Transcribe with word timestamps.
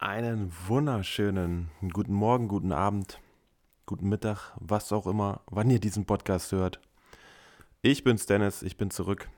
Einen 0.00 0.52
wunderschönen 0.68 1.72
guten 1.92 2.12
Morgen, 2.12 2.46
guten 2.46 2.70
Abend, 2.70 3.18
guten 3.84 4.08
Mittag, 4.08 4.52
was 4.60 4.92
auch 4.92 5.08
immer, 5.08 5.40
wann 5.46 5.70
ihr 5.70 5.80
diesen 5.80 6.04
Podcast 6.04 6.52
hört. 6.52 6.78
Ich 7.82 8.04
bin's 8.04 8.24
Dennis, 8.24 8.62
ich 8.62 8.76
bin 8.76 8.92
zurück. 8.92 9.28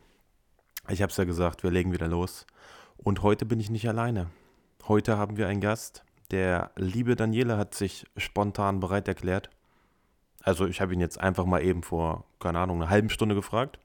Ich 0.90 1.00
hab's 1.00 1.16
ja 1.16 1.24
gesagt, 1.24 1.62
wir 1.62 1.70
legen 1.70 1.94
wieder 1.94 2.08
los. 2.08 2.46
Und 2.98 3.22
heute 3.22 3.46
bin 3.46 3.58
ich 3.58 3.70
nicht 3.70 3.88
alleine. 3.88 4.28
Heute 4.86 5.16
haben 5.16 5.38
wir 5.38 5.48
einen 5.48 5.62
Gast. 5.62 6.04
Der 6.30 6.72
liebe 6.76 7.16
Daniele 7.16 7.56
hat 7.56 7.74
sich 7.74 8.04
spontan 8.18 8.80
bereit 8.80 9.08
erklärt. 9.08 9.48
Also 10.42 10.66
ich 10.66 10.82
habe 10.82 10.92
ihn 10.92 11.00
jetzt 11.00 11.18
einfach 11.18 11.46
mal 11.46 11.64
eben 11.64 11.82
vor, 11.82 12.26
keine 12.38 12.58
Ahnung, 12.58 12.82
einer 12.82 12.90
halben 12.90 13.08
Stunde 13.08 13.34
gefragt. 13.34 13.78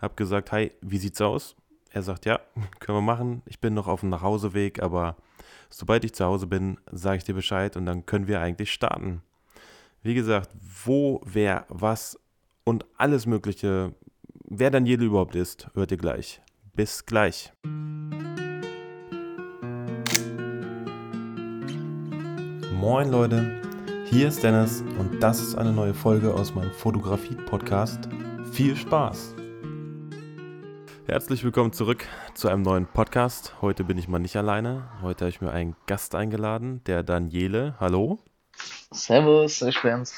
Hab 0.00 0.16
gesagt, 0.16 0.52
hi, 0.52 0.70
wie 0.80 0.98
sieht's 0.98 1.20
aus? 1.20 1.56
Er 1.90 2.04
sagt, 2.04 2.24
ja, 2.24 2.38
können 2.78 2.98
wir 2.98 3.02
machen. 3.02 3.42
Ich 3.46 3.58
bin 3.58 3.74
noch 3.74 3.88
auf 3.88 3.98
dem 3.98 4.10
Nachhauseweg, 4.10 4.80
aber 4.80 5.16
sobald 5.70 6.04
ich 6.04 6.14
zu 6.14 6.24
Hause 6.24 6.46
bin, 6.46 6.78
sage 6.90 7.18
ich 7.18 7.24
dir 7.24 7.34
Bescheid 7.34 7.76
und 7.76 7.86
dann 7.86 8.06
können 8.06 8.26
wir 8.26 8.40
eigentlich 8.40 8.72
starten. 8.72 9.22
Wie 10.02 10.14
gesagt, 10.14 10.50
wo, 10.84 11.20
wer, 11.24 11.66
was 11.68 12.18
und 12.64 12.84
alles 12.96 13.26
Mögliche, 13.26 13.94
wer 14.44 14.70
Daniele 14.70 15.04
überhaupt 15.04 15.34
ist, 15.34 15.68
hört 15.74 15.90
ihr 15.90 15.96
gleich. 15.96 16.40
Bis 16.74 17.06
gleich. 17.06 17.52
Moin 22.80 23.10
Leute, 23.10 23.62
hier 24.10 24.28
ist 24.28 24.42
Dennis 24.42 24.82
und 24.98 25.20
das 25.20 25.40
ist 25.40 25.54
eine 25.54 25.72
neue 25.72 25.94
Folge 25.94 26.34
aus 26.34 26.54
meinem 26.54 26.72
Fotografie-Podcast. 26.72 28.08
Viel 28.52 28.76
Spaß! 28.76 29.33
Herzlich 31.06 31.44
willkommen 31.44 31.74
zurück 31.74 32.06
zu 32.32 32.48
einem 32.48 32.62
neuen 32.62 32.86
Podcast. 32.86 33.52
Heute 33.60 33.84
bin 33.84 33.98
ich 33.98 34.08
mal 34.08 34.20
nicht 34.20 34.36
alleine. 34.36 34.88
Heute 35.02 35.26
habe 35.26 35.28
ich 35.28 35.42
mir 35.42 35.50
einen 35.50 35.76
Gast 35.86 36.14
eingeladen, 36.14 36.82
der 36.84 37.02
Daniele. 37.02 37.74
Hallo. 37.78 38.20
Servus, 38.90 39.60
ich 39.60 39.82
bin's. 39.82 40.14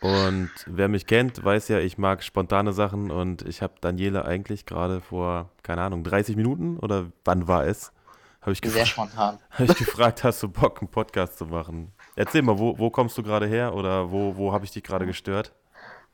Und 0.00 0.50
wer 0.66 0.88
mich 0.88 1.06
kennt, 1.06 1.44
weiß 1.44 1.68
ja, 1.68 1.78
ich 1.78 1.98
mag 1.98 2.22
spontane 2.22 2.72
Sachen 2.72 3.10
und 3.10 3.42
ich 3.42 3.60
habe 3.60 3.74
Daniele 3.82 4.24
eigentlich 4.24 4.64
gerade 4.64 5.02
vor, 5.02 5.50
keine 5.62 5.82
Ahnung, 5.82 6.04
30 6.04 6.36
Minuten 6.36 6.78
oder 6.78 7.12
wann 7.26 7.46
war 7.46 7.66
es? 7.66 7.92
Habe 8.40 8.52
ich, 8.52 8.60
Sehr 8.64 8.86
spontan. 8.86 9.38
hab 9.50 9.68
ich 9.68 9.76
gefragt, 9.76 10.24
hast 10.24 10.42
du 10.42 10.48
Bock, 10.48 10.80
einen 10.80 10.90
Podcast 10.90 11.36
zu 11.36 11.44
machen? 11.44 11.92
Erzähl 12.16 12.40
mal, 12.40 12.58
wo, 12.58 12.78
wo 12.78 12.88
kommst 12.88 13.18
du 13.18 13.22
gerade 13.22 13.46
her 13.46 13.74
oder 13.74 14.10
wo, 14.10 14.36
wo 14.36 14.54
habe 14.54 14.64
ich 14.64 14.70
dich 14.70 14.82
gerade 14.82 15.04
gestört? 15.04 15.52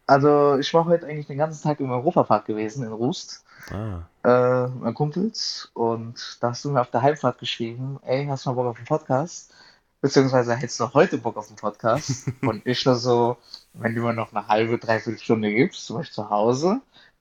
Also, 0.06 0.58
ich 0.58 0.74
war 0.74 0.86
heute 0.86 1.06
eigentlich 1.06 1.28
den 1.28 1.38
ganzen 1.38 1.62
Tag 1.62 1.78
im 1.78 1.92
Europapark 1.92 2.44
gewesen, 2.44 2.84
in 2.84 2.92
Rust, 2.92 3.44
Ah, 3.70 4.02
äh, 4.24 4.68
meinen 4.68 4.94
Kumpels. 4.94 5.70
Und 5.74 6.38
da 6.40 6.50
hast 6.50 6.64
du 6.64 6.70
mir 6.70 6.80
auf 6.80 6.90
der 6.90 7.02
Heimfahrt 7.02 7.38
geschrieben, 7.38 7.98
ey, 8.02 8.26
hast 8.26 8.46
du 8.46 8.50
mal 8.50 8.54
Bock 8.56 8.66
auf 8.66 8.76
einen 8.76 8.86
Podcast? 8.86 9.52
Beziehungsweise 10.00 10.54
hättest 10.54 10.80
du 10.80 10.92
heute 10.94 11.18
Bock 11.18 11.36
auf 11.36 11.48
einen 11.48 11.56
Podcast? 11.56 12.30
Und 12.42 12.66
ich 12.66 12.84
nur 12.86 12.94
so, 12.94 13.36
wenn 13.74 13.94
du 13.94 14.02
mir 14.02 14.14
noch 14.14 14.32
eine 14.32 14.48
halbe, 14.48 14.78
dreiviertel 14.78 15.20
Stunde 15.20 15.52
gibst, 15.52 15.84
zum 15.86 15.96
Beispiel 15.96 16.14
zu 16.14 16.30
Hause, 16.30 16.80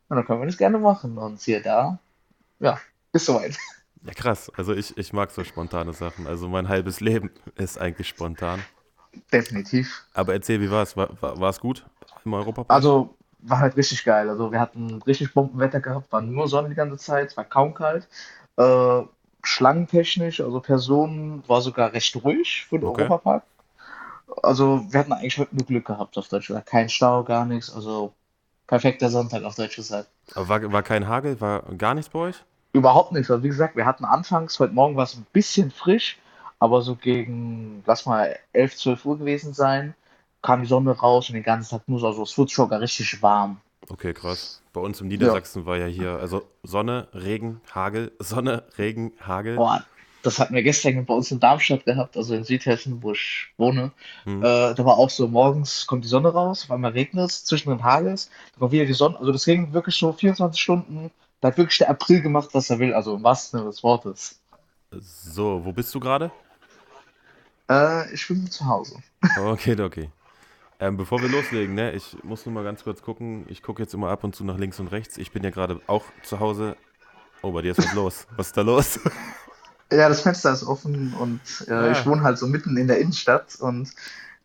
und 0.10 0.18
dann 0.18 0.26
können 0.26 0.42
wir 0.42 0.48
das 0.48 0.58
gerne 0.58 0.80
machen. 0.80 1.18
Und 1.18 1.40
siehe 1.40 1.62
da, 1.62 2.00
ja, 2.60 2.80
ist 3.14 3.26
soweit. 3.26 3.56
ja 4.04 4.14
krass. 4.14 4.52
Also 4.56 4.74
ich, 4.74 4.98
ich 4.98 5.14
mag 5.14 5.30
so 5.32 5.44
spontane 5.44 5.94
Sachen. 5.94 6.26
Also 6.26 6.48
mein 6.50 6.68
halbes 6.68 7.00
Leben 7.00 7.30
ist 7.56 7.80
eigentlich 7.80 8.08
spontan. 8.08 8.64
Definitiv. 9.32 10.06
Aber 10.14 10.34
erzähl, 10.34 10.62
wie 10.62 10.72
war's? 10.72 10.98
War 10.98 11.12
es? 11.12 11.22
War, 11.22 11.50
es 11.50 11.60
gut 11.60 11.86
im 12.26 12.34
Europapark? 12.34 12.76
Also 12.76 13.16
war 13.40 13.60
halt 13.60 13.78
richtig 13.78 14.04
geil. 14.04 14.30
Also 14.30 14.52
wir 14.52 14.60
hatten 14.60 15.02
richtig 15.04 15.34
Bombenwetter 15.34 15.80
gehabt, 15.80 16.12
war 16.12 16.22
nur 16.22 16.48
Sonne 16.48 16.70
die 16.70 16.76
ganze 16.76 16.98
Zeit, 16.98 17.30
es 17.30 17.38
war 17.38 17.46
kaum 17.46 17.74
kalt. 17.74 18.08
Äh, 18.58 19.02
schlangentechnisch, 19.44 20.42
also 20.42 20.60
Personen, 20.60 21.44
war 21.48 21.62
sogar 21.62 21.94
recht 21.94 22.16
ruhig 22.24 22.66
für 22.68 22.80
den 22.80 22.88
Okay. 22.88 23.04
Europapark. 23.04 23.44
Also 24.44 24.86
wir 24.90 25.00
hatten 25.00 25.14
eigentlich 25.14 25.38
heute 25.38 25.56
nur 25.56 25.66
Glück 25.66 25.86
gehabt 25.86 26.18
auf 26.18 26.28
Deutsch 26.28 26.48
gesagt. 26.48 26.68
Kein 26.68 26.90
Stau, 26.90 27.24
gar 27.24 27.46
nichts. 27.46 27.74
Also 27.74 28.14
perfekter 28.68 29.10
Sonntag 29.10 29.44
auf 29.44 29.56
Deutsch 29.56 29.76
gesagt. 29.76 30.10
Aber 30.36 30.50
war, 30.50 30.72
war 30.72 30.84
kein 30.84 31.08
Hagel? 31.08 31.40
War 31.42 31.64
gar 31.78 31.94
nichts 31.94 32.10
bei 32.12 32.20
euch? 32.20 32.44
Überhaupt 32.74 33.12
nichts. 33.14 33.32
Also 33.32 33.44
wie 33.44 33.48
gesagt, 33.48 33.76
wir 33.76 33.86
hatten 33.86 34.06
anfangs, 34.06 34.60
heute 34.60 34.74
Morgen 34.74 34.96
war 34.96 35.06
es 35.06 35.16
ein 35.16 35.26
bisschen 35.34 35.72
frisch, 35.72 36.20
aber 36.60 36.82
so 36.82 36.96
gegen, 36.96 37.84
lass 37.86 38.06
mal 38.06 38.38
11, 38.54 38.76
12 38.78 39.06
Uhr 39.06 39.18
gewesen 39.18 39.54
sein, 39.54 39.96
kam 40.42 40.62
die 40.62 40.68
Sonne 40.68 40.92
raus 40.92 41.30
und 41.30 41.36
den 41.36 41.44
ganzen 41.44 41.70
Tag 41.72 41.88
nur 41.88 42.00
so, 42.00 42.08
also 42.08 42.24
es 42.24 42.38
wurde 42.38 42.52
sogar 42.52 42.82
richtig 42.82 43.22
warm. 43.22 43.60
Okay, 43.90 44.14
krass. 44.14 44.62
Bei 44.74 44.82
uns 44.82 45.02
im 45.02 45.08
Niedersachsen 45.08 45.66
war 45.66 45.78
ja 45.78 45.88
hier, 45.88 46.12
also 46.20 46.44
Sonne, 46.64 47.08
Regen, 47.14 47.62
Hagel, 47.74 48.12
Sonne, 48.20 48.64
Regen, 48.78 49.14
Hagel. 49.20 49.56
Boah, 49.56 49.84
das 50.22 50.38
hatten 50.38 50.54
wir 50.54 50.64
gestern 50.64 51.06
bei 51.06 51.14
uns 51.14 51.32
in 51.32 51.40
Darmstadt 51.40 51.86
gehabt, 51.86 52.18
also 52.18 52.36
in 52.36 52.44
Südhessen, 52.44 53.02
wo 53.02 53.14
ich 53.14 53.48
wohne. 53.58 53.92
Hm. 54.26 54.44
Äh, 54.44 54.74
da 54.76 54.86
war 54.86 54.98
auch 54.98 55.10
so, 55.10 55.28
morgens 55.28 55.88
kommt 55.88 56.04
die 56.04 56.10
Sonne 56.10 56.30
raus, 56.30 56.66
auf 56.66 56.72
einmal 56.72 56.92
regnet 56.92 57.30
es, 57.30 57.46
zwischendrin 57.46 57.84
hagelt 57.84 58.30
dann 58.54 58.60
kommt 58.60 58.72
wieder 58.74 58.86
die 58.86 58.94
Sonne. 58.94 59.18
Also 59.18 59.32
das 59.32 59.48
regnet 59.48 59.74
wirklich 59.74 59.96
so 59.96 60.12
24 60.12 60.62
Stunden. 60.62 61.12
Da 61.42 61.48
hat 61.48 61.58
wirklich 61.58 61.78
der 61.78 61.90
April 61.90 62.22
gemacht, 62.22 62.50
was 62.52 62.70
er 62.70 62.80
will, 62.80 62.94
also 62.94 63.16
im 63.16 63.24
wahrsten 63.24 63.60
Sinne 63.60 63.72
des 63.72 63.82
Wortes. 63.82 64.40
So, 64.92 65.64
wo 65.64 65.72
bist 65.72 65.94
du 65.96 66.00
gerade? 66.00 66.32
Äh, 67.70 68.14
ich 68.14 68.28
bin 68.28 68.50
zu 68.50 68.66
Hause. 68.66 68.98
Okay, 69.38 69.80
okay. 69.80 70.10
Ähm, 70.80 70.96
bevor 70.98 71.22
wir 71.22 71.28
loslegen, 71.30 71.76
ne, 71.76 71.92
ich 71.92 72.16
muss 72.24 72.46
nur 72.46 72.54
mal 72.56 72.64
ganz 72.64 72.84
kurz 72.84 73.02
gucken. 73.02 73.46
Ich 73.50 73.62
gucke 73.62 73.82
jetzt 73.82 73.94
immer 73.94 74.10
ab 74.10 74.24
und 74.24 74.36
zu 74.36 74.46
nach 74.46 74.58
links 74.58 74.80
und 74.80 74.88
rechts. 74.88 75.18
Ich 75.18 75.32
bin 75.32 75.44
ja 75.44 75.50
gerade 75.50 75.82
auch 75.88 76.06
zu 76.24 76.40
Hause. 76.40 76.78
Oh, 77.42 77.52
bei 77.52 77.62
dir 77.62 77.72
ist 77.72 77.80
was 77.80 77.94
los. 77.94 78.28
Was 78.38 78.48
ist 78.48 78.58
da 78.58 78.62
los? 78.62 79.00
Ja, 79.92 80.08
das 80.08 80.22
Fenster 80.22 80.54
ist 80.54 80.64
offen 80.64 81.16
und 81.16 81.40
äh, 81.68 81.74
Ah. 81.74 81.92
ich 81.92 82.06
wohne 82.06 82.22
halt 82.22 82.38
so 82.38 82.46
mitten 82.46 82.78
in 82.78 82.88
der 82.88 83.00
Innenstadt 83.00 83.56
und 83.60 83.90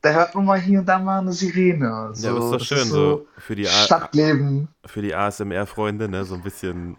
da 0.01 0.11
hört 0.11 0.35
man 0.35 0.47
mal 0.47 0.59
hier 0.59 0.79
und 0.79 0.87
da 0.87 0.99
mal 0.99 1.19
eine 1.19 1.35
Sirene. 1.35 2.13
So, 2.15 2.27
Ja, 2.29 2.31
aber 2.35 2.45
ist 2.47 2.51
doch 2.51 2.59
das 2.61 2.67
schön, 2.67 2.79
ist 2.79 2.89
so 2.89 3.27
für 3.37 3.55
die, 3.55 3.69
A 3.69 3.71
Stadtleben, 3.71 4.69
für 4.87 5.03
die 5.03 5.15
ASMR-Freunde, 5.15 6.09
ne, 6.09 6.25
so 6.25 6.35
ein 6.37 6.41
bisschen 6.43 6.97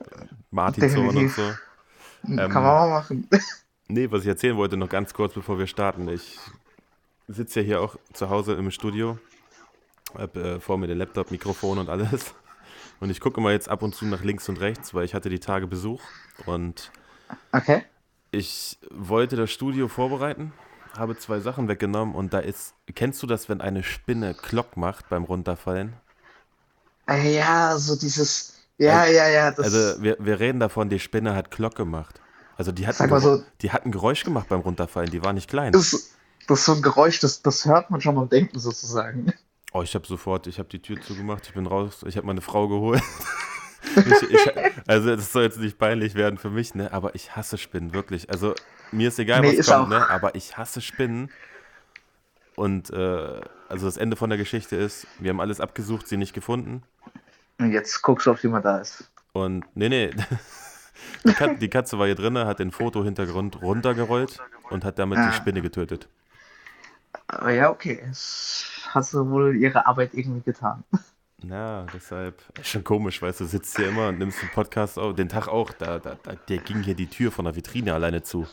Martinson 0.52 1.08
und 1.08 1.30
so. 1.30 1.42
kann 1.42 2.38
Ähm, 2.38 2.54
man 2.54 2.54
mal 2.54 2.90
machen. 2.90 3.28
Nee, 3.88 4.12
was 4.12 4.22
ich 4.22 4.28
erzählen 4.28 4.58
wollte, 4.58 4.78
noch 4.78 4.90
ganz 4.90 5.12
kurz, 5.16 5.34
bevor 5.34 5.58
wir 5.58 5.66
starten. 5.66 6.08
Ich 6.10 6.38
sitze 7.28 7.62
ja 7.62 7.66
hier 7.66 7.82
auch 7.82 7.96
zu 8.14 8.30
Hause 8.30 8.54
im 8.54 8.72
Studio, 8.72 9.18
hab 10.18 10.36
äh, 10.36 10.60
vor 10.60 10.78
mir 10.78 10.88
den 10.88 10.98
Laptop, 10.98 11.32
Mikrofon 11.32 11.78
und 11.80 11.90
alles. 11.90 12.34
Und 13.02 13.10
ich 13.10 13.20
gucke 13.20 13.42
mal 13.42 13.52
jetzt 13.52 13.68
ab 13.68 13.84
und 13.84 13.94
zu 13.94 14.06
nach 14.06 14.24
links 14.24 14.48
und 14.48 14.58
rechts, 14.62 14.94
weil 14.94 15.04
ich 15.04 15.14
hatte 15.14 15.30
die 15.30 15.40
Tage 15.42 15.68
Besuch 15.68 16.02
und 16.46 16.92
Okay. 17.52 17.84
ich 18.32 18.78
wollte 18.90 19.36
das 19.36 19.52
Studio 19.52 19.90
vorbereiten, 19.90 20.54
habe 20.98 21.18
zwei 21.18 21.42
Sachen 21.42 21.68
weggenommen 21.68 22.16
und 22.16 22.34
da 22.34 22.40
ist, 22.40 22.74
kennst 22.96 23.22
du 23.22 23.28
das, 23.28 23.50
wenn 23.50 23.60
eine 23.60 23.84
Spinne 23.84 24.34
Klock 24.34 24.78
macht 24.78 25.10
beim 25.10 25.26
Runterfallen? 25.26 25.94
Äh, 27.10 27.36
Ja, 27.36 27.78
so 27.78 27.98
dieses, 27.98 28.62
ja, 28.78 29.06
ja, 29.06 29.28
ja, 29.28 29.52
das, 29.52 29.66
Also 29.74 30.02
wir, 30.02 30.16
wir 30.20 30.40
reden 30.40 30.62
davon, 30.62 30.88
die 30.90 31.00
Spinne 31.00 31.36
hat 31.36 31.52
Klock 31.52 31.76
gemacht. 31.76 32.22
Also 32.56 32.72
die 32.72 32.88
hat, 32.88 33.02
ein 33.02 33.20
so- 33.20 33.44
die 33.62 33.72
hat 33.72 33.86
ein 33.86 33.92
Geräusch 33.92 34.24
gemacht 34.24 34.48
beim 34.48 34.62
Runterfallen, 34.62 35.10
die 35.12 35.22
war 35.22 35.34
nicht 35.34 35.50
klein. 35.50 35.74
das, 35.74 36.16
das 36.48 36.60
ist 36.60 36.66
so 36.66 36.74
ein 36.74 36.82
Geräusch, 36.82 37.20
das, 37.20 37.42
das 37.42 37.66
hört 37.66 37.90
man 37.92 38.02
schon 38.02 38.16
beim 38.16 38.30
Denken 38.30 38.60
sozusagen. 38.60 39.34
Oh, 39.74 39.82
ich 39.82 39.94
habe 39.96 40.08
sofort, 40.08 40.48
ich 40.48 40.58
habe 40.60 40.70
die 40.70 40.82
Tür 40.82 41.02
zugemacht, 41.02 41.46
ich 41.48 41.54
bin 41.54 41.66
raus, 41.68 42.04
ich 42.08 42.16
habe 42.18 42.26
meine 42.28 42.42
Frau 42.42 42.68
geholt. 42.68 43.02
ich, 43.96 44.30
ich, 44.32 44.52
also 44.88 45.16
das 45.16 45.32
soll 45.32 45.44
jetzt 45.44 45.60
nicht 45.60 45.78
peinlich 45.78 46.16
werden 46.16 46.38
für 46.38 46.50
mich, 46.50 46.76
ne? 46.76 46.92
Aber 46.94 47.14
ich 47.16 47.36
hasse 47.36 47.58
Spinnen, 47.58 47.94
wirklich. 47.94 48.30
Also 48.30 48.56
mir 48.92 49.10
ist 49.10 49.20
egal, 49.20 49.42
Nee, 49.42 49.58
was 49.58 49.68
kommt, 49.68 49.90
ne? 49.90 50.10
Aber 50.10 50.36
ich 50.36 50.58
hasse 50.58 50.82
Spinnen. 50.82 51.30
Und 52.56 52.90
äh, 52.92 53.42
also 53.68 53.86
das 53.86 53.98
Ende 53.98 54.16
von 54.16 54.30
der 54.30 54.38
Geschichte 54.38 54.76
ist, 54.78 55.08
wir 55.20 55.30
haben 55.30 55.42
alles 55.42 55.60
abgesucht, 55.60 56.08
sie 56.08 56.18
nicht 56.18 56.34
gefunden. 56.34 56.84
Und 57.60 57.72
jetzt 57.72 58.02
guckst 58.02 58.28
du, 58.28 58.32
ob 58.32 58.42
jemand 58.42 58.64
da 58.66 58.78
ist. 58.80 59.10
Und 59.34 59.66
nee, 59.76 59.90
nee. 59.90 60.12
Die, 61.26 61.34
Kat 61.34 61.62
die 61.62 61.70
Katze 61.70 62.00
war 62.00 62.06
hier 62.06 62.16
drinne, 62.16 62.46
hat 62.48 62.60
den 62.60 62.72
Fotohintergrund 62.72 63.62
runtergerollt 63.62 64.40
und 64.70 64.86
hat 64.86 64.98
damit 64.98 65.18
Ah. 65.18 65.30
die 65.30 65.36
Spinne 65.36 65.62
getötet. 65.62 66.08
Aber 67.28 67.52
ja, 67.52 67.70
okay, 67.70 68.02
es 68.10 68.66
hat 68.90 69.06
sie 69.06 69.30
wohl 69.30 69.56
ihre 69.56 69.86
Arbeit 69.86 70.14
irgendwie 70.14 70.42
getan. 70.42 70.84
Ja, 71.44 71.86
deshalb 71.94 72.42
ist 72.60 72.70
schon 72.70 72.84
komisch, 72.84 73.22
weißt 73.22 73.42
du, 73.42 73.46
sitzt 73.46 73.76
hier 73.78 73.90
immer 73.90 74.08
und 74.08 74.18
nimmst 74.20 74.42
den 74.42 74.50
Podcast 74.50 74.98
auf, 74.98 75.16
den 75.16 75.30
Tag 75.30 75.48
auch, 75.48 75.72
da, 75.74 76.00
da, 76.00 76.18
da 76.24 76.36
der 76.36 76.58
ging 76.58 76.82
hier 76.82 76.96
die 76.96 77.10
Tür 77.10 77.32
von 77.32 77.46
der 77.46 77.56
Vitrine 77.56 77.94
alleine 77.94 78.24
zu. 78.24 78.48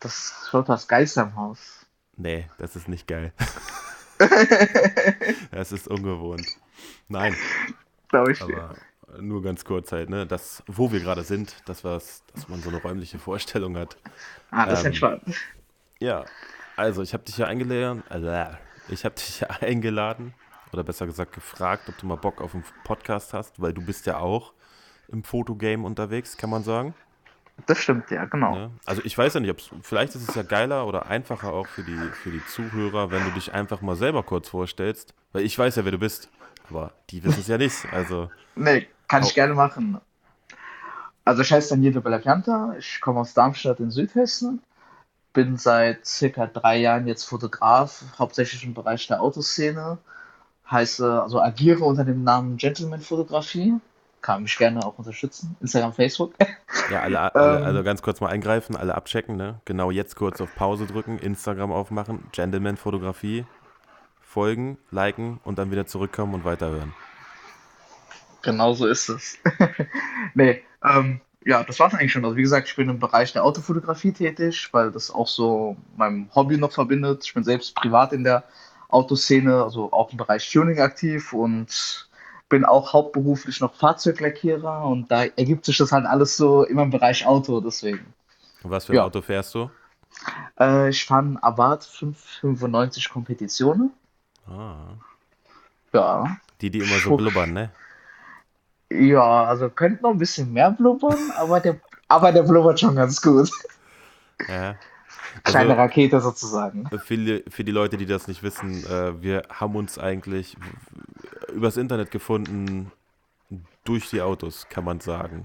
Das 0.00 0.48
schaut 0.50 0.68
das 0.68 0.88
Geister 0.88 1.22
im 1.22 1.36
Haus. 1.36 1.86
Nee, 2.16 2.48
das 2.58 2.76
ist 2.76 2.88
nicht 2.88 3.06
geil. 3.06 3.32
Das 5.52 5.70
ist 5.70 5.86
ungewohnt. 5.86 6.44
Nein, 7.06 7.36
Glaube 8.08 8.32
ich 8.32 8.40
dir. 8.40 8.74
aber 9.06 9.22
nur 9.22 9.42
ganz 9.42 9.64
kurz 9.64 9.92
halt, 9.92 10.10
ne, 10.10 10.26
das, 10.26 10.62
wo 10.66 10.90
wir 10.90 10.98
gerade 10.98 11.22
sind, 11.22 11.54
das 11.66 11.84
was, 11.84 12.24
dass 12.34 12.48
man 12.48 12.60
so 12.60 12.68
eine 12.68 12.82
räumliche 12.82 13.20
Vorstellung 13.20 13.76
hat. 13.76 13.96
Ah, 14.50 14.66
das 14.66 14.80
ist 14.80 14.84
ähm, 14.84 14.86
entspannt. 14.88 15.22
Ja, 16.00 16.24
also 16.78 17.02
ich 17.02 17.12
habe 17.12 17.24
dich 17.24 17.36
ja 17.36 17.46
eingeladen, 17.46 18.02
äh, 18.10 18.46
ich 18.88 19.04
habe 19.04 19.14
dich 19.16 19.40
ja 19.40 19.48
eingeladen 19.60 20.32
oder 20.72 20.84
besser 20.84 21.06
gesagt 21.06 21.32
gefragt, 21.32 21.88
ob 21.88 21.98
du 21.98 22.06
mal 22.06 22.16
Bock 22.16 22.40
auf 22.40 22.54
einen 22.54 22.64
Podcast 22.84 23.34
hast, 23.34 23.60
weil 23.60 23.72
du 23.72 23.84
bist 23.84 24.06
ja 24.06 24.18
auch 24.18 24.52
im 25.08 25.24
Fotogame 25.24 25.84
unterwegs, 25.84 26.36
kann 26.36 26.50
man 26.50 26.62
sagen. 26.62 26.94
Das 27.66 27.78
stimmt, 27.78 28.10
ja, 28.10 28.24
genau. 28.26 28.54
Ne? 28.54 28.70
Also 28.84 29.02
ich 29.04 29.18
weiß 29.18 29.34
ja 29.34 29.40
nicht, 29.40 29.50
ob's, 29.50 29.70
vielleicht 29.82 30.14
ist 30.14 30.28
es 30.28 30.34
ja 30.36 30.42
geiler 30.42 30.86
oder 30.86 31.06
einfacher 31.06 31.52
auch 31.52 31.66
für 31.66 31.82
die, 31.82 31.96
für 32.22 32.30
die 32.30 32.44
Zuhörer, 32.46 33.10
wenn 33.10 33.24
du 33.24 33.30
dich 33.32 33.52
einfach 33.52 33.80
mal 33.80 33.96
selber 33.96 34.22
kurz 34.22 34.48
vorstellst. 34.48 35.14
Weil 35.32 35.42
ich 35.42 35.58
weiß 35.58 35.74
ja, 35.76 35.84
wer 35.84 35.92
du 35.92 35.98
bist. 35.98 36.30
Aber 36.70 36.92
die 37.10 37.24
wissen 37.24 37.40
es 37.40 37.48
ja 37.48 37.58
nicht. 37.58 37.92
Also, 37.92 38.30
Nee, 38.54 38.86
kann 39.08 39.22
hau, 39.22 39.26
ich 39.26 39.34
gerne 39.34 39.54
machen. 39.54 40.00
Also 41.24 41.42
ich 41.42 41.52
heiße 41.52 41.70
Daniele 41.70 42.00
Bellapianta, 42.00 42.74
ich 42.78 43.00
komme 43.00 43.20
aus 43.20 43.34
Darmstadt 43.34 43.80
in 43.80 43.90
Südhessen, 43.90 44.62
bin 45.32 45.56
seit 45.56 46.06
circa 46.06 46.46
drei 46.46 46.78
Jahren 46.78 47.06
jetzt 47.06 47.24
Fotograf, 47.24 48.02
hauptsächlich 48.18 48.64
im 48.64 48.74
Bereich 48.74 49.06
der 49.06 49.22
Autoszene, 49.22 49.98
heiße, 50.70 51.22
also 51.22 51.40
agiere 51.40 51.84
unter 51.84 52.04
dem 52.04 52.24
Namen 52.24 52.56
Gentleman 52.56 53.00
Fotografie, 53.00 53.74
kann 54.20 54.42
mich 54.42 54.56
gerne 54.58 54.84
auch 54.84 54.98
unterstützen, 54.98 55.56
Instagram, 55.60 55.92
Facebook. 55.92 56.34
ja, 56.90 57.00
alle, 57.02 57.34
alle, 57.34 57.64
also 57.64 57.78
Ähm, 57.78 57.84
ganz 57.84 58.02
kurz 58.02 58.20
mal 58.20 58.28
eingreifen, 58.28 58.76
alle 58.76 58.94
abchecken, 58.94 59.36
ne? 59.36 59.60
Genau 59.64 59.90
jetzt 59.90 60.16
kurz 60.16 60.40
auf 60.40 60.54
Pause 60.54 60.86
drücken, 60.86 61.18
Instagram 61.18 61.72
aufmachen, 61.72 62.24
Gentleman-Fotografie, 62.32 63.44
folgen, 64.20 64.78
liken 64.90 65.40
und 65.44 65.58
dann 65.58 65.70
wieder 65.70 65.86
zurückkommen 65.86 66.34
und 66.34 66.44
weiterhören. 66.44 66.94
genau 68.42 68.72
so 68.72 68.86
ist 68.86 69.08
es. 69.08 69.38
Nee, 70.34 70.62
ähm, 70.84 71.20
ja, 71.48 71.64
das 71.64 71.80
war's 71.80 71.94
eigentlich 71.94 72.12
schon. 72.12 72.24
Also 72.24 72.36
wie 72.36 72.42
gesagt, 72.42 72.68
ich 72.68 72.76
bin 72.76 72.90
im 72.90 73.00
Bereich 73.00 73.32
der 73.34 73.44
Autofotografie 73.44 74.12
tätig, 74.12 74.68
weil 74.72 74.92
das 74.92 75.10
auch 75.10 75.28
so 75.28 75.76
meinem 75.96 76.30
Hobby 76.34 76.58
noch 76.58 76.72
verbindet. 76.72 77.24
Ich 77.24 77.34
bin 77.34 77.44
selbst 77.44 77.74
privat 77.76 78.12
in 78.14 78.24
der 78.24 78.44
Autoszene, 78.90 79.64
also 79.64 79.92
auch 79.92 80.12
im 80.12 80.18
Bereich 80.18 80.50
Tuning 80.52 80.80
aktiv 80.80 81.32
und 81.34 82.08
bin 82.50 82.64
auch 82.66 82.92
hauptberuflich 82.94 83.60
noch 83.60 83.74
Fahrzeuglackierer 83.74 84.84
und 84.86 85.10
da 85.10 85.24
ergibt 85.24 85.66
sich 85.66 85.78
das 85.78 85.92
halt 85.92 86.06
alles 86.06 86.36
so 86.36 86.64
immer 86.64 86.84
im 86.84 86.90
Bereich 86.90 87.26
Auto, 87.26 87.60
deswegen. 87.60 88.14
Und 88.62 88.70
was 88.70 88.86
für 88.86 88.92
ein 88.94 88.98
Ja, 88.98 89.04
Auto 89.06 89.20
fährst 89.22 89.54
du? 89.54 89.70
äh, 90.60 90.90
ich 90.90 91.04
fahre 91.04 91.22
einen 91.22 91.36
Abarth 91.38 91.84
595 91.84 93.08
Competizione. 93.10 93.90
Ah, 94.46 94.98
Ja, 95.92 96.38
die, 96.60 96.70
die 96.70 96.80
immer 96.82 97.00
so 97.00 97.12
blubbern, 97.12 97.52
ne? 97.52 97.72
Ja, 98.90 99.44
also 99.44 99.68
könnte 99.68 100.02
noch 100.02 100.10
ein 100.10 100.18
bisschen 100.18 100.52
mehr 100.52 100.70
blubbern, 100.70 101.18
aber 101.36 101.60
der, 101.60 101.76
aber 102.08 102.32
der 102.32 102.42
blubbert 102.42 102.80
schon 102.80 102.96
ganz 102.96 103.20
gut. 103.20 103.50
Ja. 104.48 104.76
Kleine 105.44 105.70
Also 105.70 105.80
Rakete 105.82 106.20
sozusagen. 106.20 106.88
für 107.04 107.16
die, 107.16 107.44
für 107.48 107.64
die 107.64 107.70
Leute, 107.72 107.96
die 107.96 108.06
das 108.06 108.28
nicht 108.28 108.42
wissen, 108.42 108.84
äh, 108.86 109.20
wir 109.22 109.42
haben 109.50 109.76
uns 109.76 109.98
eigentlich 109.98 110.56
übers 111.52 111.76
Internet 111.76 112.10
gefunden 112.10 112.90
durch 113.84 114.08
die 114.10 114.20
Autos, 114.22 114.66
kann 114.68 114.84
man 114.84 115.00
sagen. 115.00 115.44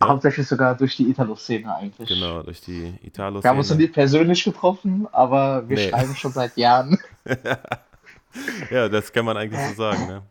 Ne? 0.00 0.06
Hauptsächlich 0.08 0.46
sogar 0.46 0.76
durch 0.76 0.96
die 0.96 1.08
Italo-Szene 1.08 1.74
eigentlich. 1.74 2.08
Genau, 2.08 2.42
durch 2.42 2.60
die 2.60 2.82
Wir 3.02 3.24
haben 3.24 3.36
uns 3.36 3.44
noch 3.44 3.48
Italo-Szene. 3.48 3.78
nie 3.80 3.88
persönlich 3.88 4.44
getroffen, 4.44 5.08
aber 5.12 5.66
wir 5.68 5.76
Nee. 5.76 5.88
schreiben 5.88 6.14
schon 6.16 6.32
seit 6.32 6.56
Jahren. 6.56 6.98
Ja, 8.70 8.88
das 8.90 9.10
kann 9.14 9.24
man 9.24 9.36
eigentlich 9.38 9.60
so 9.68 9.74
sagen, 9.74 10.06
ne? 10.08 10.22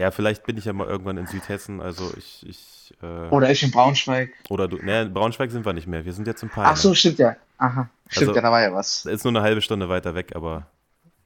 Ja, 0.00 0.10
vielleicht 0.10 0.44
bin 0.46 0.56
ich 0.56 0.64
ja 0.64 0.72
mal 0.72 0.86
irgendwann 0.86 1.18
in 1.18 1.26
Südhessen, 1.26 1.82
also 1.82 2.10
ich, 2.16 2.46
ich, 2.48 2.94
äh, 3.02 3.28
Oder 3.28 3.50
ich 3.50 3.62
in 3.62 3.70
Braunschweig. 3.70 4.32
oder 4.48 4.66
du, 4.66 4.78
ne, 4.78 5.02
in 5.02 5.12
Braunschweig 5.12 5.50
sind 5.50 5.66
wir 5.66 5.74
nicht 5.74 5.86
mehr, 5.86 6.06
wir 6.06 6.14
sind 6.14 6.26
jetzt 6.26 6.42
in 6.42 6.48
Ach 6.52 6.54
Peine. 6.54 6.76
so, 6.76 6.94
stimmt 6.94 7.18
ja. 7.18 7.36
Aha, 7.58 7.90
stimmt 8.08 8.28
Also, 8.30 8.36
ja, 8.36 8.40
da 8.40 8.50
war 8.50 8.62
ja 8.62 8.72
was. 8.72 9.04
ist 9.04 9.24
nur 9.24 9.32
eine 9.32 9.42
halbe 9.42 9.60
Stunde 9.60 9.90
weiter 9.90 10.14
weg, 10.14 10.32
aber 10.34 10.66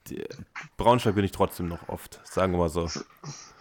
die, 0.07 0.21
Braunschweig 0.75 1.15
bin 1.15 1.23
ich 1.23 1.31
trotzdem 1.31 1.69
noch 1.69 1.87
oft, 1.87 2.19
sagen 2.25 2.51
wir 2.51 2.57
mal 2.59 2.69
so. 2.69 2.89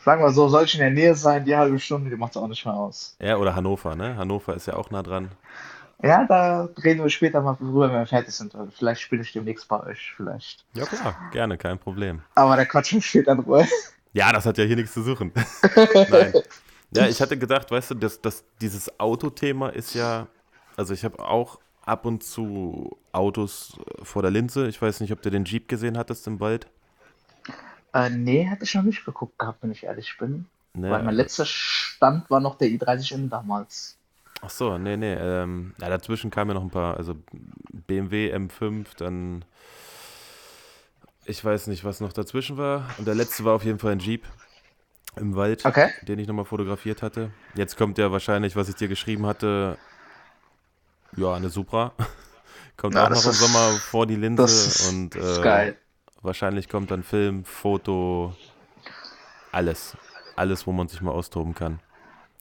Sagen 0.05 0.21
wir 0.21 0.33
so, 0.33 0.49
soll 0.49 0.65
ich 0.65 0.75
in 0.75 0.81
der 0.81 0.91
Nähe 0.91 1.15
sein, 1.15 1.45
die 1.45 1.57
halbe 1.57 1.79
Stunde, 1.79 2.11
die 2.11 2.17
macht 2.17 2.33
es 2.33 2.37
auch 2.37 2.49
nicht 2.49 2.65
mehr 2.67 2.75
aus. 2.75 3.17
Ja, 3.21 3.37
oder 3.37 3.55
Hannover, 3.55 3.95
ne? 3.95 4.17
Hannover 4.17 4.55
ist 4.55 4.67
ja 4.67 4.75
auch 4.75 4.91
nah 4.91 5.05
dran. 5.05 5.31
Ja, 6.03 6.25
da 6.27 6.69
reden 6.83 7.03
wir 7.05 7.09
später 7.09 7.41
mal 7.41 7.55
drüber, 7.55 7.89
wenn 7.89 8.01
wir 8.01 8.07
fertig 8.07 8.35
sind. 8.35 8.55
Vielleicht 8.77 9.01
spiele 9.01 9.23
ich 9.23 9.33
demnächst 9.33 9.69
bei 9.69 9.81
euch, 9.81 10.13
vielleicht. 10.17 10.65
Ja, 10.75 10.85
klar, 10.85 11.17
gerne, 11.31 11.57
kein 11.57 11.79
Problem. 11.79 12.21
Aber 12.35 12.57
der 12.57 12.67
Quatsch 12.67 13.01
steht 13.01 13.29
in 13.29 13.39
Ruhe. 13.39 13.67
Ja, 14.15 14.33
das 14.33 14.47
hat 14.47 14.57
ja 14.59 14.65
hier 14.65 14.77
nichts 14.77 14.95
zu 14.95 15.03
suchen. 15.03 15.33
Nein. 16.09 16.33
Ja, 16.93 17.09
ich 17.09 17.21
hatte 17.21 17.37
gedacht, 17.37 17.71
weißt 17.71 17.91
du, 17.91 17.95
dass, 17.97 18.21
dass 18.21 18.45
dieses 18.61 18.99
Autothema 19.01 19.69
ist 19.69 19.95
ja, 19.95 20.29
also 20.77 20.95
ich 20.95 21.05
habe 21.05 21.19
auch 21.19 21.59
ab 21.85 22.07
und 22.07 22.23
zu 22.23 22.97
Autos 23.13 23.77
äh, 23.79 24.05
vor 24.05 24.23
der 24.23 24.31
Linse. 24.31 24.69
Ich 24.69 24.81
weiß 24.81 25.01
nicht, 25.01 25.13
ob 25.13 25.21
du 25.21 25.31
den 25.31 25.45
Jeep 25.45 25.69
gesehen 25.69 25.99
hattest 25.99 26.27
im 26.27 26.41
Wald. 26.41 26.69
Äh, 27.93 28.11
nee, 28.11 28.49
hatte 28.49 28.65
ich 28.65 28.75
noch 28.75 28.83
nicht 28.83 29.05
geguckt 29.05 29.39
gehabt, 29.39 29.63
wenn 29.63 29.73
ich 29.73 29.85
ehrlich 29.85 30.17
bin. 30.19 30.47
Ne, 30.75 30.91
Weil 30.91 31.03
mein 31.03 31.15
letzter 31.15 31.47
Stand 31.47 32.31
war 32.31 32.41
noch 32.41 32.57
der 32.57 32.69
i30N 32.69 33.29
damals. 33.29 33.97
ach 34.41 34.51
so, 34.51 34.79
nee, 34.79 34.97
nee. 34.97 35.15
Ähm, 35.15 35.75
ja, 35.81 35.89
dazwischen 35.89 36.31
kamen 36.31 36.51
ja 36.51 36.55
noch 36.55 36.63
ein 36.63 36.71
paar, 36.71 36.97
also 36.97 37.15
BMW 37.87 38.35
M5, 38.35 38.87
dann, 38.97 39.45
ich 41.27 41.45
weiß 41.45 41.69
nicht, 41.69 41.85
was 41.85 42.01
noch 42.01 42.13
dazwischen 42.13 42.57
war. 42.57 42.89
Und 42.99 43.07
der 43.07 43.15
letzte 43.15 43.45
war 43.45 43.55
auf 43.55 43.65
jeden 43.65 43.79
Fall 43.79 43.93
ein 43.93 43.99
Jeep 43.99 44.25
im 45.17 45.37
Wald, 45.37 45.67
Okay. 45.67 45.91
den 46.03 46.19
ich 46.19 46.29
nochmal 46.29 46.45
fotografiert 46.47 47.03
hatte. 47.03 47.31
Jetzt 47.57 47.77
kommt 47.77 47.99
ja 47.99 48.13
wahrscheinlich, 48.13 48.57
was 48.57 48.69
ich 48.69 48.77
dir 48.77 48.89
geschrieben 48.89 49.27
hatte, 49.27 49.79
ja, 51.17 51.35
eine 51.35 51.49
Supra. 51.51 51.93
Kommt 52.77 52.97
Ja, 52.97 52.99
auch 52.99 53.11
das 53.11 53.21
noch 53.25 53.27
im 53.27 53.37
Sommer 53.37 53.81
vor 53.81 54.07
die 54.07 54.17
das 54.35 54.53
Linse 54.57 54.67
ist, 54.67 54.99
und 54.99 55.17
das 55.17 55.25
ist 55.33 55.41
äh, 55.41 55.43
geil. 55.43 55.79
wahrscheinlich 56.23 56.69
kommt 56.69 56.91
dann 56.91 57.03
Film, 57.05 57.45
Foto, 57.45 58.35
alles. 59.53 59.97
Alles, 60.37 60.67
wo 60.67 60.73
man 60.73 60.89
sich 60.89 61.01
mal 61.01 61.13
austoben 61.13 61.55
kann. 61.55 61.81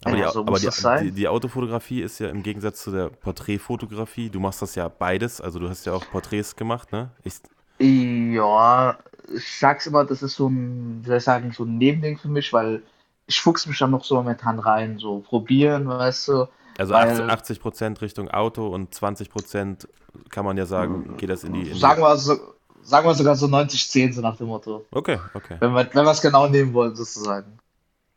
Aber 0.04 0.18
die, 0.18 0.26
Ja, 0.26 0.28
Au- 0.28 0.34
so 0.34 0.44
aber 0.46 0.60
die, 0.60 0.70
das 0.70 0.84
die, 0.98 1.12
die 1.12 1.28
Autofotografie 1.28 2.02
ist 2.02 2.20
ja 2.20 2.30
im 2.30 2.44
Gegensatz 2.44 2.84
zu 2.84 2.92
der 2.92 3.10
Porträtfotografie, 3.10 4.30
du 4.30 4.40
machst 4.40 4.62
das 4.62 4.76
ja 4.76 4.88
beides, 4.90 5.42
also 5.42 5.60
du 5.60 5.70
hast 5.70 5.86
ja 5.86 5.94
auch 5.94 6.10
Porträts 6.10 6.56
gemacht, 6.56 6.92
ne? 6.92 7.12
Ich, 7.24 7.36
Ja, 7.80 8.98
ich 9.34 9.60
sag's 9.60 9.88
immer, 9.88 10.06
das 10.06 10.22
ist 10.22 10.36
so 10.36 10.48
ein, 10.48 11.02
wie 11.04 11.08
soll 11.08 11.18
ich 11.18 11.24
sagen, 11.24 11.52
so 11.52 11.64
ein 11.64 11.78
Nebending 11.78 12.18
für 12.18 12.28
mich, 12.28 12.54
weil 12.54 12.84
ich 13.28 13.40
fuchs 13.40 13.66
mich 13.66 13.80
dann 13.80 13.92
noch 13.92 14.04
so 14.04 14.16
momentan 14.16 14.60
rein, 14.60 14.98
so 14.98 15.20
probieren, 15.20 15.88
weißt 15.88 16.28
du, 16.28 16.48
also 16.78 16.96
80, 16.96 17.20
weil, 17.20 17.30
80% 17.30 18.02
Richtung 18.02 18.30
Auto 18.30 18.68
und 18.68 18.94
20% 18.94 19.88
kann 20.30 20.46
man 20.46 20.58
ja 20.58 20.66
sagen, 20.66 21.18
geht 21.18 21.30
das 21.30 21.44
in 21.44 21.54
die, 21.54 21.70
in 21.70 21.78
sagen 21.78 22.02
wir 22.02 22.18
so, 22.18 22.36
sagen 22.82 23.08
wir 23.08 23.14
sogar 23.14 23.36
so 23.36 23.46
90-10, 23.46 24.14
so 24.14 24.22
nach 24.22 24.38
dem 24.38 24.48
Motto. 24.48 24.86
Okay, 24.92 25.20
okay. 25.34 25.58
Wenn 25.60 25.74
wir, 25.74 25.88
wenn 25.94 26.06
wir 26.06 26.12
es 26.12 26.22
genau 26.22 26.48
nehmen 26.48 26.74
wollen, 26.74 26.96
sozusagen. 26.96 27.60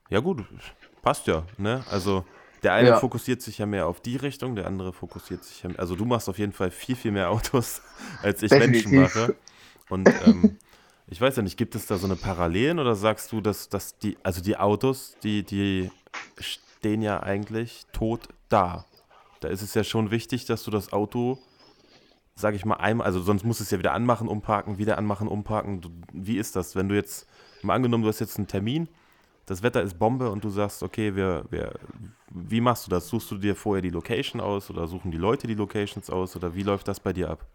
Ja 0.09 0.21
gut, 0.21 0.45
passt 1.03 1.27
ja, 1.27 1.43
ne? 1.59 1.85
Also 1.91 2.25
der 2.63 2.73
eine 2.73 2.89
Ja, 2.89 3.01
fokussiert 3.01 3.43
sich 3.43 3.59
ja 3.59 3.67
mehr 3.67 3.87
auf 3.87 4.01
die 4.01 4.17
Richtung, 4.17 4.57
der 4.57 4.67
andere 4.67 4.93
fokussiert 4.93 5.45
sich 5.45 5.63
ja, 5.63 5.71
also 5.77 5.95
du 5.97 6.05
machst 6.05 6.29
auf 6.29 6.39
jeden 6.39 6.53
Fall 6.53 6.71
viel, 6.71 6.97
viel 6.97 7.13
mehr 7.13 7.31
Autos, 7.31 7.83
als 8.23 8.43
ich 8.43 8.51
Menschen 8.51 8.73
definitiv. 8.73 9.15
mache. 9.15 9.37
Und 9.89 10.09
ähm, 10.27 10.59
ich 11.07 11.21
weiß 11.21 11.37
ja 11.37 11.43
nicht, 11.43 11.57
gibt 11.57 11.75
es 11.75 11.87
da 11.87 11.99
so 11.99 12.07
eine 12.07 12.17
Parallelen 12.17 12.79
oder 12.79 12.95
sagst 12.95 13.33
du, 13.33 13.41
dass, 13.41 13.69
dass 13.69 13.99
die, 13.99 14.17
also 14.23 14.43
die 14.43 14.57
Autos, 14.57 15.17
die, 15.23 15.43
die 15.43 15.91
stehen 16.39 17.03
ja 17.03 17.23
eigentlich 17.23 17.87
tot 17.93 18.29
da. 18.49 18.87
Da 19.41 19.49
ist 19.49 19.63
es 19.63 19.75
ja 19.75 19.85
schon 19.85 20.11
wichtig, 20.11 20.47
dass 20.47 20.65
du 20.65 20.71
das 20.71 20.93
Auto, 20.93 21.39
sag 22.35 22.55
ich 22.55 22.65
mal, 22.65 22.77
einmal, 22.77 23.07
also 23.07 23.21
sonst 23.21 23.45
musst 23.45 23.61
du 23.61 23.65
es 23.65 23.71
ja 23.71 23.79
wieder 23.79 23.93
anmachen, 23.93 24.29
umparken, 24.29 24.79
wieder 24.79 24.99
anmachen, 24.99 25.29
umparken. 25.29 25.81
Du, 25.81 25.91
wie 26.13 26.39
ist 26.39 26.57
das, 26.57 26.75
wenn 26.75 26.89
du 26.89 26.95
jetzt, 26.95 27.29
mal 27.63 27.75
angenommen, 27.75 28.03
du 28.03 28.09
hast 28.09 28.21
jetzt 28.21 28.39
einen 28.39 28.47
Termin, 28.47 28.89
das 29.47 29.63
Wetter 29.63 29.83
ist 29.83 29.99
Bombe 29.99 30.31
und 30.31 30.43
du 30.45 30.51
sagst, 30.51 30.83
okay, 30.83 31.15
wir, 31.15 31.45
wir, 31.51 31.73
wie 32.31 32.61
machst 32.61 32.87
du 32.87 32.91
das? 32.91 33.09
Suchst 33.09 33.31
du 33.31 33.39
dir 33.39 33.55
vorher 33.55 33.81
die 33.81 33.91
Location 33.91 34.41
aus 34.41 34.69
oder 34.71 34.87
suchen 34.89 35.13
die 35.13 35.19
Leute 35.19 35.47
die 35.47 35.55
Locations 35.55 36.11
aus 36.11 36.37
oder 36.37 36.55
wie 36.55 36.65
läuft 36.65 36.89
das 36.89 36.99
bei 36.99 37.13
dir 37.13 37.31
ab? 37.31 37.47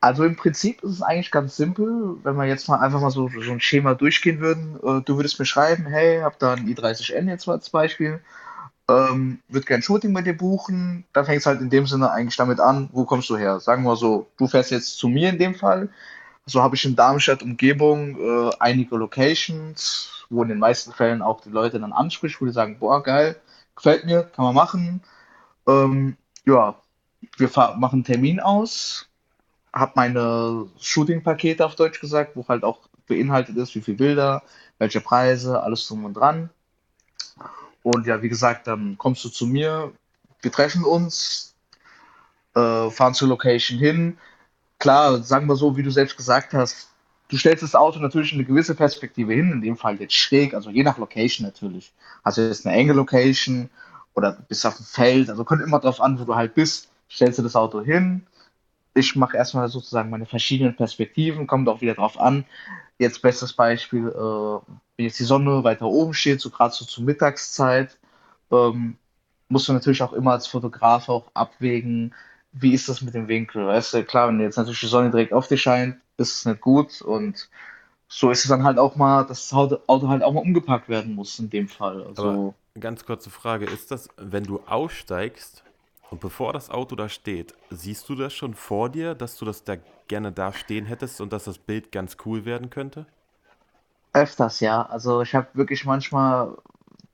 Also 0.00 0.24
im 0.24 0.36
Prinzip 0.36 0.82
ist 0.82 0.90
es 0.90 1.02
eigentlich 1.02 1.30
ganz 1.30 1.56
simpel, 1.56 2.16
wenn 2.22 2.36
wir 2.36 2.44
jetzt 2.44 2.68
mal 2.68 2.80
einfach 2.80 3.00
mal 3.00 3.10
so, 3.10 3.28
so 3.28 3.50
ein 3.50 3.60
Schema 3.60 3.94
durchgehen 3.94 4.40
würden. 4.40 4.76
Äh, 4.76 5.02
du 5.02 5.16
würdest 5.16 5.38
mir 5.38 5.46
schreiben, 5.46 5.86
hey, 5.86 6.20
hab 6.20 6.38
da 6.38 6.52
ein 6.54 6.66
i30N 6.66 7.28
jetzt 7.28 7.46
mal 7.46 7.54
als 7.54 7.70
Beispiel, 7.70 8.20
ähm, 8.88 9.40
würde 9.48 9.66
gern 9.66 9.82
Shooting 9.82 10.12
bei 10.12 10.22
dir 10.22 10.36
buchen. 10.36 11.04
Dann 11.12 11.24
fängt 11.24 11.40
es 11.40 11.46
halt 11.46 11.60
in 11.60 11.70
dem 11.70 11.86
Sinne 11.86 12.10
eigentlich 12.10 12.36
damit 12.36 12.60
an, 12.60 12.88
wo 12.92 13.04
kommst 13.04 13.30
du 13.30 13.36
her? 13.36 13.58
Sagen 13.60 13.84
wir 13.84 13.96
so, 13.96 14.28
du 14.36 14.46
fährst 14.46 14.70
jetzt 14.70 14.98
zu 14.98 15.08
mir 15.08 15.30
in 15.30 15.38
dem 15.38 15.54
Fall. 15.54 15.88
So 16.44 16.62
habe 16.62 16.76
ich 16.76 16.84
in 16.84 16.94
Darmstadt 16.94 17.42
Umgebung 17.42 18.16
äh, 18.20 18.50
einige 18.60 18.96
Locations, 18.96 20.15
wo 20.30 20.42
in 20.42 20.48
den 20.48 20.58
meisten 20.58 20.92
Fällen 20.92 21.22
auch 21.22 21.40
die 21.40 21.50
Leute 21.50 21.80
dann 21.80 21.92
anspricht, 21.92 22.40
wo 22.40 22.46
die 22.46 22.52
sagen, 22.52 22.78
boah, 22.78 23.02
geil, 23.02 23.36
gefällt 23.74 24.04
mir, 24.04 24.24
kann 24.24 24.44
man 24.44 24.54
machen. 24.54 25.02
Ähm, 25.66 26.16
ja, 26.44 26.76
wir 27.36 27.48
machen 27.76 27.96
einen 27.96 28.04
Termin 28.04 28.40
aus 28.40 29.08
habe 29.76 29.92
meine 29.94 30.66
Shooting-Pakete 30.80 31.64
auf 31.64 31.76
Deutsch 31.76 32.00
gesagt, 32.00 32.34
wo 32.34 32.46
halt 32.48 32.64
auch 32.64 32.88
beinhaltet 33.06 33.56
ist, 33.56 33.74
wie 33.74 33.82
viele 33.82 33.98
Bilder, 33.98 34.42
welche 34.78 35.00
Preise, 35.00 35.62
alles 35.62 35.86
drum 35.86 36.04
und 36.04 36.14
dran. 36.14 36.50
Und 37.82 38.06
ja, 38.06 38.22
wie 38.22 38.30
gesagt, 38.30 38.66
dann 38.66 38.96
kommst 38.96 39.24
du 39.24 39.28
zu 39.28 39.46
mir, 39.46 39.92
wir 40.40 40.50
treffen 40.50 40.82
uns, 40.82 41.54
äh, 42.54 42.90
fahren 42.90 43.14
zur 43.14 43.28
Location 43.28 43.78
hin. 43.78 44.18
Klar, 44.78 45.22
sagen 45.22 45.46
wir 45.46 45.56
so, 45.56 45.76
wie 45.76 45.82
du 45.82 45.90
selbst 45.90 46.16
gesagt 46.16 46.54
hast, 46.54 46.88
du 47.28 47.36
stellst 47.36 47.62
das 47.62 47.74
Auto 47.74 47.98
natürlich 47.98 48.32
in 48.32 48.38
eine 48.38 48.46
gewisse 48.46 48.74
Perspektive 48.74 49.32
hin, 49.32 49.52
in 49.52 49.60
dem 49.60 49.76
Fall 49.76 50.00
jetzt 50.00 50.14
schräg, 50.14 50.54
also 50.54 50.70
je 50.70 50.82
nach 50.82 50.98
Location 50.98 51.46
natürlich. 51.46 51.92
Also 52.22 52.42
jetzt 52.42 52.66
eine 52.66 52.76
enge 52.76 52.92
Location 52.92 53.70
oder 54.14 54.32
bist 54.48 54.66
auf 54.66 54.76
dem 54.76 54.86
Feld, 54.86 55.30
also 55.30 55.44
kommt 55.44 55.62
immer 55.62 55.80
drauf 55.80 56.00
an, 56.00 56.18
wo 56.18 56.24
du 56.24 56.34
halt 56.34 56.54
bist, 56.54 56.88
stellst 57.10 57.38
du 57.38 57.42
das 57.42 57.56
Auto 57.56 57.82
hin. 57.82 58.26
Ich 58.94 59.14
mache 59.14 59.36
erstmal 59.36 59.68
sozusagen 59.68 60.10
meine 60.10 60.26
verschiedenen 60.26 60.74
Perspektiven, 60.74 61.46
kommt 61.46 61.68
auch 61.68 61.80
wieder 61.80 61.94
drauf 61.94 62.18
an. 62.18 62.44
Jetzt 62.98 63.20
bestes 63.20 63.52
Beispiel, 63.52 64.08
äh, 64.08 64.72
wenn 64.96 65.04
jetzt 65.04 65.18
die 65.18 65.24
Sonne 65.24 65.64
weiter 65.64 65.86
oben 65.86 66.14
steht, 66.14 66.40
so 66.40 66.48
gerade 66.50 66.74
so 66.74 66.86
zur 66.86 67.04
Mittagszeit, 67.04 67.98
ähm, 68.50 68.96
musst 69.48 69.68
du 69.68 69.72
natürlich 69.72 70.02
auch 70.02 70.14
immer 70.14 70.32
als 70.32 70.46
Fotograf 70.46 71.08
auch 71.08 71.30
abwägen, 71.34 72.14
wie 72.52 72.72
ist 72.72 72.88
das 72.88 73.02
mit 73.02 73.14
dem 73.14 73.28
Winkel? 73.28 73.66
Weißt 73.66 73.92
du, 73.92 74.04
klar, 74.04 74.28
wenn 74.28 74.40
jetzt 74.40 74.56
natürlich 74.56 74.80
die 74.80 74.86
Sonne 74.86 75.10
direkt 75.10 75.34
auf 75.34 75.46
dich 75.46 75.60
scheint, 75.60 75.98
ist 76.18 76.34
es 76.36 76.44
nicht 76.46 76.60
gut 76.60 77.00
und 77.02 77.50
so 78.08 78.30
ist 78.30 78.44
es 78.44 78.50
dann 78.50 78.64
halt 78.64 78.78
auch 78.78 78.96
mal, 78.96 79.24
dass 79.26 79.48
das 79.48 79.52
Auto 79.88 80.08
halt 80.08 80.22
auch 80.22 80.32
mal 80.32 80.40
umgepackt 80.40 80.88
werden 80.88 81.14
muss 81.14 81.38
in 81.38 81.50
dem 81.50 81.68
Fall. 81.68 82.06
Aber 82.16 82.16
Also, 82.16 82.54
ganz 82.78 83.04
kurze 83.04 83.30
Frage, 83.30 83.66
ist 83.66 83.90
das, 83.90 84.08
wenn 84.16 84.46
du 84.46 84.60
aussteigst 84.66 85.64
und 86.10 86.20
bevor 86.20 86.52
das 86.52 86.70
Auto 86.70 86.96
da 86.96 87.08
steht, 87.08 87.54
siehst 87.70 88.08
du 88.08 88.14
das 88.14 88.32
schon 88.34 88.54
vor 88.54 88.90
dir, 88.90 89.14
dass 89.14 89.36
du 89.36 89.44
das 89.44 89.64
da 89.64 89.76
gerne 90.08 90.32
da 90.32 90.52
stehen 90.52 90.86
hättest 90.86 91.20
und 91.20 91.32
dass 91.32 91.44
das 91.44 91.58
Bild 91.58 91.92
ganz 91.92 92.16
cool 92.24 92.44
werden 92.44 92.70
könnte? 92.70 93.06
öfters, 94.12 94.60
ja. 94.60 94.82
Also 94.86 95.22
ich 95.22 95.34
habe 95.34 95.48
wirklich 95.54 95.84
manchmal, 95.84 96.56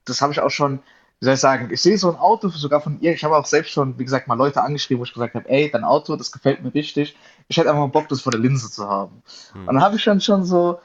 das 0.05 0.21
habe 0.23 0.33
ich 0.33 0.41
auch 0.41 0.51
schon, 0.51 0.81
wie 1.21 1.25
soll 1.27 1.35
ich 1.35 1.41
sagen, 1.41 1.71
ich 1.73 1.81
sehe 1.83 1.99
so 1.99 2.11
ein 2.11 2.17
Auto 2.19 2.49
sogar 2.49 2.81
von 2.81 3.01
ihr. 3.01 3.13
Ich 3.15 3.25
habe 3.25 3.37
auch 3.37 3.47
selbst 3.47 3.71
schon, 3.73 3.99
wie 3.99 4.05
gesagt, 4.05 4.29
mal 4.29 4.35
Leute 4.37 4.63
angeschrieben, 4.63 5.01
wo 5.01 5.05
ich 5.05 5.13
gesagt 5.15 5.35
habe, 5.35 5.49
ey, 5.49 5.71
dein 5.71 5.85
Auto, 5.85 6.17
das 6.17 6.33
gefällt 6.33 6.63
mir 6.63 6.75
richtig. 6.75 7.17
Ich 7.53 7.59
hätte 7.59 7.69
einfach 7.69 7.83
mal 7.83 7.89
Bock, 7.89 8.09
das 8.09 8.23
vor 8.23 8.33
der 8.33 8.41
Linse 8.41 8.71
zu 8.71 8.89
haben. 8.89 9.23
Hm. 9.53 9.69
Und 9.69 9.75
dann 9.75 9.83
habe 9.83 9.97
ich 9.97 10.05
dann 10.05 10.23
schon 10.23 10.43
so, 10.43 10.81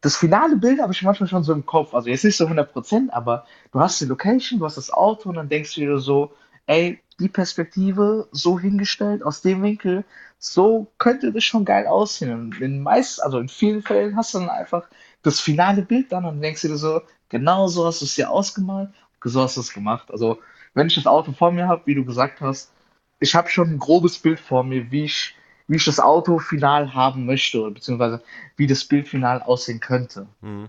das 0.00 0.16
finale 0.16 0.56
Bild 0.56 0.80
habe 0.80 0.92
ich 0.92 1.00
manchmal 1.02 1.28
schon 1.28 1.44
so 1.44 1.52
im 1.52 1.64
Kopf. 1.64 1.94
Also 1.94 2.08
jetzt 2.08 2.24
nicht 2.24 2.36
so 2.36 2.44
100%, 2.44 3.10
aber 3.10 3.46
du 3.70 3.78
hast 3.78 4.00
die 4.00 4.06
Location, 4.06 4.58
du 4.58 4.64
hast 4.64 4.76
das 4.76 4.92
Auto 4.92 5.28
und 5.28 5.36
dann 5.36 5.48
denkst 5.48 5.76
du 5.76 5.82
dir 5.82 5.98
so, 5.98 6.32
ey, 6.66 7.00
die 7.20 7.28
Perspektive 7.28 8.26
so 8.32 8.58
hingestellt, 8.58 9.22
aus 9.22 9.42
dem 9.42 9.62
Winkel, 9.62 10.04
so 10.40 10.88
könnte 10.98 11.30
das 11.30 11.44
schon 11.44 11.64
geil 11.64 11.86
aussehen. 11.86 12.32
Und 12.32 12.60
in 12.60 12.82
meist, 12.82 13.22
also 13.22 13.38
in 13.38 13.48
vielen 13.48 13.82
Fällen 13.82 14.16
hast 14.16 14.34
du 14.34 14.40
dann 14.40 14.50
einfach 14.50 14.88
das 15.22 15.38
finale 15.38 15.82
Bild 15.82 16.10
dann 16.10 16.24
und 16.24 16.40
denkst 16.40 16.62
du 16.62 16.68
dir 16.68 16.78
so, 16.78 17.00
genau 17.28 17.68
so 17.68 17.86
hast 17.86 18.00
du 18.00 18.06
es 18.06 18.16
dir 18.16 18.28
ausgemalt, 18.28 18.90
so 19.22 19.40
hast 19.40 19.56
du 19.56 19.60
es 19.60 19.72
gemacht. 19.72 20.10
Also 20.10 20.40
wenn 20.74 20.88
ich 20.88 20.96
das 20.96 21.06
Auto 21.06 21.30
vor 21.30 21.52
mir 21.52 21.68
habe, 21.68 21.82
wie 21.84 21.94
du 21.94 22.04
gesagt 22.04 22.40
hast, 22.40 22.72
ich 23.20 23.36
habe 23.36 23.48
schon 23.48 23.70
ein 23.70 23.78
grobes 23.78 24.18
Bild 24.18 24.40
vor 24.40 24.64
mir, 24.64 24.90
wie 24.90 25.04
ich, 25.04 25.36
wie 25.68 25.76
ich 25.76 25.84
das 25.84 26.00
Auto 26.00 26.38
final 26.38 26.94
haben 26.94 27.26
möchte, 27.26 27.60
oder 27.60 27.72
beziehungsweise 27.72 28.22
wie 28.56 28.66
das 28.66 28.84
Bild 28.84 29.08
final 29.08 29.42
aussehen 29.42 29.80
könnte. 29.80 30.26
Hm. 30.42 30.68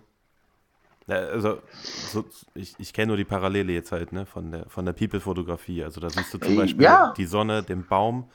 Ja, 1.07 1.17
also, 1.17 1.61
so, 2.07 2.23
ich, 2.55 2.75
ich 2.79 2.93
kenne 2.93 3.07
nur 3.07 3.17
die 3.17 3.25
Parallele 3.25 3.73
jetzt 3.73 3.91
halt, 3.91 4.13
ne, 4.13 4.25
von 4.25 4.51
der, 4.51 4.69
von 4.69 4.85
der 4.85 4.93
People-Fotografie. 4.93 5.83
Also 5.83 5.99
da 5.99 6.09
siehst 6.09 6.33
du 6.33 6.37
zum 6.37 6.53
Äh, 6.53 6.55
Beispiel 6.55 6.85
Ja, 6.85 7.13
die 7.17 7.25
Sonne, 7.25 7.61
den 7.63 7.85
Baum 7.85 8.29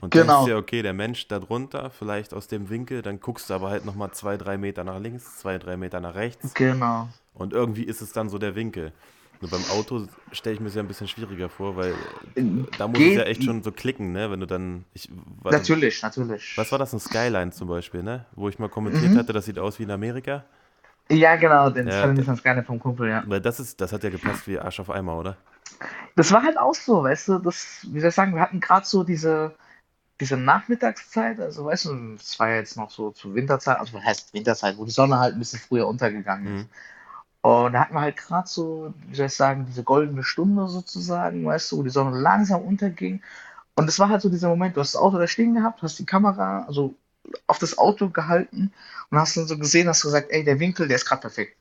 und 0.00 0.16
denkst 0.16 0.26
genau, 0.26 0.46
dir, 0.46 0.56
okay, 0.56 0.82
der 0.82 0.94
Mensch 0.94 1.28
da 1.28 1.38
drunter, 1.38 1.90
vielleicht 1.90 2.32
aus 2.32 2.48
dem 2.48 2.70
Winkel, 2.70 3.02
dann 3.02 3.20
guckst 3.20 3.50
du 3.50 3.54
aber 3.54 3.68
halt 3.70 3.84
nochmal 3.84 4.12
zwei, 4.12 4.36
drei 4.38 4.56
Meter 4.56 4.84
nach 4.84 4.98
links, 4.98 5.36
zwei, 5.38 5.58
drei 5.58 5.76
Meter 5.76 6.00
nach 6.00 6.14
rechts 6.14 6.54
genau. 6.54 7.08
und 7.34 7.52
irgendwie 7.52 7.84
ist 7.84 8.00
es 8.00 8.12
dann 8.12 8.28
so 8.30 8.38
der 8.38 8.54
Winkel. 8.54 8.92
Nur 9.40 9.50
beim 9.50 9.66
Auto 9.66 10.06
stelle 10.32 10.54
ich 10.54 10.60
mir 10.60 10.68
es 10.68 10.74
ja 10.74 10.82
ein 10.82 10.88
bisschen 10.88 11.08
schwieriger 11.08 11.48
vor, 11.50 11.76
weil 11.76 11.98
Äh, 12.34 12.64
da 12.76 12.88
muss 12.88 13.04
es 13.04 13.14
ja 13.14 13.24
echt 13.24 13.44
schon 13.44 13.62
so 13.62 13.72
klicken, 13.72 14.12
ne, 14.12 14.30
wenn 14.30 14.40
du 14.40 14.46
dann, 14.46 14.84
ich, 14.94 15.10
warte, 15.42 15.68
natürlich, 15.68 16.02
was 16.56 16.72
war 16.72 16.78
natürlich. 16.78 16.80
das, 16.80 16.94
ein 16.94 17.00
Skyline 17.00 17.52
zum 17.52 17.68
Beispiel, 17.68 18.02
ne, 18.02 18.26
wo 18.34 18.48
ich 18.48 18.58
mal 18.58 18.68
kommentiert 18.70 19.14
Mhm. 19.14 19.16
hatte, 19.16 19.32
das 19.34 19.46
sieht 19.46 19.58
aus 19.58 19.78
wie 19.80 19.84
in 19.84 19.92
Amerika. 19.92 20.44
Ja, 21.10 21.36
genau, 21.36 21.70
den 21.70 21.88
Ja, 21.88 21.90
Challenge 21.90 22.20
ist 22.32 22.42
gerne 22.42 22.62
vom 22.64 22.78
Kumpel, 22.80 23.08
ja. 23.08 23.24
weil 23.24 23.40
das 23.40 23.60
ist, 23.60 23.80
das 23.80 23.92
hat 23.92 24.04
ja 24.04 24.10
gepasst 24.10 24.46
wie 24.48 24.58
Arsch 24.58 24.80
auf 24.80 24.90
Eimer, 24.90 25.18
oder? 25.18 25.38
Das 26.16 26.32
war 26.32 26.42
halt 26.42 26.58
auch 26.58 26.74
so, 26.74 27.02
weißt 27.02 27.28
du, 27.28 27.38
das, 27.38 27.86
wie 27.90 28.00
soll 28.00 28.08
ich 28.10 28.14
sagen, 28.14 28.34
wir 28.34 28.40
hatten 28.42 28.60
gerade 28.60 28.86
so 28.86 29.04
diese, 29.04 29.54
diese 30.20 30.36
Nachmittagszeit, 30.36 31.40
also 31.40 31.66
weißt 31.66 31.86
du, 31.86 32.14
es 32.16 32.38
war 32.40 32.50
ja 32.50 32.56
jetzt 32.56 32.76
noch 32.76 32.90
so 32.90 33.12
zur 33.12 33.34
Winterzeit, 33.34 33.78
also 33.78 33.94
was 33.94 34.04
heißt 34.04 34.34
Winterzeit, 34.34 34.78
wo 34.78 34.84
die 34.84 34.92
Sonne 34.92 35.18
halt 35.20 35.34
ein 35.34 35.38
bisschen 35.40 35.60
früher 35.60 35.88
untergegangen 35.88 36.48
ist. 36.54 36.66
Mhm. 36.66 36.70
Und 37.44 37.74
da 37.74 37.80
hatten 37.82 37.94
wir 37.94 38.00
halt 38.00 38.16
gerade 38.16 38.48
so, 38.48 38.94
wie 39.08 39.14
soll 39.16 39.26
ich 39.26 39.34
sagen, 39.34 39.66
diese 39.66 39.84
goldene 39.84 40.24
Stunde 40.24 40.66
sozusagen, 40.68 41.44
weißt 41.44 41.72
du, 41.72 41.78
wo 41.78 41.82
die 41.82 41.90
Sonne 41.90 42.18
langsam 42.18 42.62
unterging. 42.62 43.22
Und 43.76 43.88
es 43.88 43.98
war 43.98 44.08
halt 44.10 44.22
so 44.22 44.30
dieser 44.30 44.48
Moment, 44.48 44.76
du 44.76 44.80
hast 44.80 44.94
das 44.94 45.02
Auto 45.02 45.18
da 45.18 45.26
stehen 45.28 45.54
gehabt, 45.54 45.82
hast 45.82 45.98
die 45.98 46.06
Kamera 46.06 46.64
also 46.66 46.96
auf 47.46 47.58
das 47.58 47.78
Auto 47.78 48.10
gehalten 48.10 48.72
und 49.10 49.18
hast 49.18 49.36
dann 49.36 49.46
so 49.48 49.58
gesehen, 49.58 49.88
hast 49.88 50.02
gesagt, 50.02 50.28
ey, 50.30 50.44
der 50.44 50.60
Winkel, 50.60 50.88
der 50.88 50.96
ist 50.96 51.06
gerade 51.06 51.22
perfekt. 51.22 51.58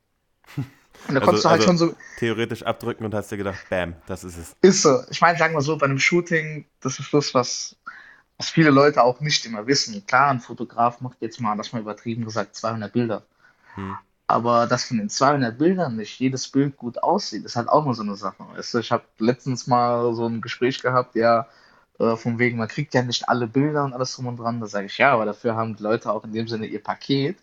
Und 1.08 1.16
da 1.16 1.22
konntest 1.22 1.44
Also, 1.44 1.50
du 1.50 1.50
halt 1.50 1.62
also 1.62 1.64
schon 1.64 1.78
so, 1.78 1.96
theoretisch 2.16 2.64
abdrücken 2.64 3.06
und 3.06 3.14
hast 3.14 3.32
dir 3.32 3.38
gedacht, 3.38 3.68
bam, 3.70 3.96
das 4.06 4.24
ist 4.24 4.38
es. 4.38 4.56
ist 4.62 4.82
so. 4.82 5.04
Ich 5.10 5.22
meine, 5.22 5.38
sagen 5.38 5.54
wir 5.54 5.62
so, 5.62 5.78
bei 5.78 5.86
einem 5.86 6.00
Shooting, 6.00 6.66
das 6.80 7.00
ist 7.00 7.14
das, 7.14 7.34
was, 7.34 7.76
was 8.38 8.50
viele 8.50 8.72
Leute 8.72 9.04
auch 9.04 9.20
nicht 9.22 9.46
immer 9.46 9.68
wissen. 9.68 10.06
Klar, 10.08 10.32
ein 10.32 10.40
Fotograf 10.42 11.02
macht 11.02 11.18
jetzt 11.22 11.42
mal, 11.42 11.58
das 11.58 11.74
mal 11.74 11.82
übertrieben 11.82 12.26
gesagt, 12.26 12.56
200 12.56 12.94
Bilder. 12.94 13.26
Hm. 13.76 13.98
Aber 14.34 14.66
dass 14.66 14.86
von 14.86 14.98
den 14.98 15.10
200 15.10 15.56
Bildern 15.60 15.96
nicht 15.96 16.20
jedes 16.20 16.48
Bild 16.48 16.76
gut 16.78 17.04
aussieht, 17.04 17.46
ist 17.46 17.56
halt 17.56 17.70
auch 17.70 17.86
nur 17.86 17.94
so 17.94 18.02
eine 18.02 18.16
Sache. 18.16 18.44
Weißt 18.56 18.74
du, 18.74 18.80
ich 18.80 18.92
habe 18.92 19.04
letztens 19.20 19.68
mal 19.68 20.16
so 20.16 20.26
ein 20.28 20.42
Gespräch 20.42 20.82
gehabt, 20.82 21.16
ja, 21.16 21.48
äh, 22.00 22.16
von 22.16 22.40
wegen, 22.40 22.58
man 22.58 22.68
kriegt 22.68 22.96
ja 22.96 23.04
nicht 23.04 23.30
alle 23.30 23.46
Bilder 23.48 23.84
und 23.84 23.94
alles 23.94 24.16
drum 24.16 24.26
und 24.28 24.38
dran. 24.38 24.60
Da 24.60 24.66
sage 24.66 24.88
ich, 24.88 24.98
ja, 24.98 25.14
aber 25.14 25.26
dafür 25.26 25.56
haben 25.56 25.76
die 25.76 25.84
Leute 25.84 26.12
auch 26.12 26.24
in 26.24 26.34
dem 26.34 26.48
Sinne 26.48 26.66
ihr 26.66 26.82
Paket. 26.82 27.38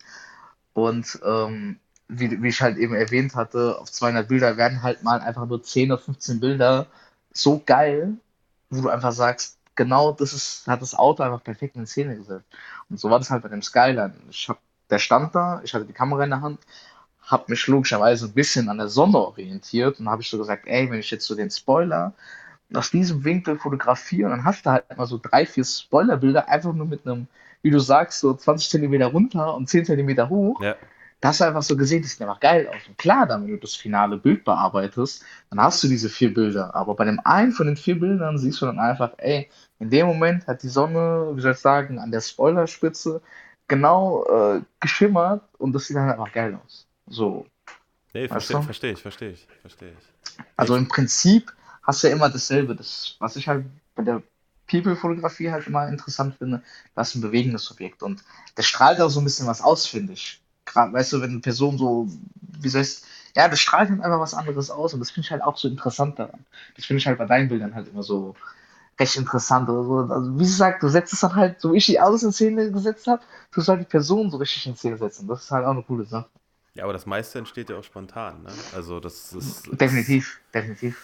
Und 0.73 1.19
ähm, 1.25 1.79
wie, 2.09 2.43
wie 2.43 2.49
ich 2.49 2.61
halt 2.61 2.77
eben 2.77 2.93
erwähnt 2.93 3.35
hatte, 3.35 3.79
auf 3.79 3.89
200 3.91 4.27
Bilder 4.27 4.57
werden 4.57 4.83
halt 4.83 5.03
mal 5.03 5.21
einfach 5.21 5.45
nur 5.47 5.63
10 5.63 5.93
oder 5.93 6.01
15 6.01 6.41
Bilder 6.41 6.87
so 7.31 7.61
geil, 7.65 8.15
wo 8.69 8.81
du 8.81 8.89
einfach 8.89 9.13
sagst, 9.13 9.57
genau 9.75 10.11
das 10.11 10.33
ist, 10.33 10.67
hat 10.67 10.81
das 10.81 10.95
Auto 10.95 11.23
einfach 11.23 11.43
perfekt 11.43 11.77
in 11.77 11.87
Szene 11.87 12.17
gesetzt. 12.17 12.45
Und 12.89 12.99
so 12.99 13.09
war 13.09 13.19
das 13.19 13.29
halt 13.29 13.43
bei 13.43 13.49
dem 13.49 13.61
Skyline. 13.61 14.13
Ich 14.29 14.49
hab, 14.49 14.59
der 14.91 14.99
stand 14.99 15.35
da, 15.35 15.61
ich 15.63 15.73
hatte 15.73 15.85
die 15.85 15.93
Kamera 15.93 16.23
in 16.23 16.31
der 16.31 16.41
Hand, 16.41 16.59
habe 17.21 17.45
mich 17.47 17.67
logischerweise 17.67 18.27
ein 18.27 18.33
bisschen 18.33 18.69
an 18.69 18.77
der 18.77 18.89
Sonne 18.89 19.17
orientiert 19.17 19.99
und 19.99 20.09
habe 20.09 20.21
ich 20.21 20.29
so 20.29 20.37
gesagt, 20.37 20.67
ey, 20.67 20.89
wenn 20.91 20.99
ich 20.99 21.11
jetzt 21.11 21.25
so 21.25 21.35
den 21.35 21.49
Spoiler 21.49 22.13
aus 22.73 22.91
diesem 22.91 23.23
Winkel 23.23 23.57
fotografiere, 23.59 24.29
dann 24.29 24.45
hast 24.45 24.65
du 24.65 24.71
halt 24.71 24.85
mal 24.97 25.05
so 25.05 25.19
drei, 25.21 25.45
vier 25.45 25.63
Spoilerbilder 25.65 26.47
einfach 26.49 26.73
nur 26.73 26.87
mit 26.87 27.05
einem, 27.05 27.27
wie 27.61 27.71
du 27.71 27.79
sagst, 27.79 28.19
so 28.19 28.33
20 28.33 28.69
Zentimeter 28.69 29.07
runter 29.07 29.55
und 29.55 29.69
10 29.69 29.85
Zentimeter 29.85 30.29
hoch. 30.29 30.61
Ja, 30.61 30.75
Da 31.21 31.29
hast 31.29 31.41
du 31.41 31.45
einfach 31.45 31.61
so 31.63 31.77
gesehen, 31.77 32.01
das 32.01 32.11
sieht 32.11 32.21
einfach 32.21 32.39
geil 32.39 32.67
aus. 32.67 32.87
Und 32.87 32.97
klar, 32.97 33.27
dann, 33.27 33.43
wenn 33.43 33.51
du 33.51 33.57
das 33.59 33.75
finale 33.75 34.17
Bild 34.17 34.43
bearbeitest, 34.43 35.23
dann 35.49 35.61
hast 35.61 35.83
du 35.83 35.87
diese 35.87 36.09
vier 36.09 36.33
Bilder. 36.33 36.73
Aber 36.75 36.95
bei 36.95 37.05
dem 37.05 37.19
einen 37.23 37.51
von 37.51 37.67
den 37.67 37.77
vier 37.77 37.99
Bildern 37.99 38.37
siehst 38.39 38.61
du 38.61 38.65
dann 38.65 38.79
einfach, 38.79 39.13
ey, 39.17 39.49
in 39.79 39.89
dem 39.89 40.07
Moment 40.07 40.47
hat 40.47 40.63
die 40.63 40.69
Sonne, 40.69 41.31
wie 41.35 41.41
soll 41.41 41.51
ich 41.53 41.59
sagen, 41.59 41.99
an 41.99 42.11
der 42.11 42.21
Spoilerspitze 42.21 43.21
genau 43.71 44.25
äh, 44.25 44.61
geschimmert 44.81 45.41
und 45.57 45.71
das 45.71 45.87
sieht 45.87 45.95
dann 45.95 46.09
einfach 46.09 46.31
geil 46.33 46.59
aus. 46.63 46.85
So, 47.07 47.45
nee, 48.13 48.23
weißt 48.23 48.31
verstehe 48.31 48.57
du? 48.57 48.63
versteh 48.63 48.91
ich, 48.91 49.01
verstehe 49.01 49.31
ich, 49.31 49.47
verstehe 49.61 49.89
ich. 49.89 50.43
Also 50.57 50.75
im 50.75 50.89
Prinzip 50.89 51.53
hast 51.81 52.03
du 52.03 52.07
ja 52.07 52.13
immer 52.13 52.29
dasselbe. 52.29 52.75
Das, 52.75 53.15
was 53.19 53.37
ich 53.37 53.47
halt 53.47 53.65
bei 53.95 54.03
der 54.03 54.21
People-Fotografie 54.69 55.51
halt 55.51 55.67
immer 55.67 55.87
interessant 55.87 56.35
finde, 56.35 56.61
das 56.95 57.09
ist 57.09 57.15
ein 57.15 57.21
bewegendes 57.21 57.71
Objekt. 57.71 58.03
Und 58.03 58.21
das 58.55 58.65
strahlt 58.65 58.99
auch 58.99 59.09
so 59.09 59.21
ein 59.21 59.23
bisschen 59.23 59.47
was 59.47 59.61
aus, 59.61 59.87
finde 59.87 60.13
ich. 60.13 60.41
Gerade, 60.65 60.91
weißt 60.91 61.13
du, 61.13 61.21
wenn 61.21 61.31
eine 61.31 61.39
Person 61.39 61.77
so, 61.77 62.09
wie 62.59 62.69
soll 62.69 62.81
ich 62.81 63.01
ja, 63.37 63.47
das 63.47 63.61
strahlt 63.61 63.89
halt 63.89 64.01
einfach 64.01 64.19
was 64.19 64.33
anderes 64.33 64.69
aus 64.69 64.93
und 64.93 64.99
das 64.99 65.11
finde 65.11 65.27
ich 65.27 65.31
halt 65.31 65.41
auch 65.41 65.55
so 65.55 65.69
interessant 65.69 66.19
daran. 66.19 66.43
Das 66.75 66.83
finde 66.83 66.99
ich 66.99 67.07
halt 67.07 67.17
bei 67.17 67.25
deinen 67.25 67.47
Bildern 67.47 67.73
halt 67.73 67.87
immer 67.87 68.03
so 68.03 68.35
recht 69.01 69.17
interessant 69.17 69.69
oder 69.69 69.83
so. 69.83 70.13
Also, 70.13 70.33
wie 70.39 70.43
gesagt, 70.43 70.83
du 70.83 70.89
setzt 70.89 71.13
es 71.13 71.21
dann 71.21 71.35
halt, 71.35 71.59
so 71.61 71.73
wie 71.73 71.77
ich 71.77 71.87
die 71.87 71.99
Autos 72.01 72.23
in 72.23 72.31
Szene 72.33 72.71
gesetzt 72.71 73.07
habe, 73.07 73.21
du 73.53 73.61
sollst 73.61 73.81
die 73.85 73.89
Person 73.89 74.31
so 74.31 74.37
richtig 74.37 74.67
in 74.67 74.75
Szene 74.77 74.97
setzen. 74.97 75.27
Das 75.27 75.43
ist 75.43 75.51
halt 75.51 75.65
auch 75.65 75.71
eine 75.71 75.83
coole 75.83 76.05
Sache. 76.05 76.29
ja, 76.73 76.83
aber 76.83 76.93
das 76.93 77.05
meiste 77.05 77.39
entsteht 77.39 77.69
ja 77.69 77.77
auch 77.77 77.83
spontan, 77.83 78.43
ne? 78.43 78.65
Also 78.71 78.99
das 78.99 79.33
ist, 79.33 79.69
Definitiv, 79.71 80.39
definitiv. 80.53 80.95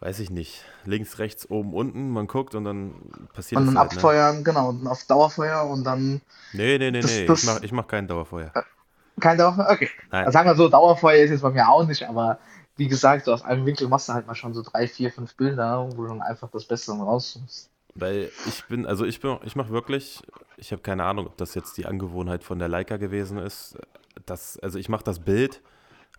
weiß 0.00 0.18
ich 0.20 0.30
nicht, 0.30 0.64
links, 0.84 1.18
rechts, 1.18 1.48
oben, 1.50 1.74
unten, 1.74 2.10
man 2.10 2.26
guckt 2.26 2.54
und 2.54 2.64
dann 2.64 3.28
passiert 3.32 3.60
Und 3.60 3.66
dann 3.66 3.78
halt, 3.78 3.92
ne? 3.94 4.00
abfeuern, 4.00 4.42
genau, 4.44 4.70
und 4.70 4.86
auf 4.88 5.04
Dauerfeuer 5.04 5.64
und 5.68 5.84
dann 5.84 6.20
Nee, 6.52 6.78
nee, 6.78 6.90
nee, 6.92 7.02
das, 7.02 7.10
nee, 7.10 7.26
ich 7.26 7.42
mach, 7.42 7.58
das, 7.58 7.62
ich 7.62 7.72
mach 7.72 7.86
kein 7.88 8.06
Dauerfeuer. 8.08 8.54
kein 9.20 9.38
Dauerfeuer, 9.38 9.70
okay. 9.70 9.90
Nein, 10.10 10.30
sagen 10.32 10.48
wir 10.48 10.54
so, 10.56 10.68
Dauerfeuer 10.68 11.24
ist 11.24 11.30
jetzt 11.30 11.42
bei 11.42 11.50
mir 11.50 11.68
auch 11.68 11.86
nicht, 11.86 12.02
aber 12.08 12.38
wie 12.76 12.88
gesagt, 12.88 13.26
so 13.26 13.32
aus 13.32 13.42
einem 13.42 13.66
Winkel 13.66 13.88
machst 13.88 14.08
du 14.08 14.12
halt 14.12 14.26
mal 14.26 14.34
schon 14.34 14.54
so 14.54 14.62
drei, 14.62 14.86
vier, 14.86 15.12
fünf 15.12 15.34
Bilder, 15.34 15.88
wo 15.92 16.02
du 16.02 16.08
dann 16.08 16.22
einfach 16.22 16.50
das 16.50 16.64
Beste 16.64 16.92
raussuchst. 16.92 17.70
weil 17.94 18.30
ich 18.46 18.64
bin, 18.66 18.86
also 18.86 19.04
ich 19.04 19.20
bin, 19.20 19.38
ich 19.44 19.56
mache 19.56 19.70
wirklich, 19.70 20.22
ich 20.56 20.72
habe 20.72 20.82
keine 20.82 21.04
Ahnung, 21.04 21.26
ob 21.26 21.36
das 21.36 21.54
jetzt 21.54 21.76
die 21.76 21.86
Angewohnheit 21.86 22.44
von 22.44 22.58
der 22.58 22.68
Leica 22.68 22.96
gewesen 22.96 23.38
ist, 23.38 23.78
dass, 24.26 24.58
also 24.58 24.78
ich 24.78 24.88
mache 24.88 25.04
das 25.04 25.20
Bild 25.20 25.60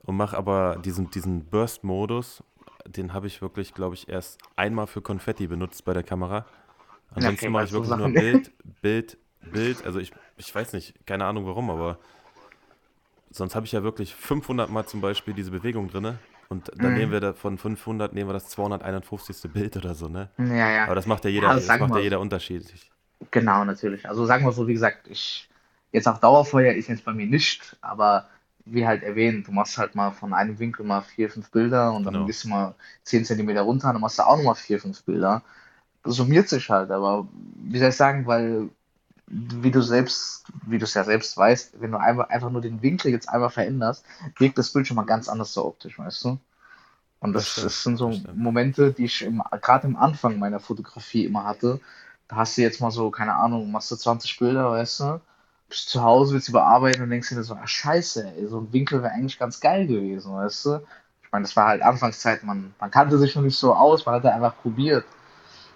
und 0.03 0.17
mache 0.17 0.37
aber 0.37 0.77
diesen, 0.83 1.09
diesen 1.09 1.45
Burst-Modus, 1.45 2.43
den 2.85 3.13
habe 3.13 3.27
ich 3.27 3.41
wirklich, 3.41 3.73
glaube 3.73 3.95
ich, 3.95 4.09
erst 4.09 4.39
einmal 4.55 4.87
für 4.87 5.01
Konfetti 5.01 5.47
benutzt 5.47 5.85
bei 5.85 5.93
der 5.93 6.03
Kamera. 6.03 6.45
Ansonsten 7.13 7.45
okay, 7.45 7.49
mache 7.49 7.65
ich 7.65 7.71
wirklich 7.71 7.89
nur 7.89 7.99
Sachen. 7.99 8.13
Bild, 8.13 8.51
Bild, 8.81 9.17
Bild. 9.51 9.85
Also 9.85 9.99
ich, 9.99 10.11
ich 10.37 10.53
weiß 10.53 10.73
nicht, 10.73 11.05
keine 11.05 11.25
Ahnung 11.25 11.45
warum, 11.45 11.69
aber 11.69 11.99
sonst 13.29 13.55
habe 13.55 13.65
ich 13.65 13.71
ja 13.71 13.83
wirklich 13.83 14.15
500 14.15 14.69
Mal 14.69 14.85
zum 14.85 15.01
Beispiel 15.01 15.33
diese 15.33 15.51
Bewegung 15.51 15.89
drinne 15.89 16.19
und 16.51 16.71
dann 16.83 16.93
nehmen 16.93 17.11
Mhm. 17.11 17.13
wir 17.13 17.19
da 17.21 17.33
von 17.33 17.57
500 17.57 18.13
nehmen 18.13 18.29
wir 18.29 18.33
das 18.33 18.49
251. 18.49 19.49
Bild 19.49 19.77
oder 19.77 19.95
so, 19.95 20.09
ne? 20.09 20.29
Ja, 20.37 20.69
ja. 20.69 20.85
Aber 20.85 20.95
das 20.95 21.05
macht 21.07 21.25
ja 21.25 21.31
Ja, 21.31 21.31
jeder, 21.31 21.55
das 21.55 21.65
das 21.65 21.67
sagen 21.67 21.79
macht 21.79 21.95
ja 21.95 22.01
jeder 22.01 22.19
unterschiedlich. 22.21 22.91
Genau, 23.31 23.63
natürlich. 23.65 24.07
Also 24.09 24.25
sagen 24.25 24.45
wir 24.45 24.51
so, 24.51 24.67
wie 24.67 24.73
gesagt, 24.73 25.07
ich 25.07 25.47
jetzt 25.91 26.07
auch 26.07 26.17
Dauerfeuer 26.17 26.73
ist 26.73 26.87
jetzt 26.87 27.05
bei 27.05 27.13
mir 27.13 27.27
nicht, 27.27 27.77
aber 27.81 28.29
wie 28.65 28.85
halt 28.85 29.03
erwähnt, 29.03 29.47
du 29.47 29.51
machst 29.51 29.77
halt 29.77 29.95
mal 29.95 30.11
von 30.11 30.33
einem 30.33 30.57
Winkel 30.59 30.85
mal 30.85 31.01
vier, 31.01 31.29
fünf 31.29 31.51
Bilder 31.51 31.93
und 31.93 32.03
dann 32.05 32.13
Genau. 32.13 32.25
gehst 32.25 32.43
du 32.43 32.49
mal 32.49 32.75
10 33.03 33.25
Zentimeter 33.25 33.61
runter, 33.61 33.91
dann 33.91 34.01
machst 34.01 34.17
du 34.19 34.23
auch 34.23 34.37
nochmal 34.37 34.55
vier, 34.55 34.79
fünf 34.79 35.03
Bilder. 35.03 35.43
Das 36.03 36.15
summiert 36.15 36.49
sich 36.49 36.69
halt, 36.69 36.91
aber 36.91 37.27
wie 37.55 37.79
soll 37.79 37.89
ich 37.89 37.95
sagen, 37.95 38.25
weil 38.27 38.69
wie 39.31 39.71
du 39.71 39.81
selbst, 39.81 40.45
wie 40.67 40.77
du 40.77 40.85
es 40.85 40.93
ja 40.93 41.03
selbst 41.03 41.37
weißt, 41.37 41.81
wenn 41.81 41.91
du 41.91 41.99
einfach, 41.99 42.29
einfach 42.29 42.49
nur 42.51 42.61
den 42.61 42.81
Winkel 42.81 43.11
jetzt 43.11 43.29
einmal 43.29 43.49
veränderst, 43.49 44.05
wirkt 44.37 44.57
das 44.57 44.73
Bild 44.73 44.87
schon 44.87 44.97
mal 44.97 45.05
ganz 45.05 45.29
anders 45.29 45.53
so 45.53 45.65
optisch, 45.65 45.97
weißt 45.99 46.25
du? 46.25 46.39
Und 47.19 47.33
Das 47.33 47.45
das, 47.45 47.47
stimmt, 47.47 47.65
das 47.65 47.83
sind 47.83 47.97
so 47.97 48.09
das. 48.09 48.23
Momente, 48.33 48.93
die 48.93 49.05
ich 49.05 49.27
gerade 49.61 49.87
im 49.87 49.95
Anfang 49.97 50.39
meiner 50.39 50.59
Fotografie 50.59 51.25
immer 51.25 51.45
hatte. 51.45 51.79
Da 52.27 52.37
hast 52.37 52.57
du 52.57 52.61
jetzt 52.61 52.81
mal 52.81 52.91
so, 52.91 53.11
keine 53.11 53.35
Ahnung, 53.35 53.71
machst 53.71 53.91
du 53.91 53.95
20 53.95 54.39
Bilder, 54.39 54.71
weißt 54.71 55.01
du? 55.01 55.21
Bist 55.69 55.89
zu 55.89 56.01
Hause, 56.03 56.33
willst 56.33 56.49
überarbeiten 56.49 57.03
und 57.03 57.09
denkst 57.11 57.29
dir 57.29 57.43
so, 57.43 57.55
ah, 57.55 57.67
scheiße, 57.67 58.25
ey, 58.37 58.47
so 58.47 58.59
ein 58.59 58.73
Winkel 58.73 59.03
wäre 59.03 59.13
eigentlich 59.13 59.39
ganz 59.39 59.59
geil 59.59 59.87
gewesen, 59.87 60.33
weißt 60.33 60.65
du? 60.65 60.79
Ich 61.23 61.31
meine, 61.31 61.43
das 61.43 61.55
war 61.55 61.67
halt 61.67 61.81
Anfangszeit, 61.81 62.43
man, 62.43 62.75
man 62.79 62.91
kannte 62.91 63.17
sich 63.19 63.35
noch 63.35 63.43
nicht 63.43 63.57
so 63.57 63.73
aus, 63.75 64.05
man 64.05 64.15
hat 64.15 64.25
einfach 64.25 64.57
probiert. 64.57 65.05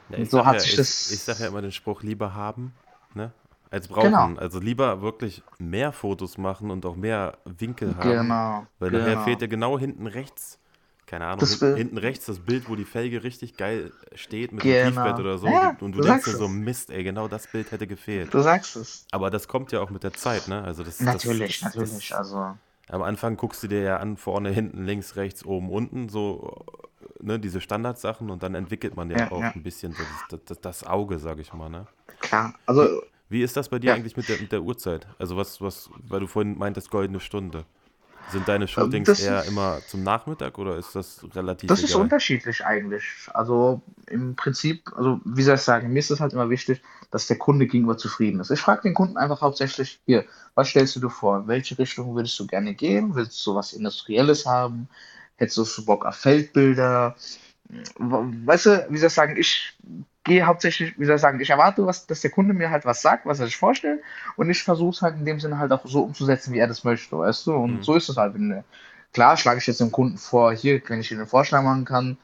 Ja, 0.10 0.18
Und 0.18 0.24
ich 0.24 0.30
so 0.30 0.46
hat 0.46 0.56
ja, 0.56 0.60
sich 0.62 0.76
ich, 0.76 0.76
das. 0.76 1.10
ich 1.10 1.24
sag 1.24 1.40
ja 1.40 1.48
immer 1.48 1.62
den 1.62 1.72
Spruch, 1.72 2.02
lieber 2.04 2.34
haben, 2.34 2.74
ne? 3.14 3.34
Als 3.76 3.88
Genau, 3.88 4.18
brauchen. 4.18 4.40
Also 4.40 4.60
lieber 4.60 5.02
wirklich 5.02 5.44
mehr 5.60 5.92
Fotos 5.92 6.38
machen 6.38 6.72
und 6.72 6.86
auch 6.86 6.96
mehr 6.96 7.38
Winkel 7.46 7.98
haben, 7.98 8.20
genau, 8.20 8.68
weil 8.80 8.92
nachher 8.92 9.18
fehlt 9.18 9.40
genau. 9.40 9.40
dir 9.40 9.48
genau 9.50 9.80
hinten 9.80 10.08
rechts, 10.08 10.60
keine 11.06 11.26
Ahnung, 11.26 11.40
Das 11.42 11.60
hinten 11.60 11.98
rechts 11.98 12.26
das 12.26 12.40
Bild, 12.40 12.70
wo 12.70 12.76
die 12.76 12.86
Felge 12.86 13.24
richtig 13.24 13.58
geil 13.58 13.92
steht 14.16 14.52
mit 14.54 14.64
dem 14.64 14.70
Tiefbett 14.78 15.18
genau. 15.18 15.20
oder 15.20 15.38
so. 15.38 15.48
Ja, 15.48 15.70
und 15.70 15.82
du 15.82 15.90
du 15.90 16.02
denkst 16.02 16.24
dir 16.26 16.32
so. 16.32 16.48
Mist, 16.48 16.90
ey, 16.90 17.04
genau 17.04 17.28
das 17.28 17.48
Bild 17.48 17.72
hätte 17.72 17.86
gefehlt. 17.86 18.34
Du 18.34 18.40
sagst 18.42 18.76
es. 18.78 19.06
Aber 19.12 19.30
das 19.30 19.48
kommt 19.48 19.72
ja 19.72 19.82
auch 19.82 19.90
mit 19.90 20.04
der 20.04 20.14
Zeit, 20.14 20.48
ne? 20.48 20.64
Also 20.64 20.84
das, 20.84 20.98
Natürlich, 21.00 21.60
das, 21.60 21.76
natürlich. 21.76 22.10
das, 22.10 22.18
Also, 22.18 22.58
am 22.90 23.02
Anfang 23.04 23.38
guckst 23.38 23.64
du 23.64 23.68
dir 23.68 23.82
ja 23.82 23.98
an, 23.98 24.18
vorne, 24.18 24.52
hinten, 24.52 24.86
links, 24.86 25.16
rechts, 25.16 25.46
oben, 25.46 25.70
unten, 25.70 26.10
so, 26.10 26.66
ne, 27.20 27.40
diese 27.40 27.62
Standardsachen 27.62 28.30
und 28.30 28.44
dann 28.44 28.56
entwickelt 28.56 28.96
man 28.96 29.10
ja 29.10 29.18
ja, 29.20 29.32
auch 29.32 29.42
ja, 29.42 29.54
ein 29.56 29.64
bisschen 29.64 29.96
das, 30.30 30.42
das, 30.46 30.62
das 30.62 30.84
Auge, 30.86 31.20
sag 31.20 31.40
ich 31.40 31.54
mal, 31.54 31.70
ne? 31.70 31.88
klar. 32.20 32.54
Also, 32.66 33.02
wie 33.30 33.42
ist 33.44 33.58
das 33.58 33.70
bei 33.70 33.80
dir 33.80 33.92
ja. 33.92 33.94
eigentlich 33.94 34.18
mit 34.18 34.30
der, 34.30 34.40
mit 34.40 34.52
der 34.52 34.62
Uhrzeit? 34.64 35.08
Also 35.20 35.38
was, 35.38 35.62
was, 35.62 35.90
weil 36.08 36.20
du 36.22 36.28
vorhin 36.28 36.58
meintest, 36.58 36.90
goldene 36.90 37.20
Stunde. 37.20 37.66
Sind 38.28 38.48
deine 38.48 38.68
Ähm, 38.68 38.68
Shootings 38.68 39.06
Das 39.06 39.20
eher 39.20 39.44
ist, 39.44 39.48
immer 39.48 39.86
zum 39.86 40.04
Nachmittag 40.04 40.58
oder 40.58 40.78
ist 40.78 40.96
das 40.96 41.26
relativ 41.36 41.76
das 41.76 41.84
ist 41.84 41.96
egal? 41.96 42.02
unterschiedlich 42.02 42.66
eigentlich. 42.66 43.04
Also 43.34 43.82
im 44.08 44.36
Prinzip, 44.36 44.92
also 44.96 45.20
wie 45.26 45.44
soll 45.44 45.56
ich 45.56 45.62
sagen, 45.62 45.92
mir 45.94 46.00
ist 46.00 46.12
es 46.12 46.20
halt 46.20 46.34
immer 46.34 46.50
wichtig, 46.50 46.82
dass 47.12 47.28
der 47.28 47.38
Kunde 47.38 47.68
gegenüber 47.68 47.98
zufrieden 47.98 48.40
ist. 48.40 48.52
Ich 48.52 48.60
frage 48.62 48.84
den 48.84 48.94
Kunden 48.94 49.18
einfach 49.18 49.42
hauptsächlich, 49.42 50.00
hier, 50.06 50.26
was 50.56 50.70
stellst 50.70 50.96
du 50.96 51.00
dir 51.00 51.10
vor? 51.10 51.38
In 51.40 51.48
welche 51.48 51.78
Richtung 51.78 52.16
würdest 52.16 52.40
du 52.40 52.48
gerne 52.48 52.74
gehen? 52.76 53.16
Willst 53.16 53.46
du 53.46 53.56
was 53.56 53.74
Industrielles 53.74 54.46
haben? 54.46 54.90
Hättest 55.38 55.78
du 55.78 55.86
Bock 55.86 56.06
auf 56.06 56.16
Feldbilder? 56.16 57.16
Weißt 57.98 58.68
du, 58.68 58.86
wie 58.90 58.98
soll 58.98 59.08
ich 59.08 59.14
sagen, 59.14 59.38
ich 59.38 59.78
gehe 60.24 60.46
hauptsächlich, 60.46 61.00
wie 61.00 61.06
soll 61.06 61.16
ich 61.16 61.22
sagen, 61.22 61.40
ich 61.40 61.50
erwarte, 61.50 61.86
was, 61.86 62.08
dass 62.08 62.22
der 62.22 62.32
Kunde 62.32 62.54
mir 62.54 62.70
halt 62.70 62.86
was 62.86 63.02
sagt, 63.02 63.26
was 63.26 63.40
er 63.40 63.46
sich 63.46 63.58
vorstellt, 63.58 64.02
und 64.38 64.50
ich 64.50 64.64
versuche 64.64 64.96
es 64.96 65.02
halt 65.02 65.16
in 65.18 65.26
dem 65.26 65.40
Sinne 65.40 65.60
halt 65.60 65.72
auch 65.72 65.86
so 65.86 66.02
umzusetzen, 66.04 66.54
wie 66.54 66.60
er 66.60 66.68
das 66.68 66.84
möchte, 66.84 67.18
weißt 67.18 67.48
du? 67.48 67.54
Und 67.54 67.78
Mhm. 67.78 67.84
so 67.84 67.96
ist 67.96 68.10
es 68.10 68.18
halt. 68.18 68.34
Wenn, 68.34 68.64
klar, 69.14 69.38
schlage 69.38 69.60
ich 69.60 69.68
jetzt 69.68 69.82
dem 69.82 69.92
Kunden 69.92 70.18
vor, 70.18 70.54
hier, 70.54 70.82
wenn 70.88 71.00
ich 71.00 71.10
dir 71.10 71.18
einen 71.18 71.28
Vorschlag 71.28 71.62
machen 71.64 71.86
kann, 71.86 72.18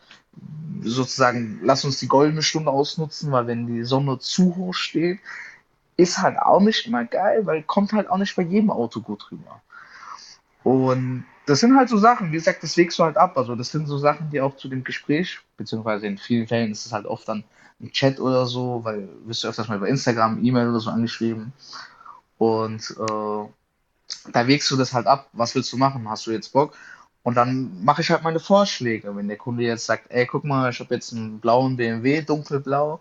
sozusagen, 0.82 1.60
lass 1.64 1.86
uns 1.86 2.00
die 2.00 2.08
goldene 2.08 2.42
Stunde 2.42 2.72
ausnutzen, 2.72 3.32
weil 3.32 3.48
wenn 3.48 3.68
die 3.68 3.84
Sonne 3.84 4.20
zu 4.20 4.56
hoch 4.56 4.74
steht, 4.74 5.20
ist 5.98 6.20
halt 6.20 6.40
auch 6.40 6.62
nicht 6.62 6.88
immer 6.88 7.06
geil, 7.06 7.46
weil 7.46 7.64
kommt 7.64 7.94
halt 7.94 8.10
auch 8.10 8.18
nicht 8.18 8.36
bei 8.36 8.44
jedem 8.44 8.72
Auto 8.72 9.02
gut 9.02 9.32
rüber. 9.32 9.62
Und 10.64 11.26
das 11.46 11.60
sind 11.60 11.76
halt 11.76 11.90
so 11.90 11.98
Sachen, 11.98 12.30
wie 12.32 12.36
gesagt, 12.36 12.64
das 12.64 12.78
wägst 12.78 13.00
du 13.00 13.04
halt 13.04 13.18
ab. 13.18 13.38
Also 13.38 13.56
das 13.56 13.72
sind 13.72 13.88
so 13.88 13.98
Sachen, 13.98 14.30
die 14.30 14.42
auch 14.42 14.56
zu 14.58 14.70
dem 14.70 14.84
Gespräch, 14.84 15.40
beziehungsweise 15.58 16.08
in 16.08 16.18
vielen 16.18 16.48
Fällen 16.48 16.72
ist 16.72 16.86
es 16.86 16.94
halt 16.94 17.06
oft 17.06 17.28
dann 17.28 17.44
ein 17.82 17.92
Chat 17.92 18.20
oder 18.20 18.46
so, 18.46 18.82
weil 18.84 19.10
wirst 19.26 19.44
du 19.44 19.48
öfters 19.48 19.68
mal 19.68 19.78
über 19.78 19.88
Instagram, 19.88 20.44
E-Mail 20.44 20.70
oder 20.70 20.80
so 20.80 20.92
angeschrieben. 20.92 21.52
Und 22.38 22.96
äh, 23.00 24.32
da 24.32 24.48
wägst 24.48 24.70
du 24.72 24.78
das 24.78 24.94
halt 24.94 25.08
ab. 25.08 25.30
Was 25.34 25.56
willst 25.56 25.72
du 25.74 25.78
machen? 25.78 26.10
Hast 26.10 26.28
du 26.28 26.32
jetzt 26.32 26.54
Bock? 26.54 26.76
Und 27.24 27.36
dann 27.36 27.84
mache 27.84 28.02
ich 28.02 28.10
halt 28.10 28.24
meine 28.24 28.40
Vorschläge. 28.40 29.16
Wenn 29.16 29.28
der 29.28 29.38
Kunde 29.38 29.64
jetzt 29.64 29.86
sagt, 29.86 30.06
ey, 30.10 30.26
guck 30.26 30.44
mal, 30.44 30.70
ich 30.72 30.80
habe 30.80 30.94
jetzt 30.96 31.14
einen 31.14 31.40
blauen 31.40 31.78
BMW, 31.78 32.22
dunkelblau. 32.22 33.00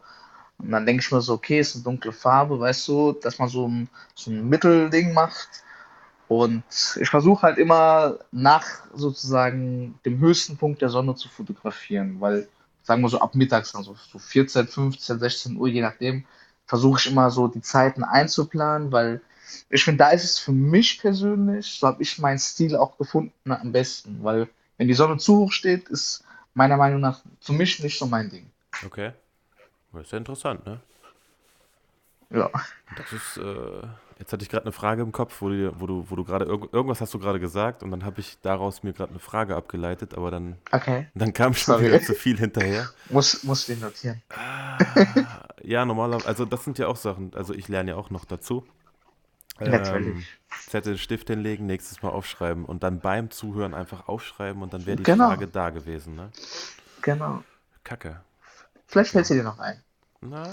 Und 0.58 0.70
dann 0.70 0.84
denke 0.84 1.02
ich 1.02 1.10
mir 1.10 1.22
so, 1.22 1.34
okay, 1.34 1.60
ist 1.60 1.74
eine 1.74 1.84
dunkle 1.84 2.12
Farbe, 2.12 2.60
weißt 2.60 2.86
du, 2.88 3.12
dass 3.12 3.38
man 3.38 3.48
so 3.48 3.66
ein, 3.66 3.88
so 4.14 4.30
ein 4.30 4.48
Mittelding 4.48 5.14
macht. 5.14 5.48
Und 6.30 6.62
ich 7.00 7.10
versuche 7.10 7.42
halt 7.42 7.58
immer 7.58 8.20
nach 8.30 8.64
sozusagen 8.94 9.98
dem 10.04 10.20
höchsten 10.20 10.56
Punkt 10.56 10.80
der 10.80 10.88
Sonne 10.88 11.16
zu 11.16 11.28
fotografieren, 11.28 12.20
weil, 12.20 12.46
sagen 12.84 13.02
wir 13.02 13.08
so 13.08 13.20
ab 13.20 13.34
mittags, 13.34 13.74
also 13.74 13.96
so 14.12 14.20
14, 14.20 14.68
15, 14.68 15.18
16 15.18 15.56
Uhr, 15.56 15.66
je 15.66 15.80
nachdem, 15.80 16.24
versuche 16.66 17.00
ich 17.00 17.10
immer 17.10 17.32
so 17.32 17.48
die 17.48 17.62
Zeiten 17.62 18.04
einzuplanen, 18.04 18.92
weil 18.92 19.20
ich 19.70 19.82
finde, 19.82 20.04
da 20.04 20.10
ist 20.10 20.22
es 20.22 20.38
für 20.38 20.52
mich 20.52 21.00
persönlich, 21.00 21.66
so 21.80 21.88
habe 21.88 22.00
ich 22.00 22.16
meinen 22.20 22.38
Stil 22.38 22.76
auch 22.76 22.96
gefunden 22.96 23.50
am 23.50 23.72
besten, 23.72 24.22
weil 24.22 24.48
wenn 24.78 24.86
die 24.86 24.94
Sonne 24.94 25.16
zu 25.16 25.36
hoch 25.36 25.50
steht, 25.50 25.88
ist 25.88 26.22
meiner 26.54 26.76
Meinung 26.76 27.00
nach 27.00 27.22
für 27.40 27.54
mich 27.54 27.82
nicht 27.82 27.98
so 27.98 28.06
mein 28.06 28.30
Ding. 28.30 28.48
Okay. 28.86 29.10
Das 29.92 30.02
ist 30.02 30.12
ja 30.12 30.18
interessant, 30.18 30.64
ne? 30.64 30.80
Ja. 32.30 32.48
Das 32.96 33.12
ist, 33.12 33.36
äh, 33.36 33.82
jetzt 34.20 34.32
hatte 34.32 34.44
ich 34.44 34.50
gerade 34.50 34.66
eine 34.66 34.72
Frage 34.72 35.02
im 35.02 35.12
Kopf, 35.12 35.42
wo 35.42 35.48
du, 35.50 35.72
wo 35.80 35.86
du, 35.88 36.06
wo 36.10 36.16
du 36.16 36.24
gerade, 36.24 36.46
irg 36.46 36.72
irgendwas 36.72 37.00
hast 37.02 37.14
du 37.14 37.18
gerade 37.18 37.40
gesagt 37.40 37.82
und 37.82 37.90
dann 37.90 38.04
habe 38.04 38.20
ich 38.20 38.38
daraus 38.42 38.84
mir 38.84 38.92
gerade 38.94 39.10
eine 39.10 39.20
Frage 39.20 39.56
abgeleitet, 39.56 40.14
aber 40.16 40.30
dann, 40.30 40.58
Okay, 40.72 41.06
dann 41.14 41.32
kam 41.32 41.54
schon 41.54 41.76
sorry. 41.76 41.84
wieder 41.86 42.00
zu 42.02 42.14
viel 42.14 42.38
hinterher. 42.38 42.90
Muss, 43.08 43.42
muss 43.44 43.66
den 43.66 43.80
notieren. 43.80 44.22
Ah, 44.30 45.48
ja, 45.62 45.84
normalerweise, 45.84 46.28
also 46.28 46.44
das 46.44 46.64
sind 46.64 46.78
ja 46.78 46.86
auch 46.88 46.96
Sachen, 46.96 47.34
also 47.34 47.54
ich 47.54 47.68
lerne 47.68 47.92
ja 47.92 47.96
auch 47.96 48.10
noch 48.10 48.24
dazu. 48.24 48.64
Ähm, 49.60 49.70
Natürlich. 49.70 50.40
Zettel, 50.66 50.98
Stift 50.98 51.28
hinlegen, 51.28 51.66
nächstes 51.66 52.02
Mal 52.02 52.10
aufschreiben 52.10 52.64
und 52.64 52.82
dann 52.82 53.00
beim 53.00 53.30
Zuhören 53.30 53.74
einfach 53.74 54.08
aufschreiben 54.08 54.62
und 54.62 54.72
dann 54.74 54.86
wäre 54.86 54.96
die 54.96 55.04
Genau, 55.04 55.28
Frage 55.28 55.48
da 55.48 55.70
gewesen, 55.70 56.16
ne? 56.16 56.32
genau. 57.02 57.44
Kacke. 57.84 58.24
Vielleicht 58.86 59.12
fällt 59.12 59.26
sie 59.26 59.34
dir 59.34 59.42
noch 59.42 59.58
ein. 59.58 59.82
Na, 60.22 60.46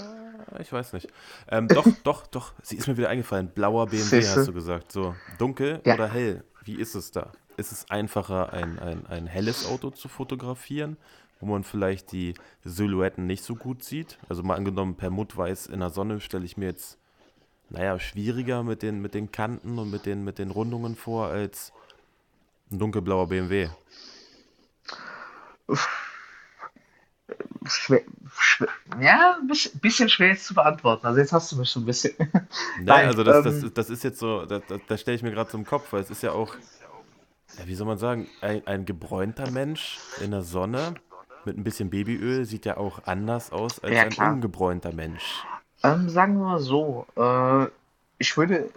ich 0.60 0.72
weiß 0.72 0.94
nicht. 0.94 1.08
Ähm, 1.48 1.68
doch, 1.68 1.86
doch, 2.04 2.26
doch, 2.26 2.52
sie 2.62 2.76
ist 2.76 2.88
mir 2.88 2.96
wieder 2.96 3.10
eingefallen. 3.10 3.48
Blauer 3.48 3.86
BMW 3.86 4.00
hast 4.00 4.36
du 4.36 4.40
Siehste? 4.40 4.52
gesagt. 4.52 4.92
So, 4.92 5.14
dunkel 5.38 5.80
Ja. 5.84 5.94
oder 5.94 6.08
hell? 6.08 6.44
Wie 6.64 6.76
ist 6.76 6.94
es 6.94 7.10
da? 7.10 7.32
Ist 7.56 7.72
es 7.72 7.90
einfacher, 7.90 8.52
ein, 8.52 8.78
ein, 8.78 9.06
ein 9.06 9.26
helles 9.26 9.66
Auto 9.66 9.90
zu 9.90 10.08
fotografieren, 10.08 10.96
wo 11.40 11.46
man 11.46 11.64
vielleicht 11.64 12.12
die 12.12 12.34
Silhouetten 12.64 13.26
nicht 13.26 13.42
so 13.44 13.56
gut 13.56 13.84
sieht? 13.84 14.18
Also 14.28 14.42
mal 14.42 14.54
angenommen, 14.56 14.96
Permutweiß 14.96 15.66
in 15.66 15.80
der 15.80 15.90
Sonne 15.90 16.20
stelle 16.20 16.44
ich 16.44 16.56
mir 16.56 16.66
jetzt, 16.66 16.98
naja, 17.68 17.98
schwieriger 17.98 18.62
mit 18.62 18.82
den, 18.82 19.00
mit 19.02 19.12
den 19.14 19.32
Kanten 19.32 19.78
und 19.78 19.90
mit 19.90 20.06
den, 20.06 20.24
mit 20.24 20.38
den 20.38 20.50
Rundungen 20.50 20.94
vor 20.96 21.26
als 21.26 21.72
ein 22.70 22.78
dunkelblauer 22.78 23.28
BMW. 23.28 23.68
Schwer, 27.66 28.00
schwer, 28.38 28.68
ja, 29.00 29.36
ein 29.40 29.48
bisschen, 29.80 30.08
schwer 30.08 30.28
jetzt 30.28 30.46
zu 30.46 30.54
beantworten. 30.54 31.06
Also 31.06 31.20
jetzt 31.20 31.32
hast 31.32 31.52
du 31.52 31.56
mich 31.56 31.70
schon 31.70 31.82
ein 31.82 31.86
bisschen. 31.86 32.14
Ne, 32.18 32.48
Nein, 32.84 33.06
also 33.08 33.24
das, 33.24 33.44
das, 33.44 33.62
ähm, 33.62 33.72
das 33.74 33.90
ist 33.90 34.04
jetzt 34.04 34.18
so, 34.18 34.46
das, 34.46 34.62
das, 34.68 34.80
das 34.86 35.00
stelle 35.00 35.16
ich 35.16 35.22
mir 35.22 35.32
gerade 35.32 35.50
zum 35.50 35.64
Kopf, 35.66 35.92
weil 35.92 36.00
es 36.00 36.10
ist 36.10 36.22
ja 36.22 36.32
auch, 36.32 36.54
ja, 37.58 37.66
wie 37.66 37.74
soll 37.74 37.86
man 37.86 37.98
sagen, 37.98 38.28
ein, 38.40 38.66
ein 38.66 38.86
gebräunter 38.86 39.50
Mensch 39.50 39.98
in 40.22 40.30
der 40.30 40.42
Sonne 40.42 40.94
mit 41.44 41.58
ein 41.58 41.64
bisschen 41.64 41.90
Babyöl 41.90 42.44
sieht 42.44 42.64
ja 42.64 42.76
auch 42.76 43.00
anders 43.04 43.52
aus 43.52 43.82
als 43.82 43.94
ja 43.94 44.02
ein 44.02 44.34
ungebräunter 44.34 44.92
Mensch. 44.92 45.44
Ähm, 45.82 46.08
sagen 46.08 46.38
wir 46.38 46.44
mal 46.44 46.60
so, 46.60 47.06
äh, 47.16 47.66
ich 48.18 48.36
würde, 48.36 48.70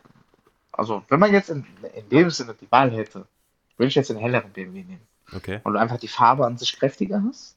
also 0.72 1.04
wenn 1.10 1.20
man 1.20 1.32
jetzt 1.32 1.50
in, 1.50 1.66
in 1.96 2.10
dem 2.10 2.30
Sinne 2.30 2.56
die 2.60 2.72
Wahl 2.72 2.92
hätte, 2.92 3.26
würde 3.78 3.88
ich 3.88 3.96
jetzt 3.96 4.12
einen 4.12 4.20
helleren 4.20 4.52
BMW 4.52 4.84
nehmen. 4.84 5.08
Okay. 5.34 5.60
Weil 5.64 5.74
du 5.74 5.80
einfach 5.80 5.98
die 5.98 6.08
Farbe 6.08 6.46
an 6.46 6.58
sich 6.58 6.78
kräftiger 6.78 7.24
hast. 7.28 7.56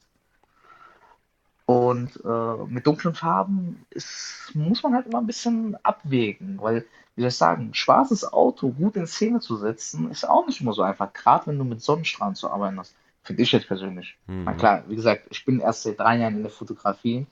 Und 1.66 2.20
äh, 2.24 2.64
mit 2.68 2.87
dunklen 2.87 3.14
Farben 3.14 3.87
ist, 3.90 4.50
muss 4.55 4.83
man 4.83 4.94
halt 4.94 5.07
immer 5.07 5.18
ein 5.20 5.27
bisschen 5.27 5.77
abwägen, 5.83 6.59
weil, 6.61 6.85
wie 7.16 7.22
soll 7.22 7.29
ich 7.29 7.37
sagen, 7.37 7.70
ein 7.70 7.74
schwarzes 7.74 8.31
Auto 8.31 8.70
gut 8.70 8.96
in 8.96 9.07
Szene 9.07 9.40
zu 9.40 9.57
setzen, 9.57 10.11
ist 10.11 10.29
auch 10.29 10.46
nicht 10.46 10.61
immer 10.61 10.74
so 10.74 10.83
einfach, 10.83 11.12
gerade 11.14 11.46
wenn 11.46 11.59
du 11.59 11.64
mit 11.64 11.81
Sonnenstrahlen 11.81 12.35
zu 12.35 12.50
arbeiten 12.50 12.79
hast. 12.79 12.94
Finde 13.22 13.42
ich 13.42 13.53
jetzt 13.53 13.66
persönlich. 13.66 14.18
Na 14.27 14.53
Mhm. 14.53 14.57
klar, 14.59 14.85
wie 14.88 14.96
gesagt, 14.96 15.27
ich 15.31 15.44
bin 15.46 15.61
erst 15.61 15.85
seit 15.85 15.98
drei 15.98 16.18
Jahren 16.18 16.37
in 16.37 16.42
der 16.42 16.50
Fotografie 16.53 17.27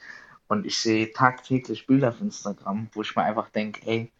und 0.48 0.64
ich 0.64 0.78
sehe 0.78 1.12
tagtäglich 1.12 1.86
Bilder 1.86 2.08
auf 2.08 2.20
Instagram, 2.22 2.88
wo 2.94 3.02
ich 3.02 3.14
mir 3.14 3.24
einfach 3.24 3.50
denke, 3.50 3.86
ey, 3.86 4.10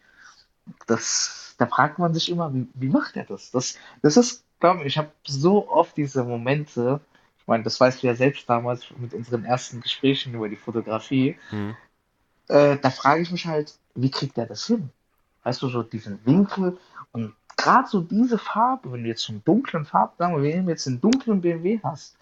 das, 0.85 1.55
da 1.57 1.65
fragt 1.65 1.97
man 1.97 2.13
sich 2.13 2.29
immer, 2.29 2.53
wie, 2.53 2.67
wie 2.75 2.89
macht 2.89 3.15
er 3.15 3.25
das? 3.25 3.49
Das, 3.51 3.77
das 4.03 4.17
ist 4.17 4.45
glaub 4.59 4.77
mir, 4.77 4.85
ich 4.85 4.97
habe 4.97 5.11
so 5.27 5.69
oft 5.69 5.97
diese 5.97 6.23
Momente, 6.23 7.01
ich 7.43 7.47
meine, 7.47 7.63
das 7.63 7.77
weißt 7.77 8.01
du 8.01 8.07
ja 8.07 8.15
selbst 8.15 8.49
damals 8.49 8.85
mit 8.97 9.13
unseren 9.13 9.43
ersten 9.43 9.81
Gesprächen 9.81 10.33
über 10.33 10.47
die 10.47 10.55
Fotografie, 10.55 11.37
Hm. 11.49 11.75
äh, 12.47 12.77
da 12.77 12.89
frage 12.89 13.21
ich 13.21 13.31
mich 13.31 13.45
halt, 13.45 13.77
wie 13.95 14.09
kriegt 14.09 14.37
der 14.37 14.45
das 14.45 14.65
hin? 14.65 14.89
Weißt 15.43 15.61
du, 15.61 15.67
so 15.67 15.83
diesen 15.83 16.25
Winkel 16.25 16.77
und 17.11 17.35
gerade 17.57 17.89
so 17.89 17.99
diese 17.99 18.37
Farbe, 18.37 18.93
wenn 18.93 19.03
du 19.03 19.09
jetzt 19.09 19.23
so 19.23 19.33
einen 19.33 19.43
dunklen 19.43 19.83
Farben, 19.85 20.13
sagen 20.17 20.41
wir, 20.41 20.53
wenn 20.53 20.65
du 20.65 20.71
jetzt 20.71 20.87
einen 20.87 21.01
dunklen 21.01 21.41
BMW 21.41 21.81
hast, 21.83 22.17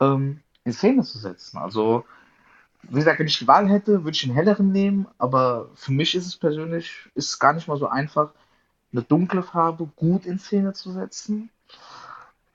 ähm, 0.00 0.40
in 0.64 0.72
Szene 0.72 1.04
zu 1.04 1.18
setzen. 1.18 1.58
Also, 1.58 2.04
wie 2.82 2.96
gesagt, 2.96 3.20
wenn 3.20 3.28
ich 3.28 3.38
die 3.38 3.46
Wahl 3.46 3.68
hätte, 3.68 4.02
würde 4.04 4.16
ich 4.16 4.24
einen 4.24 4.34
helleren 4.34 4.72
nehmen, 4.72 5.06
aber 5.18 5.70
für 5.76 5.92
mich 5.92 6.16
ist 6.16 6.26
es 6.26 6.36
persönlich, 6.36 7.08
ist 7.14 7.28
es 7.28 7.38
gar 7.38 7.52
nicht 7.52 7.68
mal 7.68 7.78
so 7.78 7.86
einfach, 7.86 8.30
eine 8.92 9.02
dunkle 9.02 9.44
Farbe 9.44 9.88
gut 9.96 10.26
in 10.26 10.38
Szene 10.40 10.72
zu 10.72 10.90
setzen. 10.92 11.50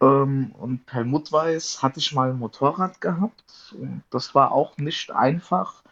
Ähm, 0.02 0.52
und 0.60 0.82
Helmut 0.94 1.32
weiß, 1.32 1.82
hatte 1.84 2.00
ich 2.00 2.14
mal 2.14 2.30
ein 2.32 2.40
Motorrad 2.40 3.02
gehabt 3.02 3.74
und 3.80 4.04
das 4.10 4.36
war 4.36 4.52
auch 4.52 4.78
nicht 4.78 5.12
einfach, 5.12 5.84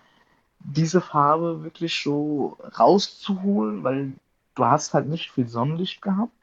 diese 0.59 1.01
Farbe 1.01 1.63
wirklich 1.63 2.01
so 2.03 2.57
rauszuholen, 2.79 3.83
weil 3.83 4.13
du 4.55 4.65
hast 4.65 4.93
halt 4.93 5.07
nicht 5.09 5.31
viel 5.31 5.47
Sonnenlicht 5.47 6.01
gehabt 6.01 6.33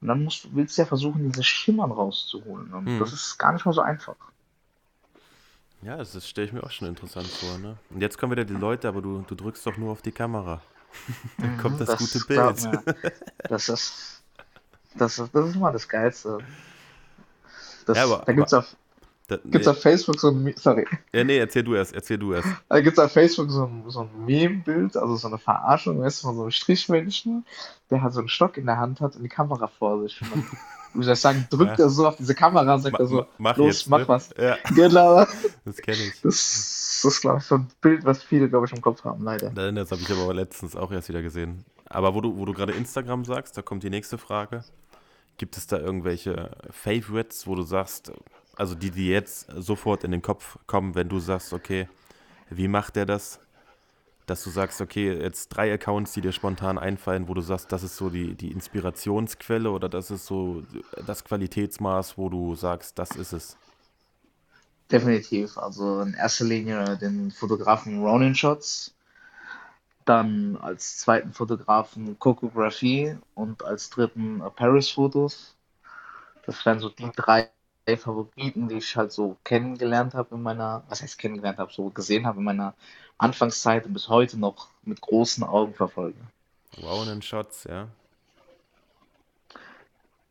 und 0.00 0.08
dann 0.08 0.24
musst, 0.24 0.54
willst 0.54 0.78
du 0.78 0.82
ja 0.82 0.86
versuchen, 0.88 1.24
diese 1.30 1.44
Schimmern 1.44 1.92
rauszuholen 1.92 2.74
und 2.74 2.90
Hm. 2.90 3.02
das 3.02 3.12
ist 3.12 3.38
gar 3.38 3.52
nicht 3.52 3.66
mal 3.66 3.72
so 3.74 3.82
einfach. 3.82 4.16
Ja, 5.82 5.96
das, 5.98 6.12
das 6.12 6.28
stelle 6.28 6.46
ich 6.46 6.52
mir 6.52 6.62
auch 6.64 6.70
schon 6.70 6.88
interessant 6.88 7.32
vor, 7.32 7.58
ne? 7.58 7.76
Und 7.90 8.00
jetzt 8.00 8.16
kommen 8.18 8.32
wieder 8.32 8.44
die 8.44 8.54
Leute, 8.54 8.88
aber 8.88 9.02
du, 9.02 9.22
du 9.26 9.34
drückst 9.34 9.66
doch 9.66 9.76
nur 9.76 9.92
auf 9.92 10.02
die 10.02 10.12
Kamera. 10.12 10.62
Dann 11.40 11.56
kommt 11.56 11.80
Mhm, 11.80 11.80
das 11.80 11.96
gute 11.96 12.20
das 12.20 12.28
glaub 12.28 12.56
Bild. 12.56 12.58
mir, 12.58 12.84
das 13.46 13.68
ist, 13.68 14.24
das 14.98 15.18
ist, 15.18 15.34
das 15.34 15.48
ist 15.50 15.56
mal 15.56 15.72
das 15.72 15.88
Geilste. 15.88 16.44
Ja, 17.88 17.94
Das, 17.94 17.98
aber, 17.98 18.22
da 18.24 18.32
gibt's 18.32 18.52
auf, 18.54 18.76
da, 19.28 19.36
gibt's 19.36 19.66
nee, 19.66 19.72
auf 19.72 19.80
Facebook 19.80 20.20
so 20.20 20.28
ein, 20.30 20.52
sorry, 20.56 20.86
ja, 21.12 21.24
nee, 21.24 21.38
erzähl 21.38 21.62
du 21.62 21.74
erst, 21.74 21.94
erzähl 21.94 22.18
du 22.18 22.34
erst. 22.34 22.48
da 22.68 22.80
gibt's 22.80 22.98
auf 22.98 23.10
Facebook 23.12 23.50
so 23.50 23.64
ein, 23.64 23.84
so 23.88 24.00
ein 24.00 24.10
Meme-Bild, 24.26 24.96
also 24.96 25.16
so 25.16 25.28
eine 25.28 25.38
Verarschung, 25.38 26.00
weißt 26.00 26.22
du, 26.22 26.26
von 26.26 26.36
so 26.36 26.42
einem 26.42 26.50
Strichmännchen, 26.50 27.46
der 27.90 28.02
halt 28.02 28.12
so 28.12 28.20
einen 28.20 28.28
Stock 28.28 28.56
in 28.58 28.66
der 28.66 28.76
Hand 28.76 29.00
hat 29.00 29.16
und 29.16 29.22
die 29.22 29.28
Kamera 29.28 29.66
vor 29.66 30.02
sich. 30.02 30.20
Und 30.20 30.44
wie 30.94 31.04
soll 31.04 31.14
ich 31.14 31.20
sagen, 31.20 31.46
drückt 31.50 31.78
Ja, 31.78 31.86
er 31.86 31.88
so 31.90 32.06
auf 32.06 32.16
diese 32.16 32.34
Kamera 32.34 32.74
und 32.74 32.82
sagt 32.82 32.98
er 32.98 33.06
so, 33.06 33.26
mach 33.38 33.56
los, 33.56 33.66
jetzt, 33.78 33.88
mach 33.88 34.00
ne? 34.00 34.08
was. 34.08 34.30
Ja, 34.38 34.56
Genau. 34.74 35.26
das 35.64 35.76
kenne 35.78 35.98
ich. 35.98 36.20
Das, 36.20 37.00
das 37.02 37.04
ist, 37.14 37.20
glaube 37.20 37.38
ich, 37.38 37.44
so 37.44 37.56
ein 37.56 37.66
Bild, 37.80 38.04
was 38.04 38.22
viele, 38.22 38.48
glaube 38.48 38.66
ich, 38.66 38.72
im 38.72 38.80
Kopf 38.80 39.04
haben, 39.04 39.24
leider. 39.24 39.50
Das 39.50 39.90
habe 39.90 40.02
ich 40.02 40.10
aber 40.10 40.32
letztens 40.34 40.76
auch 40.76 40.92
erst 40.92 41.08
wieder 41.08 41.22
gesehen. 41.22 41.64
Aber 41.86 42.14
wo 42.14 42.20
du, 42.20 42.36
wo 42.36 42.44
du 42.44 42.52
gerade 42.52 42.72
Instagram 42.72 43.24
sagst, 43.24 43.56
da 43.56 43.62
kommt 43.62 43.82
die 43.82 43.90
nächste 43.90 44.18
Frage. 44.18 44.64
Gibt 45.36 45.56
es 45.56 45.66
da 45.66 45.78
irgendwelche 45.78 46.56
Favorites, 46.70 47.46
wo 47.46 47.54
du 47.54 47.62
sagst, 47.62 48.12
also 48.56 48.74
die, 48.74 48.90
die 48.90 49.08
jetzt 49.08 49.46
sofort 49.56 50.04
in 50.04 50.10
den 50.10 50.22
Kopf 50.22 50.58
kommen, 50.66 50.94
wenn 50.94 51.08
du 51.08 51.18
sagst, 51.18 51.52
okay, 51.52 51.88
wie 52.50 52.68
macht 52.68 52.96
der 52.96 53.06
das? 53.06 53.40
Dass 54.26 54.42
du 54.42 54.50
sagst, 54.50 54.80
okay, 54.80 55.12
jetzt 55.12 55.48
drei 55.48 55.72
Accounts, 55.72 56.12
die 56.12 56.20
dir 56.20 56.32
spontan 56.32 56.78
einfallen, 56.78 57.28
wo 57.28 57.34
du 57.34 57.42
sagst, 57.42 57.72
das 57.72 57.82
ist 57.82 57.96
so 57.96 58.10
die, 58.10 58.34
die 58.34 58.52
Inspirationsquelle 58.52 59.70
oder 59.70 59.88
das 59.88 60.10
ist 60.10 60.26
so 60.26 60.62
das 61.06 61.24
Qualitätsmaß, 61.24 62.16
wo 62.16 62.28
du 62.28 62.54
sagst, 62.54 62.98
das 62.98 63.10
ist 63.10 63.32
es. 63.32 63.56
Definitiv. 64.90 65.58
Also 65.58 66.00
in 66.00 66.14
erster 66.14 66.44
Linie 66.44 66.96
den 66.98 67.30
Fotografen 67.30 68.02
Ronin 68.02 68.34
Shots, 68.34 68.94
dann 70.04 70.56
als 70.56 70.98
zweiten 70.98 71.32
Fotografen 71.32 72.18
Kokografie 72.18 73.16
und 73.34 73.64
als 73.64 73.90
dritten 73.90 74.42
Paris 74.56 74.90
Fotos. 74.90 75.54
Das 76.46 76.64
wären 76.66 76.80
so 76.80 76.88
die 76.88 77.10
drei 77.14 77.48
Favoriten, 77.86 78.68
die 78.68 78.76
ich 78.76 78.96
halt 78.96 79.12
so 79.12 79.36
kennengelernt 79.44 80.14
habe 80.14 80.34
in 80.34 80.42
meiner, 80.42 80.82
was 80.88 81.02
heißt 81.02 81.18
kennengelernt 81.18 81.58
habe, 81.58 81.72
so 81.72 81.90
gesehen 81.90 82.26
habe 82.26 82.38
in 82.38 82.44
meiner 82.44 82.74
Anfangszeit 83.18 83.86
und 83.86 83.92
bis 83.92 84.08
heute 84.08 84.38
noch 84.38 84.68
mit 84.82 85.00
großen 85.00 85.44
Augen 85.44 85.74
verfolge. 85.74 86.18
Wow, 86.78 87.06
und 87.06 87.24
Shots, 87.24 87.64
ja. 87.64 87.88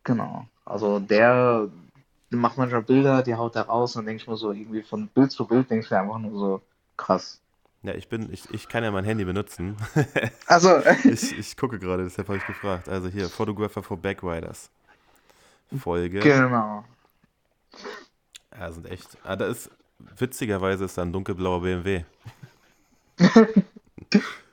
Genau. 0.03 0.45
Also 0.65 0.99
der, 0.99 1.69
der 2.31 2.39
macht 2.39 2.57
manchmal 2.57 2.81
Bilder, 2.81 3.23
die 3.23 3.35
haut 3.35 3.55
er 3.55 3.63
raus 3.63 3.95
und 3.95 4.05
denke 4.05 4.21
ich 4.21 4.27
mir 4.27 4.35
so 4.35 4.51
irgendwie 4.51 4.81
von 4.81 5.07
Bild 5.07 5.31
zu 5.31 5.45
Bild 5.45 5.69
denke 5.69 5.85
ich 5.85 5.91
mir 5.91 5.99
einfach 5.99 6.19
nur 6.19 6.37
so 6.37 6.61
krass. 6.97 7.39
Ja, 7.83 7.93
ich 7.93 8.07
bin, 8.07 8.31
ich, 8.31 8.49
ich 8.51 8.69
kann 8.69 8.83
ja 8.83 8.91
mein 8.91 9.03
Handy 9.03 9.25
benutzen. 9.25 9.75
Also, 10.47 10.81
Ich, 11.03 11.37
ich 11.37 11.57
gucke 11.57 11.79
gerade, 11.79 12.03
deshalb 12.03 12.27
habe 12.29 12.37
ich 12.37 12.45
gefragt. 12.45 12.87
Also 12.87 13.09
hier, 13.09 13.29
Photographer 13.29 13.83
for 13.83 13.97
Backriders. 13.97 14.69
Folge. 15.79 16.19
genau. 16.19 16.85
Ja, 18.57 18.71
sind 18.71 18.89
echt. 18.89 19.17
Ah, 19.23 19.35
da 19.35 19.47
ist, 19.47 19.71
witzigerweise 20.17 20.85
ist 20.85 20.97
da 20.97 21.01
ein 21.01 21.11
dunkelblauer 21.11 21.61
BMW. 21.61 22.03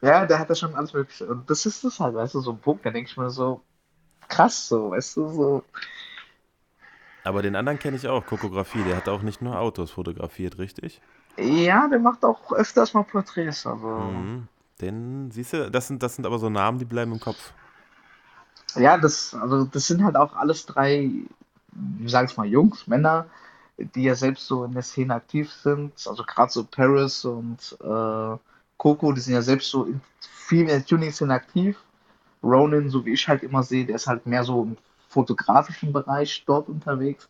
Ja, 0.03 0.25
der 0.25 0.39
hat 0.39 0.49
da 0.49 0.55
schon 0.55 0.75
alles 0.75 0.95
Mögliche. 0.95 1.27
Und 1.27 1.51
das 1.51 1.67
ist 1.67 1.85
das 1.85 2.01
halt, 2.01 2.15
weißt 2.15 2.35
du, 2.35 2.41
so 2.41 2.53
ein 2.53 2.59
Punkt, 2.59 2.87
da 2.87 2.91
denke 2.91 3.11
ich 3.11 3.17
mir 3.19 3.29
so, 3.29 3.61
krass, 4.29 4.69
so, 4.69 4.93
weißt 4.93 5.19
du, 5.19 5.29
so. 5.29 5.65
Aber 7.25 7.43
den 7.43 7.55
anderen 7.55 7.79
kenne 7.79 7.99
ich 7.99 8.09
auch, 8.09 8.25
Kokografie. 8.25 8.83
Der 8.85 8.97
hat 8.97 9.09
auch 9.11 9.21
nicht 9.21 9.43
nur 9.43 9.59
Autos 9.59 9.91
fotografiert, 9.91 10.59
richtig? 10.59 11.03
Ja, 11.37 11.89
der 11.89 11.99
macht 11.99 12.25
auch 12.25 12.53
öfters 12.53 12.95
mal 12.95 13.05
Porträts, 13.05 13.67
also. 13.67 13.87
Mhm. 13.87 14.49
Den, 14.81 15.31
siehst 15.31 15.53
du, 15.53 15.71
das 15.71 15.89
sind, 15.89 16.03
das 16.03 16.17
sind 16.17 16.27
aber 16.27 16.39
so 16.39 16.49
Namen, 16.49 16.79
die 16.79 16.85
bleiben 16.85 17.13
im 17.13 17.21
Kopf. 17.21 17.53
Ja, 18.77 18.97
das, 18.97 19.35
also 19.35 19.65
das 19.65 19.87
sind 19.87 20.03
halt 20.03 20.17
auch 20.17 20.35
alles 20.35 20.65
drei, 20.65 21.11
wie 21.73 22.09
sag 22.09 22.31
ich 22.31 22.37
mal, 22.37 22.47
Jungs, 22.47 22.87
Männer, 22.87 23.27
die 23.77 24.05
ja 24.05 24.15
selbst 24.15 24.47
so 24.47 24.65
in 24.65 24.73
der 24.73 24.83
Szene 24.83 25.15
aktiv 25.15 25.53
sind. 25.53 25.93
Also 26.07 26.23
gerade 26.25 26.51
so 26.51 26.65
Paris 26.65 27.25
und 27.25 27.77
äh, 27.83 28.37
Coco, 28.77 29.13
die 29.13 29.21
sind 29.21 29.35
ja 29.35 29.43
selbst 29.43 29.71
so 29.71 29.85
in, 29.85 30.01
viel 30.21 30.63
in 30.63 30.69
der 30.69 30.85
Tuning-Szene 30.85 31.35
aktiv. 31.35 31.77
Ronin, 32.43 32.89
so 32.89 33.05
wie 33.05 33.13
ich 33.13 33.29
halt 33.29 33.43
immer 33.43 33.63
sehe, 33.63 33.85
der 33.85 33.97
ist 33.97 34.07
halt 34.07 34.25
mehr 34.27 34.45
so 34.45 34.63
im 34.63 34.77
fotografischen 35.09 35.93
Bereich 35.93 36.45
dort 36.47 36.69
unterwegs. 36.69 37.29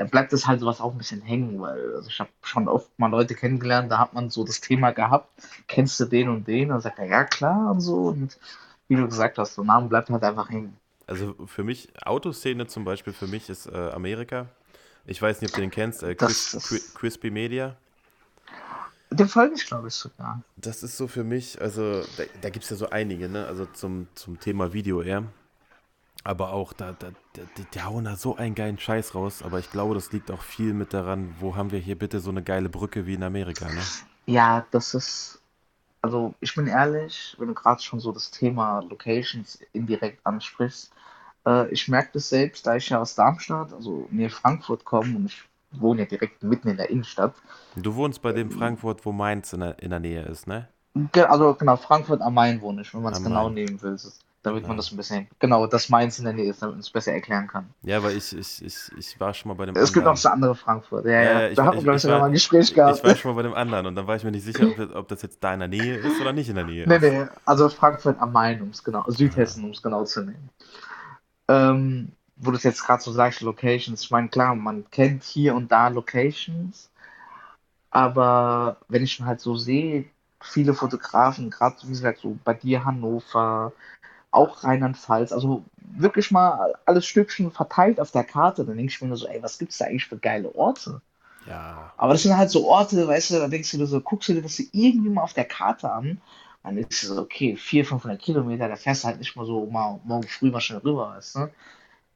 Da 0.00 0.06
bleibt 0.06 0.32
es 0.32 0.46
halt 0.46 0.60
sowas 0.60 0.80
auch 0.80 0.92
ein 0.92 0.96
bisschen 0.96 1.20
hängen, 1.20 1.60
weil 1.60 1.94
also 1.94 2.08
ich 2.08 2.18
habe 2.20 2.30
schon 2.42 2.68
oft 2.68 2.88
mal 2.98 3.08
Leute 3.10 3.34
kennengelernt, 3.34 3.92
da 3.92 3.98
hat 3.98 4.14
man 4.14 4.30
so 4.30 4.44
das 4.44 4.62
Thema 4.62 4.92
gehabt, 4.92 5.28
kennst 5.68 6.00
du 6.00 6.06
den 6.06 6.30
und 6.30 6.48
den? 6.48 6.68
Und 6.68 6.68
dann 6.70 6.80
sagt 6.80 6.98
er, 6.98 7.04
ja 7.04 7.24
klar 7.24 7.70
und 7.70 7.82
so. 7.82 7.96
Und 8.06 8.38
wie 8.88 8.96
du 8.96 9.06
gesagt 9.06 9.36
hast, 9.36 9.58
der 9.58 9.64
Name 9.64 9.88
bleibt 9.88 10.08
halt 10.08 10.24
einfach 10.24 10.48
hängen. 10.48 10.74
Also 11.06 11.34
für 11.44 11.64
mich, 11.64 11.90
Autoszene 12.06 12.66
zum 12.66 12.86
Beispiel, 12.86 13.12
für 13.12 13.26
mich 13.26 13.50
ist 13.50 13.66
äh, 13.66 13.90
Amerika. 13.90 14.46
Ich 15.04 15.20
weiß 15.20 15.42
nicht, 15.42 15.50
ob 15.50 15.56
du 15.56 15.60
den 15.60 15.70
kennst, 15.70 16.02
äh, 16.02 16.14
Das 16.14 16.54
Cris, 16.54 16.54
Cri- 16.54 16.76
ist, 16.76 16.94
Crispy 16.94 17.30
Media. 17.30 17.76
den 19.10 19.28
folge 19.28 19.54
ich, 19.54 19.66
glaube 19.66 19.88
ich, 19.88 19.94
sogar. 19.94 20.40
Das 20.56 20.82
ist 20.82 20.96
so 20.96 21.08
für 21.08 21.24
mich, 21.24 21.60
also 21.60 22.00
da, 22.16 22.22
da 22.40 22.48
gibt 22.48 22.64
es 22.64 22.70
ja 22.70 22.76
so 22.76 22.88
einige, 22.88 23.28
ne? 23.28 23.46
Also 23.46 23.66
zum, 23.66 24.06
zum 24.14 24.40
Thema 24.40 24.72
Video 24.72 25.02
eher. 25.02 25.24
Aber 26.22 26.52
auch, 26.52 26.72
da, 26.72 26.92
da, 26.92 27.08
da, 27.32 27.42
die, 27.56 27.64
die 27.64 27.82
hauen 27.82 28.04
da 28.04 28.16
so 28.16 28.36
einen 28.36 28.54
geilen 28.54 28.78
Scheiß 28.78 29.14
raus. 29.14 29.42
Aber 29.42 29.58
ich 29.58 29.70
glaube, 29.70 29.94
das 29.94 30.12
liegt 30.12 30.30
auch 30.30 30.42
viel 30.42 30.74
mit 30.74 30.92
daran, 30.92 31.34
wo 31.40 31.56
haben 31.56 31.72
wir 31.72 31.78
hier 31.78 31.98
bitte 31.98 32.20
so 32.20 32.30
eine 32.30 32.42
geile 32.42 32.68
Brücke 32.68 33.06
wie 33.06 33.14
in 33.14 33.22
Amerika, 33.22 33.66
ne? 33.66 33.80
Ja, 34.26 34.66
das 34.70 34.94
ist, 34.94 35.40
also 36.02 36.34
ich 36.40 36.54
bin 36.54 36.66
ehrlich, 36.66 37.36
wenn 37.38 37.48
du 37.48 37.54
gerade 37.54 37.82
schon 37.82 38.00
so 38.00 38.12
das 38.12 38.30
Thema 38.30 38.80
Locations 38.80 39.58
indirekt 39.72 40.20
ansprichst, 40.24 40.92
äh, 41.46 41.68
ich 41.70 41.88
merke 41.88 42.10
das 42.14 42.28
selbst, 42.28 42.66
da 42.66 42.76
ich 42.76 42.88
ja 42.90 43.00
aus 43.00 43.14
Darmstadt, 43.14 43.72
also 43.72 44.06
nähe 44.10 44.30
Frankfurt 44.30 44.84
komme 44.84 45.16
und 45.16 45.26
ich 45.26 45.42
wohne 45.72 46.02
ja 46.02 46.06
direkt 46.06 46.42
mitten 46.42 46.68
in 46.68 46.76
der 46.76 46.90
Innenstadt. 46.90 47.34
Du 47.76 47.94
wohnst 47.94 48.20
bei 48.22 48.32
dem 48.32 48.50
Frankfurt, 48.50 49.06
wo 49.06 49.12
Mainz 49.12 49.52
in 49.52 49.60
der, 49.60 49.78
in 49.82 49.90
der 49.90 50.00
Nähe 50.00 50.22
ist, 50.22 50.46
ne? 50.46 50.68
Also 51.14 51.54
genau, 51.54 51.76
Frankfurt 51.76 52.20
am 52.20 52.34
Main 52.34 52.60
wohne 52.60 52.82
ich, 52.82 52.92
wenn 52.92 53.02
man 53.02 53.12
es 53.12 53.22
genau 53.22 53.48
nehmen 53.48 53.80
will, 53.80 53.96
so- 53.96 54.10
damit 54.42 54.66
man 54.68 54.76
Ja. 54.76 54.78
das 54.78 54.90
ein 54.92 54.96
bisschen, 54.96 55.28
genau, 55.38 55.66
dass 55.66 55.88
Mainz 55.88 56.18
in 56.18 56.24
der 56.24 56.34
Nähe 56.34 56.50
ist, 56.50 56.62
damit 56.62 56.74
man 56.76 56.80
es 56.80 56.90
besser 56.90 57.12
erklären 57.12 57.48
kann. 57.48 57.72
Ja, 57.82 58.02
weil 58.02 58.16
ich, 58.16 58.34
ich, 58.36 58.62
ich, 58.62 58.92
ich 58.92 59.20
war 59.20 59.32
schon 59.32 59.48
mal 59.48 59.54
bei 59.54 59.66
dem 59.66 59.78
Es 59.78 59.92
gibt 59.92 60.04
noch 60.04 60.12
anderen. 60.12 60.14
das 60.14 60.26
andere 60.26 60.54
Frankfurt, 60.54 61.06
ja, 61.06 61.12
Ja, 61.16 61.30
ja, 61.32 61.42
ja, 61.42 61.50
ich, 61.50 61.62
da 61.62 61.66
man, 61.66 61.74
ich, 61.74 61.84
glaube 61.84 61.96
ich, 61.96 62.02
ich, 62.04 62.04
sogar 62.04 62.18
mal 62.20 62.26
ein 62.26 62.32
Gespräch 62.32 62.72
ich 62.84 63.02
gehabt. 63.02 63.04
war 63.04 63.16
schon 63.16 63.32
mal 63.32 63.36
bei 63.42 63.48
dem 63.48 63.54
anderen 63.54 63.86
und 63.86 63.96
dann 63.96 64.06
war 64.06 64.16
ich 64.16 64.24
mir 64.24 64.32
nicht 64.32 64.44
sicher, 64.44 64.68
ob, 64.68 64.76
das- 64.76 64.92
ob 64.94 65.08
das 65.08 65.22
jetzt 65.22 65.42
da 65.44 65.54
in 65.54 65.60
der 65.60 65.68
Nähe 65.68 65.96
ist 65.98 66.20
oder 66.20 66.32
nicht 66.32 66.48
in 66.48 66.56
der 66.56 66.64
Nähe 66.64 66.84
Nee, 66.84 66.98
ist. 66.98 67.16
nee, 67.22 67.26
also 67.46 67.68
Frankfurt 67.68 68.18
am 68.20 68.32
Main, 68.32 68.60
um 68.62 68.70
es 68.70 68.82
genau, 68.84 69.04
Südhessen, 69.08 69.64
um 69.64 69.70
es 69.70 69.82
genau 69.82 70.04
zu 70.04 70.20
nehmen. 70.22 70.50
Ähm, 71.48 72.12
wo 72.36 72.50
du 72.50 72.56
es 72.56 72.62
jetzt 72.62 72.84
gerade 72.84 73.02
so 73.02 73.12
sagst, 73.12 73.42
Locations, 73.42 74.02
ich 74.02 74.10
meine, 74.10 74.28
klar, 74.28 74.54
man 74.54 74.90
kennt 74.90 75.24
hier 75.24 75.54
und 75.54 75.70
da 75.70 75.88
Locations, 75.88 76.90
aber 77.90 78.78
wenn 78.88 79.02
ich 79.04 79.12
schon 79.12 79.26
halt 79.26 79.40
so 79.40 79.56
sehe, 79.56 80.06
viele 80.40 80.74
Fotografen, 80.74 81.50
gerade 81.50 81.76
wie 81.84 81.88
gesagt, 81.90 82.20
so 82.20 82.38
bei 82.44 82.54
dir 82.54 82.84
Hannover, 82.84 83.72
auch 84.30 84.64
Rheinland-Pfalz, 84.64 85.32
also 85.32 85.64
wirklich 85.78 86.30
mal 86.30 86.74
alles 86.86 87.06
Stückchen 87.06 87.50
verteilt 87.50 88.00
auf 88.00 88.10
der 88.12 88.24
Karte, 88.24 88.64
dann 88.64 88.76
denke 88.76 88.92
ich 88.92 89.00
mir 89.00 89.08
nur 89.08 89.16
so, 89.16 89.26
ey, 89.26 89.42
was 89.42 89.58
gibt's 89.58 89.78
da 89.78 89.86
eigentlich 89.86 90.06
für 90.06 90.18
geile 90.18 90.54
Orte? 90.54 91.00
Ja, 91.46 91.92
Aber 91.96 92.14
das 92.14 92.22
sind 92.22 92.36
halt 92.36 92.50
so 92.50 92.66
Orte, 92.68 93.06
weißt 93.06 93.30
du, 93.32 93.38
da 93.38 93.48
denkst 93.48 93.70
du 93.72 93.78
dir 93.78 93.86
so, 93.86 94.00
guckst 94.00 94.28
du 94.28 94.34
dir 94.34 94.42
das 94.42 94.58
irgendwie 94.72 95.10
mal 95.10 95.22
auf 95.22 95.34
der 95.34 95.44
Karte 95.44 95.92
an, 95.92 96.20
dann 96.62 96.78
ist 96.78 97.02
es 97.02 97.08
so, 97.08 97.20
okay, 97.20 97.56
400, 97.56 97.88
500 97.88 98.20
Kilometer, 98.22 98.68
da 98.68 98.76
fährst 98.76 99.04
du 99.04 99.08
halt 99.08 99.18
nicht 99.18 99.36
mal 99.36 99.46
so 99.46 99.66
mal 99.66 100.00
morgen 100.04 100.28
früh 100.28 100.50
mal 100.50 100.60
schnell 100.60 100.80
rüber, 100.80 101.14
weißt 101.16 101.36
du? 101.36 101.50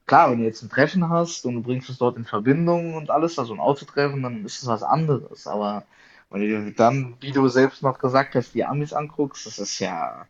klar, 0.07 0.31
wenn 0.31 0.39
du 0.39 0.45
jetzt 0.45 0.63
ein 0.63 0.71
Treffen 0.71 1.09
hast 1.09 1.47
und 1.47 1.55
du 1.55 1.63
bringst 1.63 1.89
es 1.91 1.99
dort 1.99 2.17
in 2.17 2.25
Verbindung 2.25 2.95
und 2.95 3.11
alles, 3.11 3.39
also 3.39 3.55
ein 3.55 3.61
Autotreffen, 3.61 4.23
dann 4.23 4.45
ist 4.45 4.63
es 4.63 4.69
was 4.69 4.83
anderes. 4.83 5.47
Aber 5.47 5.85
wenn 6.31 6.41
du 6.43 6.49
dir 6.49 6.75
dann, 6.75 7.17
wie 7.21 7.33
du 7.33 7.49
selbst 7.49 7.83
noch 7.83 7.99
gesagt 7.99 8.35
hast, 8.35 8.55
die 8.55 8.65
Amis 8.65 8.93
anguckst, 8.93 9.47
das 9.47 9.59
ist 9.59 9.79
ja, 9.79 10.27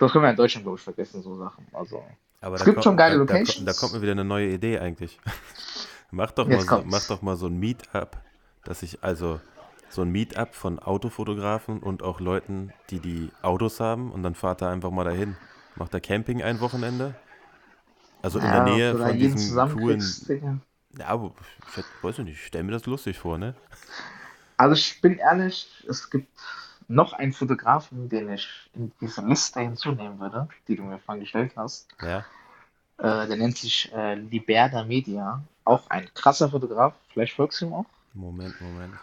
das 0.00 0.12
können 0.12 0.24
wir 0.24 0.30
in 0.30 0.36
Deutschland, 0.36 0.64
glaube 0.64 0.78
ich, 0.78 0.84
vergessen, 0.84 1.22
so 1.22 1.36
Sachen. 1.36 1.66
Also, 1.72 2.04
Aber 2.40 2.58
es 2.58 2.64
da, 2.64 2.66
gibt 2.66 2.82
kommt, 2.82 2.84
schon 2.84 2.96
geile 2.96 3.16
da, 3.16 3.20
da, 3.20 3.38
ko- 3.38 3.54
da 3.58 3.72
Locations. 3.72 3.74
kommt 3.74 3.94
mir 3.94 4.02
wieder 4.02 4.12
eine 4.12 4.24
neue 4.24 4.48
Idee 4.52 4.78
eigentlich. 4.78 5.20
Mach 6.10 6.32
doch 6.32 6.48
mal 6.48 6.66
so, 6.66 6.82
kommt's. 6.82 6.84
mach 6.84 7.04
doch 7.04 7.22
mal 7.22 7.36
so 7.36 7.46
ein 7.48 7.58
Meetup, 7.58 8.22
dass 8.64 8.82
ich 8.82 9.04
also 9.04 9.40
so 9.88 10.02
ein 10.02 10.10
Meetup 10.10 10.54
von 10.54 10.78
Autofotografen 10.80 11.80
und 11.82 12.02
auch 12.02 12.20
Leuten, 12.20 12.74
die 12.90 13.00
die 13.00 13.34
Autos 13.42 13.80
haben 13.80 14.12
und 14.12 14.22
dann 14.22 14.34
fahrt 14.34 14.62
da 14.62 14.70
einfach 14.72 14.90
mal 14.90 15.04
dahin. 15.04 15.38
Macht 15.76 15.94
da 15.94 16.00
Camping 16.00 16.42
ein 16.42 16.60
Wochenende. 16.60 17.16
Also 18.22 18.38
in 18.40 18.50
der 18.52 18.60
Ja, 18.60 18.60
Nähe 18.60 18.96
da 18.96 18.96
von 18.96 19.18
zusammenkriegst, 19.36 20.26
coolen. 20.28 20.62
Ja, 20.98 21.06
aber 21.08 21.34
ich 21.76 21.84
weiß 22.02 22.18
nicht, 22.20 22.34
ich 22.34 22.46
stelle 22.46 22.64
mir 22.64 22.72
das 22.72 22.86
lustig 22.86 23.18
vor, 23.18 23.38
ne? 23.38 23.56
Also 24.56 24.74
ich 24.74 25.00
bin 25.00 25.16
ehrlich, 25.18 25.84
es 25.88 26.10
gibt 26.10 26.28
noch 26.90 27.12
einen 27.12 27.32
Fotografen, 27.32 28.08
den 28.08 28.30
ich 28.32 28.48
in 28.74 28.92
diese 29.00 29.24
Liste 29.24 29.60
hinzunehmen 29.60 30.18
würde, 30.18 30.48
die 30.66 30.76
du 30.76 30.82
mir 30.82 30.98
vorhin 30.98 31.22
gestellt 31.22 31.52
hast. 31.56 31.88
Ja. 32.02 32.24
Äh, 32.98 33.28
der 33.28 33.36
nennt 33.36 33.56
sich 33.56 33.92
äh, 33.94 34.14
Liberda 34.16 34.84
Media. 34.84 35.42
Auch 35.64 35.88
ein 35.88 36.12
krasser 36.14 36.50
Fotograf. 36.50 36.94
Vielleicht 37.12 37.34
folgst 37.34 37.60
du 37.60 37.66
ihm 37.66 37.74
auch. 37.74 37.86
Moment, 38.12 38.60
Moment. 38.60 38.94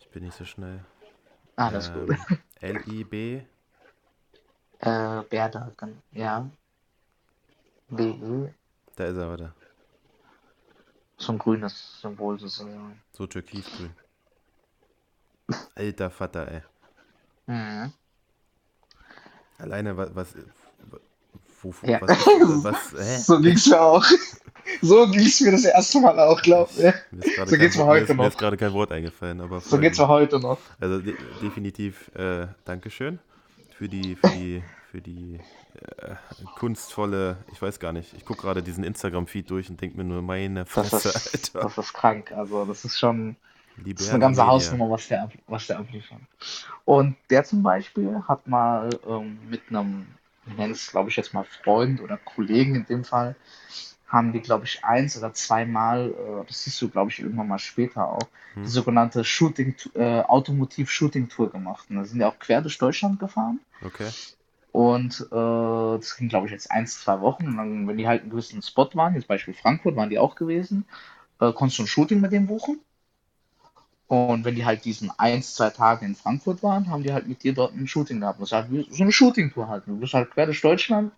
Ich 0.00 0.08
bin 0.08 0.24
nicht 0.24 0.36
so 0.36 0.44
schnell. 0.44 0.84
Ah, 1.54 1.70
das 1.70 1.88
ist 1.88 1.94
gut. 1.94 2.16
Ähm, 2.62 2.76
L-I-B. 2.76 3.42
Äh, 4.78 5.22
Berda, 5.28 5.72
ja. 6.12 6.50
BE. 7.88 8.54
Da 8.96 9.04
ist 9.04 9.16
er, 9.18 9.28
warte. 9.28 9.52
So 11.18 11.32
ein 11.32 11.38
grünes 11.38 12.00
Symbol 12.00 12.40
sozusagen. 12.40 12.98
So 13.12 13.26
türkisgrün. 13.26 13.90
Alter 15.74 16.10
Vater, 16.10 16.48
ey. 16.50 16.62
Mhm. 17.46 17.92
Alleine 19.58 19.96
was, 19.96 20.14
was, 20.14 20.34
wo, 21.62 21.74
wo, 21.80 21.86
Ja. 21.86 22.00
was, 22.02 22.64
was, 22.64 22.92
hä? 22.98 23.18
So 23.18 23.40
ging's 23.40 23.66
mir 23.66 23.80
auch. 23.80 24.04
So 24.82 25.06
ging's 25.08 25.40
mir 25.42 25.52
das 25.52 25.64
erste 25.64 26.00
Mal 26.00 26.18
auch, 26.18 26.42
glaub 26.42 26.76
mir. 26.76 26.92
Mir 27.12 27.20
gerade 27.36 27.48
So 27.50 27.56
geht's 27.56 27.76
kein, 27.76 27.82
mir 27.84 27.88
Wort- 27.88 28.00
heute 28.00 28.00
mir 28.00 28.02
ist, 28.02 28.08
mir 28.08 28.16
noch. 28.16 28.26
ist 28.30 28.38
gerade 28.38 28.56
kein 28.56 28.72
Wort 28.72 28.90
eingefallen, 28.90 29.40
aber 29.40 29.60
So 29.60 29.78
geht's 29.78 29.96
mir 29.98 30.08
heute 30.08 30.40
noch. 30.40 30.58
Also 30.80 30.98
de 30.98 31.14
definitiv 31.40 32.10
äh, 32.16 32.48
Dankeschön 32.64 33.20
für 33.78 33.88
die, 33.88 34.16
für 34.16 34.28
die, 34.30 34.64
für 34.90 35.00
die 35.00 35.38
äh, 35.98 36.16
kunstvolle, 36.58 37.36
ich 37.52 37.62
weiß 37.62 37.78
gar 37.78 37.92
nicht, 37.92 38.12
ich 38.14 38.24
gucke 38.24 38.42
gerade 38.42 38.60
diesen 38.60 38.82
Instagram-Feed 38.82 39.48
durch 39.48 39.70
und 39.70 39.80
denke 39.80 39.96
mir 39.98 40.02
nur, 40.04 40.20
meine 40.20 40.64
Das 40.64 40.72
Fresse, 40.72 41.10
ist, 41.10 41.54
Alter. 41.54 41.68
das 41.68 41.78
ist 41.86 41.92
krank. 41.94 42.32
Also, 42.32 42.64
das 42.64 42.84
ist 42.84 42.98
schon. 42.98 43.36
Das 43.84 44.02
ist 44.02 44.10
eine 44.10 44.20
ganze 44.20 44.40
Media. 44.40 44.52
Hausnummer, 44.52 44.90
was 44.90 45.08
der, 45.08 45.28
was 45.46 45.66
der 45.66 45.78
abliefert. 45.78 46.18
Und 46.84 47.16
der 47.30 47.44
zum 47.44 47.62
Beispiel 47.62 48.22
hat 48.26 48.46
mal 48.46 48.90
ähm, 49.06 49.38
mit 49.48 49.62
einem, 49.68 50.06
ich 50.46 50.56
nenne 50.56 50.72
es 50.72 50.90
glaube 50.90 51.10
ich 51.10 51.16
jetzt 51.16 51.34
mal 51.34 51.44
Freund 51.44 52.00
oder 52.00 52.16
Kollegen 52.16 52.74
in 52.74 52.86
dem 52.86 53.04
Fall, 53.04 53.36
haben 54.06 54.32
die 54.32 54.40
glaube 54.40 54.64
ich 54.64 54.84
eins 54.84 55.16
oder 55.18 55.34
zweimal, 55.34 56.10
äh, 56.10 56.46
das 56.46 56.64
siehst 56.64 56.80
du 56.80 56.88
glaube 56.88 57.10
ich 57.10 57.20
irgendwann 57.20 57.48
mal 57.48 57.58
später 57.58 58.08
auch, 58.12 58.28
die 58.54 58.60
Hm. 58.60 58.66
sogenannte 58.68 59.24
Shooting, 59.24 59.74
äh, 59.94 60.20
Automotiv-Shooting-Tour 60.22 61.50
gemacht. 61.50 61.86
Und 61.90 61.96
da 61.96 62.04
sind 62.04 62.18
die 62.20 62.24
auch 62.24 62.38
quer 62.38 62.62
durch 62.62 62.78
Deutschland 62.78 63.18
gefahren. 63.20 63.60
Okay. 63.84 64.08
Und 64.72 65.20
äh, 65.32 65.98
das 65.98 66.16
ging, 66.16 66.28
glaube 66.28 66.46
ich, 66.46 66.52
jetzt 66.52 66.70
eins, 66.70 67.00
zwei 67.00 67.20
Wochen. 67.20 67.46
Und 67.48 67.56
dann, 67.56 67.88
wenn 67.88 67.96
die 67.96 68.06
halt 68.06 68.22
einen 68.22 68.30
gewissen 68.30 68.62
Spot 68.62 68.88
waren, 68.94 69.14
jetzt 69.14 69.26
Beispiel 69.28 69.54
Frankfurt, 69.54 69.96
waren 69.96 70.10
die 70.10 70.18
auch 70.18 70.34
gewesen, 70.36 70.84
äh, 71.40 71.52
konntest 71.52 71.78
du 71.78 71.84
ein 71.84 71.86
Shooting 71.86 72.20
mit 72.20 72.32
dem 72.32 72.46
buchen. 72.46 72.80
Und 74.08 74.44
wenn 74.44 74.54
die 74.54 74.64
halt 74.64 74.84
diesen 74.84 75.10
eins, 75.18 75.54
zwei 75.54 75.70
Tage 75.70 76.06
in 76.06 76.14
Frankfurt 76.14 76.62
waren, 76.62 76.88
haben 76.90 77.02
die 77.02 77.12
halt 77.12 77.26
mit 77.26 77.42
dir 77.42 77.54
dort 77.54 77.74
ein 77.74 77.88
Shooting 77.88 78.20
gehabt. 78.20 78.40
Das 78.40 78.48
ist 78.48 78.52
halt 78.52 78.68
so 78.90 79.02
eine 79.02 79.10
Shooting-Tour 79.12 79.68
halt. 79.68 79.84
Du 79.86 79.98
bist 79.98 80.14
halt 80.14 80.30
quer 80.30 80.46
durch 80.46 80.60
Deutschland, 80.60 81.12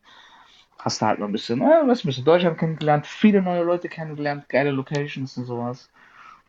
hast 0.79 1.03
da 1.03 1.09
halt 1.09 1.18
mal 1.18 1.27
ein 1.27 1.33
bisschen, 1.33 1.61
äh, 1.61 1.87
weißt, 1.87 2.05
ein 2.05 2.09
bisschen 2.09 2.24
Deutschland 2.24 2.59
kennengelernt, 2.59 3.07
viele 3.07 3.42
neue 3.42 3.62
Leute 3.62 3.88
kennengelernt, 3.88 4.48
geile 4.48 4.70
Locations 4.70 5.37
und 5.37 5.44
sowas. 5.44 5.90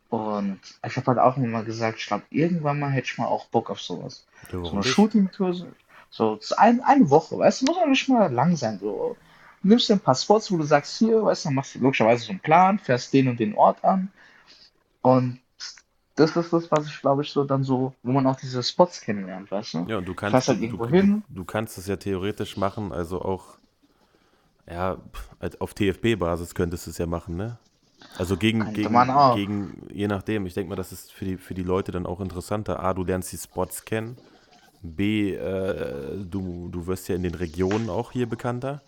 Und 0.10 0.60
ich 0.88 0.96
habe 0.96 1.08
halt 1.08 1.20
auch 1.20 1.38
immer 1.38 1.64
gesagt, 1.64 2.00
ich 2.00 2.08
glaube, 2.08 2.24
irgendwann 2.30 2.80
mal 2.80 2.90
hätte 2.90 3.08
ich 3.12 3.18
mal 3.18 3.28
auch 3.28 3.46
Bock 3.48 3.70
auf 3.70 3.82
sowas. 3.82 4.26
Ja, 4.52 4.64
So 4.64 4.72
eine? 4.72 4.84
Shooting-Tour, 4.84 5.68
so, 6.10 6.40
ein, 6.58 6.82
eine 6.82 7.10
Woche, 7.10 7.38
weißt 7.38 7.62
du, 7.62 7.66
muss 7.66 7.78
auch 7.78 7.86
nicht 7.86 8.08
mal 8.08 8.32
lang 8.32 8.56
sein. 8.56 8.80
So. 8.80 9.18
Du 9.62 9.68
nimmst 9.68 9.90
dir 9.90 9.94
ein 9.96 10.00
paar 10.00 10.16
Spots, 10.16 10.52
wo 10.52 10.58
du 10.58 10.64
sagst, 10.64 10.98
hier, 10.98 11.24
weißt 11.24 11.44
du, 11.46 11.50
dann 11.50 11.56
machst 11.56 11.76
du 11.76 11.80
logischerweise 11.80 12.24
so 12.24 12.32
einen 12.32 12.40
Plan, 12.40 12.80
fährst 12.80 13.14
den 13.14 13.28
und 13.28 13.40
den 13.40 13.56
Ort 13.56 13.84
an. 13.84 14.10
Und 15.02 15.40
das 16.20 16.36
ist 16.36 16.54
das, 16.54 16.72
was 16.72 16.88
ich 16.88 17.00
glaube 17.02 17.24
ich 17.24 17.32
so 17.32 17.44
dann 17.44 17.64
so, 17.64 17.94
wo 18.04 18.12
man 18.12 18.28
auch 18.28 18.36
diese 18.36 18.64
Spots 18.64 19.02
kennenlernt, 19.02 19.52
weißt 19.52 19.74
du? 19.76 19.88
Ja, 19.88 19.98
und 19.98 20.06
du 20.06 20.14
kannst, 20.14 20.48
halt 20.48 20.62
du, 20.62 20.62
irgendwo 20.62 20.88
du, 20.88 20.94
hin. 20.96 21.24
du 21.30 21.46
kannst 21.46 21.78
es 21.78 21.88
ja 21.88 21.98
theoretisch 21.98 22.56
machen, 22.58 22.92
also 22.94 23.22
auch, 23.22 23.58
ja, 24.70 24.98
halt 25.40 25.62
auf 25.62 25.74
TFB-Basis 25.74 26.54
könntest 26.56 26.86
du 26.86 26.92
es 26.92 26.98
ja 26.98 27.06
machen, 27.06 27.36
ne? 27.36 27.58
Also 28.16 28.38
gegen, 28.38 28.66
Könnte 28.66 28.74
gegen, 28.74 29.32
gegen, 29.32 29.88
je 29.94 30.08
nachdem, 30.08 30.46
ich 30.46 30.54
denke 30.54 30.70
mal, 30.70 30.76
das 30.76 30.92
ist 30.92 31.12
für 31.14 31.26
die, 31.26 31.38
für 31.38 31.54
die 31.56 31.64
Leute 31.64 31.92
dann 31.92 32.06
auch 32.06 32.22
interessanter. 32.22 32.82
A, 32.84 32.94
du 32.94 33.04
lernst 33.06 33.32
die 33.34 33.38
Spots 33.38 33.86
kennen. 33.86 34.18
B, 34.82 35.34
äh, 35.36 36.24
du, 36.26 36.70
du 36.70 36.88
wirst 36.88 37.10
ja 37.10 37.16
in 37.16 37.24
den 37.24 37.36
Regionen 37.36 37.90
auch 37.90 38.12
hier 38.12 38.28
bekannter. 38.30 38.84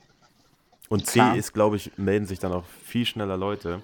Und 0.89 1.07
C 1.07 1.29
Klar. 1.29 1.37
ist, 1.37 1.53
glaube 1.53 1.77
ich, 1.77 1.91
melden 1.97 2.25
sich 2.27 2.39
dann 2.39 2.53
auch 2.53 2.65
viel 2.65 3.05
schneller 3.05 3.37
Leute. 3.37 3.83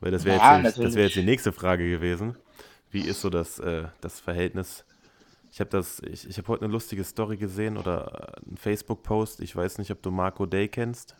Weil 0.00 0.12
das 0.12 0.24
wäre 0.24 0.36
Ja, 0.36 0.58
jetzt, 0.58 0.78
das 0.78 0.94
wäre 0.96 1.06
jetzt 1.06 1.16
die 1.16 1.22
nächste 1.22 1.52
Frage 1.52 1.88
gewesen. 1.90 2.36
Wie 2.92 3.02
ist 3.02 3.22
so 3.22 3.30
das, 3.30 3.58
äh, 3.60 3.88
das 4.00 4.20
Verhältnis? 4.20 4.86
Ich 5.52 5.60
habe 5.60 5.70
das, 5.70 6.00
ich, 6.00 6.28
ich 6.28 6.38
habe 6.38 6.48
heute 6.48 6.64
eine 6.64 6.72
lustige 6.72 7.04
Story 7.04 7.38
gesehen 7.38 7.78
oder 7.78 8.38
einen 8.46 8.56
Facebook-Post. 8.58 9.40
Ich 9.40 9.56
weiß 9.56 9.78
nicht, 9.78 9.90
ob 9.92 10.02
du 10.02 10.10
Marco 10.12 10.46
Day 10.46 10.68
kennst. 10.68 11.16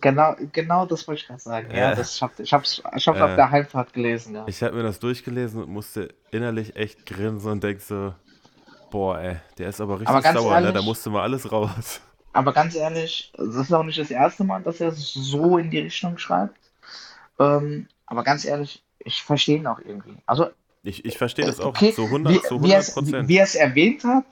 Genau, 0.00 0.34
genau 0.52 0.86
das 0.86 1.06
wollte 1.08 1.20
ich 1.22 1.26
gerade 1.26 1.40
sagen. 1.42 1.70
Ja, 1.74 1.92
Äh, 1.92 1.94
das, 1.94 2.14
ich 2.14 2.22
habe 2.22 2.34
ich 2.42 2.52
hab's 2.52 2.80
auf 3.20 3.34
äh, 3.34 3.36
der 3.36 3.50
Heimfahrt 3.50 3.92
gelesen, 3.92 4.34
ja. 4.34 4.46
ich 4.46 4.62
habe 4.62 4.76
mir 4.76 4.82
das 4.82 5.00
durchgelesen 5.00 5.62
und 5.62 5.70
musste 5.70 6.14
innerlich 6.30 6.76
echt 6.76 7.06
grinsen 7.06 7.52
und 7.52 7.62
denk 7.64 7.80
so, 7.80 8.14
boah, 8.90 9.18
ey, 9.20 9.36
der 9.58 9.68
ist 9.70 9.80
aber 9.80 10.00
Aber 10.04 10.22
richtig 10.22 10.22
ganz 10.22 10.32
sauer, 10.32 10.60
ne? 10.60 10.72
Da 10.72 10.80
ehrlich, 10.80 10.82
musste 10.82 11.10
mal 11.10 11.22
alles 11.22 11.50
raus. 11.52 12.00
aber 12.32 12.52
ganz 12.52 12.74
ehrlich, 12.74 13.32
das 13.36 13.54
ist 13.56 13.72
auch 13.72 13.82
nicht 13.82 13.98
das 13.98 14.10
erste 14.10 14.44
Mal, 14.44 14.62
dass 14.62 14.80
er 14.80 14.92
so 14.92 15.58
in 15.58 15.70
die 15.70 15.80
Richtung 15.80 16.18
schreibt. 16.18 16.58
Ähm, 17.38 17.88
aber 18.06 18.24
ganz 18.24 18.44
ehrlich, 18.44 18.84
ich 19.00 19.22
verstehe 19.22 19.58
ihn 19.58 19.66
auch 19.66 19.80
irgendwie. 19.80 20.16
Also, 20.26 20.50
Ich, 20.86 21.04
ich 21.04 21.18
verstehe 21.18 21.46
das 21.46 21.60
auch 21.60 21.66
okay, 21.66 21.92
zu 21.92 22.02
wie, 22.02 22.06
100, 22.06 22.44
zu 22.44 22.62
wie 22.62 22.70
er 22.70 22.78
100 22.78 22.80
es, 22.80 22.88
wie, 22.88 22.92
Prozent. 22.92 23.28
wie 23.28 23.36
er 23.36 23.44
es 23.44 23.54
erwähnt 23.54 24.04
hat, 24.04 24.24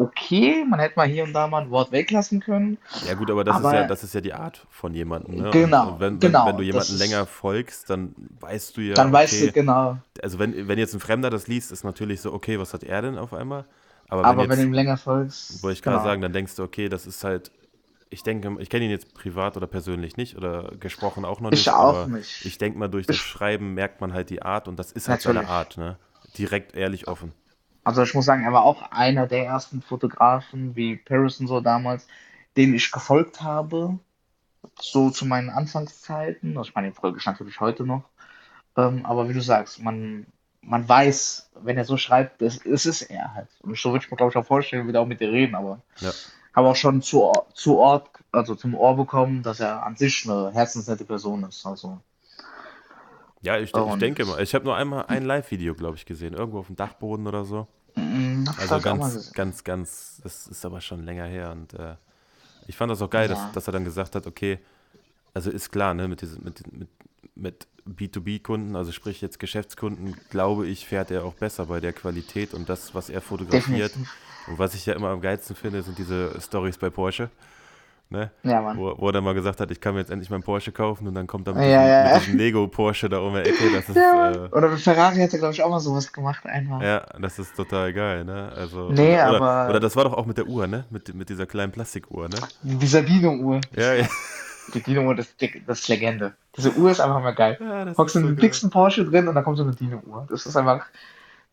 okay, 0.00 0.64
man 0.68 0.80
hätte 0.80 0.94
mal 0.96 1.06
hier 1.06 1.24
und 1.24 1.32
da 1.32 1.46
mal 1.46 1.62
ein 1.62 1.70
Wort 1.70 1.92
weglassen 1.92 2.40
können. 2.40 2.78
Ja 3.06 3.14
gut, 3.14 3.30
aber 3.30 3.44
das 3.44 3.58
ist 3.58 3.62
ja, 3.62 3.68
Aber 3.70 3.86
das 3.86 4.02
ist 4.02 4.14
ja 4.14 4.20
die 4.20 4.32
Art 4.32 4.66
von 4.70 4.94
jemandem, 4.94 5.36
ne? 5.36 5.50
Genau, 5.50 5.92
und 5.92 6.00
wenn, 6.00 6.14
wenn, 6.14 6.22
wenn 6.22 6.32
genau, 6.32 6.52
du 6.52 6.62
jemanden 6.62 6.96
länger 6.98 7.26
folgst, 7.26 7.90
dann 7.90 8.14
weißt 8.40 8.76
du 8.76 8.80
ja, 8.80 8.94
dann 8.94 9.12
weißt 9.12 9.40
du 9.40 9.44
okay, 9.44 9.52
genau. 9.52 9.98
also 10.22 10.38
wenn, 10.38 10.68
wenn 10.68 10.78
jetzt 10.78 10.94
ein 10.94 11.00
Fremder 11.00 11.28
das 11.28 11.48
liest, 11.48 11.70
ist 11.70 11.84
natürlich 11.84 12.20
so, 12.20 12.32
okay, 12.32 12.58
was 12.58 12.72
hat 12.72 12.82
er 12.82 13.02
denn 13.02 13.18
auf 13.18 13.34
einmal? 13.34 13.66
Aber 14.08 14.22
wenn 14.22 14.28
Aber 14.28 14.42
wenn 14.42 14.48
du 14.48 14.54
jetzt, 14.56 14.64
ihm 14.64 14.72
länger 14.72 14.96
folgst, 14.96 15.62
wollte 15.62 15.74
ich 15.74 15.82
gerade 15.82 15.98
genau. 15.98 16.08
sagen, 16.08 16.22
dann 16.22 16.32
denkst 16.32 16.56
du, 16.56 16.62
okay, 16.62 16.88
das 16.88 17.06
ist 17.06 17.22
halt, 17.22 17.52
ich 18.10 18.22
denke, 18.22 18.56
ich 18.60 18.70
kenne 18.70 18.84
ihn 18.86 18.90
jetzt 18.90 19.14
privat 19.14 19.56
oder 19.56 19.66
persönlich 19.66 20.16
nicht 20.16 20.36
oder 20.36 20.72
gesprochen 20.78 21.24
auch 21.24 21.40
noch 21.40 21.50
Ich 21.50 21.68
nicht, 21.68 21.70
auch 21.70 21.78
aber 21.82 22.06
nicht. 22.06 22.32
ich 22.40 22.58
denke 22.58 22.78
mal, 22.78 22.88
durch 22.88 23.06
das 23.06 23.16
Ich, 23.16 23.22
Schreiben 23.22 23.74
merkt 23.74 24.00
man 24.00 24.12
halt 24.12 24.30
die 24.30 24.42
Art 24.42 24.68
und 24.68 24.78
das 24.78 24.92
ist 24.92 25.08
halt 25.08 25.22
seine 25.22 25.40
natürlich. 25.40 25.48
Art, 25.48 25.76
ne? 25.78 25.98
Direkt, 26.36 26.74
ehrlich, 26.74 27.08
offen. 27.08 27.32
Also 27.84 28.02
ich 28.02 28.14
muss 28.14 28.24
sagen, 28.26 28.44
er 28.44 28.52
war 28.52 28.62
auch 28.64 28.82
einer 28.92 29.26
der 29.26 29.46
ersten 29.46 29.82
Fotografen, 29.82 30.76
wie 30.76 30.96
Paris 30.96 31.40
und 31.40 31.46
so 31.46 31.60
damals, 31.60 32.06
denen 32.56 32.74
ich 32.74 32.92
gefolgt 32.92 33.42
habe, 33.42 33.98
so 34.80 35.10
zu 35.10 35.26
meinen 35.26 35.50
Anfangszeiten. 35.50 36.58
Also 36.58 36.70
ich 36.70 36.76
meine, 36.76 36.90
die 36.90 36.96
Folge 36.96 37.18
ist 37.18 37.26
natürlich 37.26 37.60
heute 37.60 37.84
noch. 37.86 38.04
Ähm, 38.76 39.06
aber 39.06 39.28
wie 39.28 39.34
du 39.34 39.42
sagst, 39.42 39.80
man, 39.80 40.26
man 40.62 40.88
weiß, 40.88 41.50
wenn 41.56 41.78
er 41.78 41.84
so 41.86 41.96
schreibt, 41.98 42.42
es, 42.42 42.64
es 42.66 42.86
ist 42.86 43.02
er 43.04 43.34
halt. 43.34 43.48
Und 43.62 43.78
so 43.78 43.92
würde 43.92 44.04
ich 44.04 44.10
mir, 44.10 44.16
glaube 44.18 44.32
ich, 44.32 44.36
auch 44.38 44.46
vorstellen, 44.46 44.88
wieder 44.88 45.00
auch 45.02 45.06
mit 45.06 45.20
dir 45.20 45.32
reden. 45.32 45.54
Aber 45.56 45.82
Ja. 46.00 46.14
Habe 46.54 46.68
auch 46.68 46.76
schon 46.76 47.02
zu, 47.02 47.22
Ohr- 47.24 47.46
zu 47.54 47.78
Ort, 47.78 48.08
also 48.32 48.54
zum 48.54 48.74
Ohr 48.74 48.96
bekommen, 48.96 49.42
dass 49.42 49.60
er 49.60 49.84
an 49.84 49.96
sich 49.96 50.28
eine 50.28 50.52
herzensnette 50.52 51.04
Person 51.04 51.44
ist. 51.44 51.66
Also, 51.66 51.98
Ja, 53.42 53.58
ich, 53.58 53.76
ich 53.76 53.96
denke 53.98 54.24
mal, 54.26 54.42
ich 54.42 54.54
habe 54.54 54.64
nur 54.66 54.76
einmal 54.76 55.06
ein 55.06 55.24
Live-Video, 55.24 55.74
glaube 55.74 55.96
ich, 55.96 56.04
gesehen, 56.04 56.34
irgendwo 56.34 56.58
auf 56.58 56.66
dem 56.66 56.76
Dachboden 56.76 57.26
oder 57.26 57.44
so. 57.44 57.66
mm, 57.96 58.44
das 58.44 58.56
Also 58.56 58.80
ganz, 58.82 59.32
ganz, 59.34 59.64
ganz, 59.64 60.20
das 60.24 60.48
ist 60.48 60.64
aber 60.66 60.80
schon 60.80 61.04
länger 61.04 61.26
her 61.26 61.52
und 61.52 61.74
äh, 61.74 61.96
ich 62.66 62.76
fand 62.76 62.90
das 62.92 63.02
auch 63.02 63.10
geil, 63.10 63.28
dass, 63.28 63.50
Ja, 63.50 63.52
dass 63.52 63.68
er 63.68 63.72
dann 63.72 63.84
gesagt 63.84 64.14
hat, 64.16 64.26
okay, 64.26 64.60
also 65.34 65.50
ist 65.50 65.70
klar, 65.72 65.94
ne, 65.94 66.08
mit, 66.08 66.22
diesem- 66.22 66.44
mit, 66.44 66.62
mit, 66.72 66.88
mit 67.36 67.68
B2B-Kunden, 67.90 68.76
also 68.76 68.92
sprich 68.92 69.20
jetzt 69.20 69.38
Geschäftskunden, 69.38 70.16
glaube 70.30 70.66
ich, 70.66 70.86
fährt 70.86 71.10
er 71.10 71.24
auch 71.24 71.34
besser 71.34 71.66
bei 71.66 71.80
der 71.80 71.92
Qualität 71.92 72.54
und 72.54 72.68
das, 72.68 72.94
was 72.94 73.10
er 73.10 73.20
fotografiert. 73.20 73.90
definitiv. 73.92 74.12
Und 74.48 74.58
was 74.58 74.74
ich 74.74 74.86
ja 74.86 74.94
immer 74.94 75.08
am 75.08 75.20
geilsten 75.20 75.54
finde, 75.54 75.82
sind 75.82 75.98
diese 75.98 76.32
Stories 76.40 76.78
bei 76.78 76.90
Porsche. 76.90 77.30
Ne? 78.12 78.28
Ja, 78.42 78.60
Mann. 78.60 78.76
Wo, 78.76 78.92
wo 78.98 79.06
er 79.08 79.12
dann 79.12 79.22
mal 79.22 79.34
gesagt 79.34 79.60
hat, 79.60 79.70
ich 79.70 79.80
kann 79.80 79.94
mir 79.94 80.00
jetzt 80.00 80.10
endlich 80.10 80.30
meinen 80.30 80.42
Porsche 80.42 80.72
kaufen 80.72 81.06
und 81.06 81.14
dann 81.14 81.28
kommt 81.28 81.46
er 81.46 81.54
mit, 81.54 81.62
Ja, 81.62 81.68
diesem, 81.68 81.86
ja, 81.86 82.06
ja. 82.08 82.14
mit 82.14 82.22
diesem 82.26 82.38
Lego 82.38 82.66
Porsche 82.66 83.08
da 83.08 83.18
um 83.20 83.34
die 83.34 83.40
Ecke. 83.40 83.70
Das 83.72 83.88
ist, 83.88 83.94
Ja, 83.94 84.32
äh, 84.32 84.48
oder 84.48 84.68
mit 84.68 84.80
Ferrari 84.80 85.18
hat 85.18 85.32
er, 85.32 85.38
glaube 85.38 85.54
ich, 85.54 85.62
auch 85.62 85.70
mal 85.70 85.78
sowas 85.78 86.12
gemacht 86.12 86.44
einfach. 86.44 86.82
ja, 86.82 87.06
das 87.20 87.38
ist 87.38 87.54
total 87.54 87.92
geil, 87.92 88.24
ne? 88.24 88.50
Also, 88.56 88.90
Nee, 88.90 89.14
oder, 89.14 89.26
aber- 89.40 89.70
oder 89.70 89.78
das 89.78 89.94
war 89.94 90.02
doch 90.02 90.14
auch 90.14 90.26
mit 90.26 90.38
der 90.38 90.48
Uhr, 90.48 90.66
ne? 90.66 90.86
Mit, 90.90 91.14
mit 91.14 91.28
dieser 91.28 91.46
kleinen 91.46 91.70
Plastikuhr, 91.70 92.28
ne? 92.28 92.36
Dieser 92.62 93.02
Dino-Uhr. 93.02 93.60
Ja, 93.76 93.94
ja. 93.94 94.08
Die 94.74 94.82
Dino-Uhr, 94.82 95.14
das, 95.14 95.34
das 95.66 95.80
ist 95.80 95.88
Legende. 95.88 96.34
Diese 96.56 96.72
Uhr 96.72 96.90
ist 96.90 97.00
einfach 97.00 97.20
mal 97.20 97.32
geil. 97.32 97.58
ja 97.60 97.96
Hockst 97.96 98.14
du 98.14 98.20
so 98.20 98.26
den 98.26 98.36
dicksten 98.36 98.70
Porsche 98.70 99.04
drin 99.04 99.28
und 99.28 99.34
dann 99.34 99.44
kommt 99.44 99.56
so 99.56 99.64
eine 99.64 99.74
Dino-Uhr. 99.74 100.26
Das 100.30 100.46
ist 100.46 100.56
einfach. 100.56 100.86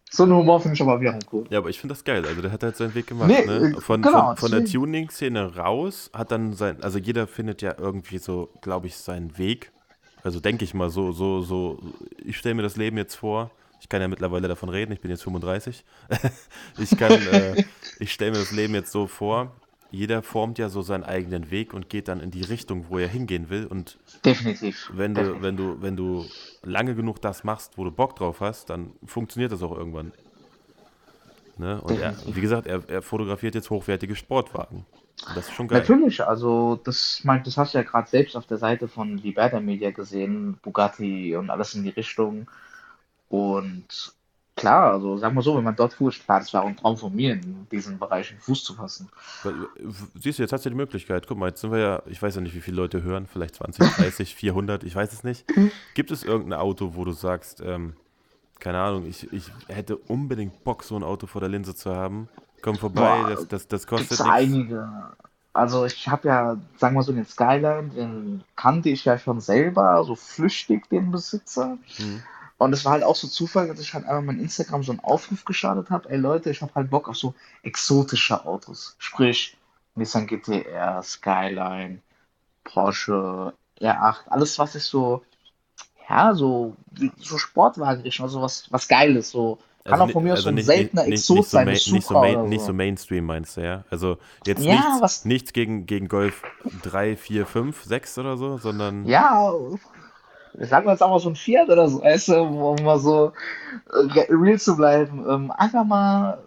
So 0.09 0.23
ein 0.23 0.31
Humor 0.31 0.61
finde 0.61 0.75
ich 0.75 0.81
aber 0.81 1.01
wiederum 1.01 1.19
cool. 1.33 1.45
Ja, 1.49 1.57
aber 1.57 1.69
ich 1.69 1.79
finde 1.79 1.93
das 1.93 2.03
geil. 2.03 2.25
Also 2.25 2.41
der 2.41 2.51
hat 2.51 2.63
halt 2.63 2.77
seinen 2.77 2.95
Weg 2.95 3.07
gemacht. 3.07 3.27
Nee, 3.27 3.45
ne? 3.45 3.75
äh, 3.75 3.81
Von, 3.81 4.01
genau, 4.01 4.35
von, 4.35 4.37
von 4.37 4.51
der. 4.51 4.65
Tuning-Szene 4.65 5.57
raus 5.57 6.09
hat 6.13 6.31
dann 6.31 6.53
sein, 6.53 6.81
also 6.81 6.97
jeder 6.97 7.27
findet 7.27 7.61
ja 7.61 7.75
irgendwie 7.77 8.17
so, 8.17 8.49
glaube 8.61 8.87
ich, 8.87 8.95
seinen 8.95 9.37
Weg. 9.37 9.71
Also 10.23 10.39
denke 10.39 10.63
ich 10.63 10.73
mal 10.73 10.89
so, 10.89 11.11
so, 11.11 11.41
so. 11.41 11.79
Ich 12.23 12.37
stelle 12.37 12.55
mir 12.55 12.61
das 12.61 12.77
Leben 12.77 12.97
jetzt 12.97 13.15
vor. 13.15 13.51
Ich 13.81 13.89
kann 13.89 14.01
ja 14.01 14.07
mittlerweile 14.07 14.47
davon 14.47 14.69
reden. 14.69 14.91
Ich 14.91 15.01
bin 15.01 15.11
jetzt 15.11 15.23
35. 15.23 15.83
ich 16.77 16.97
kann, 16.97 17.11
äh, 17.11 17.65
ich 17.99 18.13
stelle 18.13 18.31
mir 18.31 18.39
das 18.39 18.51
Leben 18.51 18.73
jetzt 18.75 18.91
so 18.91 19.07
vor. 19.07 19.51
Jeder 19.89 20.21
formt 20.21 20.57
ja 20.59 20.69
so 20.69 20.81
seinen 20.81 21.03
eigenen 21.03 21.49
Weg 21.49 21.73
und 21.73 21.89
geht 21.89 22.07
dann 22.07 22.19
in 22.19 22.31
die 22.31 22.41
Richtung, 22.41 22.85
wo 22.89 22.97
er 22.97 23.07
hingehen 23.07 23.49
will. 23.49 23.65
Und 23.65 23.97
Definitiv. 24.25 24.91
wenn 24.93 25.13
du, 25.13 25.21
Definitiv. 25.21 25.43
wenn 25.43 25.57
du, 25.57 25.81
wenn 25.81 25.95
du 25.95 26.25
lange 26.63 26.95
genug 26.95 27.21
das 27.21 27.43
machst, 27.43 27.77
wo 27.77 27.83
du 27.83 27.91
Bock 27.91 28.15
drauf 28.15 28.41
hast, 28.41 28.69
dann 28.69 28.91
funktioniert 29.05 29.51
das 29.51 29.63
auch 29.63 29.77
irgendwann. 29.77 30.11
Ne? 31.57 31.81
Und 31.81 31.99
er, 31.99 32.15
wie 32.27 32.41
gesagt, 32.41 32.67
er, 32.67 32.87
er 32.87 33.01
fotografiert 33.01 33.55
jetzt 33.55 33.69
hochwertige 33.69 34.15
Sportwagen. 34.15 34.85
Das 35.33 35.47
ist 35.47 35.53
schon 35.53 35.67
geil. 35.67 35.79
Natürlich, 35.79 36.23
also 36.23 36.79
das, 36.83 37.21
mein, 37.23 37.43
das 37.43 37.57
hast 37.57 37.73
du 37.73 37.79
ja 37.79 37.83
gerade 37.83 38.07
selbst 38.07 38.35
auf 38.35 38.45
der 38.45 38.57
Seite 38.57 38.87
von 38.87 39.17
Liberta 39.17 39.59
Media 39.59 39.89
gesehen, 39.91 40.59
Bugatti 40.61 41.35
und 41.35 41.49
alles 41.49 41.73
in 41.73 41.83
die 41.83 41.89
Richtung. 41.89 42.47
Und 43.29 44.13
klar, 44.57 44.91
also 44.93 45.17
sagen 45.17 45.35
wir 45.35 45.41
so, 45.41 45.55
wenn 45.55 45.63
man 45.63 45.75
dort 45.75 45.93
fuhr, 45.93 46.11
klar, 46.11 46.39
das 46.39 46.53
war 46.53 46.63
auch 46.63 46.67
ein 46.67 46.75
Traum 46.75 46.97
von 46.97 47.15
mir, 47.15 47.33
in 47.33 47.67
diesen 47.71 47.97
Bereichen 47.97 48.37
Fuß 48.39 48.63
zu 48.63 48.73
fassen. 48.73 49.07
Siehst 50.15 50.39
du, 50.39 50.43
jetzt 50.43 50.51
hast 50.51 50.65
du 50.65 50.69
die 50.69 50.75
Möglichkeit. 50.75 51.27
Guck 51.27 51.37
mal, 51.37 51.47
jetzt 51.49 51.61
sind 51.61 51.71
wir 51.71 51.79
ja, 51.79 52.01
ich 52.07 52.21
weiß 52.21 52.35
ja 52.35 52.41
nicht, 52.41 52.55
wie 52.55 52.59
viele 52.59 52.75
Leute 52.77 53.03
hören, 53.03 53.27
vielleicht 53.31 53.55
20, 53.55 53.95
30, 53.95 54.35
400, 54.35 54.83
ich 54.83 54.95
weiß 54.95 55.13
es 55.13 55.23
nicht. 55.23 55.45
Gibt 55.93 56.11
es 56.11 56.23
irgendein 56.23 56.59
Auto, 56.59 56.95
wo 56.95 57.05
du 57.05 57.13
sagst, 57.13 57.61
ähm, 57.61 57.93
keine 58.59 58.79
Ahnung, 58.79 59.05
ich, 59.05 59.31
ich 59.31 59.51
hätte 59.67 59.95
unbedingt 59.95 60.63
Bock, 60.63 60.83
so 60.83 60.95
ein 60.95 61.03
Auto 61.03 61.27
vor 61.27 61.39
der 61.39 61.49
Linse 61.49 61.75
zu 61.75 61.95
haben? 61.95 62.27
Komm 62.61 62.75
vorbei, 62.75 63.21
Boah, 63.21 63.29
das, 63.29 63.47
das, 63.47 63.67
das 63.67 63.87
kostet 63.87 64.11
nichts. 64.11 64.25
einige. 64.25 64.89
Also 65.53 65.85
ich 65.85 66.07
habe 66.07 66.27
ja, 66.27 66.57
sagen 66.77 66.95
wir 66.95 67.03
so, 67.03 67.11
den 67.11 67.25
Skyline, 67.25 67.89
den 67.95 68.43
kannte 68.55 68.89
ich 68.89 69.05
ja 69.05 69.17
schon 69.17 69.39
selber, 69.39 70.03
so 70.03 70.15
flüchtig 70.15 70.87
den 70.89 71.11
Besitzer. 71.11 71.77
Mhm. 71.99 72.23
Und 72.57 72.73
es 72.73 72.85
war 72.85 72.93
halt 72.93 73.03
auch 73.03 73.15
so 73.15 73.27
Zufall, 73.27 73.67
dass 73.67 73.79
ich 73.79 73.93
halt 73.93 74.05
einmal 74.05 74.23
mein 74.23 74.39
Instagram 74.39 74.83
so 74.83 74.91
einen 74.91 75.01
Aufruf 75.01 75.45
gestartet 75.45 75.89
habe. 75.91 76.09
Ey 76.09 76.17
Leute, 76.17 76.49
ich 76.49 76.61
habe 76.61 76.73
halt 76.75 76.89
Bock 76.89 77.07
auf 77.07 77.17
so 77.17 77.33
exotische 77.63 78.45
Autos. 78.45 78.95
Sprich, 78.99 79.57
Nissan 79.95 80.27
GT-R, 80.27 81.03
Skyline, 81.03 81.99
Porsche, 82.63 83.53
R8, 83.79 84.27
alles 84.29 84.57
was 84.59 84.75
ich 84.75 84.83
so, 84.83 85.23
ja, 86.09 86.33
so, 86.33 86.75
so 87.19 87.37
Sportwagenrichtung, 87.37 88.25
also 88.25 88.41
was, 88.41 88.71
was 88.71 88.87
Geiles, 88.87 89.29
so. 89.31 89.57
Kann 89.83 90.01
auch 90.01 90.07
ni- 90.07 90.13
von 90.13 90.23
mir 90.23 90.33
aus 90.33 90.43
so 90.43 90.49
ein 90.49 90.61
seltener 90.61 91.05
nicht, 91.05 91.13
Exot 91.13 91.37
nicht, 91.37 91.49
so 91.49 91.57
sein, 91.57 91.67
eine 91.67 91.71
nicht, 91.71 92.07
so 92.07 92.15
main, 92.15 92.35
oder 92.39 92.47
nicht 92.49 92.61
so. 92.61 92.67
so 92.67 92.73
Mainstream 92.73 93.25
meinst 93.25 93.57
du, 93.57 93.61
ja? 93.61 93.83
Also 93.89 94.17
jetzt 94.43 94.65
Ja, 94.65 94.99
nichts, 94.99 95.25
nichts 95.25 95.53
gegen, 95.53 95.85
gegen 95.85 96.07
Golf 96.07 96.43
3, 96.81 97.15
4, 97.15 97.45
5, 97.45 97.83
6 97.83 98.17
oder 98.17 98.35
so, 98.37 98.57
sondern 98.57 99.05
Ja, 99.07 99.53
sagen 100.65 100.85
wir 100.87 100.91
jetzt 100.91 101.03
auch 101.03 101.11
mal 101.11 101.19
so 101.19 101.29
ein 101.29 101.35
Fiat 101.35 101.69
oder 101.69 101.87
so, 101.87 102.01
weißt 102.01 102.29
du, 102.29 102.41
um 102.41 102.83
mal 102.83 102.99
so 102.99 103.33
äh, 103.91 104.25
real 104.29 104.59
zu 104.59 104.75
bleiben. 104.75 105.25
Ähm, 105.29 105.51
einfach 105.51 105.83
mal, 105.83 106.43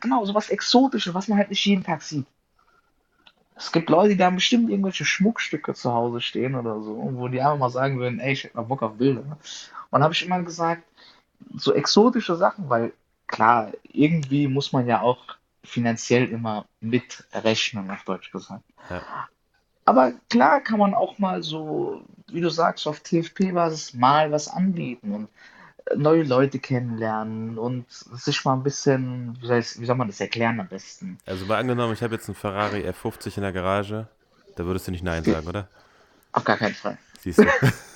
genau, 0.00 0.24
so 0.24 0.34
was 0.34 0.50
Exotisches, 0.50 1.14
was 1.14 1.28
man 1.28 1.38
halt 1.38 1.50
nicht 1.50 1.64
jeden 1.64 1.84
Tag 1.84 2.02
sieht. 2.02 2.26
Es 3.54 3.72
gibt 3.72 3.90
Leute, 3.90 4.16
die 4.16 4.24
haben 4.24 4.36
bestimmt 4.36 4.70
irgendwelche 4.70 5.04
Schmuckstücke 5.04 5.74
zu 5.74 5.92
Hause 5.92 6.22
stehen 6.22 6.54
oder 6.54 6.80
so, 6.80 7.10
wo 7.12 7.28
die 7.28 7.42
einfach 7.42 7.58
mal 7.58 7.68
sagen 7.68 7.98
würden, 7.98 8.18
ey, 8.18 8.32
ich 8.32 8.44
hätte 8.44 8.56
mal 8.56 8.62
Bock 8.62 8.82
auf 8.82 8.94
Bilder. 8.94 9.20
Und 9.20 9.38
dann 9.90 10.02
habe 10.02 10.14
ich 10.14 10.24
immer 10.24 10.42
gesagt, 10.42 10.82
so 11.56 11.74
exotische 11.74 12.36
Sachen, 12.36 12.70
weil 12.70 12.94
klar, 13.26 13.72
irgendwie 13.82 14.48
muss 14.48 14.72
man 14.72 14.86
ja 14.86 15.02
auch 15.02 15.18
finanziell 15.62 16.28
immer 16.30 16.64
mitrechnen, 16.80 17.90
auf 17.90 18.04
Deutsch 18.04 18.32
gesagt. 18.32 18.64
Ja. 18.88 19.02
Aber 19.84 20.12
klar 20.30 20.60
kann 20.60 20.78
man 20.78 20.94
auch 20.94 21.18
mal 21.18 21.42
so, 21.42 22.02
wie 22.32 22.40
du 22.40 22.50
sagst, 22.50 22.86
auf 22.86 23.00
TFP-Basis 23.00 23.94
mal 23.94 24.30
was 24.32 24.48
anbieten 24.48 25.12
und 25.12 25.28
äh, 25.86 25.96
neue 25.96 26.22
Leute 26.22 26.58
kennenlernen 26.58 27.58
und 27.58 27.86
sich 27.88 28.44
mal 28.44 28.54
ein 28.54 28.62
bisschen, 28.62 29.36
wie 29.40 29.46
soll, 29.46 29.58
ich, 29.58 29.80
wie 29.80 29.86
soll 29.86 29.96
man 29.96 30.08
das 30.08 30.20
erklären 30.20 30.60
am 30.60 30.68
besten? 30.68 31.18
Also 31.26 31.46
mal 31.46 31.58
angenommen, 31.58 31.94
ich 31.94 32.02
habe 32.02 32.14
jetzt 32.14 32.28
einen 32.28 32.36
Ferrari 32.36 32.88
F50 32.88 33.36
in 33.36 33.42
der 33.42 33.52
Garage, 33.52 34.08
da 34.56 34.64
würdest 34.64 34.86
du 34.86 34.92
nicht 34.92 35.04
Nein 35.04 35.24
sagen, 35.24 35.46
oder? 35.46 35.68
Auf 36.32 36.44
gar 36.44 36.56
keinen 36.56 36.74
Fall. 36.74 36.96
Siehst 37.20 37.38
du? 37.38 37.46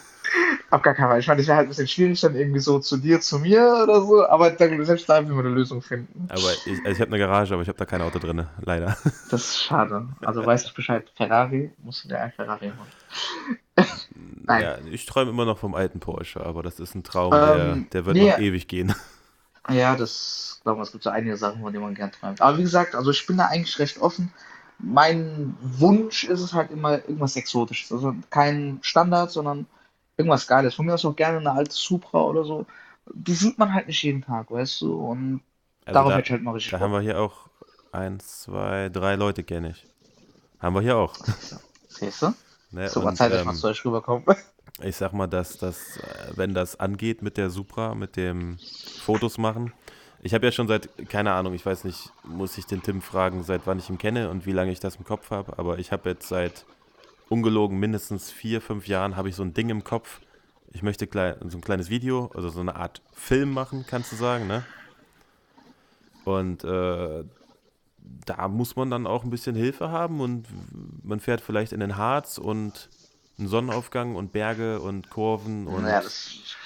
Auf 0.70 0.82
gar 0.82 0.94
keinen 0.94 1.08
Fall. 1.08 1.20
Ich 1.20 1.28
meine, 1.28 1.38
das 1.38 1.46
wäre 1.46 1.56
halt 1.58 1.66
ein 1.66 1.68
bisschen 1.68 1.86
schwierig, 1.86 2.20
dann 2.20 2.34
irgendwie 2.34 2.58
so 2.58 2.80
zu 2.80 2.96
dir, 2.96 3.20
zu 3.20 3.38
mir 3.38 3.80
oder 3.82 4.00
so, 4.00 4.26
aber 4.26 4.50
dann, 4.50 4.84
selbst 4.84 5.08
da 5.08 5.14
werden 5.14 5.30
wir 5.30 5.38
eine 5.38 5.54
Lösung 5.54 5.82
finden. 5.82 6.26
Aber 6.28 6.52
ich, 6.66 6.78
also 6.78 6.90
ich 6.90 7.00
habe 7.00 7.10
eine 7.10 7.18
Garage, 7.18 7.54
aber 7.54 7.62
ich 7.62 7.68
habe 7.68 7.78
da 7.78 7.84
kein 7.84 8.02
Auto 8.02 8.18
drin, 8.18 8.44
leider. 8.60 8.96
Das 9.30 9.44
ist 9.44 9.62
schade. 9.62 10.08
Also 10.22 10.44
weiß 10.44 10.64
ich 10.64 10.74
Bescheid, 10.74 11.04
Ferrari, 11.14 11.70
musst 11.82 12.04
du 12.04 12.08
dir 12.08 12.20
ein 12.20 12.32
Ferrari 12.32 12.72
holen. 12.72 13.86
Nein. 14.46 14.62
Ja, 14.62 14.78
ich 14.90 15.06
träume 15.06 15.30
immer 15.30 15.44
noch 15.44 15.58
vom 15.58 15.74
alten 15.74 16.00
Porsche, 16.00 16.44
aber 16.44 16.62
das 16.62 16.80
ist 16.80 16.94
ein 16.94 17.02
Traum, 17.02 17.32
Ähm, 17.32 17.86
der, 17.90 18.02
der 18.02 18.06
wird 18.06 18.16
nee. 18.16 18.30
noch 18.30 18.38
ewig 18.38 18.68
gehen. 18.68 18.94
Ja, 19.68 19.96
das, 19.96 20.60
glaube 20.62 20.82
ich, 20.82 20.88
es 20.88 20.92
gibt 20.92 21.04
so 21.04 21.10
einige 21.10 21.36
Sachen, 21.36 21.62
von 21.62 21.72
denen 21.72 21.84
man 21.84 21.94
gern 21.94 22.12
träumt. 22.12 22.40
Aber 22.42 22.58
wie 22.58 22.62
gesagt, 22.62 22.94
also 22.94 23.10
ich 23.10 23.26
bin 23.26 23.38
da 23.38 23.46
eigentlich 23.46 23.78
recht 23.78 23.98
offen. 23.98 24.30
Mein 24.78 25.56
Wunsch 25.62 26.24
ist 26.24 26.40
es 26.40 26.52
halt 26.52 26.70
immer 26.70 26.98
irgendwas 26.98 27.36
Exotisches. 27.36 27.90
Also 27.92 28.14
kein 28.30 28.78
Standard, 28.82 29.30
sondern 29.30 29.66
irgendwas 30.18 30.46
Geiles. 30.46 30.74
Von 30.74 30.86
mir 30.86 30.94
aus 30.94 31.04
auch 31.04 31.16
gerne 31.16 31.38
eine 31.38 31.52
alte 31.52 31.72
Supra 31.74 32.22
oder 32.22 32.44
so. 32.44 32.66
Die 33.14 33.32
sieht 33.34 33.58
man 33.58 33.72
halt 33.72 33.86
nicht 33.86 34.02
jeden 34.02 34.22
Tag, 34.22 34.50
weißt 34.50 34.82
du? 34.82 34.94
Und 34.94 35.40
Also 35.86 35.92
darauf 35.94 36.10
da, 36.10 36.16
hätte 36.16 36.26
ich 36.26 36.32
halt 36.32 36.42
mal 36.42 36.52
richtig 36.52 36.70
da 36.72 36.80
haben 36.80 36.92
wir 36.92 37.00
hier 37.00 37.18
auch 37.20 37.48
eins, 37.92 38.42
zwei, 38.42 38.88
drei 38.90 39.14
Leute 39.16 39.44
kenne 39.44 39.70
ich. 39.70 39.86
Haben 40.60 40.74
wir 40.74 40.82
hier 40.82 40.96
auch. 40.96 41.16
Siehst 41.88 42.22
du? 42.22 42.34
Ne? 42.74 42.88
So, 42.88 43.00
ich 43.08 43.18
mal 43.20 43.30
ähm, 43.30 43.54
zu 43.54 43.68
euch 43.68 43.84
rüberkomme. 43.84 44.24
ich 44.82 44.96
sag 44.96 45.12
mal, 45.12 45.26
dass 45.26 45.58
das, 45.58 45.96
äh, 45.98 46.32
wenn 46.36 46.54
das 46.54 46.78
angeht 46.80 47.22
mit 47.22 47.36
der 47.36 47.50
Supra, 47.50 47.94
mit 47.94 48.16
dem 48.16 48.58
Fotos 49.00 49.38
machen. 49.38 49.72
Ich 50.22 50.34
habe 50.34 50.46
ja 50.46 50.52
schon 50.52 50.68
seit, 50.68 50.88
keine 51.08 51.32
Ahnung, 51.32 51.54
ich 51.54 51.64
weiß 51.64 51.84
nicht, 51.84 52.10
muss 52.24 52.56
ich 52.58 52.66
den 52.66 52.82
Tim 52.82 53.02
fragen, 53.02 53.42
seit 53.42 53.66
wann 53.66 53.78
ich 53.78 53.90
ihn 53.90 53.98
kenne 53.98 54.30
und 54.30 54.46
wie 54.46 54.52
lange 54.52 54.72
ich 54.72 54.80
das 54.80 54.96
im 54.96 55.04
Kopf 55.04 55.30
habe, 55.30 55.58
aber 55.58 55.78
ich 55.78 55.92
habe 55.92 56.08
jetzt 56.08 56.28
seit 56.28 56.64
ungelogen 57.28 57.78
mindestens 57.78 58.30
vier, 58.30 58.60
fünf 58.60 58.88
Jahren 58.88 59.16
habe 59.16 59.28
ich 59.28 59.36
so 59.36 59.42
ein 59.42 59.54
Ding 59.54 59.68
im 59.68 59.84
Kopf. 59.84 60.20
Ich 60.72 60.82
möchte 60.82 61.06
klei- 61.06 61.36
so 61.48 61.58
ein 61.58 61.60
kleines 61.60 61.90
Video, 61.90 62.30
also 62.34 62.48
so 62.48 62.60
eine 62.60 62.74
Art 62.74 63.02
Film 63.12 63.52
machen, 63.52 63.84
kannst 63.86 64.12
du 64.12 64.16
sagen, 64.16 64.46
ne? 64.46 64.64
Und 66.24 66.64
äh, 66.64 67.22
da 68.04 68.48
muss 68.48 68.76
man 68.76 68.90
dann 68.90 69.06
auch 69.06 69.24
ein 69.24 69.30
bisschen 69.30 69.56
Hilfe 69.56 69.90
haben 69.90 70.20
und 70.20 70.46
man 71.02 71.20
fährt 71.20 71.40
vielleicht 71.40 71.72
in 71.72 71.80
den 71.80 71.96
Harz 71.96 72.38
und 72.38 72.90
einen 73.38 73.48
Sonnenaufgang 73.48 74.14
und 74.16 74.32
Berge 74.32 74.80
und 74.80 75.10
Kurven 75.10 75.66
und 75.66 75.84
Ja, 75.88 76.00
das 76.00 76.14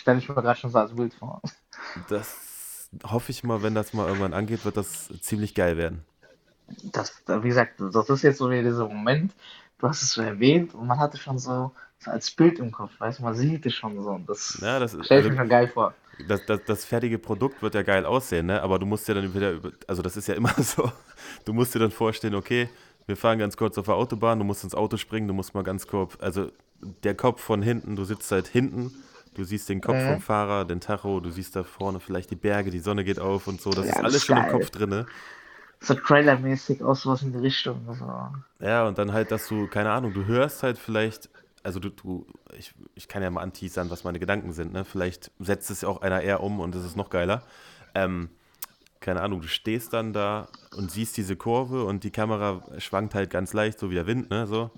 stelle 0.01 0.19
ich 0.19 0.29
mir 0.29 0.35
gerade 0.37 0.59
schon 0.59 0.71
so 0.71 0.79
als 0.79 0.95
Bild 0.95 1.15
vor. 1.15 1.41
das 2.09 2.89
hoffe 3.05 3.31
ich 3.33 3.45
mal, 3.45 3.63
wenn 3.63 3.75
das 3.75 3.93
mal 3.93 4.07
irgendwann 4.07 4.33
angeht, 4.35 4.65
wird 4.65 4.77
das 4.77 5.09
ziemlich 5.21 5.55
geil 5.55 5.77
werden. 5.77 6.05
Das, 6.93 7.23
wie 7.27 7.49
gesagt, 7.49 7.81
das 7.81 8.11
ist 8.11 8.23
jetzt 8.23 8.39
so 8.39 8.51
wie 8.51 8.63
dieser 8.63 8.87
Moment, 8.89 9.33
du 9.79 9.89
hast 9.89 10.03
es 10.03 10.13
so 10.13 10.21
erwähnt 10.23 10.75
und 10.75 10.87
man 10.87 10.99
hatte 10.99 11.17
schon 11.17 11.39
so, 11.39 11.73
so 11.99 12.11
als 12.11 12.31
Bild 12.31 12.59
im 12.59 12.73
Kopf, 12.73 12.93
weißt 13.01 13.19
du, 13.21 13.23
man 13.23 13.35
sieht 13.35 13.65
es 13.67 13.75
schon 13.75 14.01
so. 14.03 14.11
Und 14.11 14.29
das 14.29 14.61
Ja, 14.61 14.79
das, 14.79 14.95
stelle 15.01 15.23
ich 15.23 15.29
also, 15.29 15.31
mir 15.31 15.37
schon 15.37 15.49
geil 15.49 15.69
vor. 15.69 15.95
Das, 16.19 16.45
das, 16.47 16.65
das 16.65 16.85
fertige 16.85 17.19
Produkt 17.19 17.63
wird 17.63 17.75
ja 17.75 17.83
geil 17.83 18.05
aussehen, 18.07 18.47
ne? 18.47 18.63
aber 18.63 18.79
du 18.79 18.87
musst 18.87 19.09
dir 19.09 19.15
dann 19.15 19.35
wieder, 19.35 19.61
also 19.87 20.03
das 20.03 20.17
ist 20.17 20.29
ja 20.29 20.35
immer 20.35 20.53
so, 20.63 20.91
du 21.45 21.53
musst 21.53 21.75
dir 21.75 21.79
dann 21.81 21.91
vorstellen, 21.91 22.35
okay, 22.35 22.69
wir 23.07 23.17
fahren 23.17 23.39
ganz 23.39 23.57
kurz 23.57 23.79
auf 23.79 23.87
der 23.87 23.95
Autobahn, 23.95 24.39
du 24.39 24.45
musst 24.45 24.65
ins 24.65 24.75
Auto 24.75 24.97
springen, 24.97 25.29
du 25.29 25.35
musst 25.35 25.55
mal 25.55 25.63
ganz 25.65 25.87
kurz, 25.87 26.17
also 26.21 26.51
der 27.03 27.15
Kopf 27.15 27.41
von 27.43 27.63
hinten, 27.63 27.97
du 27.97 28.05
sitzt 28.05 28.31
halt 28.33 28.49
hinten, 28.49 28.93
du 29.35 29.45
siehst 29.45 29.69
den 29.69 29.81
Kopf 29.81 30.03
Mhm. 30.03 30.05
vom 30.05 30.21
Fahrer, 30.21 30.65
den 30.65 30.81
Tacho, 30.81 31.21
du 31.21 31.31
siehst 31.31 31.57
da 31.57 31.65
vorne 31.65 32.01
vielleicht 32.01 32.31
die 32.31 32.37
Berge, 32.37 32.71
die 32.71 32.79
Sonne 32.81 33.05
geht 33.05 33.19
auf 33.19 33.47
und 33.47 33.61
so, 33.61 33.75
das 33.75 33.89
Ja, 33.89 33.93
ist 33.93 34.03
das 34.05 34.15
alles 34.15 34.23
ist 34.23 34.25
schon 34.25 34.37
im. 34.37 34.47
Kopf 34.47 34.71
drin, 34.71 34.91
ne? 34.91 35.07
So 35.81 35.95
trailermäßig 35.95 36.85
aus 36.85 37.03
sowas 37.03 37.23
in 37.23 37.33
die 37.33 37.39
Richtung. 37.39 37.89
Also, 37.89 38.05
Ja, 38.61 38.87
und 38.89 38.99
dann 38.99 39.13
halt, 39.13 39.31
dass 39.31 39.47
du, 39.47 39.69
keine 39.69 39.91
Ahnung, 39.93 40.13
du 40.15 40.27
hörst 40.27 40.63
halt 40.63 40.79
vielleicht, 40.79 41.31
also 41.69 41.81
du, 41.81 41.91
du 41.91 42.27
ich, 42.59 42.75
ich 42.95 43.09
kann 43.09 43.23
ja 43.23 43.31
mal 43.31 43.43
anteasern, 43.43 43.91
was 43.91 44.03
meine 44.03 44.19
Gedanken 44.19 44.53
sind, 44.53 44.73
ne? 44.73 44.85
Vielleicht 44.87 45.31
setzt 45.39 45.71
es 45.71 45.83
ja 45.83 45.89
auch 45.89 46.01
einer 46.01 46.23
eher 46.23 46.43
um 46.43 46.61
und 46.61 46.75
es 46.75 46.83
ist 46.85 46.97
noch 46.97 47.11
geiler. 47.11 47.43
Ähm, 47.95 48.31
keine 49.01 49.21
Ahnung, 49.23 49.43
du 49.43 49.49
stehst 49.49 49.93
dann 49.93 50.13
da 50.15 50.49
und 50.77 50.91
siehst 50.91 51.17
diese 51.19 51.37
Kurve 51.37 51.85
und 51.85 52.05
die 52.05 52.11
Kamera 52.11 52.63
schwankt 52.79 53.15
halt 53.15 53.31
ganz 53.31 53.53
leicht, 53.53 53.79
so 53.79 53.91
wie 53.91 53.95
der 53.95 54.07
Wind, 54.07 54.31
ne? 54.31 54.47
So. 54.47 54.71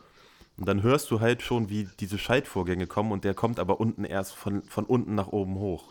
Und 0.59 0.67
dann 0.69 0.83
hörst 0.83 1.11
du 1.13 1.21
halt 1.21 1.43
schon, 1.43 1.71
wie 1.71 1.89
diese 2.01 2.19
Schaltvorgänge 2.19 2.87
kommen 2.89 3.13
und 3.13 3.25
der 3.25 3.35
kommt 3.35 3.61
aber 3.61 3.81
unten 3.81 4.05
erst 4.05 4.35
von, 4.35 4.63
von 4.65 4.85
unten 4.85 5.15
nach 5.15 5.29
oben 5.29 5.55
hoch. 5.55 5.85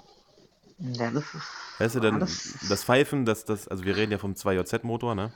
Ja, 0.80 1.12
das 1.12 1.24
ist. 1.34 1.48
Weißt 1.80 1.96
du, 1.96 2.00
dann 2.02 2.16
alles- 2.16 2.70
das 2.70 2.84
Pfeifen, 2.84 3.26
das, 3.26 3.46
das, 3.46 3.68
also 3.68 3.86
wir 3.86 3.96
reden 3.96 4.12
ja 4.12 4.18
vom 4.18 4.36
2JZ-Motor, 4.36 5.16
ne? 5.16 5.32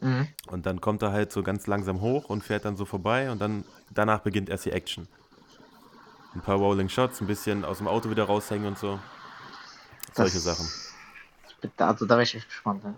Mhm. 0.00 0.28
Und 0.48 0.66
dann 0.66 0.80
kommt 0.80 1.02
er 1.02 1.12
halt 1.12 1.32
so 1.32 1.42
ganz 1.42 1.66
langsam 1.66 2.00
hoch 2.00 2.28
und 2.28 2.42
fährt 2.42 2.64
dann 2.64 2.76
so 2.76 2.84
vorbei 2.84 3.30
und 3.30 3.40
dann 3.40 3.64
danach 3.92 4.20
beginnt 4.20 4.48
erst 4.48 4.64
die 4.66 4.72
Action. 4.72 5.08
Ein 6.34 6.40
paar 6.40 6.56
Rolling 6.56 6.88
Shots, 6.88 7.20
ein 7.20 7.26
bisschen 7.26 7.64
aus 7.64 7.78
dem 7.78 7.86
Auto 7.88 8.10
wieder 8.10 8.24
raushängen 8.24 8.66
und 8.66 8.78
so. 8.78 8.98
Solche 10.12 10.34
Das- 10.34 10.44
Sachen. 10.44 10.68
Also 11.78 12.04
da 12.04 12.14
wäre 12.16 12.24
ich 12.24 12.34
echt 12.34 12.48
gespannt. 12.48 12.84
Ja. 12.84 12.94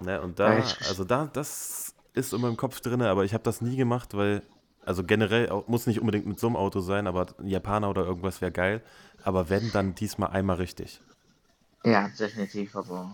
Ne? 0.00 0.20
Und 0.22 0.38
da, 0.38 0.46
also 0.88 1.04
da, 1.04 1.26
das 1.32 1.94
ist 2.14 2.32
in 2.32 2.40
meinem 2.40 2.56
Kopf 2.56 2.80
drin, 2.80 3.02
aber 3.02 3.24
ich 3.24 3.34
habe 3.34 3.44
das 3.44 3.60
nie 3.60 3.76
gemacht, 3.76 4.14
weil, 4.16 4.42
also 4.86 5.04
generell 5.04 5.50
muss 5.66 5.86
nicht 5.86 6.00
unbedingt 6.00 6.26
mit 6.26 6.40
so 6.40 6.46
einem 6.46 6.56
Auto 6.56 6.80
sein, 6.80 7.06
aber 7.06 7.26
ein 7.38 7.48
Japaner 7.48 7.90
oder 7.90 8.04
irgendwas 8.04 8.40
wäre 8.40 8.52
geil. 8.52 8.82
Aber 9.22 9.50
wenn, 9.50 9.70
dann 9.72 9.94
diesmal 9.94 10.30
einmal 10.30 10.56
richtig. 10.56 11.02
ja, 11.84 12.08
definitiv. 12.18 12.74
Also 12.76 13.10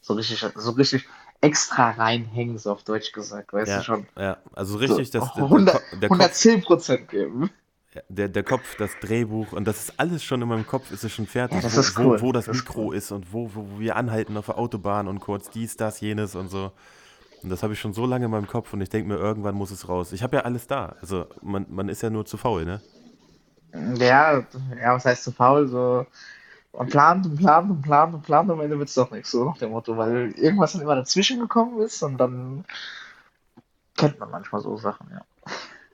so 0.00 0.14
richtig, 0.14 0.44
so 0.54 0.70
richtig 0.72 1.06
extra 1.40 1.90
reinhängen, 1.92 2.58
so 2.58 2.72
auf 2.72 2.84
Deutsch 2.84 3.12
gesagt, 3.12 3.52
weißt 3.52 3.76
Ja, 3.76 3.78
du 3.78 3.80
schon. 3.82 4.08
ja, 4.18 4.38
also 4.52 4.76
richtig, 4.78 5.10
so 5.10 5.10
das, 5.10 5.32
der, 5.32 5.44
100, 5.44 5.66
Ko- 5.66 5.88
der, 5.92 6.10
Kopf, 6.10 6.40
110 6.40 6.62
Prozent 6.62 7.08
geben. 7.10 7.50
der, 8.08 8.28
der 8.28 8.42
Kopf, 8.44 8.74
das 8.76 8.98
Drehbuch 8.98 9.52
und 9.52 9.64
das 9.66 9.80
ist 9.80 9.98
alles 10.00 10.22
schon 10.22 10.42
in 10.42 10.48
meinem 10.48 10.66
Kopf, 10.66 10.90
ist 10.90 11.04
es 11.04 11.12
schon 11.12 11.26
fertig, 11.26 11.60
Ja, 11.60 11.60
das 11.60 11.74
wo, 11.74 11.78
ist 11.78 11.98
cool. 12.02 12.20
wo, 12.20 12.20
wo 12.20 12.32
das 12.32 12.50
Mikro 12.50 12.92
ist 12.92 13.10
und 13.10 13.32
wo, 13.32 13.54
wo, 13.54 13.66
wo 13.70 13.78
wir 13.80 13.96
anhalten 13.96 14.36
auf 14.36 14.46
der 14.46 14.58
Autobahn 14.58 15.08
und 15.08 15.20
kurz 15.20 15.48
dies, 15.50 15.76
das, 15.76 16.00
jenes 16.00 16.34
und 16.34 16.48
so. 16.48 16.72
Und 17.42 17.50
das 17.50 17.62
habe 17.62 17.74
ich 17.74 17.80
schon 17.80 17.94
so 17.94 18.06
lange 18.06 18.26
in 18.26 18.30
meinem 18.32 18.46
Kopf 18.48 18.72
und 18.74 18.80
ich 18.82 18.90
denke 18.90 19.08
mir, 19.08 19.16
irgendwann 19.18 19.54
muss 19.56 19.70
es 19.70 19.88
raus. 19.88 20.12
Ich 20.12 20.22
habe 20.22 20.36
ja 20.38 20.42
alles 20.44 20.66
da. 20.68 20.96
Also 21.00 21.26
man, 21.42 21.66
man 21.70 21.88
ist 21.88 22.02
ja 22.02 22.10
nur 22.10 22.26
zu 22.26 22.36
faul, 22.38 22.64
ne? 22.66 22.82
Ja, 23.98 24.46
ja, 24.80 24.94
was 24.94 25.04
heißt 25.04 25.24
zu 25.24 25.32
faul? 25.32 25.68
So, 25.68 26.06
man 26.76 26.88
plant 26.88 27.26
und 27.26 27.36
plant 27.36 27.70
und 27.70 27.82
plant 27.82 28.14
und 28.14 28.22
plant 28.22 28.48
und 28.50 28.56
am 28.56 28.60
Ende 28.64 28.78
wird 28.78 28.88
es 28.88 28.94
doch 28.94 29.10
nichts, 29.10 29.30
so 29.30 29.44
nach 29.44 29.58
dem 29.58 29.70
Motto, 29.70 29.96
weil 29.96 30.32
irgendwas 30.36 30.72
dann 30.72 30.82
immer 30.82 30.96
dazwischen 30.96 31.40
gekommen 31.40 31.80
ist 31.80 32.02
und 32.02 32.18
dann 32.18 32.64
kennt 33.96 34.18
man 34.20 34.30
manchmal 34.30 34.60
so 34.60 34.76
Sachen, 34.76 35.08
ja. 35.10 35.22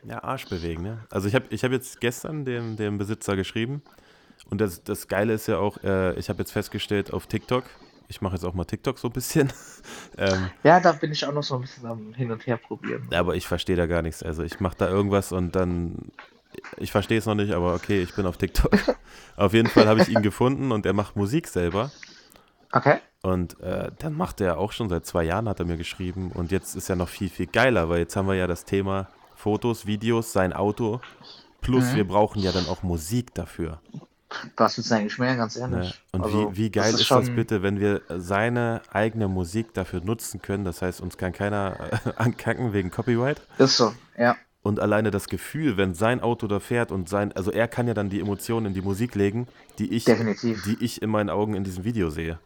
Ja, 0.04 0.24
Arsch 0.24 0.48
bewegen, 0.48 0.82
ne? 0.82 0.98
Also 1.10 1.28
ich 1.28 1.34
habe 1.36 1.44
ich 1.50 1.62
hab 1.62 1.70
jetzt 1.70 2.00
gestern 2.00 2.44
dem, 2.44 2.76
dem 2.76 2.98
Besitzer 2.98 3.36
geschrieben 3.36 3.82
und 4.50 4.60
das, 4.60 4.82
das 4.82 5.06
Geile 5.06 5.32
ist 5.34 5.46
ja 5.46 5.58
auch, 5.58 5.76
äh, 5.84 6.14
ich 6.18 6.28
habe 6.28 6.40
jetzt 6.40 6.50
festgestellt 6.50 7.12
auf 7.12 7.26
TikTok, 7.28 7.64
ich 8.08 8.20
mache 8.20 8.34
jetzt 8.34 8.44
auch 8.44 8.52
mal 8.54 8.64
TikTok 8.64 8.98
so 8.98 9.08
ein 9.08 9.12
bisschen, 9.12 9.52
ähm, 10.18 10.50
Ja, 10.64 10.80
da 10.80 10.90
bin 10.92 11.12
ich 11.12 11.24
auch 11.24 11.32
noch 11.32 11.44
so 11.44 11.54
ein 11.54 11.60
bisschen 11.60 11.86
am 11.86 12.12
Hin 12.14 12.32
und 12.32 12.44
Her 12.46 12.56
probieren. 12.56 13.08
aber 13.14 13.36
ich 13.36 13.46
verstehe 13.46 13.76
da 13.76 13.86
gar 13.86 14.02
nichts. 14.02 14.22
Also 14.24 14.42
ich 14.42 14.58
mache 14.58 14.76
da 14.76 14.88
irgendwas 14.88 15.30
und 15.30 15.54
dann, 15.54 16.10
ich 16.76 16.92
verstehe 16.92 17.18
es 17.18 17.26
noch 17.26 17.34
nicht, 17.34 17.52
aber 17.52 17.74
okay, 17.74 18.02
ich 18.02 18.14
bin 18.14 18.26
auf 18.26 18.36
TikTok. 18.36 18.72
auf 19.36 19.52
jeden 19.54 19.68
Fall 19.68 19.86
habe 19.86 20.00
ich 20.02 20.08
ihn 20.08 20.22
gefunden 20.22 20.72
und 20.72 20.86
er 20.86 20.92
macht 20.92 21.16
Musik 21.16 21.48
selber. 21.48 21.90
Okay. 22.72 22.98
Und 23.22 23.60
äh, 23.60 23.90
dann 23.98 24.14
macht 24.14 24.40
er 24.40 24.58
auch 24.58 24.72
schon 24.72 24.88
seit 24.88 25.06
zwei 25.06 25.24
Jahren, 25.24 25.48
hat 25.48 25.60
er 25.60 25.66
mir 25.66 25.76
geschrieben. 25.76 26.32
Und 26.32 26.50
jetzt 26.50 26.74
ist 26.74 26.88
ja 26.88 26.96
noch 26.96 27.08
viel, 27.08 27.28
viel 27.28 27.46
geiler, 27.46 27.88
weil 27.88 27.98
jetzt 28.00 28.16
haben 28.16 28.26
wir 28.26 28.34
ja 28.34 28.46
das 28.46 28.64
Thema 28.64 29.08
Fotos, 29.36 29.86
Videos, 29.86 30.32
sein 30.32 30.52
Auto. 30.52 31.00
Plus 31.60 31.92
Mhm. 31.92 31.96
wir 31.96 32.08
brauchen 32.08 32.40
ja 32.42 32.50
dann 32.50 32.66
auch 32.66 32.82
Musik 32.82 33.34
dafür. 33.34 33.80
Was 34.56 34.78
willst 34.78 34.90
du 34.90 34.94
eigentlich 34.94 35.18
mehr, 35.18 35.36
ganz 35.36 35.56
Ne? 35.56 35.62
ehrlich? 35.76 36.02
Und 36.12 36.22
Also, 36.24 36.52
wie, 36.52 36.56
wie 36.56 36.70
geil 36.70 36.90
das 36.90 37.02
ist, 37.02 37.10
das 37.10 37.26
schon- 37.26 37.36
bitte, 37.36 37.62
wenn 37.62 37.78
wir 37.78 38.00
seine 38.08 38.80
eigene 38.90 39.28
Musik 39.28 39.74
dafür 39.74 40.00
nutzen 40.00 40.40
können? 40.40 40.64
Das 40.64 40.80
heißt, 40.82 41.00
uns 41.02 41.18
kann 41.18 41.32
keiner 41.32 41.76
äh, 42.06 42.12
ankacken 42.16 42.72
wegen 42.72 42.90
Copyright. 42.90 43.40
Ist 43.58 43.76
so, 43.76 43.92
ja. 44.18 44.34
Und 44.62 44.78
alleine 44.78 45.10
das 45.10 45.26
Gefühl, 45.28 45.76
wenn 45.76 45.94
sein 45.94 46.20
Auto 46.20 46.46
da 46.46 46.60
fährt 46.60 46.92
und 46.92 47.08
sein, 47.08 47.32
also 47.32 47.50
er 47.50 47.66
kann 47.66 47.88
ja 47.88 47.94
dann 47.94 48.10
die 48.10 48.20
Emotionen 48.20 48.66
in 48.66 48.74
die 48.74 48.82
Musik 48.82 49.14
legen, 49.16 49.48
die 49.78 49.92
ich, 49.92 50.04
Definitiv. 50.04 50.62
die 50.62 50.76
ich 50.80 51.02
in 51.02 51.10
meinen 51.10 51.30
Augen 51.30 51.54
in 51.54 51.64
diesem 51.64 51.84
Video 51.84 52.10
sehe. 52.10 52.38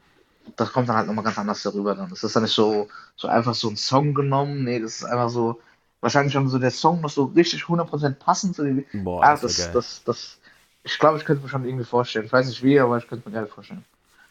Das 0.57 0.73
kommt 0.73 0.89
dann 0.89 0.97
halt 0.97 1.07
nochmal 1.09 1.25
ganz 1.25 1.39
anders 1.39 1.63
darüber 1.63 1.95
dann. 1.95 2.11
Es 2.13 2.23
ist 2.23 2.35
dann 2.37 2.45
nicht 2.45 2.55
so, 2.55 2.89
so 3.17 3.29
einfach 3.29 3.55
so 3.55 3.69
ein 3.69 3.77
Song 3.77 4.15
genommen, 4.15 4.65
nee, 4.65 4.79
das 4.79 4.97
ist 4.97 5.05
einfach 5.05 5.29
so, 5.29 5.61
wahrscheinlich 6.01 6.33
schon 6.33 6.49
so 6.49 6.59
der 6.59 6.71
Song 6.71 7.01
noch 7.01 7.11
so 7.11 7.25
richtig 7.25 7.63
100% 7.65 8.15
passend 8.15 8.55
zu 8.57 8.65
dem. 8.65 8.85
Boah, 8.93 9.23
Ah, 9.25 9.37
das 9.37 9.57
das, 9.57 9.73
das, 9.73 10.05
das, 10.05 10.39
ich 10.85 10.99
glaube, 10.99 11.19
ich 11.19 11.25
könnte 11.25 11.43
mir 11.43 11.49
schon 11.49 11.65
irgendwie 11.65 11.85
vorstellen. 11.85 12.27
Ich 12.27 12.33
weiß 12.33 12.47
nicht 12.47 12.63
wie, 12.63 12.79
aber 12.81 12.97
ich 12.97 13.09
könnte 13.09 13.29
mir 13.29 13.35
geil 13.35 13.47
vorstellen. 13.47 13.85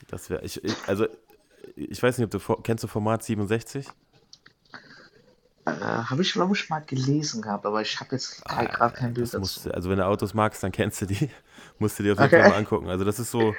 Das 0.08 0.30
wäre, 0.30 0.44
ich, 0.44 0.64
ich, 0.64 0.76
also 0.88 1.06
ich 1.76 2.02
weiß 2.02 2.18
nicht, 2.18 2.34
ob 2.34 2.42
du 2.42 2.62
kennst 2.62 2.84
du 2.84 2.88
Format 2.88 3.24
67? 3.24 3.88
Äh, 5.66 5.72
habe 5.72 6.22
ich, 6.22 6.34
glaube 6.34 6.56
ich, 6.56 6.70
mal 6.70 6.80
gelesen 6.82 7.42
gehabt, 7.42 7.66
aber 7.66 7.82
ich 7.82 8.00
habe 8.00 8.12
jetzt 8.12 8.46
gerade 8.46 8.94
kein 8.94 9.14
Bild 9.14 9.28
dazu. 9.28 9.40
musst, 9.40 9.72
also 9.74 9.90
wenn 9.90 9.98
du 9.98 10.06
Autos 10.06 10.34
magst, 10.34 10.64
dann 10.64 10.72
kennst 10.72 11.02
du 11.02 11.06
die. 11.08 11.30
musst 11.80 11.98
du 12.00 12.04
dir 12.04 12.14
auf 12.14 12.20
jeden 12.20 12.34
Okay. 12.34 12.42
Fall 12.42 12.52
mal 12.52 12.58
angucken. 12.58 12.90
Also 12.90 13.04
das 13.04 13.20
ist 13.20 13.32
so, 13.32 13.56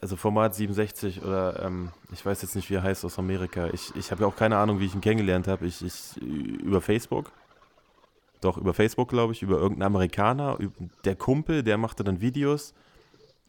also 0.00 0.16
Format 0.16 0.54
67 0.54 1.22
oder 1.22 1.62
ähm, 1.64 1.90
ich 2.12 2.24
weiß 2.24 2.42
jetzt 2.42 2.54
nicht, 2.54 2.70
wie 2.70 2.74
er 2.74 2.82
heißt 2.84 3.04
aus 3.04 3.18
Amerika. 3.18 3.68
Ich, 3.72 3.94
ich 3.96 4.10
habe 4.12 4.22
ja 4.22 4.28
auch 4.28 4.36
keine 4.36 4.56
Ahnung, 4.56 4.78
wie 4.78 4.86
ich 4.86 4.94
ihn 4.94 5.00
kennengelernt 5.00 5.48
habe. 5.48 5.66
Ich, 5.66 5.84
ich 5.84 6.16
über 6.22 6.80
Facebook. 6.80 7.32
Doch, 8.40 8.56
über 8.56 8.72
Facebook, 8.72 9.08
glaube 9.08 9.32
ich, 9.32 9.42
über 9.42 9.56
irgendeinen 9.56 9.94
Amerikaner. 9.94 10.58
Der 11.04 11.16
Kumpel, 11.16 11.64
der 11.64 11.76
machte 11.76 12.04
dann 12.04 12.20
Videos. 12.20 12.72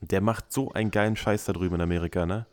Der 0.01 0.21
macht 0.21 0.51
so 0.51 0.71
einen 0.71 0.89
geilen 0.89 1.15
Scheiß 1.15 1.45
da 1.45 1.53
drüben 1.53 1.75
in 1.75 1.81
Amerika, 1.81 2.25
ne? 2.25 2.47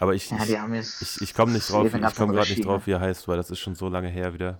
Aber 0.00 0.14
ich, 0.14 0.30
Ja, 0.30 0.38
ich, 0.72 1.20
ich, 1.20 1.34
komme 1.34 1.52
nicht 1.52 1.70
drauf, 1.70 1.84
leben 1.84 2.04
ich 2.04 2.14
komme 2.16 2.32
gerade 2.32 2.50
nicht 2.50 2.64
drauf, 2.64 2.86
wie 2.86 2.92
er 2.92 3.00
heißt, 3.00 3.28
weil 3.28 3.36
das 3.36 3.50
ist 3.50 3.58
schon 3.58 3.74
so 3.74 3.88
lange 3.88 4.08
her 4.08 4.32
wieder. 4.32 4.58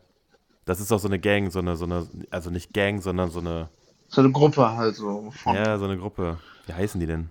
Das 0.66 0.80
ist 0.80 0.92
auch 0.92 0.98
so 0.98 1.08
eine 1.08 1.18
Gang, 1.18 1.50
so 1.50 1.60
eine, 1.60 1.76
so 1.76 1.86
eine, 1.86 2.06
also 2.30 2.50
nicht 2.50 2.74
Gang, 2.74 3.00
sondern 3.02 3.30
so 3.30 3.40
eine, 3.40 3.70
So 4.08 4.20
eine 4.20 4.30
Gruppe 4.32 4.76
halt 4.76 4.96
so. 4.96 5.32
Ja, 5.46 5.78
so 5.78 5.86
eine 5.86 5.96
Gruppe. 5.96 6.38
Wie 6.66 6.74
heißen 6.74 7.00
die 7.00 7.06
denn? 7.06 7.30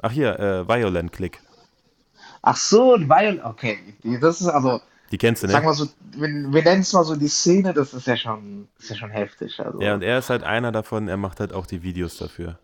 Ach 0.00 0.12
hier, 0.12 0.38
äh, 0.38 0.68
Violent 0.68 1.12
Click. 1.12 1.40
Ach 2.42 2.56
so, 2.56 2.96
weil, 3.08 3.40
okay, 3.44 3.78
die- 4.04 4.20
das 4.20 4.40
ist 4.40 4.46
also, 4.46 4.80
Die 5.10 5.18
kennst 5.18 5.42
du, 5.42 5.48
sag 5.48 5.62
ne? 5.62 5.66
mal 5.66 5.74
so, 5.74 5.86
wir, 6.12 6.28
wir 6.28 6.62
nennen 6.62 6.82
es 6.82 6.92
mal 6.92 7.02
so 7.02 7.16
die 7.16 7.26
Szene, 7.28 7.74
das 7.74 7.92
ist 7.92 8.06
ja 8.06 8.16
schon, 8.16 8.68
ist 8.78 8.90
ja 8.90 8.96
schon 8.96 9.10
heftig. 9.10 9.58
Also. 9.58 9.80
Ja, 9.80 9.94
und 9.94 10.02
er 10.02 10.20
ist 10.20 10.30
halt 10.30 10.44
einer 10.44 10.70
davon, 10.70 11.08
er 11.08 11.16
macht 11.16 11.40
halt 11.40 11.52
auch 11.52 11.66
die 11.66 11.82
Videos 11.82 12.18
dafür. 12.18 12.60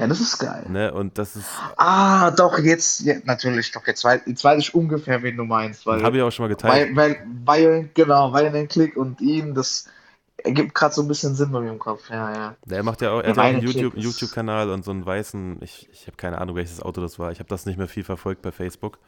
Ja, 0.00 0.06
das 0.06 0.20
ist 0.20 0.38
geil. 0.38 0.64
Ne? 0.70 0.92
Und 0.94 1.18
das 1.18 1.34
ist, 1.36 1.46
Ah, 1.76 2.30
doch, 2.30 2.58
jetzt, 2.58 3.00
ja, 3.00 3.16
natürlich, 3.24 3.72
doch, 3.72 3.86
jetzt 3.86 4.04
weiß, 4.04 4.22
jetzt 4.26 4.44
weiß 4.44 4.58
ich 4.60 4.74
ungefähr, 4.74 5.22
wen 5.22 5.36
du 5.36 5.44
meinst, 5.44 5.86
habe 5.86 6.16
ich 6.16 6.22
auch 6.22 6.30
schon 6.30 6.44
mal 6.44 6.48
geteilt. 6.48 6.96
weil, 6.96 7.16
weil, 7.16 7.26
weil 7.44 7.90
genau, 7.94 8.32
weil 8.32 8.50
den 8.52 8.68
Klick 8.68 8.96
und 8.96 9.20
ihn, 9.20 9.54
das 9.54 9.88
ergibt 10.44 10.74
gerade 10.74 10.94
so 10.94 11.02
ein 11.02 11.08
bisschen 11.08 11.34
Sinn 11.34 11.50
bei 11.50 11.60
mir 11.60 11.70
im 11.70 11.80
Kopf, 11.80 12.10
ja, 12.10 12.32
ja. 12.32 12.56
Er 12.70 12.82
macht 12.84 13.02
ja 13.02 13.10
auch, 13.10 13.16
er 13.22 13.32
Der 13.32 13.32
hat 13.32 13.38
einen 13.38 13.60
YouTube- 13.62 13.96
YouTube-Kanal 13.96 14.70
und 14.70 14.84
so 14.84 14.92
einen 14.92 15.04
weißen, 15.04 15.58
ich, 15.62 15.88
ich 15.92 16.06
habe 16.06 16.16
keine 16.16 16.38
Ahnung, 16.38 16.54
welches 16.54 16.80
Auto 16.80 17.00
das 17.00 17.18
war. 17.18 17.32
Ich 17.32 17.40
habe 17.40 17.48
das 17.48 17.66
nicht 17.66 17.76
mehr 17.76 17.88
viel 17.88 18.04
verfolgt 18.04 18.42
bei 18.42 18.52
Facebook. 18.52 18.98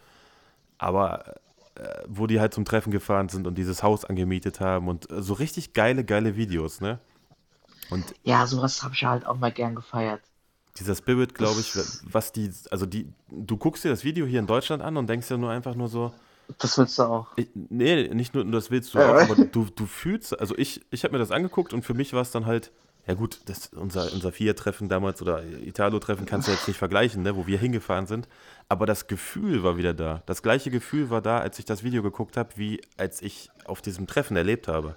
Aber 0.79 1.37
äh, 1.77 1.83
wo 2.09 2.27
die 2.27 2.41
halt 2.41 2.55
zum 2.55 2.65
Treffen 2.65 2.91
gefahren 2.91 3.29
sind 3.29 3.47
und 3.47 3.57
dieses 3.57 3.83
Haus 3.83 4.05
angemietet 4.05 4.61
haben 4.61 4.89
und 4.89 5.11
äh, 5.11 5.23
so 5.23 5.35
richtig 5.35 5.73
geile, 5.73 6.05
geile 6.05 6.37
Videos, 6.37 6.81
ne? 6.81 6.99
Und 7.91 8.05
Ja, 8.23 8.47
sowas 8.47 8.83
habe 8.83 8.95
ich 8.95 9.05
halt 9.05 9.27
auch 9.27 9.37
mal 9.37 9.53
gern 9.53 9.75
gefeiert. 9.75 10.21
Dieser 10.79 10.95
Spirit, 10.95 11.35
glaube 11.35 11.61
ich, 11.61 11.73
was 12.05 12.33
die, 12.33 12.51
also 12.71 12.87
die, 12.87 13.09
du 13.31 13.57
guckst 13.57 13.85
dir 13.85 13.89
das 13.91 14.05
Video 14.05 14.27
hier 14.27 14.41
in 14.41 14.47
Deutschland 14.47 14.83
an 14.83 14.97
und 14.97 15.09
denkst 15.09 15.31
ja 15.31 15.37
nur 15.37 15.51
einfach 15.51 15.75
nur 15.75 15.89
so, 15.89 16.13
Das 16.59 16.79
willst 16.79 16.99
du 16.99 17.03
auch. 17.03 17.29
ich, 17.37 17.49
nee, 17.55 18.09
nicht 18.09 18.35
nur 18.35 18.45
das 18.45 18.71
willst 18.71 18.95
du 18.95 18.99
Ja. 18.99 19.11
auch, 19.11 19.31
aber 19.31 19.45
du, 19.45 19.67
du 19.75 19.87
fühlst, 19.87 20.39
also 20.39 20.57
ich, 20.57 20.81
ich 20.91 21.05
habe 21.05 21.13
mir 21.13 21.19
das 21.19 21.31
angeguckt 21.31 21.73
und 21.73 21.83
für 21.85 21.95
mich 21.95 22.13
war 22.13 22.23
es 22.23 22.31
dann 22.31 22.47
halt, 22.47 22.71
ja 23.07 23.15
gut, 23.15 23.41
das, 23.47 23.69
unser, 23.75 24.13
unser 24.13 24.31
Vier-Treffen 24.31 24.89
damals 24.89 25.21
oder 25.23 25.43
Italo-Treffen 25.45 26.27
kannst 26.27 26.47
du 26.49 26.53
jetzt 26.53 26.69
nicht 26.69 26.77
vergleichen, 26.79 27.23
ne, 27.23 27.35
wo 27.35 27.47
wir 27.47 27.59
hingefahren 27.59 28.07
sind, 28.07 28.29
aber 28.69 28.87
das 28.87 29.07
Gefühl 29.09 29.63
war 29.65 29.77
wieder 29.77 29.95
da. 29.95 30.23
Das 30.27 30.43
gleiche 30.43 30.71
Gefühl 30.71 31.11
war 31.11 31.21
da, 31.23 31.39
als 31.41 31.59
ich 31.59 31.65
das 31.65 31.83
Video 31.83 32.03
geguckt 32.03 32.37
habe, 32.37 32.51
wie 32.57 32.81
als 32.97 33.23
ich 33.23 33.51
auf 33.65 33.83
diesem 33.83 34.07
Treffen 34.07 34.37
erlebt 34.37 34.69
habe. 34.69 34.95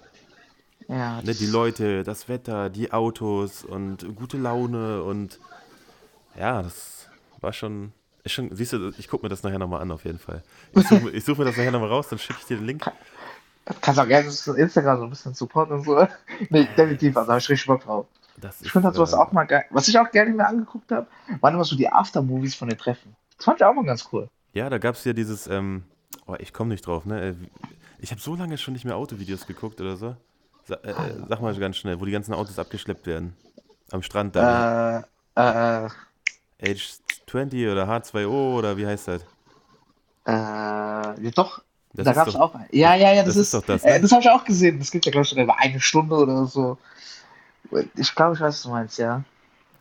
Ja, 0.86 1.20
Ne, 1.22 1.34
die 1.34 1.46
Leute, 1.46 2.02
das 2.02 2.28
Wetter, 2.28 2.68
die 2.68 2.92
Autos 2.92 3.64
und 3.64 4.04
gute 4.16 4.36
Laune 4.36 5.02
und 5.02 5.40
ja, 6.36 6.62
das 6.62 7.08
war 7.40 7.52
schon, 7.52 7.92
ist 8.22 8.32
schon 8.32 8.54
siehst 8.54 8.72
du, 8.72 8.92
ich 8.98 9.08
gucke 9.08 9.24
mir 9.24 9.30
das 9.30 9.42
nachher 9.42 9.58
nochmal 9.58 9.82
an 9.82 9.90
auf 9.92 10.04
jeden 10.04 10.18
Fall. 10.18 10.42
Ich 10.74 10.86
suche 10.88 11.20
such 11.20 11.38
mir 11.38 11.44
das 11.44 11.56
nachher 11.56 11.70
nochmal 11.72 11.90
raus, 11.90 12.08
dann 12.08 12.18
schicke 12.18 12.38
ich 12.40 12.46
dir 12.46 12.56
den 12.56 12.66
Link. 12.66 12.90
Kannst 13.80 13.98
auch 13.98 14.06
gerne 14.06 14.30
so 14.30 14.52
Instagram 14.54 14.98
so 14.98 15.04
ein 15.04 15.10
bisschen 15.10 15.34
supporten 15.34 15.76
und 15.76 15.84
so. 15.84 16.06
Nee, 16.50 16.68
definitiv, 16.76 17.16
also 17.16 17.28
da 17.28 17.32
hab 17.34 17.40
ich 17.40 17.48
richtig 17.48 17.66
Bock 17.66 17.82
drauf. 17.82 18.06
Das 18.36 18.60
Ich 18.60 18.72
finde 18.72 18.86
halt 18.86 18.96
sowas 18.96 19.12
äh, 19.12 19.16
auch 19.16 19.32
mal 19.32 19.44
geil. 19.44 19.64
Was 19.70 19.88
ich 19.88 19.98
auch 19.98 20.10
gerne 20.10 20.32
mir 20.32 20.46
angeguckt 20.46 20.90
habe, 20.90 21.06
waren 21.40 21.54
immer 21.54 21.64
so 21.64 21.76
die 21.76 21.88
Aftermovies 21.88 22.54
von 22.54 22.68
den 22.68 22.76
Treffen. 22.78 23.14
Das 23.36 23.44
fand 23.44 23.60
ich 23.60 23.64
auch 23.64 23.72
mal 23.72 23.84
ganz 23.84 24.08
cool. 24.12 24.28
Ja, 24.52 24.68
da 24.68 24.78
gab 24.78 24.96
es 24.96 25.04
ja 25.04 25.12
dieses, 25.12 25.46
ähm, 25.46 25.84
oh, 26.26 26.36
ich 26.38 26.52
komme 26.52 26.70
nicht 26.70 26.86
drauf, 26.86 27.04
ne? 27.06 27.28
Äh, 27.28 27.34
Ich 28.00 28.10
habe 28.10 28.20
so 28.20 28.34
lange 28.34 28.58
schon 28.58 28.74
nicht 28.74 28.84
mehr 28.84 28.96
Autovideos 28.96 29.46
geguckt 29.46 29.80
oder 29.80 29.96
so. 29.96 30.16
Sa 30.64 30.74
äh, 30.76 30.90
äh, 30.90 30.94
sag 31.28 31.40
mal 31.40 31.54
ganz 31.56 31.76
schnell, 31.76 32.00
wo 32.00 32.04
die 32.04 32.12
ganzen 32.12 32.34
Autos 32.34 32.58
abgeschleppt 32.58 33.06
werden. 33.06 33.36
Am 33.90 34.02
Strand 34.02 34.34
da. 34.36 35.04
Äh, 35.36 35.84
äh, 35.86 35.88
Age 36.62 36.98
20 37.26 37.68
oder 37.68 37.86
H2O 37.88 38.56
oder 38.56 38.76
wie 38.76 38.86
heißt 38.86 39.08
das? 39.08 39.26
äh, 40.26 40.30
ja, 40.32 41.30
doch. 41.34 41.62
Das 41.92 42.04
Da 42.04 42.12
gab 42.12 42.28
es 42.28 42.34
auch. 42.36 42.54
Ja, 42.72 42.94
ja, 42.96 43.12
ja, 43.12 43.22
das, 43.22 43.34
das 43.34 43.36
ist 43.36 43.48
ist. 43.48 43.54
doch 43.54 43.62
das, 43.62 43.84
äh, 43.84 43.86
ne? 43.86 44.00
das 44.00 44.12
habe 44.12 44.22
ich 44.22 44.30
auch 44.30 44.44
gesehen. 44.44 44.78
Das 44.78 44.90
gibt 44.90 45.06
ja, 45.06 45.12
glaube 45.12 45.24
ich, 45.24 45.30
sogar 45.30 45.44
über 45.44 45.58
eine 45.58 45.80
Stunde 45.80 46.16
oder 46.16 46.46
so. 46.46 46.78
Ich 47.96 48.14
glaube, 48.14 48.34
ich 48.34 48.40
weiß, 48.40 48.48
was 48.54 48.62
du 48.62 48.70
meinst, 48.70 48.98
ja. 48.98 49.24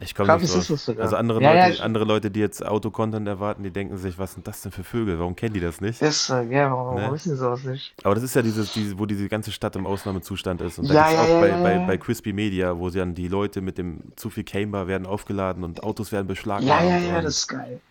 Ich 0.04 0.16
komme 0.16 0.30
glaube, 0.30 0.32
nicht 0.32 0.45
ist 0.45 0.56
drauf. 0.56 0.62
es 0.70 0.86
sogar. 0.86 1.06
Also 1.06 1.16
andere 1.16 1.39
Ja, 1.39 1.54
ja, 1.54 1.70
Leute, 1.70 1.70
ich, 1.70 1.84
andere 1.84 2.06
Leute, 2.06 2.32
die 2.32 2.39
jetzt 2.39 2.66
Autocontent 2.66 3.28
erwarten, 3.28 3.64
die 3.64 3.72
denken 3.72 3.97
sich, 3.97 4.18
was 4.18 4.34
sind 4.34 4.47
das 4.47 4.62
denn 4.62 4.72
für 4.72 4.84
Vögel? 4.84 5.20
Warum 5.20 5.36
kennen 5.36 5.54
die 5.54 5.60
das 5.60 5.82
nicht? 5.82 6.06
das, 6.06 6.30
äh, 6.30 6.43
ja, 6.43 6.72
warum, 6.72 6.95
Ne? 6.95 7.12
wissen 7.12 7.32
die 7.32 7.38
sowas 7.38 7.64
nicht? 7.64 7.95
Aber 8.04 8.16
das 8.16 8.24
ist 8.24 8.36
ja 8.36 8.41
dieses, 8.41 8.72
diese, 8.72 8.99
wo 8.99 9.06
diese 9.06 9.30
ganze 9.30 9.51
Stadt 9.51 9.76
im 9.76 9.86
Ausnahmezustand 9.88 10.62
ist. 10.62 10.80
Und 10.80 10.89
da 10.89 10.95
Ja, 10.95 10.99
es 10.99 11.16
ja, 11.16 11.18
auch 11.18 11.32
ja, 11.32 11.39
bei, 11.39 11.56
ja, 11.58 11.58
bei, 11.58 11.80
ja. 11.80 11.80
bei 11.80 11.97
Crispy 11.97 12.34
Media, 12.34 12.78
wo 12.80 12.89
sie 12.89 12.99
dann 12.99 13.16
die 13.16 13.28
Leute 13.30 13.62
mit 13.62 13.78
dem 13.78 14.14
zu 14.18 14.30
viel 14.30 14.43
Camber 14.43 14.88
werden 14.88 15.08
aufgeladen 15.08 15.64
und 15.64 15.84
Autos 15.84 16.12
werden 16.12 16.28
Ja, 16.58 16.82
ja, 16.84 16.97
beschlagnahmt 16.97 16.99
ja, 16.99 17.22
das 17.22 17.38
ist 17.38 17.47
geil. 17.47 17.82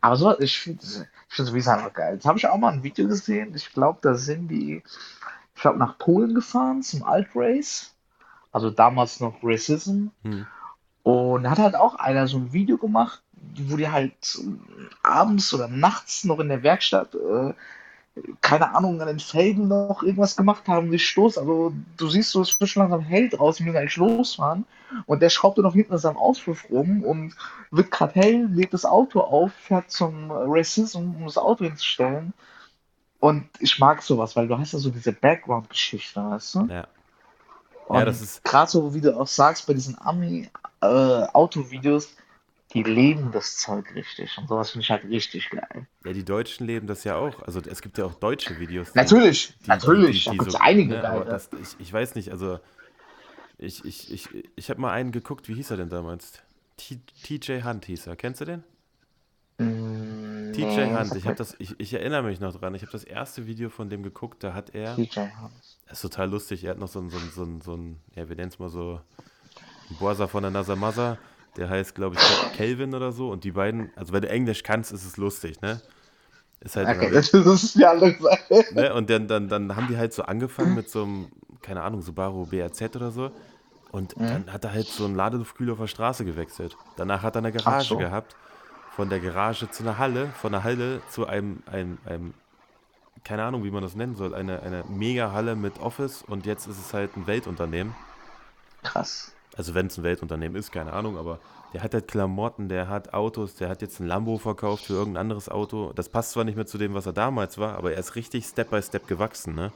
Aber 0.00 0.16
so, 0.16 0.38
ich 0.40 0.58
finde 0.60 0.84
ich 0.84 1.34
find 1.36 1.48
sowieso 1.48 1.70
einfach 1.72 1.92
geil. 1.94 2.14
Jetzt 2.14 2.26
habe 2.26 2.38
ich 2.38 2.46
auch 2.48 2.58
mal 2.58 2.72
ein 2.72 2.82
Video 2.84 3.08
gesehen. 3.08 3.54
Ich 3.56 3.72
glaube, 3.72 4.00
da 4.02 4.14
sind 4.14 4.48
die, 4.48 4.82
ich 5.56 5.62
glaube, 5.62 5.78
nach 5.78 5.98
Polen 5.98 6.34
gefahren 6.34 6.82
zum 6.82 7.04
Alt 7.04 7.28
Race. 7.34 7.94
Also 8.52 8.70
damals 8.70 9.20
noch 9.20 9.36
Racism. 9.42 10.08
hm, 10.24 10.42
Und 11.02 11.50
hat 11.50 11.58
halt 11.58 11.74
auch 11.74 11.96
einer 11.96 12.26
so 12.26 12.38
ein 12.38 12.52
Video 12.52 12.78
gemacht, 12.78 13.22
wo 13.56 13.76
die 13.76 13.88
halt 13.88 14.38
abends 15.02 15.52
oder 15.52 15.68
nachts 15.68 16.24
noch 16.24 16.38
in 16.38 16.48
der 16.48 16.62
Werkstatt, 16.62 17.14
äh, 17.14 17.52
keine 18.40 18.74
Ahnung, 18.74 19.00
an 19.00 19.08
den 19.08 19.18
Felgen 19.18 19.68
noch 19.68 20.02
irgendwas 20.02 20.36
gemacht 20.36 20.68
haben, 20.68 20.90
sich 20.90 21.08
Stoß. 21.08 21.38
Also 21.38 21.72
du 21.96 22.08
siehst 22.08 22.30
so, 22.30 22.42
es 22.42 22.60
wird 22.60 22.70
schon 22.70 22.82
langsam 22.82 23.00
hell 23.00 23.28
draußen, 23.28 23.64
wir 23.64 23.72
müssen 23.72 23.80
eigentlich 23.80 23.96
losfahren. 23.96 24.64
Und 25.06 25.22
der 25.22 25.30
schraubt 25.30 25.58
noch 25.58 25.72
hinten 25.72 25.94
in 25.94 25.98
seinem 25.98 26.18
Auspuff 26.18 26.66
rum 26.70 27.02
und 27.02 27.34
wird 27.70 27.90
gerade 27.90 28.14
hell, 28.14 28.48
lädt 28.52 28.74
das 28.74 28.84
Auto 28.84 29.20
auf, 29.20 29.52
fährt 29.52 29.90
zum 29.90 30.30
Racism, 30.30 31.14
um 31.16 31.24
das 31.24 31.38
Auto 31.38 31.64
hinzustellen. 31.64 32.34
Und 33.18 33.48
ich 33.60 33.78
mag 33.78 34.02
sowas, 34.02 34.36
weil 34.36 34.48
du 34.48 34.58
hast 34.58 34.72
ja 34.72 34.78
so 34.78 34.90
diese 34.90 35.12
Background-Geschichte, 35.12 36.22
weißt 36.22 36.54
du? 36.56 36.66
ja. 36.66 36.86
Ja, 37.90 38.04
das 38.04 38.16
Und 38.16 38.22
ist, 38.22 38.42
gerade 38.44 38.70
so, 38.70 38.94
wie 38.94 39.00
du 39.00 39.18
auch 39.18 39.26
sagst, 39.26 39.66
bei 39.66 39.74
diesen 39.74 39.98
Ami-Auto-Videos, 40.00 42.14
die 42.74 42.82
leben 42.82 43.30
das 43.32 43.56
Zeug 43.58 43.94
richtig. 43.94 44.36
Und 44.38 44.48
sowas 44.48 44.70
finde 44.72 44.84
ich 44.84 44.90
halt 44.90 45.04
richtig 45.04 45.48
geil. 45.50 45.86
ja, 46.04 46.12
die 46.12 46.24
Deutschen 46.24 46.66
leben 46.66 46.86
das 46.86 47.04
ja 47.04 47.16
auch. 47.16 47.42
Also 47.42 47.60
es 47.60 47.80
gibt 47.82 47.98
ja 47.98 48.04
auch 48.04 48.14
deutsche 48.14 48.58
Videos, 48.58 48.92
die, 48.92 48.94
Natürlich, 48.94 49.54
die, 49.66 49.78
die, 49.78 50.02
die, 50.02 50.08
natürlich, 50.08 50.24
da 50.24 50.30
die 50.30 50.34
gibt 50.34 50.48
es 50.48 50.52
so, 50.52 50.58
einige 50.60 50.88
ne, 50.88 50.98
geile. 50.98 51.24
das, 51.28 51.48
ich, 51.52 51.78
ich 51.80 51.92
weiß 51.92 52.14
nicht, 52.16 52.30
also 52.30 52.58
ich, 53.58 53.84
ich, 53.84 54.12
ich, 54.12 54.28
ich 54.56 54.70
habe 54.70 54.80
mal 54.80 54.92
einen 54.92 55.12
geguckt, 55.12 55.48
wie 55.48 55.54
hieß 55.54 55.70
er 55.72 55.76
denn 55.78 55.88
damals? 55.90 56.42
T- 56.76 57.00
TJ 57.22 57.62
Hunt 57.64 57.84
hieß 57.86 58.06
er, 58.08 58.16
kennst 58.16 58.40
du 58.40 58.44
den? 58.46 58.64
Mm, 59.58 60.01
TJ 60.52 60.94
Hunt, 60.94 61.14
ich 61.16 61.24
das, 61.24 61.56
ich, 61.58 61.78
ich 61.78 61.94
erinnere 61.94 62.22
mich 62.22 62.40
noch 62.40 62.54
dran. 62.54 62.74
Ich 62.74 62.82
habe 62.82 62.92
das 62.92 63.04
erste 63.04 63.46
Video 63.46 63.68
von 63.70 63.88
dem 63.88 64.02
geguckt, 64.02 64.42
da 64.44 64.54
hat 64.54 64.74
er, 64.74 64.96
TJ 64.96 65.18
Hunt. 65.18 65.52
das 65.86 65.98
ist 65.98 66.02
total 66.02 66.30
lustig, 66.30 66.64
er 66.64 66.70
hat 66.72 66.78
noch 66.78 66.88
so 66.88 67.00
ein, 67.00 67.10
so 67.10 67.16
ein, 67.18 67.30
so 67.30 67.44
ein, 67.44 67.60
so 67.60 67.74
ein 67.74 68.00
ja, 68.14 68.28
wir 68.28 68.36
nennen 68.36 68.48
es 68.48 68.58
mal 68.58 68.68
so, 68.68 69.00
ein 69.90 69.96
Borsa 69.96 70.26
von 70.26 70.42
der 70.42 70.50
Nasamasa, 70.50 71.18
der 71.56 71.68
heißt, 71.68 71.94
glaube 71.94 72.16
ich, 72.16 72.52
Kelvin 72.52 72.94
oder 72.94 73.12
so. 73.12 73.30
Und 73.30 73.44
die 73.44 73.52
beiden, 73.52 73.90
also 73.96 74.12
wenn 74.12 74.22
du 74.22 74.28
Englisch 74.28 74.62
kannst, 74.62 74.92
ist 74.92 75.04
es 75.04 75.16
lustig, 75.16 75.60
ne? 75.60 75.80
Ist 76.60 76.76
halt 76.76 76.88
Okay, 76.88 77.10
das, 77.10 77.32
ist 77.34 77.82
andere 77.84 78.16
Sache. 78.20 78.64
ne? 78.74 78.94
Und 78.94 79.10
dann, 79.10 79.26
dann, 79.28 79.48
dann 79.48 79.74
haben 79.76 79.88
die 79.88 79.96
halt 79.96 80.12
so 80.12 80.22
angefangen 80.22 80.74
mit 80.74 80.88
so 80.88 81.02
einem, 81.02 81.32
keine 81.60 81.82
Ahnung, 81.82 82.00
Subaru 82.02 82.46
BRZ 82.46 82.96
oder 82.96 83.10
so. 83.10 83.32
Und 83.90 84.16
Mhm. 84.16 84.26
dann 84.26 84.52
hat 84.52 84.64
er 84.64 84.72
halt 84.72 84.86
so 84.88 85.04
einen 85.04 85.14
Ladeluftkühler 85.14 85.72
auf 85.72 85.78
der 85.78 85.86
Straße 85.86 86.24
gewechselt. 86.24 86.76
Danach 86.96 87.22
hat 87.22 87.36
er 87.36 87.40
eine 87.40 87.52
Garage 87.52 87.88
so. 87.88 87.98
gehabt. 87.98 88.34
Von 88.96 89.08
der 89.08 89.20
Garage 89.20 89.70
zu 89.70 89.82
einer 89.82 89.98
Halle, 89.98 90.28
von 90.28 90.52
der 90.52 90.64
Halle 90.64 91.00
zu 91.08 91.26
einem, 91.26 91.62
einem, 91.66 91.98
einem 92.04 92.34
keine 93.24 93.44
Ahnung, 93.44 93.64
wie 93.64 93.70
man 93.70 93.82
das 93.82 93.94
nennen 93.94 94.16
soll, 94.16 94.34
eine, 94.34 94.62
eine 94.62 94.84
Mega-Halle 94.88 95.56
mit 95.56 95.80
Office 95.80 96.22
und 96.22 96.44
jetzt 96.44 96.66
ist 96.66 96.78
es 96.78 96.92
halt 96.92 97.16
ein 97.16 97.26
Weltunternehmen. 97.26 97.94
Krass. 98.82 99.32
Also 99.56 99.74
wenn 99.74 99.86
es 99.86 99.98
ein 99.98 100.04
Weltunternehmen 100.04 100.56
ist, 100.56 100.72
keine 100.72 100.92
Ahnung, 100.92 101.16
aber 101.16 101.38
der 101.72 101.82
hat 101.82 101.94
halt 101.94 102.08
Klamotten, 102.08 102.68
der 102.68 102.88
hat 102.88 103.14
Autos, 103.14 103.54
der 103.54 103.68
hat 103.68 103.80
jetzt 103.80 104.00
ein 104.00 104.06
Lambo 104.06 104.38
verkauft 104.38 104.86
für 104.86 104.94
irgendein 104.94 105.22
anderes 105.22 105.48
Auto. 105.48 105.92
Das 105.94 106.08
passt 106.08 106.32
zwar 106.32 106.44
nicht 106.44 106.56
mehr 106.56 106.66
zu 106.66 106.78
dem, 106.78 106.94
was 106.94 107.06
er 107.06 107.12
damals 107.12 107.58
war, 107.58 107.76
aber 107.76 107.92
er 107.92 107.98
ist 107.98 108.14
richtig 108.14 108.44
Step 108.46 108.70
by 108.70 108.82
Step 108.82 109.06
gewachsen, 109.06 109.54
ne? 109.54 109.72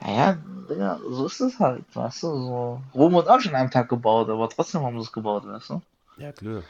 Naja, 0.00 0.38
Digga, 0.68 1.00
so 1.08 1.26
ist 1.26 1.40
es 1.40 1.58
halt, 1.58 1.84
weißt 1.94 2.22
du, 2.22 2.26
so. 2.28 2.82
Rom 2.94 3.14
wird 3.14 3.28
auch 3.28 3.40
schon 3.40 3.54
an 3.54 3.62
einem 3.62 3.70
Tag 3.70 3.88
gebaut, 3.88 4.28
aber 4.28 4.48
trotzdem 4.48 4.82
haben 4.82 4.98
sie 4.98 5.06
es 5.06 5.12
gebaut, 5.12 5.46
weißt 5.46 5.70
du? 5.70 5.82
Ja, 6.18 6.32
klar. 6.32 6.62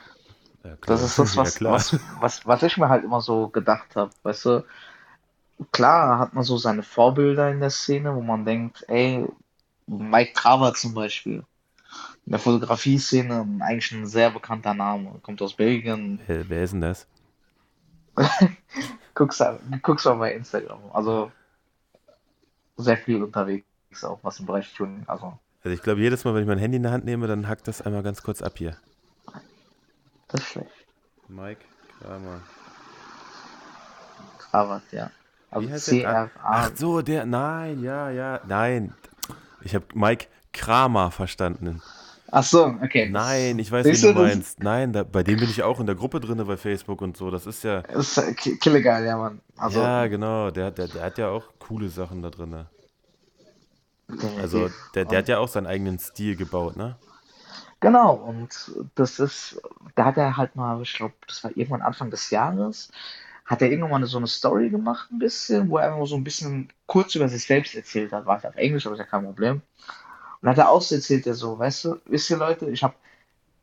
Ja. 0.65 0.77
Das 0.87 1.03
ist 1.03 1.19
das, 1.19 1.35
Ja, 1.35 1.43
was, 1.43 1.55
klar. 1.57 1.73
was, 1.75 1.99
was, 2.21 2.47
was 2.47 2.63
ich 2.63 2.77
mir 2.77 2.89
halt 2.89 3.05
immer 3.05 3.21
so 3.21 3.49
gedacht 3.49 3.97
habe, 3.97 4.11
weißt 4.23 4.45
du? 4.47 4.65
Klar 5.73 6.19
hat 6.21 6.35
man 6.35 6.45
so 6.45 6.57
seine 6.57 6.83
Vorbilder 6.85 7.51
in 7.51 7.61
der 7.61 7.71
Szene, 7.71 8.15
wo 8.15 8.21
man 8.21 8.45
denkt, 8.45 8.85
ey, 8.89 9.27
Mike 9.87 10.33
Carver 10.35 10.75
zum 10.75 10.95
Beispiel. 10.95 11.45
In 12.27 12.33
der 12.33 12.39
Fotografie-Szene 12.39 13.47
eigentlich 13.61 13.91
ein 13.93 14.07
sehr 14.07 14.31
bekannter 14.31 14.75
Name. 14.75 15.19
Kommt 15.23 15.41
aus 15.43 15.55
Belgien. 15.55 16.21
Wer, 16.27 16.49
wer 16.49 16.63
ist 16.63 16.73
denn 16.73 16.83
das? 16.83 17.07
Guckst, 19.15 19.43
guckst 19.83 20.07
mal 20.07 20.15
bei 20.15 20.35
Instagram. 20.35 20.79
Also 20.93 21.33
sehr 22.77 22.97
viel 22.99 23.23
unterwegs, 23.23 23.67
auch 24.05 24.21
was 24.23 24.39
im 24.39 24.47
Bereich 24.47 24.73
Tuning. 24.75 25.03
Also, 25.09 25.39
Also 25.65 25.75
ich 25.75 25.83
glaube, 25.83 26.01
jedes 26.01 26.25
Mal, 26.25 26.35
wenn 26.35 26.43
ich 26.43 26.49
mein 26.49 26.59
Handy 26.59 26.77
in 26.77 26.85
der 26.85 26.93
Hand 26.93 27.05
nehme, 27.05 27.27
dann 27.27 27.49
hackt 27.49 27.67
das 27.67 27.83
einmal 27.83 28.03
ganz 28.05 28.23
kurz 28.23 28.43
ab 28.43 28.59
hier. 28.59 28.77
Das 30.29 30.41
ist 30.41 30.47
schlecht. 30.49 30.71
Mike 31.29 31.61
Kramer. 32.01 32.41
Kravat, 34.39 34.83
ja. 34.93 35.11
Wie 35.51 35.57
Also 35.57 35.71
heißt 35.71 35.91
der? 35.93 36.09
Ah, 36.09 36.31
Ach 36.43 36.69
C-R-A. 36.69 36.77
so, 36.77 37.03
der, 37.03 37.27
nein, 37.27 37.83
ja, 37.83 38.11
ja, 38.11 38.41
nein. 38.47 38.95
Ich 39.63 39.75
habe 39.75 39.87
Mike 39.95 40.27
Kramer 40.53 41.11
verstanden. 41.11 41.83
Ach 42.31 42.45
so, 42.45 42.67
okay. 42.83 43.09
Nein, 43.09 43.59
ich 43.59 43.73
weiß, 43.73 43.87
Siehst 43.87 44.03
wen 44.03 44.15
du 44.15 44.21
das- 44.21 44.29
meinst. 44.35 44.63
Nein, 44.63 44.93
da, 44.93 45.03
bei 45.03 45.23
dem 45.23 45.39
bin 45.39 45.49
ich 45.49 45.63
auch 45.63 45.81
in 45.81 45.87
der 45.87 45.95
Gruppe 45.95 46.21
drin 46.21 46.45
bei 46.47 46.57
Facebook 46.59 47.01
und 47.01 47.17
so. 47.17 47.31
Das 47.31 47.47
ist 47.47 47.65
ja, 47.65 47.81
Das 47.83 48.19
ist 48.19 48.37
ki- 48.37 48.57
killegeil, 48.59 49.05
ja, 49.07 49.17
Mann. 49.17 49.41
Also, 49.57 49.81
ja, 49.81 50.07
genau. 50.07 50.51
Der, 50.51 50.71
der, 50.71 50.89
der 50.89 51.03
hat 51.05 51.17
ja 51.17 51.29
auch 51.31 51.45
coole 51.59 51.89
Sachen 51.89 52.21
da 52.23 52.29
drin. 52.29 52.67
Also, 54.41 54.71
der, 54.95 55.05
der 55.07 55.19
hat 55.19 55.29
ja 55.29 55.39
auch 55.39 55.49
seinen 55.49 55.67
eigenen 55.67 55.99
Stil 55.99 56.37
gebaut, 56.37 56.77
ne? 56.77 56.97
Genau, 57.81 58.15
und 58.15 58.73
das 58.97 59.21
ist, 59.21 59.61
da 59.95 60.07
hat 60.07 60.17
er 60.17 60.37
halt 60.37 60.57
mal, 60.57 60.83
ich 60.83 60.95
glaube, 60.95 61.15
das 61.29 61.45
war 61.45 61.57
irgendwann 61.57 61.83
Anfang 61.83 62.11
des 62.11 62.31
Jahres, 62.31 62.91
hat 63.45 63.63
er 63.63 63.71
irgendwann 63.71 64.01
mal 64.01 64.07
so 64.07 64.19
eine 64.19 64.27
Story 64.27 64.69
gemacht, 64.71 65.11
ein 65.13 65.21
bisschen, 65.21 65.71
wo 65.71 65.79
er 65.79 65.93
einfach 65.93 66.07
so 66.07 66.17
ein 66.17 66.25
bisschen 66.25 66.73
kurz 66.87 67.15
über 67.15 67.29
sich 67.29 67.45
selbst 67.47 67.75
erzählt 67.77 68.13
hat. 68.13 68.27
War 68.27 68.35
halt 68.37 68.47
auf 68.47 68.57
Englisch, 68.57 68.85
aber 68.87 68.95
ist 68.95 69.01
ja 69.01 69.05
kein 69.07 69.25
Problem. 69.25 69.63
Und 70.43 70.49
hat 70.49 70.59
er 70.59 70.71
auch 70.71 70.83
so 70.83 70.95
erzählt, 70.97 71.27
er 71.27 71.35
so, 71.35 71.59
weißt 71.59 71.85
du, 71.87 72.01
wisst 72.07 72.31
ihr 72.31 72.37
Leute, 72.39 72.69
ich 72.71 72.83
habe 72.83 72.95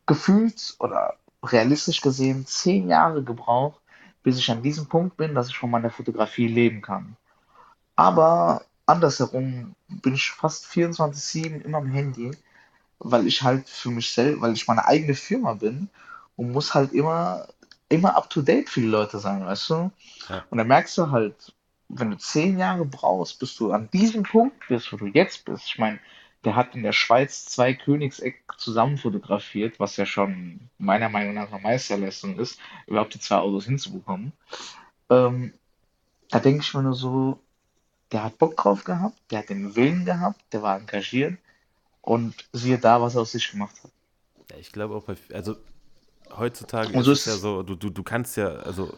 gefühlt 0.06 0.76
oder 0.80 1.16
realistisch 1.44 2.00
gesehen 2.00 2.46
zehn 2.46 2.88
Jahre 2.88 3.22
gebraucht, 3.24 3.80
bis 4.22 4.38
ich 4.38 4.50
an 4.50 4.62
diesem 4.62 4.86
Punkt 4.88 5.16
bin, 5.16 5.34
dass 5.34 5.48
ich 5.50 5.58
von 5.58 5.70
meiner 5.70 5.90
Fotografie 5.90 6.48
leben 6.48 6.82
kann. 6.82 7.16
Aber 7.96 8.64
andersherum 8.86 9.74
bin 9.88 10.14
ich 10.14 10.30
fast 10.30 10.66
24/7 10.66 11.60
immer 11.62 11.78
am 11.78 11.86
Handy, 11.88 12.32
weil 12.98 13.26
ich 13.26 13.42
halt 13.42 13.68
für 13.68 13.90
mich 13.90 14.10
selbst, 14.10 14.40
weil 14.40 14.52
ich 14.52 14.66
meine 14.66 14.86
eigene 14.86 15.14
Firma 15.14 15.54
bin 15.54 15.88
und 16.36 16.52
muss 16.52 16.74
halt 16.74 16.92
immer, 16.92 17.46
immer 17.88 18.16
up 18.16 18.30
to 18.30 18.42
date 18.42 18.68
für 18.68 18.80
die 18.80 18.86
Leute 18.86 19.18
sein, 19.18 19.44
weißt 19.44 19.70
du? 19.70 19.90
Ja. 20.28 20.44
Und 20.50 20.58
dann 20.58 20.68
merkst 20.68 20.96
du 20.98 21.10
halt, 21.10 21.54
wenn 21.88 22.10
du 22.10 22.18
zehn 22.18 22.58
Jahre 22.58 22.84
brauchst, 22.84 23.38
bis 23.38 23.56
du 23.56 23.72
an 23.72 23.88
diesem 23.92 24.22
Punkt 24.22 24.68
bist, 24.68 24.92
wo 24.92 24.96
du 24.96 25.06
jetzt 25.06 25.44
bist. 25.44 25.66
Ich 25.66 25.78
meine, 25.78 26.00
der 26.44 26.56
hat 26.56 26.74
in 26.74 26.82
der 26.82 26.92
Schweiz 26.92 27.46
zwei 27.46 27.74
Königseck 27.74 28.42
zusammen 28.56 28.98
fotografiert, 28.98 29.78
was 29.78 29.96
ja 29.96 30.06
schon 30.06 30.60
meiner 30.78 31.08
Meinung 31.08 31.34
nach 31.34 31.52
eine 31.52 31.62
Meisterleistung 31.62 32.38
ist, 32.38 32.58
überhaupt 32.86 33.14
die 33.14 33.20
zwei 33.20 33.36
Autos 33.36 33.66
hinzubekommen. 33.66 34.32
Ähm, 35.10 35.52
da 36.30 36.40
denke 36.40 36.62
ich 36.62 36.74
mir 36.74 36.82
nur 36.82 36.94
so, 36.94 37.40
der 38.10 38.24
hat 38.24 38.38
Bock 38.38 38.56
drauf 38.56 38.84
gehabt, 38.84 39.16
der 39.30 39.40
hat 39.40 39.48
den 39.48 39.76
Willen 39.76 40.04
gehabt, 40.04 40.40
der 40.52 40.62
war 40.62 40.76
engagiert 40.78 41.38
und 42.06 42.34
siehe 42.52 42.78
da, 42.78 43.02
was 43.02 43.14
er 43.16 43.22
aus 43.22 43.32
sich 43.32 43.50
gemacht 43.50 43.74
hat. 43.82 43.90
Ja, 44.50 44.56
ich 44.58 44.72
glaube 44.72 44.94
auch 44.94 45.02
bei, 45.04 45.16
also 45.34 45.56
heutzutage 46.36 46.88
Und 46.94 47.00
ist 47.00 47.04
so 47.06 47.12
es 47.12 47.24
ja 47.26 47.32
ist- 47.34 47.40
so, 47.40 47.62
du, 47.62 47.74
du, 47.74 47.90
du 47.90 48.02
kannst 48.02 48.36
ja, 48.36 48.48
also 48.48 48.92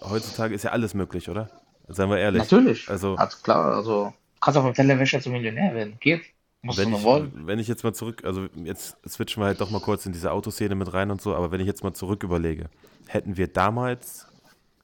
heutzutage 0.00 0.54
ist 0.54 0.64
ja 0.64 0.70
alles 0.72 0.94
möglich, 0.94 1.28
oder? 1.28 1.50
Seien 1.88 2.10
wir 2.10 2.18
ehrlich. 2.18 2.42
Natürlich, 2.42 2.88
Also- 2.88 3.14
also 3.16 3.38
klar, 3.42 3.76
also 3.76 4.12
kannst 4.40 4.58
auch 4.58 4.62
vom 4.64 4.74
Tellerwäscher 4.74 5.20
zum 5.20 5.32
Millionär 5.32 5.74
werden, 5.74 5.96
geht. 6.00 6.22
Musst 6.62 6.78
du 6.78 6.82
Wenn 6.82 6.90
nur 6.90 6.98
ich, 6.98 7.04
wollen. 7.04 7.32
wenn 7.46 7.58
ich 7.60 7.68
jetzt 7.68 7.84
mal 7.84 7.92
zurück, 7.94 8.24
also 8.24 8.46
jetzt 8.64 8.96
switchen 9.08 9.42
wir 9.42 9.46
halt 9.46 9.60
doch 9.60 9.70
mal 9.70 9.80
kurz 9.80 10.06
in 10.06 10.12
diese 10.12 10.32
Autoszene 10.32 10.74
mit 10.74 10.92
rein 10.92 11.10
und 11.10 11.20
so, 11.22 11.34
aber 11.34 11.52
wenn 11.52 11.60
ich 11.60 11.66
jetzt 11.66 11.84
mal 11.84 11.92
zurück 11.94 12.24
überlege, 12.24 12.68
hätten 13.06 13.36
wir 13.36 13.46
damals 13.46 14.26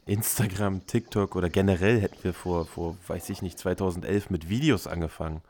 Instagram, 0.07 0.87
TikTok 0.87 1.35
oder 1.35 1.49
generell 1.49 2.01
hätten 2.01 2.23
wir 2.23 2.33
vor, 2.35 2.67
vor, 2.67 2.97
weiß 3.09 3.29
ich 3.31 3.43
nicht, 3.43 3.59
2011 3.59 4.31
mit 4.31 4.49
Videos 4.49 4.87
angefangen, 4.87 5.41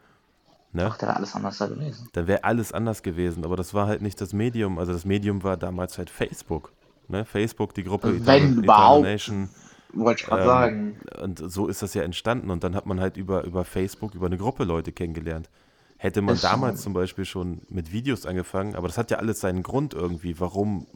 ne? 0.74 0.88
Ach, 0.90 0.98
da 0.98 1.06
wäre 1.06 1.16
alles 1.16 1.34
anders 1.34 1.58
da 1.58 1.66
gewesen. 1.66 2.08
Dann 2.12 2.26
wäre 2.26 2.44
alles 2.44 2.72
anders 2.72 3.02
gewesen, 3.02 3.44
aber 3.44 3.56
das 3.56 3.72
war 3.74 3.86
halt 3.86 4.02
nicht 4.02 4.20
das 4.20 4.32
Medium, 4.32 4.78
also 4.78 4.92
das 4.92 5.04
Medium 5.04 5.42
war 5.42 5.56
damals 5.56 5.96
halt 5.98 6.10
Facebook, 6.10 6.72
ne? 7.08 7.24
Facebook, 7.24 7.74
die 7.74 7.84
Gruppe 7.84 8.26
Wenn 8.26 8.58
überhaupt. 8.58 9.04
Nation, 9.04 9.48
Wollte 9.92 10.22
ich 10.22 10.26
gerade 10.26 10.42
Ähm, 10.42 10.48
sagen. 10.48 10.96
und 11.22 11.52
so 11.52 11.68
ist 11.68 11.82
das 11.82 11.94
ja 11.94 12.02
entstanden. 12.02 12.50
Und 12.50 12.64
dann 12.64 12.74
hat 12.74 12.84
man 12.86 13.00
halt 13.00 13.16
über, 13.16 13.44
über 13.44 13.64
Facebook, 13.64 14.14
über 14.14 14.26
eine 14.26 14.36
Gruppe 14.36 14.64
Leute 14.64 14.90
kennengelernt. 14.92 15.48
Hätte 15.98 16.20
man 16.20 16.34
so. 16.36 16.48
damals 16.48 16.82
zum 16.82 16.92
Beispiel 16.92 17.24
schon 17.24 17.62
mit 17.68 17.92
Videos 17.92 18.26
angefangen, 18.26 18.74
aber 18.74 18.88
das 18.88 18.98
hat 18.98 19.10
ja 19.12 19.18
alles 19.18 19.40
seinen 19.40 19.62
Grund 19.62 19.94
irgendwie, 19.94 20.38
warum, 20.40 20.86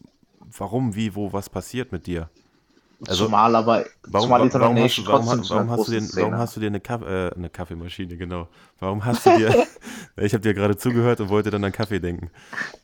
warum, 0.57 0.97
wie, 0.97 1.15
wo, 1.15 1.33
was 1.33 1.49
passiert 1.49 1.93
mit 1.93 2.07
dir. 2.09 2.29
Also, 3.07 3.27
zumal 3.27 3.55
aber, 3.55 3.85
Warum, 4.09 4.27
zumal 4.27 4.41
wa- 4.41 4.47
Eternal 4.47 4.69
warum, 4.71 4.79
hast, 4.83 4.99
du- 4.99 5.07
warum, 5.07 5.27
warum, 5.49 5.71
hast 5.71 5.89
du 5.89 5.93
dir, 5.93 6.09
warum 6.15 6.35
hast 6.35 6.57
du 6.57 6.61
dir 6.61 6.67
eine, 6.67 6.81
Kaff, 6.81 7.03
äh, 7.03 7.31
eine 7.35 7.49
Kaffeemaschine, 7.49 8.17
genau. 8.17 8.49
Warum 8.81 9.05
hast 9.05 9.25
du 9.25 9.37
dir, 9.37 9.55
ich 10.17 10.33
habe 10.35 10.41
dir 10.43 10.53
gerade 10.55 10.77
zugehört 10.77 11.21
und 11.21 11.29
wollte 11.29 11.51
dann 11.51 11.63
an 11.63 11.71
Kaffee 11.73 12.01
denken. 12.01 12.31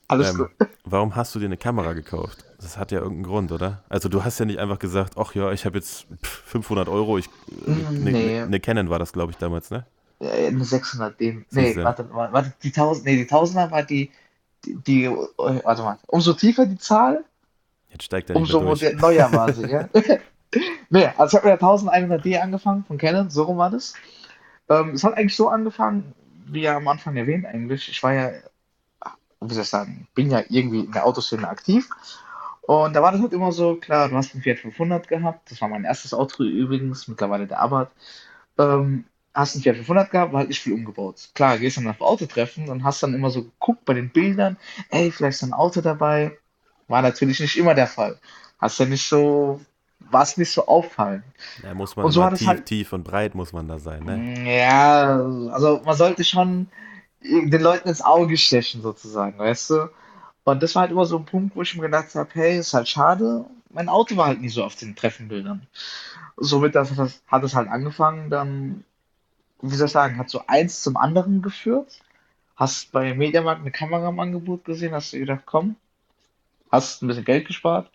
Alles 0.07 0.31
Ähm, 0.31 0.39
gut. 0.39 0.51
warum 0.85 1.17
hast 1.17 1.35
du 1.35 1.41
dir 1.41 1.47
eine 1.47 1.57
Kamera 1.57 1.95
gekauft? 1.95 2.45
Das 2.61 2.79
hat 2.79 2.93
ja 2.93 2.99
irgendeinen 2.99 3.25
Grund, 3.25 3.51
oder? 3.53 3.83
Also 3.89 4.09
du 4.09 4.23
hast 4.23 4.39
ja 4.39 4.45
nicht 4.45 4.59
einfach 4.61 4.79
gesagt, 4.79 5.15
ach 5.19 5.35
ja, 5.35 5.51
ich 5.51 5.65
habe 5.67 5.79
jetzt 5.79 6.07
pff, 6.23 6.43
500 6.47 6.89
Euro, 6.89 7.19
ich, 7.19 7.29
eine 7.67 7.91
Nee. 7.91 8.41
ne, 8.41 8.47
ne 8.47 8.61
Canon 8.61 8.91
war 8.91 8.99
das, 9.01 9.13
glaube 9.13 9.33
ich, 9.33 9.39
damals, 9.39 9.71
ne? 9.71 9.85
Eine 10.21 10.65
600 10.65 11.19
D. 11.19 11.45
Nee, 11.51 11.77
warte, 11.77 12.09
warte, 12.13 12.33
warte, 12.33 12.53
die 12.63 12.71
1000, 12.73 13.05
nee, 13.05 13.17
die 13.17 13.27
1000er 13.27 13.71
war 13.71 13.83
die, 13.83 14.11
die, 14.65 14.77
die, 14.77 15.09
warte 15.11 15.83
mal, 15.83 15.99
umso 16.07 16.33
tiefer 16.35 16.67
die 16.67 16.79
Zahl, 16.79 17.25
Jetzt 17.95 18.05
steigt 18.05 18.29
er 18.31 18.37
nicht 18.37 18.47
umso 18.47 18.59
mehr 18.59 18.59
durch. 18.59 18.81
moder- 18.81 18.95
neuer 18.95 19.33
war 19.33 19.53
sie, 19.53 19.67
ja. 19.71 19.89
Nee, 20.91 21.07
also 21.17 21.37
ich 21.37 21.43
habe 21.43 21.51
mit 21.51 21.53
der 21.53 21.59
1100D 21.59 22.39
angefangen 22.39 22.85
von 22.85 22.99
Canon, 22.99 23.31
so 23.31 23.45
rum 23.45 23.59
war 23.59 23.71
das. 23.71 23.95
Ähm, 24.69 24.91
es 24.91 25.05
hat 25.05 25.15
eigentlich 25.17 25.37
so 25.37 25.49
angefangen, 25.49 26.15
wie 26.47 26.63
ja 26.63 26.77
am 26.77 26.89
Anfang 26.89 27.17
erwähnt 27.17 27.47
eigentlich. 27.47 27.89
Ich 27.89 28.03
war 28.03 28.13
ja, 28.15 28.33
wie 29.41 29.55
soll 29.55 29.63
ich 29.63 29.69
sagen, 29.69 30.09
bin 30.15 30.31
ja 30.31 30.43
irgendwie 30.49 30.81
in 30.81 30.93
der 30.93 31.07
Autoszene 31.07 31.49
aktiv. 31.49 31.89
Und 32.63 32.95
da 32.95 33.03
war 33.03 33.13
das 33.13 33.21
halt 33.21 33.33
immer 33.35 33.53
so, 33.53 33.77
klar, 33.77 34.09
du 34.09 34.17
hast 34.17 34.35
einen 34.35 34.43
Fiat 34.43 34.59
500 34.59 35.09
gehabt, 35.09 35.51
das 35.51 35.61
war 35.61 35.69
mein 35.69 35.85
erstes 35.85 36.15
Auto 36.15 36.45
übrigens, 36.45 37.09
mittlerweile 37.09 37.47
der 37.47 37.61
Abarth. 37.61 37.91
Ähm, 38.59 39.05
hast 39.35 39.55
einen 39.55 39.63
Fiat 39.63 39.77
500 39.77 40.11
gehabt, 40.11 40.33
war 40.33 40.41
halt 40.41 40.49
nicht 40.49 40.61
viel 40.63 40.75
umgebaut. 40.75 41.31
Klar, 41.35 41.59
gehst 41.59 41.77
dann 41.77 41.89
auf 41.89 42.01
Autotreffen 42.01 42.69
und 42.71 42.85
hast 42.85 43.03
dann 43.03 43.15
immer 43.15 43.31
so 43.31 43.45
geguckt 43.45 43.85
bei 43.85 43.95
den 43.95 44.11
Bildern, 44.11 44.57
ey, 44.91 45.11
vielleicht 45.11 45.37
ist 45.39 45.43
ein 45.45 45.53
Auto 45.55 45.81
dabei. 45.83 46.39
War 46.89 47.03
natürlich 47.03 47.41
nicht 47.41 47.57
immer 47.57 47.75
der 47.75 47.87
Fall. 47.87 48.19
Hast 48.59 48.79
ja 48.79 48.87
nicht 48.87 49.07
so, 49.07 49.61
war 50.01 50.23
es 50.23 50.37
nicht 50.37 50.51
so 50.51 50.67
auffallend. 50.67 51.25
Da 51.63 51.75
muss 51.75 51.97
man 51.97 52.07
Und 52.07 52.13
so 52.13 52.29
tief, 52.31 52.47
halt- 52.47 52.67
tief 52.67 52.93
und 52.93 53.05
breit 53.05 53.35
muss 53.35 53.53
man 53.53 53.69
da 53.69 53.79
sein, 53.79 54.05
ne? 54.05 54.59
Ja, 54.59 55.21
also 55.53 55.81
man 55.85 55.97
sollte 55.97 56.25
schon 56.25 56.69
den 57.23 57.61
Leuten 57.63 57.89
ins 57.89 58.03
Auge 58.03 58.37
stechen, 58.37 58.83
sozusagen, 58.83 59.39
weißt 59.39 59.71
du? 59.71 59.91
Und 60.45 60.63
das 60.63 60.75
war 60.75 60.83
halt 60.83 60.93
immer 60.93 61.07
so 61.07 61.19
ein 61.19 61.25
Punkt, 61.25 61.57
wo 61.57 61.63
ich 61.63 61.75
mir 61.75 61.83
gedacht 61.83 62.15
habe, 62.15 62.29
hey, 62.35 62.59
ist 62.59 62.75
halt 62.75 62.89
schade, 62.89 63.47
mein 63.71 63.89
Auto 63.89 64.17
war 64.17 64.27
halt 64.27 64.41
nie 64.41 64.51
so 64.51 64.63
auf 64.63 64.77
den 64.77 64.95
Treffenbildern. 64.95 65.67
Somit 66.37 66.75
das, 66.75 66.95
das, 66.95 67.23
hat 67.27 67.45
es 67.45 67.55
halt 67.55 67.69
angefangen, 67.69 68.29
dann, 68.29 68.85
wie 69.63 69.75
soll 69.75 69.87
ich 69.87 69.93
sagen, 69.93 70.19
hat 70.19 70.29
so 70.29 70.43
eins 70.47 70.83
zum 70.83 70.97
anderen 70.97 71.41
geführt. 71.43 72.01
Hast 72.57 72.93
bei 72.93 73.15
Mediamarkt 73.15 73.63
eine 73.63 73.71
Kamera 73.71 74.09
im 74.09 74.21
Angebot 74.21 74.65
gesehen, 74.65 74.93
hast 74.95 75.13
du 75.13 75.19
gedacht, 75.19 75.43
komm, 75.47 75.77
hast 76.75 77.03
ein 77.03 77.09
bisschen 77.09 77.25
Geld 77.25 77.47
gespart, 77.47 77.91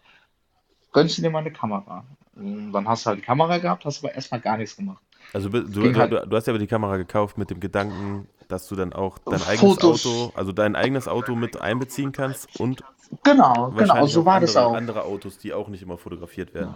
gönnst 0.92 1.18
du 1.18 1.22
dir 1.22 1.30
mal 1.30 1.40
eine 1.40 1.52
Kamera. 1.52 2.06
Und 2.36 2.72
dann 2.72 2.88
hast 2.88 3.06
du 3.06 3.10
halt 3.10 3.20
die 3.20 3.24
Kamera 3.24 3.58
gehabt, 3.58 3.86
hast 3.86 4.04
aber 4.04 4.16
erstmal 4.16 4.42
gar 4.42 4.58
nichts 4.58 4.76
gemacht. 4.76 5.02
Also 5.34 5.50
du, 5.50 5.62
du, 5.64 5.96
halt- 5.96 6.12
du 6.12 6.36
hast 6.36 6.48
ja 6.48 6.52
aber 6.52 6.60
die 6.60 6.68
Kamera 6.68 6.98
gekauft 6.98 7.38
mit 7.38 7.50
dem 7.50 7.60
Gedanken, 7.60 8.28
dass 8.48 8.68
du 8.68 8.76
dann 8.76 8.94
auch 8.94 9.20
dein 9.20 9.42
eigenes 9.44 9.60
Fotos. 9.60 10.06
Auto, 10.06 10.32
also 10.36 10.52
dein 10.52 10.76
eigenes 10.76 11.08
Auto 11.08 11.36
mit 11.36 11.62
einbeziehen 11.62 12.12
kannst 12.12 12.60
und 12.60 12.84
Genau, 13.24 13.72
genau, 13.72 13.78
wahrscheinlich 13.78 14.14
so 14.14 14.26
war 14.26 14.36
andere, 14.36 14.54
das 14.54 14.58
auch. 14.58 14.74
andere 14.74 15.04
Autos, 15.04 15.38
die 15.38 15.54
auch 15.54 15.68
nicht 15.68 15.82
immer 15.82 15.98
fotografiert 15.98 16.54
werden. 16.54 16.76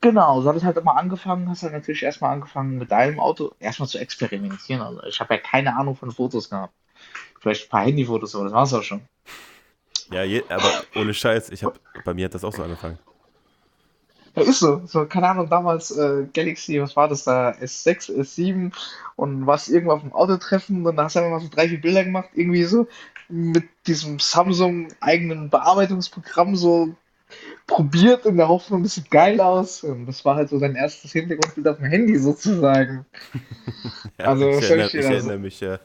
Genau, 0.00 0.40
so 0.40 0.48
hat 0.48 0.56
es 0.56 0.62
halt 0.62 0.76
immer 0.76 0.96
angefangen, 0.96 1.48
hast 1.48 1.64
halt 1.64 1.72
natürlich 1.72 2.04
erstmal 2.04 2.32
angefangen 2.32 2.78
mit 2.78 2.90
deinem 2.92 3.18
Auto 3.18 3.52
erstmal 3.58 3.88
zu 3.88 3.98
experimentieren. 3.98 4.80
Also 4.80 5.02
ich 5.04 5.18
habe 5.18 5.34
ja 5.34 5.40
keine 5.40 5.76
Ahnung 5.76 5.96
von 5.96 6.12
Fotos 6.12 6.48
gehabt. 6.50 6.72
Vielleicht 7.40 7.66
ein 7.66 7.70
paar 7.70 7.84
Handyfotos, 7.84 8.34
aber 8.34 8.44
das 8.44 8.52
war's 8.52 8.74
auch 8.74 8.82
schon. 8.82 9.02
Ja, 10.10 10.22
je, 10.22 10.42
aber 10.48 10.84
ohne 10.94 11.12
Scheiß, 11.12 11.50
ich 11.50 11.64
hab, 11.64 11.78
bei 12.04 12.14
mir 12.14 12.26
hat 12.26 12.34
das 12.34 12.44
auch 12.44 12.52
so 12.52 12.62
angefangen. 12.62 12.98
Ja, 14.34 14.42
ist 14.42 14.60
so. 14.60 14.82
So, 14.86 15.06
keine 15.06 15.28
Ahnung, 15.28 15.48
damals 15.48 15.90
äh, 15.90 16.26
Galaxy, 16.32 16.80
was 16.80 16.96
war 16.96 17.08
das 17.08 17.24
da? 17.24 17.50
S6, 17.50 18.12
S7 18.12 18.72
und 19.16 19.46
warst 19.46 19.68
irgendwo 19.68 19.92
auf 19.92 20.02
dem 20.02 20.12
Autotreffen 20.12 20.86
und 20.86 20.96
da 20.96 21.04
hast 21.04 21.16
du 21.16 21.20
einfach 21.20 21.32
mal 21.32 21.40
so 21.40 21.48
drei, 21.48 21.68
vier 21.68 21.80
Bilder 21.80 22.04
gemacht, 22.04 22.30
irgendwie 22.34 22.64
so 22.64 22.86
mit 23.28 23.64
diesem 23.86 24.18
Samsung 24.18 24.88
eigenen 25.00 25.50
Bearbeitungsprogramm 25.50 26.56
so 26.56 26.94
probiert 27.66 28.24
in 28.24 28.38
der 28.38 28.48
Hoffnung, 28.48 28.82
das 28.82 28.94
sieht 28.94 29.10
geil 29.10 29.40
aus. 29.40 29.84
Und 29.84 30.06
das 30.06 30.24
war 30.24 30.36
halt 30.36 30.48
so 30.48 30.58
dein 30.58 30.74
erstes 30.74 31.12
Hintergrundbild 31.12 31.68
auf 31.68 31.76
dem 31.76 31.86
Handy 31.86 32.18
sozusagen. 32.18 33.04
Ja, 34.18 34.24
Also, 34.26 34.48
ich, 34.48 34.56
was 34.56 34.70
erinnere, 34.70 34.86
ich 34.88 35.04
erinnere 35.04 35.38
mich, 35.38 35.60
ja. 35.60 35.78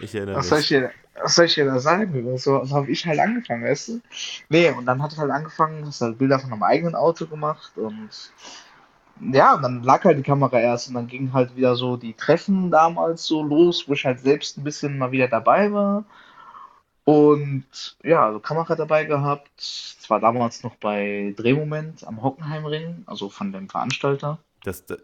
Ich 0.00 0.14
erinnere 0.14 0.36
Was 0.38 0.48
soll 0.48 0.60
ich 0.60 0.68
dir, 0.68 0.90
was 1.22 1.34
soll 1.34 1.46
ich 1.46 1.54
dir 1.54 1.66
da 1.66 1.78
sagen? 1.78 2.38
So, 2.38 2.64
so 2.64 2.76
habe 2.76 2.90
ich 2.90 3.06
halt 3.06 3.20
angefangen, 3.20 3.64
weißt 3.64 3.88
du? 3.88 4.00
Nee, 4.48 4.70
und 4.70 4.86
dann 4.86 5.02
hat 5.02 5.12
es 5.12 5.18
halt 5.18 5.30
angefangen, 5.30 5.86
hast 5.86 6.00
halt 6.00 6.18
Bilder 6.18 6.38
von 6.38 6.52
einem 6.52 6.62
eigenen 6.62 6.94
Auto 6.94 7.26
gemacht 7.26 7.72
und 7.76 8.10
ja, 9.32 9.54
und 9.54 9.62
dann 9.62 9.82
lag 9.82 10.04
halt 10.04 10.18
die 10.18 10.22
Kamera 10.22 10.58
erst 10.60 10.88
und 10.88 10.94
dann 10.94 11.06
ging 11.06 11.32
halt 11.32 11.54
wieder 11.56 11.76
so 11.76 11.96
die 11.96 12.14
Treffen 12.14 12.70
damals 12.70 13.24
so 13.26 13.42
los, 13.42 13.86
wo 13.86 13.92
ich 13.92 14.06
halt 14.06 14.20
selbst 14.20 14.56
ein 14.56 14.64
bisschen 14.64 14.98
mal 14.98 15.12
wieder 15.12 15.28
dabei 15.28 15.72
war. 15.72 16.04
Und 17.04 17.96
ja, 18.02 18.26
also 18.26 18.40
Kamera 18.40 18.76
dabei 18.76 19.04
gehabt. 19.04 19.50
Zwar 19.58 20.20
damals 20.20 20.62
noch 20.62 20.76
bei 20.76 21.34
Drehmoment 21.36 22.06
am 22.06 22.22
Hockenheimring, 22.22 23.04
also 23.06 23.28
von 23.28 23.52
dem 23.52 23.68
Veranstalter. 23.68 24.38
Das, 24.64 24.82
äh, 24.90 24.96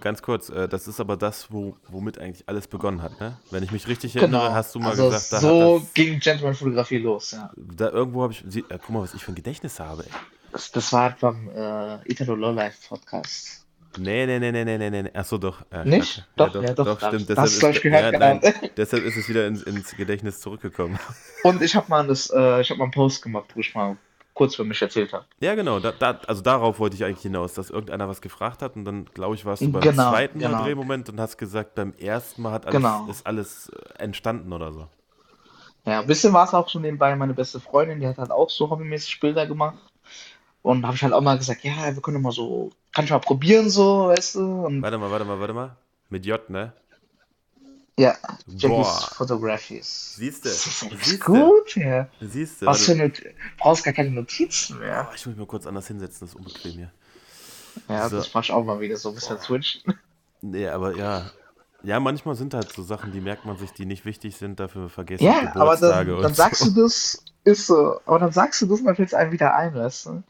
ganz 0.00 0.22
kurz, 0.22 0.48
äh, 0.48 0.68
das 0.68 0.88
ist 0.88 0.98
aber 0.98 1.16
das, 1.16 1.52
wo, 1.52 1.76
womit 1.88 2.18
eigentlich 2.18 2.48
alles 2.48 2.66
begonnen 2.66 3.00
hat, 3.00 3.20
ne? 3.20 3.36
Wenn 3.52 3.62
ich 3.62 3.70
mich 3.70 3.86
richtig 3.86 4.12
Genau. 4.14 4.38
erinnere, 4.38 4.54
hast 4.54 4.74
du 4.74 4.80
mal 4.80 4.90
Also 4.90 5.04
gesagt, 5.10 5.32
da 5.32 5.38
so 5.40 5.74
hat 5.76 5.82
das, 5.82 5.94
ging 5.94 6.18
Gentleman-Fotografie 6.18 6.98
los, 6.98 7.30
ja. 7.30 7.50
da 7.56 7.90
irgendwo 7.90 8.22
habe 8.24 8.32
ich, 8.32 8.42
sie- 8.48 8.64
äh, 8.68 8.78
guck 8.78 8.90
mal, 8.90 9.02
was 9.02 9.14
ich 9.14 9.22
für 9.24 9.30
ein 9.30 9.36
Gedächtnis 9.36 9.78
habe, 9.78 10.02
ey. 10.02 10.10
Das, 10.50 10.72
das 10.72 10.92
war 10.92 11.02
halt 11.10 11.20
beim 11.20 11.48
äh, 11.54 12.10
Italo 12.10 12.34
Lowlife 12.34 12.76
Podcast. 12.88 13.64
Nee, 13.98 14.26
nee, 14.26 14.38
nee, 14.40 14.50
nee, 14.52 14.64
nee, 14.64 14.90
nee, 14.90 15.02
nee. 15.02 15.10
Achso, 15.14 15.38
doch. 15.38 15.62
Ja, 15.72 15.84
Nicht? 15.84 16.26
Doch, 16.36 16.54
ja, 16.54 16.74
doch, 16.74 16.98
da- 16.98 17.08
stimmt. 17.08 17.30
das 17.30 17.38
hast 17.38 17.56
du, 17.56 17.60
glaub 17.60 17.72
ich, 17.72 17.80
gehört, 17.82 18.12
ja, 18.12 18.18
nein, 18.18 18.40
genau. 18.40 18.56
deshalb 18.76 19.04
ist 19.04 19.16
es 19.16 19.28
wieder 19.28 19.46
ins, 19.46 19.62
ins 19.62 19.94
Gedächtnis 19.96 20.40
zurückgekommen. 20.40 20.98
Und 21.44 21.62
ich 21.62 21.74
habe 21.76 21.88
mal 21.88 22.06
das, 22.06 22.30
äh, 22.30 22.60
ich 22.60 22.70
habe 22.70 22.78
mal 22.78 22.84
einen 22.86 22.92
Post 22.92 23.22
gemacht, 23.22 23.46
wo 23.54 23.60
ich 23.60 23.74
mal 23.74 23.96
kurz 24.38 24.54
für 24.54 24.64
mich 24.64 24.80
erzählt 24.80 25.12
habe. 25.12 25.26
Ja, 25.40 25.54
genau. 25.56 25.80
Da, 25.80 25.92
da, 25.92 26.20
also 26.26 26.42
darauf 26.42 26.78
wollte 26.78 26.96
ich 26.96 27.04
eigentlich 27.04 27.22
hinaus, 27.22 27.54
dass 27.54 27.70
irgendeiner 27.70 28.08
was 28.08 28.20
gefragt 28.20 28.62
hat 28.62 28.76
und 28.76 28.84
dann, 28.84 29.04
glaube 29.12 29.34
ich, 29.34 29.44
warst 29.44 29.62
du 29.62 29.72
beim 29.72 29.82
Genau, 29.82 30.10
zweiten 30.10 30.38
Mal 30.38 30.48
genau. 30.48 30.62
Drehmoment 30.62 31.08
und 31.10 31.20
hast 31.20 31.36
gesagt, 31.38 31.74
beim 31.74 31.92
ersten 31.98 32.42
Mal 32.42 32.52
hat 32.52 32.66
alles, 32.66 32.80
Genau. 32.82 33.04
ist 33.08 33.26
alles 33.26 33.68
äh, 33.70 34.02
entstanden 34.02 34.52
oder 34.52 34.72
so. 34.72 34.86
Ja, 35.84 36.00
ein 36.00 36.06
bisschen 36.06 36.32
war 36.32 36.44
es 36.44 36.54
auch 36.54 36.68
schon 36.68 36.82
nebenbei 36.82 37.14
meine 37.16 37.34
beste 37.34 37.60
Freundin, 37.60 38.00
die 38.00 38.06
hat 38.06 38.18
halt 38.18 38.30
auch 38.30 38.50
so 38.50 38.68
hobbymäßig 38.70 39.20
Bilder 39.20 39.46
gemacht. 39.46 39.78
Und 40.62 40.84
habe 40.84 40.96
ich 40.96 41.02
halt 41.02 41.12
auch 41.14 41.20
mal 41.22 41.38
gesagt, 41.38 41.64
ja, 41.64 41.94
wir 41.94 42.02
können 42.02 42.20
mal 42.22 42.32
so, 42.32 42.70
kann 42.92 43.04
ich 43.04 43.10
mal 43.10 43.20
probieren 43.20 43.70
so, 43.70 44.08
weißt 44.08 44.34
du? 44.36 44.40
Und 44.66 44.82
Warte 44.82 44.98
mal, 44.98 45.10
warte 45.10 45.24
mal, 45.24 45.40
warte 45.40 45.54
mal. 45.54 45.76
Mit 46.10 46.26
J, 46.26 46.48
ne? 46.50 46.72
Ja, 47.98 48.16
Jackies. 48.46 49.04
Photographies. 49.14 50.14
Siehst 50.16 50.44
du? 50.44 50.48
Das 50.48 50.66
ist 50.66 50.82
echt 50.84 51.04
Siehst 51.04 51.28
du? 51.28 51.32
gut, 51.32 51.76
ja. 51.76 52.08
Siehst 52.20 52.62
du? 52.62 52.66
Was 52.66 52.82
für 52.82 52.92
eine, 52.92 53.12
brauchst 53.58 53.84
gar 53.84 53.92
keine 53.94 54.10
Notizen 54.10 54.78
mehr. 54.78 55.06
Oh, 55.10 55.14
ich 55.14 55.26
muss 55.26 55.34
mich 55.34 55.36
mal 55.36 55.46
kurz 55.46 55.66
anders 55.66 55.86
hinsetzen, 55.86 56.20
das 56.20 56.30
ist 56.30 56.36
unbequem 56.36 56.72
hier. 56.72 56.92
Ja, 57.88 58.08
So. 58.08 58.16
das 58.16 58.32
mach 58.34 58.42
ich 58.42 58.52
auch 58.52 58.64
mal 58.64 58.80
wieder 58.80 58.96
so 58.96 59.10
ein 59.10 59.14
bisschen 59.14 59.38
switchen. 59.38 59.82
Nee, 60.40 60.68
aber 60.68 60.96
ja. 60.96 61.30
Ja, 61.82 62.00
manchmal 62.00 62.34
sind 62.34 62.54
halt 62.54 62.72
so 62.72 62.82
Sachen, 62.82 63.12
die 63.12 63.20
merkt 63.20 63.44
man 63.44 63.56
sich, 63.56 63.72
die 63.72 63.86
nicht 63.86 64.04
wichtig 64.04 64.36
sind, 64.36 64.58
dafür 64.58 64.88
vergessen 64.88 65.24
Ja, 65.24 65.38
aber 65.54 65.76
Geburtstage 65.76 66.12
dann, 66.12 66.22
dann 66.22 66.30
und 66.30 66.36
sagst 66.36 66.62
so. 66.62 66.70
du 66.70 66.82
das, 66.82 67.22
ist 67.44 67.66
so, 67.66 68.00
aber 68.04 68.18
dann 68.18 68.32
sagst 68.32 68.60
du 68.62 68.66
das 68.66 68.82
dann 68.82 68.96
fällt 68.96 69.08
es 69.08 69.14
einem 69.14 69.32
wieder 69.32 69.54
ein, 69.54 69.74
weißt 69.74 70.06
du? 70.06 70.22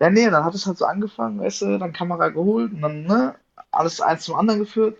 Ja, 0.00 0.10
nee, 0.10 0.28
dann 0.30 0.44
hat 0.44 0.54
es 0.54 0.66
halt 0.66 0.78
so 0.78 0.84
angefangen, 0.86 1.40
weißt 1.40 1.62
du, 1.62 1.78
dann 1.78 1.92
Kamera 1.92 2.28
geholt 2.30 2.72
und 2.72 2.80
dann, 2.82 3.02
ne, 3.04 3.34
alles 3.70 4.00
eins 4.00 4.24
zum 4.24 4.34
anderen 4.36 4.60
geführt. 4.60 4.98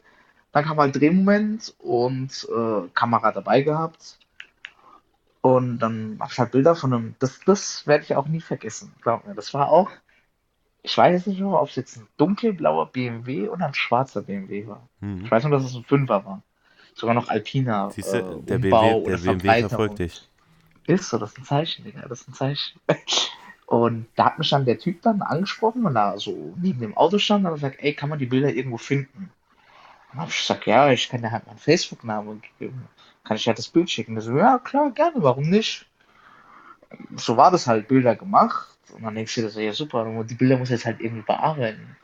Dann 0.57 0.65
kam 0.65 0.79
halt 0.79 0.97
Drehmoment 0.97 1.75
und 1.81 2.49
äh, 2.51 2.89
Kamera 2.95 3.31
dabei 3.31 3.61
gehabt. 3.61 4.19
Und 5.43 5.81
dann 5.81 6.17
hab 6.19 6.33
ich 6.33 6.39
halt 6.39 6.53
Bilder 6.53 6.75
von 6.75 6.95
einem, 6.95 7.15
das, 7.19 7.41
das 7.45 7.87
werde 7.87 8.05
ich 8.05 8.17
auch 8.17 8.27
nie 8.27 8.41
vergessen, 8.41 8.95
glaub 9.03 9.27
mir. 9.27 9.35
Das 9.35 9.53
war 9.53 9.69
auch, 9.69 9.91
ich 10.83 10.97
weiß 10.97 11.13
jetzt 11.13 11.27
nicht 11.27 11.41
mehr, 11.41 11.61
ob 11.61 11.69
es 11.69 11.77
jetzt 11.77 11.99
ein 11.99 12.09
dunkelblauer 12.17 12.87
BMW 12.87 13.51
oder 13.51 13.67
ein 13.67 13.75
schwarzer 13.75 14.23
BMW 14.23 14.67
war. 14.67 14.89
Ich 15.19 15.25
Mhm. 15.25 15.31
weiß 15.31 15.45
nur, 15.45 15.53
dass 15.53 15.65
es 15.65 15.75
ein 15.75 15.85
Fünfer 15.85 16.25
war. 16.25 16.41
Sogar 16.95 17.15
noch 17.15 17.29
Alpina, 17.29 17.91
Siehst 17.91 18.15
äh, 18.15 18.23
du, 18.23 18.41
der 18.49 18.57
Umbau 18.57 19.01
BMW, 19.01 19.11
der 19.11 19.19
BMW 19.19 19.61
verfolgt 19.61 19.99
dich. 19.99 20.27
Ist 20.87 21.11
so, 21.11 21.19
das 21.19 21.33
ist 21.33 21.39
ein 21.39 21.45
Zeichen, 21.45 21.85
Digga, 21.85 22.09
das 22.09 22.23
ist 22.23 22.29
ein 22.29 22.33
Zeichen. 22.33 22.81
Und 23.67 24.07
da 24.17 24.25
hat 24.25 24.39
mich 24.39 24.49
dann 24.49 24.65
der 24.65 24.79
Typ 24.79 25.03
dann 25.03 25.21
angesprochen, 25.21 25.85
weil 25.85 25.97
er 25.99 26.19
so 26.19 26.55
neben 26.63 26.81
dem 26.81 26.97
Auto 26.97 27.19
stand 27.19 27.45
und 27.45 27.49
hat 27.49 27.55
gesagt, 27.57 27.77
ey, 27.81 27.93
kann 27.93 28.09
man 28.09 28.19
die 28.19 28.25
Bilder 28.25 28.55
irgendwo 28.55 28.79
finden? 28.79 29.31
Dann 30.17 30.23
hab 30.23 30.31
ich 30.31 30.39
gesagt, 30.39 30.67
ja, 30.67 30.91
ich 30.91 31.11
kann 31.11 31.21
dir 31.21 31.31
halt 31.31 31.47
meinen 31.47 31.59
Facebook-Namen 31.59 32.43
geben. 32.59 32.89
Kann 33.23 33.37
ich 33.37 33.47
halt 33.47 33.59
das 33.59 33.69
Bild 33.69 33.91
schicken? 33.91 34.19
So, 34.19 34.35
ja, 34.39 34.59
klar, 34.59 34.91
gerne, 34.93 35.17
warum 35.17 35.51
nicht? 35.51 35.85
So 37.17 37.37
war 37.37 37.51
das 37.51 37.67
halt, 37.67 37.87
Bilder 37.87 38.17
gemacht. 38.17 38.67
Und 38.95 39.03
dann 39.03 39.15
denkst 39.15 39.35
du 39.35 39.43
dir 39.43 39.51
so, 39.51 39.61
ja 39.61 39.75
super, 39.75 40.07
die 40.25 40.35
Bilder 40.35 40.57
muss 40.57 40.71
jetzt 40.71 40.87
halt 40.87 41.01
irgendwie 41.01 41.27
bearbeiten. 41.27 41.97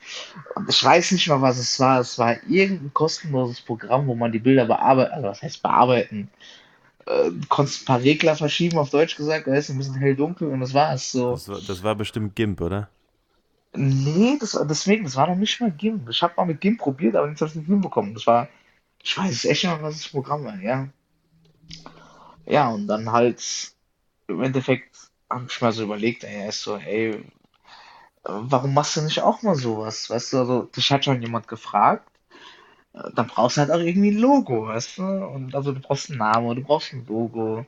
Und 0.54 0.68
ich 0.68 0.84
weiß 0.84 1.12
nicht 1.12 1.26
mal, 1.28 1.40
was 1.40 1.56
es 1.56 1.80
war. 1.80 2.00
Es 2.00 2.18
war 2.18 2.36
irgendein 2.46 2.92
kostenloses 2.92 3.62
Programm, 3.62 4.06
wo 4.06 4.14
man 4.14 4.30
die 4.30 4.40
Bilder 4.40 4.66
bearbeiten, 4.66 5.12
also 5.12 5.28
was 5.28 5.40
heißt 5.40 5.62
bearbeiten? 5.62 6.28
Äh, 7.06 7.30
du 7.30 7.46
konntest 7.48 7.82
ein 7.82 7.86
paar 7.86 8.02
Regler 8.02 8.36
verschieben, 8.36 8.76
auf 8.76 8.90
Deutsch 8.90 9.16
gesagt, 9.16 9.46
da 9.46 9.54
ist 9.54 9.70
ein 9.70 9.78
bisschen 9.78 9.94
hell-dunkel 9.94 10.48
und 10.48 10.60
das 10.60 10.74
war's 10.74 11.12
so. 11.12 11.30
Das 11.30 11.48
war, 11.48 11.60
das 11.66 11.82
war 11.82 11.94
bestimmt 11.94 12.36
GIMP, 12.36 12.60
oder? 12.60 12.90
Nee, 13.74 14.36
das, 14.38 14.58
deswegen, 14.68 15.04
das 15.04 15.16
war 15.16 15.28
noch 15.28 15.36
nicht 15.36 15.60
mal 15.60 15.70
GIMP. 15.70 16.08
Ich 16.10 16.22
habe 16.22 16.34
mal 16.36 16.44
mit 16.46 16.60
GIMP 16.60 16.78
probiert, 16.80 17.16
aber 17.16 17.26
nichts 17.26 17.40
habe 17.40 17.50
ich 17.50 17.56
nicht 17.56 17.66
hinbekommen. 17.66 18.14
Das 18.14 18.26
war, 18.26 18.48
ich 19.02 19.16
weiß 19.16 19.46
echt 19.46 19.64
nicht 19.64 19.82
was 19.82 19.96
das 20.02 20.08
Programm 20.08 20.44
war, 20.44 20.58
ja. 20.60 20.88
Ja, 22.46 22.70
und 22.70 22.86
dann 22.86 23.12
halt 23.12 23.42
im 24.28 24.42
Endeffekt 24.42 24.96
habe 25.30 25.46
ich 25.48 25.60
mal 25.60 25.72
so 25.72 25.84
überlegt, 25.84 26.24
ey, 26.24 26.48
ist 26.48 26.62
so, 26.62 26.76
ey, 26.76 27.24
warum 28.24 28.74
machst 28.74 28.96
du 28.96 29.02
nicht 29.02 29.20
auch 29.22 29.42
mal 29.42 29.54
sowas? 29.54 30.10
Weißt 30.10 30.32
du, 30.32 30.38
also, 30.38 30.62
dich 30.64 30.90
hat 30.92 31.04
schon 31.04 31.22
jemand 31.22 31.48
gefragt, 31.48 32.08
äh, 32.94 33.10
dann 33.14 33.28
brauchst 33.28 33.56
du 33.56 33.62
halt 33.62 33.70
auch 33.70 33.80
irgendwie 33.80 34.10
ein 34.12 34.18
Logo, 34.18 34.66
weißt 34.68 34.98
du? 34.98 35.04
Und 35.04 35.54
also 35.54 35.72
du 35.72 35.80
brauchst 35.80 36.10
einen 36.10 36.18
Namen, 36.18 36.56
du 36.56 36.62
brauchst 36.62 36.92
ein 36.92 37.06
Logo. 37.06 37.66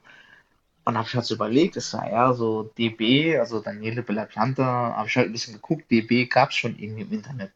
Und 0.86 0.98
habe 0.98 1.08
ich 1.08 1.14
halt 1.14 1.24
so 1.24 1.34
überlegt, 1.34 1.76
es 1.76 1.94
war 1.94 2.06
eher 2.06 2.34
so 2.34 2.64
DB, 2.76 3.38
also 3.38 3.60
Daniele 3.60 4.02
Bellapianta, 4.02 4.94
habe 4.96 5.08
ich 5.08 5.16
halt 5.16 5.28
ein 5.28 5.32
bisschen 5.32 5.54
geguckt, 5.54 5.90
DB 5.90 6.26
gab 6.26 6.50
es 6.50 6.56
schon 6.56 6.76
irgendwie 6.78 7.02
im 7.02 7.12
Internet. 7.12 7.52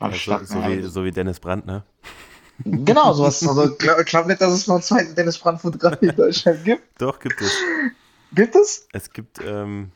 Also, 0.00 0.18
so, 0.38 0.44
so, 0.44 0.58
naja, 0.58 0.76
wie, 0.78 0.82
so 0.82 1.04
wie 1.04 1.10
Dennis 1.12 1.38
Brandt, 1.38 1.66
ne? 1.66 1.84
genau, 2.64 3.12
sowas. 3.12 3.42
Also 3.46 3.70
ich 3.70 3.78
glaube 3.78 4.04
glaub 4.04 4.26
nicht, 4.26 4.40
dass 4.40 4.52
es 4.52 4.66
noch 4.66 4.76
einen 4.76 4.82
zweiten 4.82 5.14
Dennis 5.14 5.38
Brandt 5.38 5.60
Fotografie 5.60 6.06
in 6.06 6.16
Deutschland 6.16 6.64
gibt. 6.64 6.82
Doch, 7.00 7.18
gibt 7.20 7.40
es. 7.40 7.52
Gibt 8.32 8.54
es? 8.56 8.86
Es 8.92 9.12
gibt, 9.12 9.40
ähm, 9.44 9.92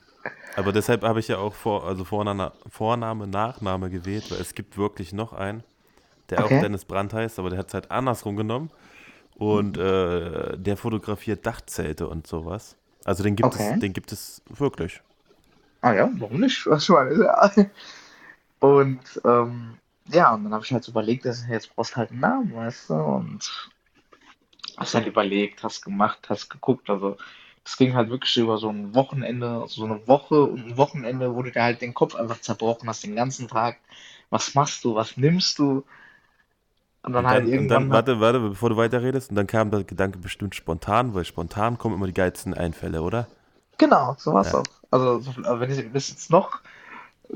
aber 0.56 0.72
deshalb 0.72 1.02
habe 1.02 1.20
ich 1.20 1.28
ja 1.28 1.38
auch 1.38 1.54
vor, 1.54 1.84
also 1.86 2.04
Vorname, 2.04 2.52
Vorname, 2.68 3.26
Nachname 3.26 3.90
gewählt, 3.90 4.30
weil 4.30 4.40
es 4.40 4.54
gibt 4.54 4.78
wirklich 4.78 5.12
noch 5.12 5.32
einen, 5.32 5.64
der 6.30 6.44
auch 6.44 6.44
Okay. 6.44 6.60
Dennis 6.60 6.84
Brandt 6.84 7.12
heißt, 7.12 7.38
aber 7.38 7.50
der 7.50 7.58
hat 7.58 7.68
es 7.68 7.74
halt 7.74 7.90
andersrum 7.90 8.36
genommen. 8.36 8.70
Und 9.40 9.78
äh, 9.78 10.58
der 10.58 10.78
fotografiert 10.78 11.46
Dachzelte 11.46 12.08
und 12.08 12.28
sowas. 12.28 12.76
Also 13.04 13.24
den 13.24 13.36
gibt 13.36 13.54
Okay. 13.54 13.56
es, 13.56 13.78
den 13.78 13.92
gibt 13.94 14.12
es 14.12 14.42
wirklich. 14.48 15.02
Ah 15.82 15.92
ja, 15.94 16.10
warum 16.18 16.40
nicht? 16.40 16.66
Was 16.66 16.88
ja. 16.88 17.50
Und 18.60 19.20
ähm, 19.24 19.78
ja, 20.08 20.34
und 20.34 20.44
dann 20.44 20.54
habe 20.54 20.64
ich 20.64 20.72
halt 20.72 20.84
so 20.84 20.92
überlegt, 20.92 21.24
dass 21.24 21.46
jetzt 21.48 21.74
brauchst 21.74 21.96
halt 21.96 22.10
einen 22.10 22.20
Namen, 22.20 22.54
weißt 22.54 22.90
du? 22.90 22.94
Und 22.94 23.70
hast 24.76 24.94
halt 24.94 25.06
überlegt, 25.06 25.62
hast 25.62 25.82
gemacht, 25.82 26.28
hast 26.28 26.48
geguckt. 26.50 26.88
Also 26.90 27.16
das 27.64 27.76
ging 27.76 27.94
halt 27.94 28.10
wirklich 28.10 28.36
über 28.36 28.58
so 28.58 28.68
ein 28.70 28.94
Wochenende, 28.94 29.64
so 29.68 29.84
eine 29.84 30.06
Woche 30.08 30.44
und 30.44 30.66
ein 30.66 30.76
Wochenende, 30.76 31.34
wo 31.34 31.42
du 31.42 31.50
dir 31.52 31.62
halt 31.62 31.82
den 31.82 31.94
Kopf 31.94 32.14
einfach 32.14 32.40
zerbrochen 32.40 32.88
hast 32.88 33.04
den 33.04 33.16
ganzen 33.16 33.48
Tag. 33.48 33.78
Was 34.30 34.54
machst 34.54 34.84
du, 34.84 34.94
was 34.94 35.16
nimmst 35.16 35.58
du? 35.58 35.84
Und 37.02 37.12
dann 37.12 37.26
Und 37.26 37.26
halt 37.26 37.46
dann, 37.46 37.66
dann, 37.68 37.88
irgendwann 37.88 37.92
hat, 37.92 38.06
warte, 38.08 38.20
warte, 38.20 38.40
bevor 38.40 38.70
du 38.70 38.76
weiterredest, 38.76 39.30
und 39.30 39.36
dann 39.36 39.46
kam 39.46 39.70
der 39.70 39.84
Gedanke 39.84 40.18
bestimmt 40.18 40.54
spontan, 40.56 41.14
weil 41.14 41.24
spontan 41.24 41.78
kommen 41.78 41.94
immer 41.94 42.06
die 42.06 42.14
geilsten 42.14 42.54
Einfälle, 42.54 43.02
oder? 43.02 43.28
genau, 43.78 44.14
so 44.18 44.32
war's 44.32 44.52
Ja. 44.52 44.54
auch. 44.54 44.68
Also 44.90 45.20
so, 45.20 45.32
aber 45.44 45.60
wenn 45.60 45.70
du 45.70 45.90
das 45.90 46.08
jetzt 46.08 46.30
noch 46.30 46.60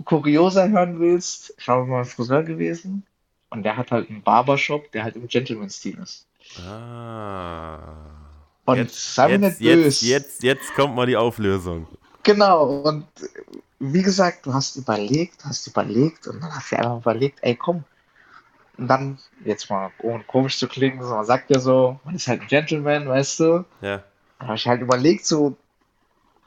kurioser 0.07 0.69
hören 0.71 1.01
willst, 1.01 1.55
ich 1.59 1.69
war 1.69 1.85
mal 1.87 1.99
beim 2.03 2.07
Friseur 2.07 2.45
gewesen 2.45 3.07
und 3.51 3.65
der 3.65 3.77
hat 3.77 3.93
halt 3.93 4.11
einen 4.11 4.23
Barbershop, 4.23 4.93
der 4.93 5.05
halt 5.05 5.17
im 5.17 5.29
Gentleman-Stil 5.29 5.99
ist. 5.99 6.29
Ah. 6.57 7.95
Und 8.67 8.77
Jetzt, 8.77 9.15
sei 9.15 9.29
mir 9.29 9.39
jetzt, 9.39 9.61
jetzt, 9.61 10.03
jetzt, 10.03 10.43
jetzt 10.43 10.75
kommt 10.75 10.95
mal 10.95 11.07
die 11.07 11.17
Auflösung. 11.17 11.89
Genau, 12.23 12.81
und 12.83 13.07
wie 13.79 14.03
gesagt, 14.03 14.47
du 14.47 14.55
hast 14.55 14.77
überlegt, 14.77 15.45
hast 15.45 15.67
überlegt 15.67 16.27
und 16.27 16.41
dann 16.43 16.55
hast 16.55 16.73
du 16.73 16.77
einfach 16.77 16.99
überlegt, 17.01 17.39
ey 17.43 17.57
komm. 17.57 17.85
Und 18.77 18.89
dann, 18.89 19.19
jetzt 19.45 19.71
mal 19.71 19.91
ohne 20.01 20.25
komisch 20.25 20.59
zu 20.59 20.67
klingen, 20.67 21.03
so, 21.03 21.15
man 21.15 21.25
sagt 21.25 21.51
ja 21.51 21.61
so, 21.61 22.01
man 22.05 22.17
ist 22.17 22.27
halt 22.27 22.43
ein 22.43 22.49
Gentleman, 22.49 23.09
weißt 23.09 23.41
du. 23.41 23.65
Ja. 23.81 24.03
Dann 24.39 24.49
habe 24.49 24.57
ich 24.57 24.67
halt 24.67 24.81
überlegt, 24.81 25.25
so, 25.27 25.57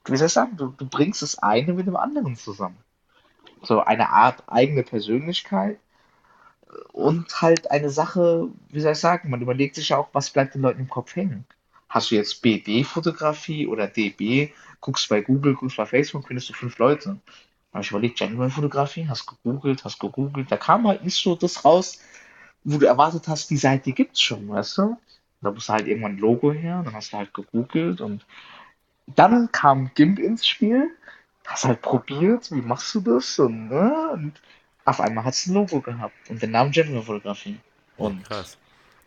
wie 0.05 0.17
soll 0.17 0.28
ich 0.28 0.34
sagen, 0.34 0.57
du, 0.57 0.67
du 0.78 0.86
bringst 0.86 1.21
das 1.21 1.39
eine 1.39 1.73
mit 1.73 1.88
dem 1.88 1.95
anderen 1.95 2.36
zusammen. 2.36 2.78
So 3.63 3.82
eine 3.82 4.09
Art 4.09 4.43
eigene 4.47 4.84
Persönlichkeit 4.84 5.80
und 6.91 7.41
halt 7.41 7.71
eine 7.71 7.89
Sache, 7.89 8.49
wie 8.69 8.80
soll 8.80 8.91
ich 8.91 8.99
sagen, 8.99 9.30
man 9.30 9.41
überlegt 9.41 9.75
sich 9.75 9.89
ja 9.89 9.97
auch, 9.97 10.09
was 10.13 10.30
bleibt 10.30 10.53
den 10.53 10.61
Leuten 10.61 10.82
im 10.82 10.89
Kopf 10.89 11.15
hängen. 11.15 11.45
Hast 11.89 12.11
du 12.11 12.15
jetzt 12.15 12.41
BD-Fotografie 12.41 13.67
oder 13.67 13.88
DB, 13.88 14.51
guckst 14.82 15.07
bei 15.07 15.21
Google, 15.21 15.55
guckst 15.55 15.78
bei 15.78 15.86
Facebook, 15.86 16.28
findest 16.28 16.49
du 16.49 16.53
fünf 16.53 16.78
Leute. 16.78 17.17
Habe 17.78 17.86
ich 17.86 17.91
überlegt, 17.91 18.17
Gentleman-Fotografie, 18.17 19.07
hast 19.07 19.28
gegoogelt, 19.28 19.84
hast 19.86 19.99
gegoogelt, 19.99 20.51
da 20.51 20.57
kam 20.57 20.88
halt 20.88 21.03
nicht 21.03 21.15
so 21.15 21.36
das 21.36 21.63
raus, 21.63 21.99
wo 22.63 22.78
du 22.78 22.88
erwartet 22.88 23.28
hast, 23.28 23.49
die 23.49 23.57
Seite 23.57 23.91
gibt's 23.91 24.19
schon, 24.19 24.49
weißt 24.49 24.80
du? 24.80 24.97
Da 25.41 25.51
musste 25.51 25.73
halt 25.73 25.88
irgendwann 25.88 26.13
ein 26.13 26.17
Logo 26.17 26.51
her, 26.51 26.82
dann 26.84 26.95
hast 26.95 27.13
du 27.13 27.17
halt 27.17 27.34
gegoogelt 27.34 28.01
und 28.01 28.25
dann 29.05 29.51
kam 29.51 29.91
GIMP 29.93 30.17
ins 30.17 30.47
Spiel, 30.47 30.89
hast 31.45 31.65
halt 31.65 31.84
probiert, 31.84 32.51
wie 32.51 32.61
machst 32.61 32.95
du 32.95 33.01
das 33.01 33.38
und, 33.38 33.69
ne? 33.69 34.09
und 34.13 34.34
auf 34.86 34.99
einmal 34.99 35.23
hat 35.23 35.36
es 35.36 35.45
ein 35.45 35.53
Logo 35.53 35.80
gehabt 35.80 36.15
und 36.30 36.41
den 36.41 36.51
Namen 36.51 36.71
Gentleman 36.71 37.03
Fotografie. 37.03 37.59
Und 37.97 38.23
Krass. 38.23 38.57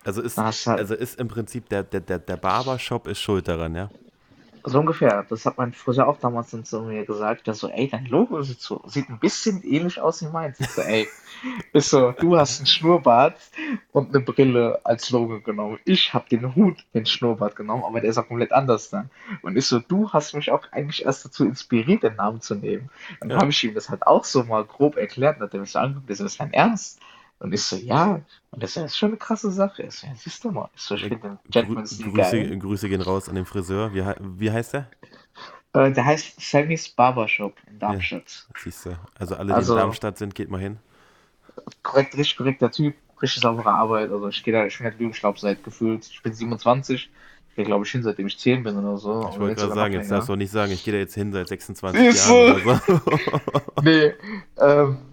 Also 0.04 0.22
ist, 0.22 0.38
du 0.38 0.42
halt, 0.42 0.66
also 0.66 0.94
ist 0.94 1.18
im 1.18 1.28
Prinzip 1.28 1.68
der, 1.68 1.82
der, 1.82 2.00
der, 2.00 2.20
der 2.20 2.36
Barbershop 2.36 3.08
ist 3.08 3.20
schuld 3.20 3.48
daran, 3.48 3.74
ja? 3.74 3.90
So 4.64 4.80
ungefähr, 4.80 5.24
das 5.28 5.46
hat 5.46 5.58
mein 5.58 5.72
Friseur 5.72 6.08
auch 6.08 6.18
damals 6.18 6.50
dann 6.50 6.64
zu 6.64 6.82
mir 6.82 7.04
gesagt, 7.04 7.46
der 7.46 7.54
so, 7.54 7.68
ey, 7.68 7.88
dein 7.88 8.06
Logo 8.06 8.42
sieht 8.42 8.61
so, 8.61 8.82
sieht 8.86 9.08
ein 9.08 9.18
bisschen 9.18 9.62
ähnlich 9.62 10.00
aus 10.00 10.22
wie 10.22 10.28
meins. 10.28 10.61
Ich 10.61 10.68
so, 10.68 10.82
ey, 10.82 11.08
ist 11.72 11.90
so, 11.90 12.12
du 12.12 12.36
hast 12.36 12.58
einen 12.61 12.66
Schnurrbart 12.66 13.36
und 13.92 14.14
eine 14.14 14.24
Brille 14.24 14.80
als 14.84 15.11
Logo 15.11 15.40
genommen. 15.40 15.78
Ich 15.84 16.12
habe 16.14 16.28
den 16.28 16.54
Hut, 16.54 16.84
den 16.94 17.06
Schnurrbart 17.06 17.56
genommen, 17.56 17.84
aber 17.84 18.00
der 18.00 18.11
ist 18.11 18.18
auch 18.18 18.28
komplett 18.28 18.52
anders 18.52 18.90
dann. 18.90 19.11
Und 19.42 19.56
ich 19.56 19.66
so, 19.66 19.78
du 19.78 20.11
hast 20.12 20.34
mich 20.34 20.50
auch 20.50 20.62
eigentlich 20.72 21.04
erst 21.04 21.24
dazu 21.24 21.44
inspiriert, 21.44 22.02
den 22.02 22.16
Namen 22.16 22.40
zu 22.40 22.54
nehmen. 22.54 22.90
Dann 23.20 23.30
Ja. 23.30 23.36
habe 23.36 23.50
ich 23.50 23.64
ihm 23.64 23.74
das 23.74 23.88
halt 23.90 24.06
auch 24.06 24.24
so 24.24 24.44
mal 24.44 24.64
grob 24.64 24.96
erklärt, 24.96 25.36
und 25.38 25.44
hat 25.44 25.54
er 25.54 25.61
mich 25.61 25.72
so 25.72 25.78
angeguckt, 25.78 26.14
so, 26.14 26.24
ist 26.24 26.40
dein 26.40 26.52
Ernst? 26.52 27.00
Und 27.41 27.53
ich 27.55 27.62
so, 27.62 27.76
ja. 27.76 28.20
Und 28.53 28.62
das 28.62 28.76
ist 28.76 28.97
schon 28.97 29.11
eine 29.11 29.16
krasse 29.18 29.51
Sache. 29.51 29.82
Ich 29.84 29.95
so, 29.97 30.07
ja, 30.07 30.14
siehst 30.14 30.45
du 30.45 30.51
mal. 30.51 30.68
Ich 30.76 30.82
so, 30.82 30.95
ich 30.95 31.03
finde 31.03 31.18
den 31.20 31.32
Grü 31.32 31.49
Gentleman-Stil 31.51 32.12
Grüße. 32.12 32.59
Grüße 32.59 32.88
gehen 32.88 33.01
raus 33.03 33.28
an 33.28 33.34
den 33.34 33.47
Friseur. 33.47 33.93
Wie, 33.95 34.05
wie 34.38 34.51
heißt 34.53 34.74
der? 34.74 34.88
Äh, 35.72 35.93
der 35.93 36.05
heißt 36.05 36.41
Sammys 36.41 36.88
Barbershop 36.91 37.57
in 37.68 37.78
Ja, 37.88 37.88
Darmstadt. 37.88 38.47
siehst 38.57 38.86
du. 38.86 38.99
Also 39.18 39.36
alle, 39.36 39.55
die 39.55 39.62
in 39.64 39.68
Also, 39.68 39.74
Darmstadt 39.74 40.18
sind, 40.18 40.34
geht 40.34 40.51
mal 40.51 40.61
hin. 40.61 40.78
korrekt, 41.82 42.14
richtig 42.16 42.36
korrekter 42.36 42.70
Typ, 42.70 42.95
richtig 43.22 43.43
saubere 43.43 43.70
Arbeit. 43.72 44.11
Also 44.11 44.28
ich 44.28 44.43
gehe 44.43 44.53
da, 44.55 44.66
ich 44.66 44.76
bin 44.78 44.84
halt 44.86 44.99
lügen, 44.99 45.12
ich 45.12 45.20
glaube 45.20 45.38
seit 45.38 45.62
gefühlt, 45.64 46.07
ich 46.07 46.22
bin 46.22 46.32
27, 46.32 47.11
ich 47.51 47.55
gehe 47.57 47.64
glaube 47.64 47.84
ich 47.84 47.91
hin, 47.91 48.03
seitdem 48.03 48.26
ich 48.26 48.38
10 48.38 48.62
bin 48.62 48.76
oder 48.76 48.97
so. 48.99 49.28
Ich 49.30 49.36
Oder 49.36 49.41
wollte 49.41 49.57
gerade 49.57 49.72
sagen, 49.74 49.95
jetzt 49.95 50.11
darfst 50.11 50.28
du 50.28 50.32
auch 50.34 50.36
nicht 50.36 50.53
sagen, 50.53 50.72
ich 50.72 50.84
gehe 50.84 50.93
da 50.93 50.99
jetzt 50.99 51.14
hin 51.14 51.32
seit 51.32 51.49
26 51.49 52.01
Siehst 52.01 52.28
Jahren 52.28 52.62
oder 52.62 52.82
so. 52.86 53.01
Nee, 53.82 54.12
ähm, 54.59 55.09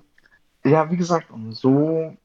ja, 0.67 0.91
wie 0.91 0.97
gesagt, 0.97 1.31
und 1.31 1.53
so 1.53 2.15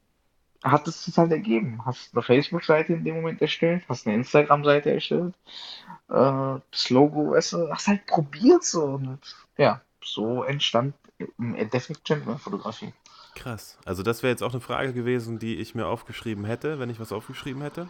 hat 0.62 0.86
es 0.86 1.04
sich 1.04 1.16
halt 1.18 1.32
ergeben. 1.32 1.84
Hast 1.84 2.14
eine 2.14 2.22
Facebook-Seite 2.22 2.92
in 2.92 3.04
dem 3.04 3.16
Moment 3.16 3.42
erstellt, 3.42 3.82
hast 3.88 4.06
eine 4.06 4.16
Instagram-Seite 4.16 4.92
erstellt, 4.92 5.34
äh, 6.08 6.60
das 6.70 6.90
Logo, 6.90 7.32
weißt 7.32 7.54
du, 7.54 7.70
hast 7.70 7.88
halt 7.88 8.06
probiert 8.06 8.64
so 8.64 8.84
und 8.84 9.18
ja, 9.56 9.80
so 10.04 10.44
entstand 10.44 10.94
im 11.18 11.54
Endeffekt 11.54 12.04
Gentleman-Fotografie. 12.04 12.92
Krass. 13.34 13.78
Also 13.84 14.02
das 14.02 14.22
wäre 14.22 14.30
jetzt 14.30 14.42
auch 14.42 14.52
eine 14.52 14.60
Frage 14.60 14.92
gewesen, 14.92 15.38
die 15.38 15.56
ich 15.56 15.74
mir 15.74 15.86
aufgeschrieben 15.86 16.44
hätte, 16.44 16.78
wenn 16.78 16.90
ich 16.90 17.00
was 17.00 17.12
aufgeschrieben 17.12 17.62
hätte. 17.62 17.88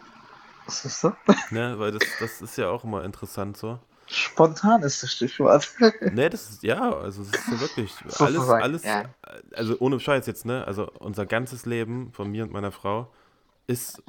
Was 0.66 0.84
ist 0.84 1.02
das? 1.02 1.14
Ne, 1.50 1.78
weil 1.78 1.90
das, 1.90 2.02
das 2.20 2.40
ist 2.40 2.56
ja 2.56 2.68
auch 2.68 2.84
immer 2.84 3.04
interessant 3.04 3.56
so. 3.56 3.78
Spontan 4.12 4.82
ist 4.82 5.02
das 5.02 5.12
Stichwort. 5.12 5.68
Ne, 6.12 6.28
das 6.28 6.50
ist, 6.50 6.62
ja, 6.62 6.92
also 6.92 7.22
es 7.22 7.28
ist 7.28 7.48
ja 7.48 7.60
wirklich 7.60 7.92
alles, 8.02 8.18
Sozusagen, 8.18 8.62
alles, 8.62 8.84
ja. 8.84 9.04
also 9.54 9.76
ohne 9.78 9.98
Scheiß 9.98 10.26
jetzt, 10.26 10.44
ne, 10.44 10.66
also 10.66 10.90
unser 10.98 11.26
ganzes 11.26 11.64
Leben 11.64 12.12
von 12.12 12.30
mir 12.30 12.44
und 12.44 12.52
meiner 12.52 12.72
Frau 12.72 13.10
ist, 13.66 14.02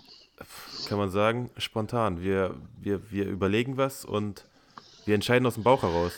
kann 0.90 0.98
man 0.98 1.10
sagen, 1.10 1.50
spontan. 1.58 2.22
Wir, 2.22 2.56
wir, 2.80 3.12
wir 3.12 3.28
überlegen 3.28 3.78
was 3.78 4.04
und 4.04 4.46
wir 5.06 5.16
entscheiden 5.16 5.46
aus 5.46 5.54
dem 5.56 5.64
Bauch 5.64 5.84
heraus. 5.84 6.14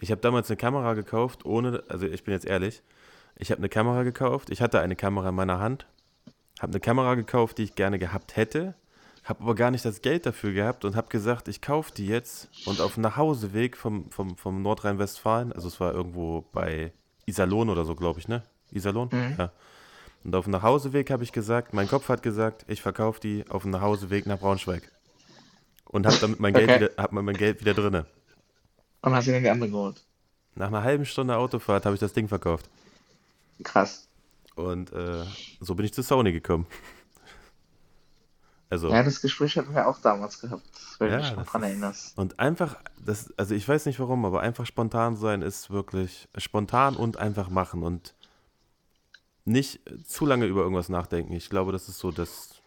Ich 0.00 0.10
habe 0.10 0.20
damals 0.20 0.50
eine 0.50 0.56
Kamera 0.56 0.94
gekauft, 0.94 1.44
ohne, 1.44 1.82
also 1.88 2.06
ich 2.06 2.24
bin 2.24 2.32
jetzt 2.32 2.46
ehrlich, 2.46 2.82
ich 3.36 3.50
habe 3.50 3.58
eine 3.58 3.68
Kamera 3.68 4.02
gekauft, 4.02 4.50
ich 4.50 4.60
hatte 4.60 4.80
eine 4.80 4.96
Kamera 4.96 5.30
in 5.30 5.34
meiner 5.34 5.58
Hand, 5.58 5.86
habe 6.60 6.72
eine 6.72 6.80
Kamera 6.80 7.14
gekauft, 7.14 7.58
die 7.58 7.64
ich 7.64 7.74
gerne 7.74 7.98
gehabt 7.98 8.36
hätte, 8.36 8.74
habe 9.24 9.42
aber 9.42 9.54
gar 9.54 9.70
nicht 9.70 9.84
das 9.84 10.02
Geld 10.02 10.26
dafür 10.26 10.52
gehabt 10.52 10.84
und 10.84 10.96
habe 10.96 11.08
gesagt, 11.08 11.48
ich 11.48 11.60
kaufe 11.60 11.92
die 11.94 12.06
jetzt 12.06 12.48
und 12.66 12.80
auf 12.80 12.94
dem 12.94 13.02
Nachhauseweg 13.02 13.76
vom, 13.76 14.10
vom, 14.10 14.36
vom 14.36 14.62
Nordrhein-Westfalen, 14.62 15.52
also 15.52 15.68
es 15.68 15.80
war 15.80 15.94
irgendwo 15.94 16.44
bei 16.52 16.92
Iserlohn 17.26 17.70
oder 17.70 17.84
so, 17.84 17.94
glaube 17.94 18.20
ich, 18.20 18.28
ne? 18.28 18.42
Iserlohn? 18.70 19.08
Mhm. 19.10 19.34
Ja. 19.38 19.52
Und 20.24 20.34
auf 20.34 20.44
dem 20.44 20.52
Nachhauseweg 20.52 21.10
habe 21.10 21.24
ich 21.24 21.32
gesagt, 21.32 21.74
mein 21.74 21.88
Kopf 21.88 22.08
hat 22.08 22.22
gesagt, 22.22 22.64
ich 22.68 22.82
verkaufe 22.82 23.20
die 23.20 23.44
auf 23.48 23.62
dem 23.62 23.70
Nachhauseweg 23.70 24.26
nach 24.26 24.38
Braunschweig. 24.38 24.90
Und 25.86 26.06
habe 26.06 26.16
damit 26.20 26.40
mein 26.40 26.54
Geld 26.54 26.68
Okay. 26.70 26.80
wieder, 26.80 26.90
hab 26.96 27.12
mein 27.12 27.36
Geld 27.36 27.60
wieder 27.60 27.74
drinne. 27.74 28.06
Und 29.02 29.14
hast 29.14 29.28
du 29.28 29.32
dann 29.32 29.42
die 29.42 29.50
andere 29.50 29.70
geholt. 29.70 30.02
Nach 30.54 30.68
einer 30.68 30.82
halben 30.82 31.04
Stunde 31.04 31.36
Autofahrt 31.36 31.84
habe 31.84 31.94
ich 31.94 32.00
das 32.00 32.12
Ding 32.12 32.28
verkauft. 32.28 32.68
Krass. 33.62 34.08
Und 34.54 34.92
äh, 34.92 35.24
so 35.60 35.74
bin 35.74 35.84
ich 35.84 35.92
zu 35.92 36.02
Sony 36.02 36.32
gekommen. 36.32 36.66
Also, 38.74 38.88
Ja, 38.88 39.02
das 39.04 39.20
Gespräch 39.20 39.56
hatten 39.56 39.72
wir 39.74 39.86
auch 39.86 40.00
damals 40.00 40.40
gehabt, 40.40 40.64
wenn 40.98 41.10
du 41.10 41.14
Ja, 41.14 41.20
dich 41.20 41.36
noch 41.36 41.46
dran 41.46 41.62
ist- 41.62 41.70
erinnerst. 41.70 42.18
und 42.18 42.38
einfach, 42.40 42.76
das, 43.04 43.32
also 43.38 43.54
ich 43.54 43.68
weiß 43.68 43.86
nicht 43.86 44.00
warum, 44.00 44.24
aber 44.24 44.40
einfach 44.40 44.66
spontan 44.66 45.16
sein 45.16 45.42
ist 45.42 45.70
wirklich 45.70 46.28
spontan 46.36 46.96
und 46.96 47.16
einfach 47.18 47.50
machen 47.50 47.82
und 47.84 48.14
nicht 49.44 49.80
zu 50.06 50.26
lange 50.26 50.46
über 50.46 50.62
irgendwas 50.62 50.88
nachdenken. 50.88 51.32
Ich 51.34 51.50
glaube, 51.50 51.72
das 51.72 51.88
ist 51.88 51.98
so 51.98 52.10
das, 52.10 52.62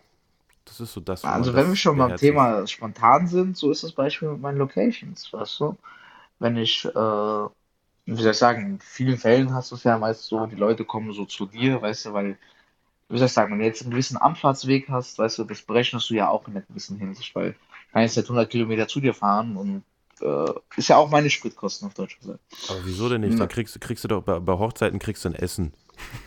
das 0.66 0.80
ist 0.82 0.93
so 0.93 1.01
das, 1.01 1.22
Also 1.22 1.53
wenn 1.53 1.68
das 1.68 1.70
wir 1.70 1.76
schon 1.76 1.97
beim. 1.97 2.16
Thema 2.16 2.66
spontan 2.68 3.28
sind, 3.28 3.58
so 3.58 3.72
ist 3.72 3.84
das 3.84 3.91
Beispiel 3.91 4.30
mit 4.30 4.41
meinen 4.41 4.58
Locations, 4.58 5.32
weißt 5.34 5.60
du? 5.60 5.78
Wenn 6.39 6.58
ich, 6.58 6.86
äh, 6.86 6.89
wie 6.89 7.72
soll 8.16 8.32
ich 8.32 8.38
sagen, 8.38 8.62
in 8.66 8.80
vielen 8.80 9.18
Fällen 9.18 9.53
hast 9.53 9.72
du 9.72 9.76
es 9.76 9.84
ja 9.84 9.97
meist 9.97 10.26
so, 10.26 10.45
die 10.47 10.55
Leute 10.55 10.86
kommen 10.86 11.14
so 11.14 11.26
zu 11.26 11.45
dir, 11.47 11.82
weißt 11.82 12.08
du, 12.08 12.14
weil, 12.14 12.38
wie 13.10 13.18
soll 13.18 13.28
ich 13.28 13.34
sagen, 13.34 13.51
wenn 13.51 13.60
du 13.60 13.66
jetzt 13.66 13.82
einen 13.82 13.91
gewissen 13.91 14.18
Anfahrtsweg 14.18 14.89
hast, 14.89 15.18
weißt 15.18 15.39
du, 15.39 15.43
das 15.45 15.62
berechnest 15.62 16.10
du 16.10 16.16
ja 16.16 16.30
auch 16.30 16.47
in 16.47 16.55
einer 16.55 16.66
gewissen 16.66 16.97
Hinsicht, 16.97 17.34
weil 17.36 17.51
ich 17.51 17.93
kann 17.93 18.01
jetzt 18.01 18.18
nicht 18.18 18.26
100 18.26 18.49
Kilometer 18.49 18.88
zu 18.88 18.99
dir 18.99 19.14
fahren 19.14 19.55
und 19.55 19.84
äh, 20.22 20.51
ist 20.76 20.89
ja 20.89 20.97
auch 20.97 21.10
meine 21.10 21.30
Spritkosten 21.30 21.88
auf 21.88 21.93
Deutsch 21.93 22.20
gesagt. 22.20 22.39
Aber 22.70 22.80
wieso 22.84 23.08
denn 23.08 23.22
nicht? 23.22 23.34
Ja. 23.34 23.39
Dann 23.39 23.49
kriegst, 23.49 23.80
kriegst 23.80 24.03
du 24.03 24.08
doch 24.08 24.24
bei, 24.24 24.39
bei 24.39 24.53
Hochzeiten 24.53 24.99
kriegst 24.99 25.24
du 25.24 25.30
ein 25.30 25.36
Essen. 25.36 25.74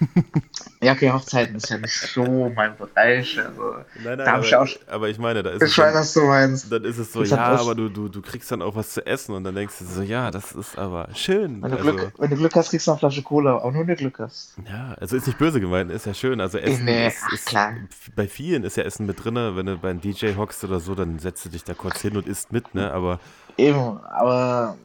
Ja, 0.83 0.93
okay, 0.93 1.11
Hochzeiten 1.12 1.57
ist 1.57 1.68
ja 1.68 1.77
nicht 1.77 1.93
so 1.95 2.51
mein 2.57 2.75
Bereich, 2.75 3.39
also 3.39 3.75
Nein, 4.03 4.16
Da 4.16 4.33
hab 4.33 4.43
ich 4.43 4.57
auch- 4.57 4.66
aber 4.87 5.11
ich 5.11 5.18
meine, 5.18 5.43
da 5.43 5.51
ist 5.51 5.61
es 5.62 5.73
ich 5.73 5.79
weiß, 5.79 5.93
dann, 5.93 6.01
was 6.01 6.12
du 6.14 6.21
meinst. 6.23 6.73
dann 6.73 6.85
ist 6.85 6.97
es 6.97 7.12
so, 7.12 7.21
hat 7.21 7.29
ja, 7.29 7.45
aber 7.61 7.75
du, 7.75 7.91
du, 7.91 8.09
du 8.09 8.23
kriegst 8.23 8.51
dann 8.51 8.62
auch 8.62 8.75
was 8.75 8.95
zu 8.95 9.05
essen 9.07 9.35
und 9.35 9.45
dann 9.45 9.55
denkst 9.55 9.75
du 9.79 9.85
so, 9.85 10.01
ja, 10.01 10.31
das 10.31 10.53
ist 10.53 10.79
aber 10.79 11.09
schön. 11.14 11.61
Wenn 11.62 11.71
du, 11.73 11.77
Also, 11.77 11.93
Glück, 11.93 12.12
wenn 12.16 12.31
du 12.31 12.37
Glück 12.37 12.55
hast, 12.55 12.71
kriegst 12.71 12.87
du 12.87 12.93
eine 12.93 12.99
Flasche 12.99 13.23
Cola, 13.23 13.57
auch 13.57 13.71
nur 13.73 13.83
wenn 13.83 13.89
du 13.89 13.97
Glück 13.97 14.18
hast. 14.21 14.55
ja, 14.66 14.95
also 14.99 15.16
ist 15.18 15.27
nicht 15.27 15.39
böse 15.39 15.61
gemeint, 15.61 15.91
ist 15.91 16.07
ja 16.07 16.14
schön. 16.14 16.41
Also 16.41 16.57
Essen 16.57 16.87
Nee, 16.87 17.09
ist, 17.09 17.18
ach, 17.27 17.33
ist 17.35 17.47
klar. 17.47 17.75
bei 18.16 18.27
vielen 18.27 18.64
ist 18.64 18.79
ja 18.79 18.85
Essen 18.85 19.05
mit 19.05 19.23
drin. 19.23 19.35
Wenn 19.35 19.66
du 19.66 19.77
beim 19.77 20.01
DJ 20.01 20.35
hockst 20.37 20.64
oder 20.64 20.81
so, 20.81 20.95
dann 20.95 21.18
setzt 21.18 21.45
du 21.45 21.51
dich 21.51 21.62
da 21.64 21.75
kurz 21.75 22.01
hin 22.01 22.16
und 22.16 22.27
isst 22.27 22.53
mit, 22.53 22.75
ne? 22.75 22.91
Aber 22.91 23.21
Eben, 23.59 23.99
aber 24.05 24.77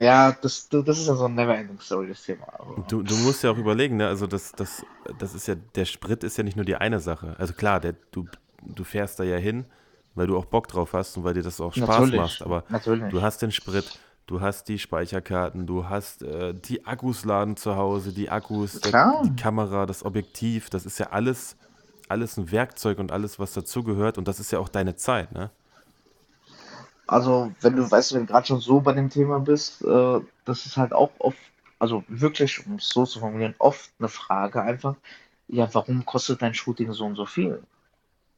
ja, 0.00 0.32
das, 0.32 0.68
du- 0.68 0.82
das 0.82 0.98
ist 0.98 1.08
ja 1.08 1.14
so 1.14 1.24
ein 1.26 1.34
Never-Ending 1.34 1.80
Story, 1.80 2.08
das 2.08 2.22
Thema. 2.22 2.46
Du, 2.88 3.02
du 3.02 3.16
musst 3.16 3.42
ja 3.42 3.50
auch 3.50 3.56
überlegen, 3.58 3.96
ne? 3.96 4.06
Also 4.06 4.26
das, 4.26 4.54
das, 4.54 4.86
das 5.18 5.34
ist 5.34 5.46
ja, 5.48 5.54
der 5.54 5.84
Sprit 5.84 6.22
ist 6.24 6.36
ja 6.38 6.44
nicht 6.44 6.56
nur 6.56 6.64
die 6.64 6.76
eine 6.76 7.00
Sache. 7.00 7.34
Also 7.38 7.52
klar, 7.52 7.80
der, 7.80 7.94
du, 8.12 8.28
du 8.62 8.84
fährst 8.84 9.18
da 9.18 9.24
ja 9.24 9.36
hin, 9.36 9.66
weil 10.14 10.26
du 10.26 10.36
auch 10.36 10.44
Bock 10.44 10.68
drauf 10.68 10.92
hast 10.92 11.16
und 11.16 11.24
weil 11.24 11.34
dir 11.34 11.42
das 11.42 11.60
auch 11.60 11.72
Spaß 11.74 12.12
natürlich, 12.12 12.14
macht. 12.14 12.42
Aber 12.42 12.64
natürlich. 12.68 13.10
du 13.10 13.22
hast 13.22 13.42
den 13.42 13.50
Sprit, 13.52 13.92
du 14.26 14.40
hast 14.40 14.68
die 14.68 14.78
Speicherkarten, 14.78 15.66
du 15.66 15.88
hast 15.88 16.22
äh, 16.22 16.54
die 16.54 16.84
Akkus 16.86 17.24
laden 17.24 17.56
zu 17.56 17.76
Hause, 17.76 18.12
die 18.12 18.30
Akkus, 18.30 18.80
der, 18.80 18.94
die 19.24 19.30
Kamera, 19.30 19.86
das 19.86 20.04
Objektiv, 20.04 20.70
das 20.70 20.86
ist 20.86 20.98
ja 20.98 21.10
alles, 21.10 21.56
alles 22.08 22.36
ein 22.36 22.50
Werkzeug 22.52 22.98
und 22.98 23.12
alles, 23.12 23.38
was 23.38 23.52
dazugehört. 23.52 24.16
Und 24.18 24.28
das 24.28 24.40
ist 24.40 24.52
ja 24.52 24.58
auch 24.58 24.68
deine 24.68 24.96
Zeit, 24.96 25.32
ne? 25.32 25.50
Also, 27.10 27.52
wenn 27.60 27.74
du 27.74 27.90
weißt, 27.90 28.14
wenn 28.14 28.20
du 28.20 28.32
gerade 28.32 28.46
schon 28.46 28.60
so 28.60 28.80
bei 28.80 28.92
dem 28.92 29.10
Thema 29.10 29.40
bist, 29.40 29.82
äh, 29.82 30.20
das 30.44 30.64
ist 30.64 30.76
halt 30.76 30.92
auch 30.92 31.10
oft, 31.18 31.38
also 31.80 32.04
wirklich, 32.06 32.64
um 32.64 32.76
es 32.76 32.88
so 32.90 33.04
zu 33.04 33.18
formulieren, 33.18 33.56
oft 33.58 33.90
eine 33.98 34.06
Frage 34.06 34.62
einfach, 34.62 34.94
ja, 35.48 35.68
warum 35.74 36.06
kostet 36.06 36.40
dein 36.40 36.54
Shooting 36.54 36.92
so 36.92 37.04
und 37.04 37.16
so 37.16 37.26
viel? 37.26 37.64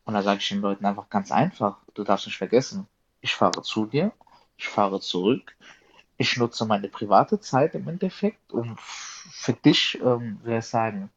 Und 0.06 0.14
da 0.14 0.22
sage 0.22 0.40
ich 0.40 0.48
den 0.48 0.62
Leuten 0.62 0.86
einfach 0.86 1.10
ganz 1.10 1.30
einfach, 1.30 1.76
du 1.92 2.02
darfst 2.02 2.24
nicht 2.26 2.38
vergessen, 2.38 2.86
ich 3.20 3.34
fahre 3.34 3.60
zu 3.60 3.84
dir, 3.84 4.10
ich 4.56 4.68
fahre 4.68 5.00
zurück, 5.00 5.54
ich 6.16 6.38
nutze 6.38 6.64
meine 6.64 6.88
private 6.88 7.40
Zeit 7.40 7.74
im 7.74 7.86
Endeffekt, 7.88 8.54
um 8.54 8.76
für 8.78 9.52
dich, 9.52 10.00
ähm, 10.02 10.40
wie 10.44 10.56
ich 10.56 10.64
sagen, 10.64 11.10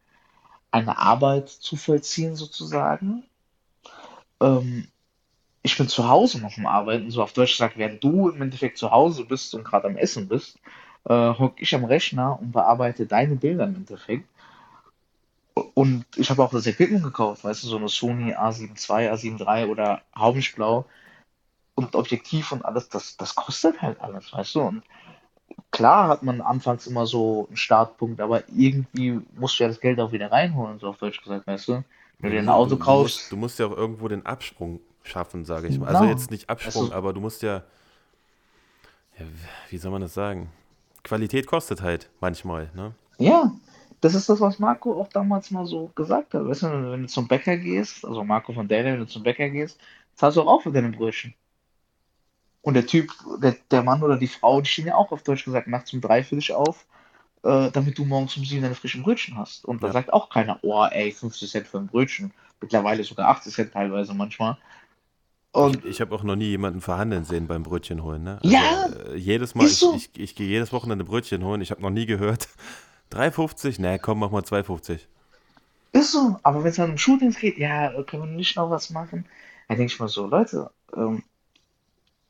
eine 0.71 0.97
Arbeit 0.97 1.47
zu 1.47 1.77
vollziehen 1.77 2.35
sozusagen. 2.35 3.23
Ähm, 4.41 4.89
ich 5.65 5.79
bin 5.79 5.87
zu 5.87 6.07
Hause 6.07 6.39
noch 6.41 6.55
am 6.59 6.67
Arbeiten, 6.67 7.09
so 7.09 7.23
auf 7.23 7.33
Deutsch 7.33 7.53
gesagt, 7.53 7.75
während 7.75 8.03
du 8.03 8.29
im 8.29 8.39
Endeffekt 8.39 8.77
zu 8.77 8.91
Hause 8.91 9.25
bist 9.25 9.55
und 9.55 9.65
gerade 9.65 9.87
am 9.87 9.97
Essen 9.97 10.27
bist, 10.27 10.59
äh, 11.05 11.33
hock 11.33 11.59
ich 11.59 11.73
am 11.73 11.85
Rechner 11.85 12.39
und 12.39 12.51
bearbeite 12.51 13.07
deine 13.07 13.35
Bilder 13.35 13.63
im 13.63 13.75
Endeffekt. 13.75 14.29
Und 15.73 16.05
ich 16.17 16.29
habe 16.29 16.43
auch 16.43 16.51
das 16.51 16.67
Equipment 16.67 17.03
gekauft, 17.03 17.43
weißt 17.43 17.63
du, 17.63 17.67
so 17.67 17.77
eine 17.77 17.89
Sony 17.89 18.35
A7 18.35 18.77
II, 18.77 19.09
A7 19.09 19.39
III 19.39 19.71
oder 19.71 20.03
Haubenschblau 20.15 20.85
und 21.73 21.95
Objektiv 21.95 22.51
und 22.51 22.63
alles, 22.63 22.87
das, 22.89 23.17
das 23.17 23.33
kostet 23.33 23.81
halt 23.81 23.99
alles, 24.01 24.31
weißt 24.33 24.53
du. 24.53 24.61
Und 24.61 24.83
klar 25.71 26.09
hat 26.09 26.21
man 26.21 26.41
anfangs 26.41 26.85
immer 26.85 27.07
so 27.07 27.47
einen 27.47 27.57
Startpunkt, 27.57 28.21
aber 28.21 28.47
irgendwie 28.49 29.19
musst 29.33 29.59
du 29.59 29.63
ja 29.63 29.69
das 29.69 29.79
Geld 29.79 29.99
auch 29.99 30.11
wieder 30.11 30.31
reinholen, 30.31 30.77
so 30.77 30.89
auf 30.89 30.97
Deutsch 30.97 31.23
gesagt, 31.23 31.47
weißt 31.47 31.69
du. 31.69 31.83
Wenn 32.19 32.29
du 32.29 32.35
dir 32.35 32.43
ein 32.43 32.49
Auto 32.49 32.75
du, 32.75 32.77
kaufst, 32.77 33.17
musst, 33.17 33.31
du 33.31 33.37
musst 33.37 33.59
ja 33.59 33.65
auch 33.65 33.75
irgendwo 33.75 34.07
den 34.07 34.25
Absprung 34.27 34.79
schaffen, 35.05 35.45
sage 35.45 35.67
ich 35.67 35.79
mal. 35.79 35.87
Also 35.87 36.01
Genau. 36.01 36.11
jetzt 36.11 36.31
nicht 36.31 36.49
Absprung, 36.49 36.83
Also- 36.83 36.93
aber 36.93 37.13
du 37.13 37.21
musst 37.21 37.41
ja, 37.41 37.63
ja, 39.17 39.25
wie 39.69 39.77
soll 39.77 39.91
man 39.91 40.01
das 40.01 40.13
sagen? 40.13 40.51
Qualität 41.03 41.47
kostet 41.47 41.81
halt 41.81 42.09
manchmal, 42.19 42.69
ne? 42.73 42.93
Ja, 43.17 43.51
das 44.01 44.13
ist 44.15 44.27
das, 44.27 44.41
was 44.41 44.59
Marco 44.59 44.99
auch 44.99 45.07
damals 45.07 45.51
mal 45.51 45.65
so 45.65 45.91
gesagt 45.95 46.33
hat. 46.33 46.45
Weißt 46.45 46.63
du, 46.63 46.91
wenn 46.91 47.03
du 47.03 47.07
zum 47.07 47.27
Bäcker 47.27 47.55
gehst, 47.57 48.03
also 48.03 48.23
Marco 48.23 48.51
von 48.53 48.67
Däne, 48.67 48.93
wenn 48.93 48.99
du 48.99 49.07
zum 49.07 49.23
Bäcker 49.23 49.49
gehst, 49.49 49.79
zahlst 50.15 50.37
du 50.37 50.41
auch 50.41 50.61
für 50.63 50.71
deine 50.71 50.89
Brötchen. 50.89 51.33
Und 52.61 52.73
der 52.73 52.87
Typ, 52.87 53.11
der, 53.41 53.55
der 53.69 53.83
Mann 53.83 54.01
oder 54.01 54.17
die 54.17 54.27
Frau, 54.27 54.59
die 54.59 54.67
stehen 54.69 54.87
ja 54.87 54.95
auch 54.95 55.11
auf 55.11 55.21
Deutsch 55.23 55.45
gesagt 55.45 55.67
nachts 55.67 55.93
um 55.93 56.01
drei 56.01 56.23
für 56.23 56.35
dich 56.35 56.51
auf, 56.51 56.85
äh, 57.43 57.69
damit 57.71 57.97
du 57.97 58.05
morgens 58.05 58.35
um 58.37 58.43
sieben 58.43 58.63
deine 58.63 58.73
frischen 58.75 59.03
Brötchen 59.03 59.37
hast. 59.37 59.65
Und 59.65 59.83
da 59.83 59.87
Ja. 59.87 59.93
sagt 59.93 60.11
auch 60.11 60.29
keiner, 60.29 60.59
oh 60.63 60.83
ey, 60.89 61.11
50 61.11 61.51
Cent 61.51 61.67
für 61.67 61.77
ein 61.77 61.87
Brötchen. 61.87 62.33
Mittlerweile 62.59 63.03
sogar 63.03 63.27
80 63.29 63.53
Cent 63.53 63.73
teilweise 63.73 64.13
manchmal. 64.15 64.57
Und 65.55 65.85
Ich, 65.85 66.01
habe 66.01 66.13
auch 66.13 66.23
noch 66.23 66.35
nie 66.35 66.49
jemanden 66.49 66.81
verhandeln 66.81 67.23
sehen 67.23 67.47
beim 67.47 67.63
Brötchen 67.63 68.03
holen, 68.03 68.23
ne? 68.23 68.39
Ja, 68.41 68.87
äh, 68.87 69.15
jedes 69.15 69.55
Mal, 69.55 69.63
ist 69.63 69.71
ich, 69.71 69.77
so. 69.77 69.95
ich, 69.95 70.09
ich 70.17 70.35
gehe 70.35 70.49
jedes 70.49 70.73
Wochenende 70.73 71.05
Brötchen 71.05 71.45
holen. 71.45 71.61
Ich 71.61 71.71
habe 71.71 71.81
noch 71.81 71.91
nie 71.91 72.05
gehört, 72.05 72.49
3,50? 73.13 73.79
Ne, 73.79 73.97
komm, 73.97 74.19
mach 74.19 74.31
mal 74.31 74.41
2,50. 74.41 74.99
Ist 75.93 76.11
so, 76.11 76.37
aber 76.43 76.61
wenn 76.61 76.71
es 76.71 76.75
dann 76.75 76.91
um 76.91 76.97
Shootings 76.97 77.39
geht, 77.39 77.57
ja, 77.57 77.89
können 78.03 78.23
wir 78.23 78.35
nicht 78.35 78.57
noch 78.57 78.69
was 78.69 78.89
machen? 78.89 79.25
Da 79.69 79.75
denke 79.75 79.93
ich 79.93 79.99
mal 79.99 80.09
so, 80.09 80.27
Leute, 80.27 80.71
ähm, 80.93 81.23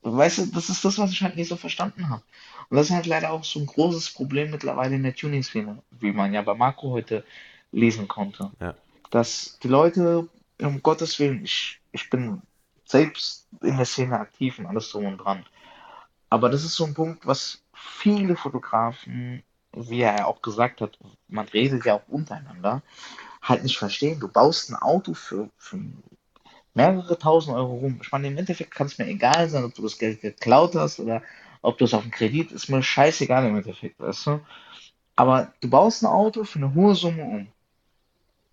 weißt 0.04 0.38
du, 0.38 0.46
das 0.54 0.70
ist 0.70 0.86
das, 0.86 1.00
was 1.00 1.10
ich 1.10 1.24
halt 1.24 1.36
nicht 1.36 1.50
so 1.50 1.56
verstanden 1.56 2.10
habe. 2.10 2.22
Und 2.70 2.78
das 2.78 2.88
ist 2.88 2.94
halt 2.94 3.08
leider 3.08 3.32
auch 3.32 3.44
so 3.44 3.60
ein 3.60 3.66
großes 3.66 4.12
Problem 4.12 4.52
mittlerweile 4.52 4.96
in 4.96 5.02
der 5.02 5.16
Tuning-Szene, 5.16 5.80
wie 6.00 6.12
man 6.12 6.32
ja 6.32 6.44
bei 6.44 6.54
Marco 6.54 6.92
heute 6.92 7.24
lesen 7.72 8.08
konnte. 8.08 8.52
Ja. 8.62 8.76
Dass 9.10 9.58
die 9.64 9.68
Leute, 9.68 10.30
um 10.62 10.84
Gottes 10.84 11.18
Willen, 11.18 11.44
ich, 11.44 11.80
ich 11.92 12.08
bin 12.12 12.44
selbst 12.86 13.48
in 13.62 13.78
der 13.78 13.86
Szene 13.86 14.20
aktiv 14.20 14.60
und 14.60 14.68
alles 14.68 14.90
drum 14.90 15.06
und 15.06 15.18
dran. 15.18 15.46
Aber 16.30 16.50
das 16.50 16.64
ist 16.64 16.76
so 16.76 16.86
ein 16.86 16.94
Punkt, 16.94 17.26
was 17.26 17.62
viele 17.74 18.36
Fotografen, 18.36 19.44
wie 19.74 20.02
er 20.02 20.28
auch 20.28 20.42
gesagt 20.42 20.82
hat, 20.82 20.98
man 21.28 21.48
redet 21.48 21.86
ja 21.86 21.96
auch 21.96 22.08
untereinander, 22.08 22.82
halt 23.42 23.64
nicht 23.64 23.78
verstehen. 23.78 24.20
Du 24.20 24.28
baust 24.28 24.70
ein 24.70 24.76
Auto 24.76 25.14
für, 25.14 25.50
für 25.58 25.80
mehrere 26.74 27.18
tausend 27.18 27.56
Euro 27.56 27.76
rum. 27.76 28.00
Ich 28.02 28.12
meine, 28.12 28.28
im 28.28 28.38
Endeffekt 28.38 28.72
kann 28.72 28.88
es 28.88 28.98
mir 28.98 29.08
egal 29.08 29.50
sein, 29.50 29.64
ob 29.64 29.74
du 29.74 29.82
das 29.82 29.98
Geld 29.98 30.22
geklaut 30.22 30.76
hast 30.76 31.00
oder 31.00 31.22
ob 31.62 31.78
du 31.78 31.86
es 31.86 31.94
auf 31.94 32.04
dem 32.04 32.12
Kredit, 32.12 32.52
ist 32.52 32.70
mir 32.70 32.84
scheißegal 32.84 33.46
im 33.46 33.58
Endeffekt, 33.58 34.00
weißt 34.00 34.28
du? 34.28 34.40
Aber 35.16 35.54
du 35.62 35.70
baust 35.70 36.04
ein 36.04 36.08
Auto 36.08 36.44
für 36.44 36.60
eine 36.60 36.74
hohe 36.74 36.96
Summe 36.96 37.24
um. 37.24 37.48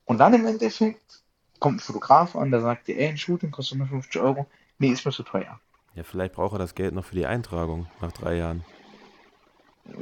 Und 0.05 0.19
dann 0.19 0.35
im 0.35 0.47
Endeffekt 0.47 1.22
kommt 1.63 1.77
ein 1.77 1.81
Fotograf 1.81 2.37
an, 2.37 2.51
der 2.51 2.61
sagt 2.61 2.89
dir, 2.89 2.99
ey, 2.99 3.09
ein 3.09 3.17
Shooting 3.17 3.51
kostet 3.51 3.79
150 3.79 4.21
Euro. 4.21 4.47
Nee, 4.79 4.89
ist 4.91 5.07
mir 5.07 5.13
zu 5.13 5.23
teuer. 5.23 5.61
Ja, 5.95 6.03
vielleicht 6.03 6.35
braucht 6.35 6.55
er 6.55 6.59
das 6.59 6.75
Geld 6.75 6.95
noch 6.95 7.05
für 7.05 7.15
die 7.15 7.27
Eintragung 7.27 7.87
nach 8.01 8.13
drei 8.13 8.37
Jahren. 8.37 8.65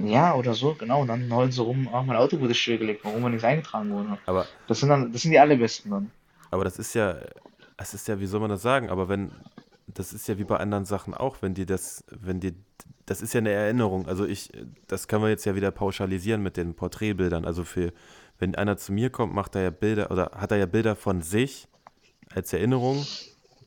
Ja, 0.04 0.34
oder 0.34 0.54
so, 0.54 0.74
genau. 0.74 1.02
Und 1.02 1.08
dann 1.08 1.32
heulen 1.34 1.52
sie 1.52 1.62
rum, 1.62 1.88
ach, 1.92 2.04
mein 2.04 2.16
Auto 2.16 2.38
wurde 2.40 2.54
stillgelegt, 2.54 3.04
warum 3.04 3.22
wir 3.22 3.30
nichts 3.30 3.44
eingetragen 3.44 3.90
wurde. 3.90 4.18
Aber, 4.26 4.46
Das 4.68 4.80
sind 4.80 4.88
dann, 4.88 5.12
das 5.12 5.22
sind 5.22 5.30
die 5.32 5.38
allerbesten 5.38 5.90
dann. 5.90 6.11
aber 6.50 6.64
das 6.64 6.78
ist 6.78 6.94
ja, 6.94 7.16
das 7.76 7.94
ist 7.94 8.06
ja, 8.08 8.20
wie 8.20 8.26
soll 8.26 8.40
man 8.40 8.50
das 8.50 8.62
sagen? 8.62 8.90
Aber 8.90 9.08
wenn, 9.08 9.32
das 9.86 10.12
ist 10.12 10.28
ja 10.28 10.38
wie 10.38 10.44
bei 10.44 10.58
anderen 10.58 10.84
Sachen 10.84 11.14
auch, 11.14 11.40
wenn 11.40 11.54
dir 11.54 11.66
das, 11.66 12.04
wenn 12.11 12.40
dir, 12.40 12.52
das 13.06 13.22
ist 13.22 13.32
ja 13.32 13.38
eine 13.38 13.50
Erinnerung. 13.50 14.06
Also 14.06 14.26
ich, 14.26 14.50
das 14.86 15.08
kann 15.08 15.20
man 15.20 15.30
jetzt 15.30 15.44
ja 15.46 15.54
wieder 15.54 15.70
pauschalisieren 15.70 16.42
mit 16.42 16.56
den 16.56 16.74
Porträtbildern. 16.74 17.44
Also 17.44 17.64
für, 17.64 17.92
wenn 18.41 18.55
einer 18.57 18.76
zu 18.76 18.93
mir 18.93 19.11
kommt, 19.11 19.32
macht 19.34 19.55
er 19.55 19.62
ja 19.62 19.70
Bilder 19.70 20.11
oder 20.11 20.32
hat 20.34 20.51
er 20.51 20.59
ja 20.59 20.66
Bilder 20.66 20.97
von 20.97 21.22
sich 21.22 21.68
als 22.34 22.53
Erinnerung 22.53 23.07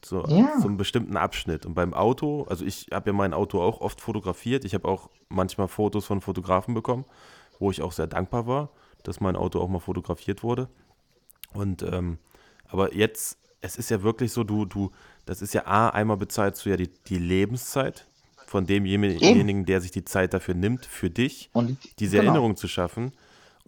zu, 0.02 0.24
Ja. 0.28 0.58
zu 0.60 0.68
einem 0.68 0.78
bestimmten 0.78 1.16
Abschnitt. 1.16 1.66
Und 1.66 1.76
beim 1.76 1.94
Auto, 1.94 2.46
also 2.50 2.66
ich 2.66 2.88
habe 2.92 3.12
ja 3.12 3.14
mein 3.14 3.34
Auto 3.34 3.62
auch 3.62 3.80
oft 3.82 4.02
fotografiert. 4.02 4.66
Ich 4.66 4.74
habe 4.74 4.88
auch 4.88 5.10
manchmal 5.30 5.68
Fotos 5.70 6.06
von 6.06 6.20
Fotografen 6.22 6.74
bekommen, 6.74 7.06
wo 7.60 7.72
ich 7.72 7.82
auch 7.82 7.92
sehr 7.94 8.08
dankbar 8.08 8.48
war, 8.48 8.70
dass 9.04 9.22
mein 9.22 9.36
Auto 9.36 9.62
auch 9.62 9.70
mal 9.70 9.80
fotografiert 9.80 10.44
wurde. 10.44 10.68
Und 11.54 11.84
ähm, 11.84 12.18
aber 12.68 12.96
jetzt, 12.96 13.38
es 13.62 13.78
ist 13.78 13.92
ja 13.92 14.02
wirklich 14.02 14.32
so, 14.32 14.44
du, 14.44 14.66
du, 14.66 14.92
das 15.26 15.42
ist 15.42 15.54
ja 15.54 15.68
A, 15.68 15.90
einmal 15.90 16.18
bezahlst 16.18 16.66
du 16.66 16.70
ja 16.72 16.78
die, 16.78 16.90
die 17.08 17.20
Lebenszeit 17.20 18.08
von 18.48 18.66
demjenigen, 18.66 19.66
der 19.66 19.82
sich 19.82 19.92
die 19.92 20.04
Zeit 20.06 20.34
dafür 20.34 20.54
nimmt, 20.56 20.86
für 20.86 21.10
dich 21.10 21.50
Und 21.54 21.78
diese 22.00 22.18
genau. 22.18 22.30
Erinnerung 22.30 22.56
zu 22.56 22.68
schaffen. 22.68 23.14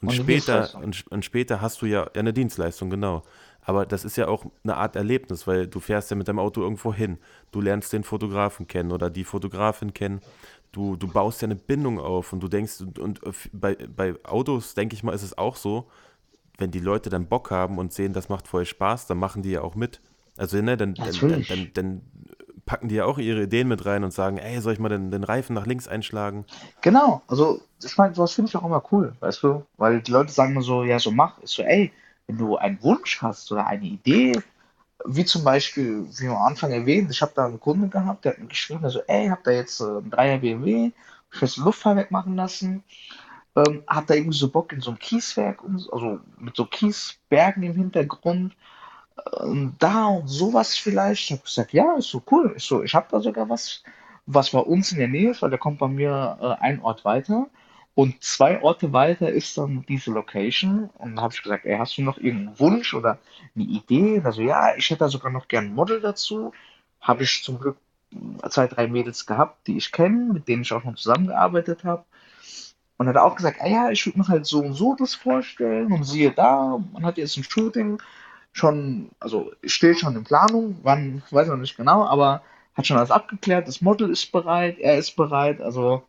Und 0.02 0.10
Und 0.10 0.14
später, 0.14 0.76
und, 0.76 1.08
und 1.08 1.26
später 1.26 1.62
hast 1.62 1.82
du 1.82 1.86
ja, 1.86 2.06
eine 2.14 2.34
Dienstleistung, 2.34 2.90
genau. 2.90 3.24
Aber 3.62 3.86
das 3.86 4.06
ist 4.06 4.16
ja 4.16 4.28
auch 4.28 4.46
eine 4.64 4.78
Art 4.78 4.96
Erlebnis, 4.96 5.48
weil 5.48 5.68
du 5.68 5.80
fährst 5.80 6.12
ja 6.12 6.16
mit 6.16 6.28
deinem 6.28 6.40
Auto 6.40 6.62
irgendwo 6.62 6.94
hin. 6.94 7.18
Du 7.52 7.62
lernst 7.62 7.94
den 7.94 8.04
Fotografen 8.04 8.68
kennen 8.68 8.92
oder 8.92 9.10
die 9.10 9.24
Fotografin 9.24 9.94
kennen. 9.94 10.22
Du, 10.72 10.96
du 10.96 11.08
baust 11.08 11.42
ja 11.42 11.48
eine 11.48 11.56
Bindung 11.56 12.00
auf 12.00 12.32
und 12.32 12.42
du 12.42 12.48
denkst, 12.48 12.82
und, 12.82 13.00
und 13.00 13.20
bei, 13.54 13.76
bei 13.76 14.14
Autos, 14.24 14.76
denke 14.76 14.94
ich 14.94 15.04
mal, 15.04 15.14
ist 15.14 15.24
es 15.24 15.38
auch 15.38 15.56
so, 15.56 15.90
wenn 16.58 16.70
die 16.70 16.80
Leute 16.80 17.10
dann 17.10 17.28
Bock 17.28 17.50
haben 17.50 17.80
und 17.80 17.92
sehen, 17.92 18.14
das 18.14 18.30
macht 18.30 18.48
voll 18.48 18.66
Spaß, 18.66 19.08
dann 19.08 19.18
machen 19.18 19.42
die 19.42 19.52
ja 19.52 19.62
auch 19.62 19.76
mit. 19.76 20.00
Also, 20.38 20.62
ne, 20.62 20.78
dann, 20.78 20.94
dann, 20.94 21.46
dann, 21.48 21.72
dann 21.74 22.02
packen 22.66 22.88
die 22.88 22.96
ja 22.96 23.06
auch 23.06 23.18
ihre 23.18 23.44
Ideen 23.44 23.68
mit 23.68 23.86
rein 23.86 24.04
und 24.04 24.12
sagen, 24.12 24.38
ey, 24.38 24.60
soll 24.60 24.74
ich 24.74 24.80
mal 24.80 24.90
den, 24.90 25.12
den 25.12 25.24
Reifen 25.24 25.54
nach 25.54 25.66
links 25.66 25.88
einschlagen? 25.88 26.46
Genau, 26.82 27.22
also 27.28 27.62
ich 27.84 27.98
meine, 27.98 28.16
sowas 28.16 28.34
finde 28.34 28.50
ich 28.50 28.56
auch 28.56 28.66
immer 28.66 28.84
cool, 28.92 29.14
weißt 29.20 29.44
du? 29.44 29.66
Weil 29.78 30.02
die 30.02 30.12
Leute 30.12 30.32
sagen 30.32 30.60
so, 30.62 30.84
ja, 30.84 31.00
so 31.00 31.12
mach. 31.12 31.38
Ich 31.44 31.52
so, 31.52 31.62
ey, 31.62 31.92
wenn 32.28 32.38
du 32.38 32.58
einen 32.58 32.82
Wunsch 32.82 33.22
hast 33.22 33.52
oder 33.52 33.68
eine 33.68 33.86
Idee, 33.86 34.34
wie 35.06 35.26
zum 35.26 35.44
Beispiel, 35.44 36.08
wie 36.18 36.28
am 36.28 36.38
Anfang 36.38 36.72
erwähnt, 36.72 37.12
ich 37.12 37.22
habe 37.22 37.34
da 37.36 37.46
einen 37.46 37.60
Kunden 37.60 37.90
gehabt, 37.90 38.26
der 38.26 38.34
hat 38.34 38.40
mir 38.40 38.48
geschrieben, 38.48 38.84
also, 38.84 39.02
ey, 39.08 39.28
hab 39.28 39.44
da 39.44 39.52
jetzt 39.52 39.82
äh, 39.82 39.86
einen 39.86 40.12
3er 40.12 40.40
BMW, 40.40 40.92
ich 41.32 41.42
will 41.42 41.66
Luftfahrwerk 41.66 42.12
machen 42.12 42.36
lassen, 42.36 42.84
ähm, 43.56 43.84
hat 43.88 44.10
da 44.10 44.16
irgendwie 44.16 44.38
so 44.38 44.50
Bock 44.50 44.72
in 44.74 44.82
so 44.82 44.92
ein 44.92 45.00
Kieswerk, 45.00 45.60
also 45.92 46.20
mit 46.38 46.56
so 46.56 46.66
Kiesbergen 46.66 47.64
im 47.64 47.76
Hintergrund, 47.76 48.56
ähm, 49.40 49.74
da 49.80 50.08
und 50.08 50.28
sowas 50.28 50.76
vielleicht. 50.76 51.24
Ich 51.24 51.32
habe 51.32 51.44
gesagt, 51.44 51.74
ja, 51.74 51.96
ist 51.98 52.10
so 52.10 52.22
cool. 52.32 52.54
Ich 52.58 52.64
so, 52.64 52.84
ich 52.84 52.94
habe 52.94 53.08
da 53.12 53.20
sogar 53.20 53.50
was, 53.50 53.84
was 54.26 54.52
bei 54.52 54.60
uns 54.60 54.92
in 54.92 55.00
der 55.00 55.08
Nähe 55.08 55.32
ist, 55.32 55.42
weil 55.42 55.50
der 55.50 55.60
kommt 55.60 55.80
bei 55.80 55.88
mir 55.88 56.38
äh, 56.42 56.64
ein 56.64 56.82
Ort 56.82 57.06
weiter. 57.06 57.48
Und 57.96 58.22
zwei 58.22 58.62
Orte 58.62 58.92
weiter 58.92 59.30
ist 59.32 59.58
dann 59.58 59.86
diese 59.88 60.12
Location. 60.12 60.90
Und 60.98 61.16
dann 61.16 61.22
habe 61.22 61.34
ich 61.34 61.42
gesagt, 61.42 61.66
ey, 61.66 61.78
hast 61.78 61.98
du 61.98 62.02
noch 62.02 62.18
irgendeinen 62.18 62.60
Wunsch 62.60 62.94
oder 62.94 63.20
eine 63.56 63.64
Idee? 63.64 64.22
Also 64.24 64.42
ja, 64.42 64.76
ich 64.76 64.90
hätte 64.90 65.00
da 65.00 65.10
sogar 65.10 65.32
noch 65.32 65.48
gern 65.48 65.68
ein 65.68 65.76
Model 65.76 66.02
dazu. 66.02 66.52
Habe 67.00 67.24
ich 67.24 67.42
zum 67.44 67.58
Glück 67.58 67.78
zwei, 68.50 68.68
drei 68.68 68.88
Mädels 68.88 69.26
gehabt, 69.26 69.68
die 69.68 69.78
ich 69.78 69.94
kenne, 69.94 70.34
mit 70.34 70.48
denen 70.50 70.64
ich 70.64 70.74
auch 70.74 70.82
schon 70.82 70.98
zusammengearbeitet 70.98 71.86
habe. 71.86 72.04
Und 72.98 73.08
hat 73.08 73.18
auch 73.18 73.36
gesagt, 73.36 73.62
ah 73.62 73.68
ja, 73.68 73.90
ich 73.90 74.06
würde 74.06 74.20
mir 74.20 74.28
halt 74.28 74.46
so 74.46 74.60
und 74.60 74.74
so 74.74 74.96
das 74.96 75.16
vorstellen. 75.16 75.92
Und 75.94 76.04
siehe 76.04 76.32
da, 76.32 76.78
man 76.92 77.06
hat 77.06 77.18
jetzt 77.18 77.38
ein 77.38 77.44
Shooting 77.44 78.02
schon, 78.56 79.12
also 79.20 79.52
steht 79.66 80.00
schon 80.00 80.16
in 80.16 80.24
Planung, 80.24 80.78
wann, 80.82 81.22
weiß 81.30 81.50
noch 81.50 81.58
nicht 81.58 81.76
genau, 81.76 82.06
aber 82.06 82.42
hat 82.74 82.88
schon 82.88 82.98
alles 82.98 83.12
abgeklärt, 83.12 83.68
das 83.68 83.82
Model 83.82 84.10
ist 84.10 84.32
bereit, 84.32 84.80
er 84.80 84.98
ist 84.98 85.16
bereit, 85.16 85.62
also 85.62 86.04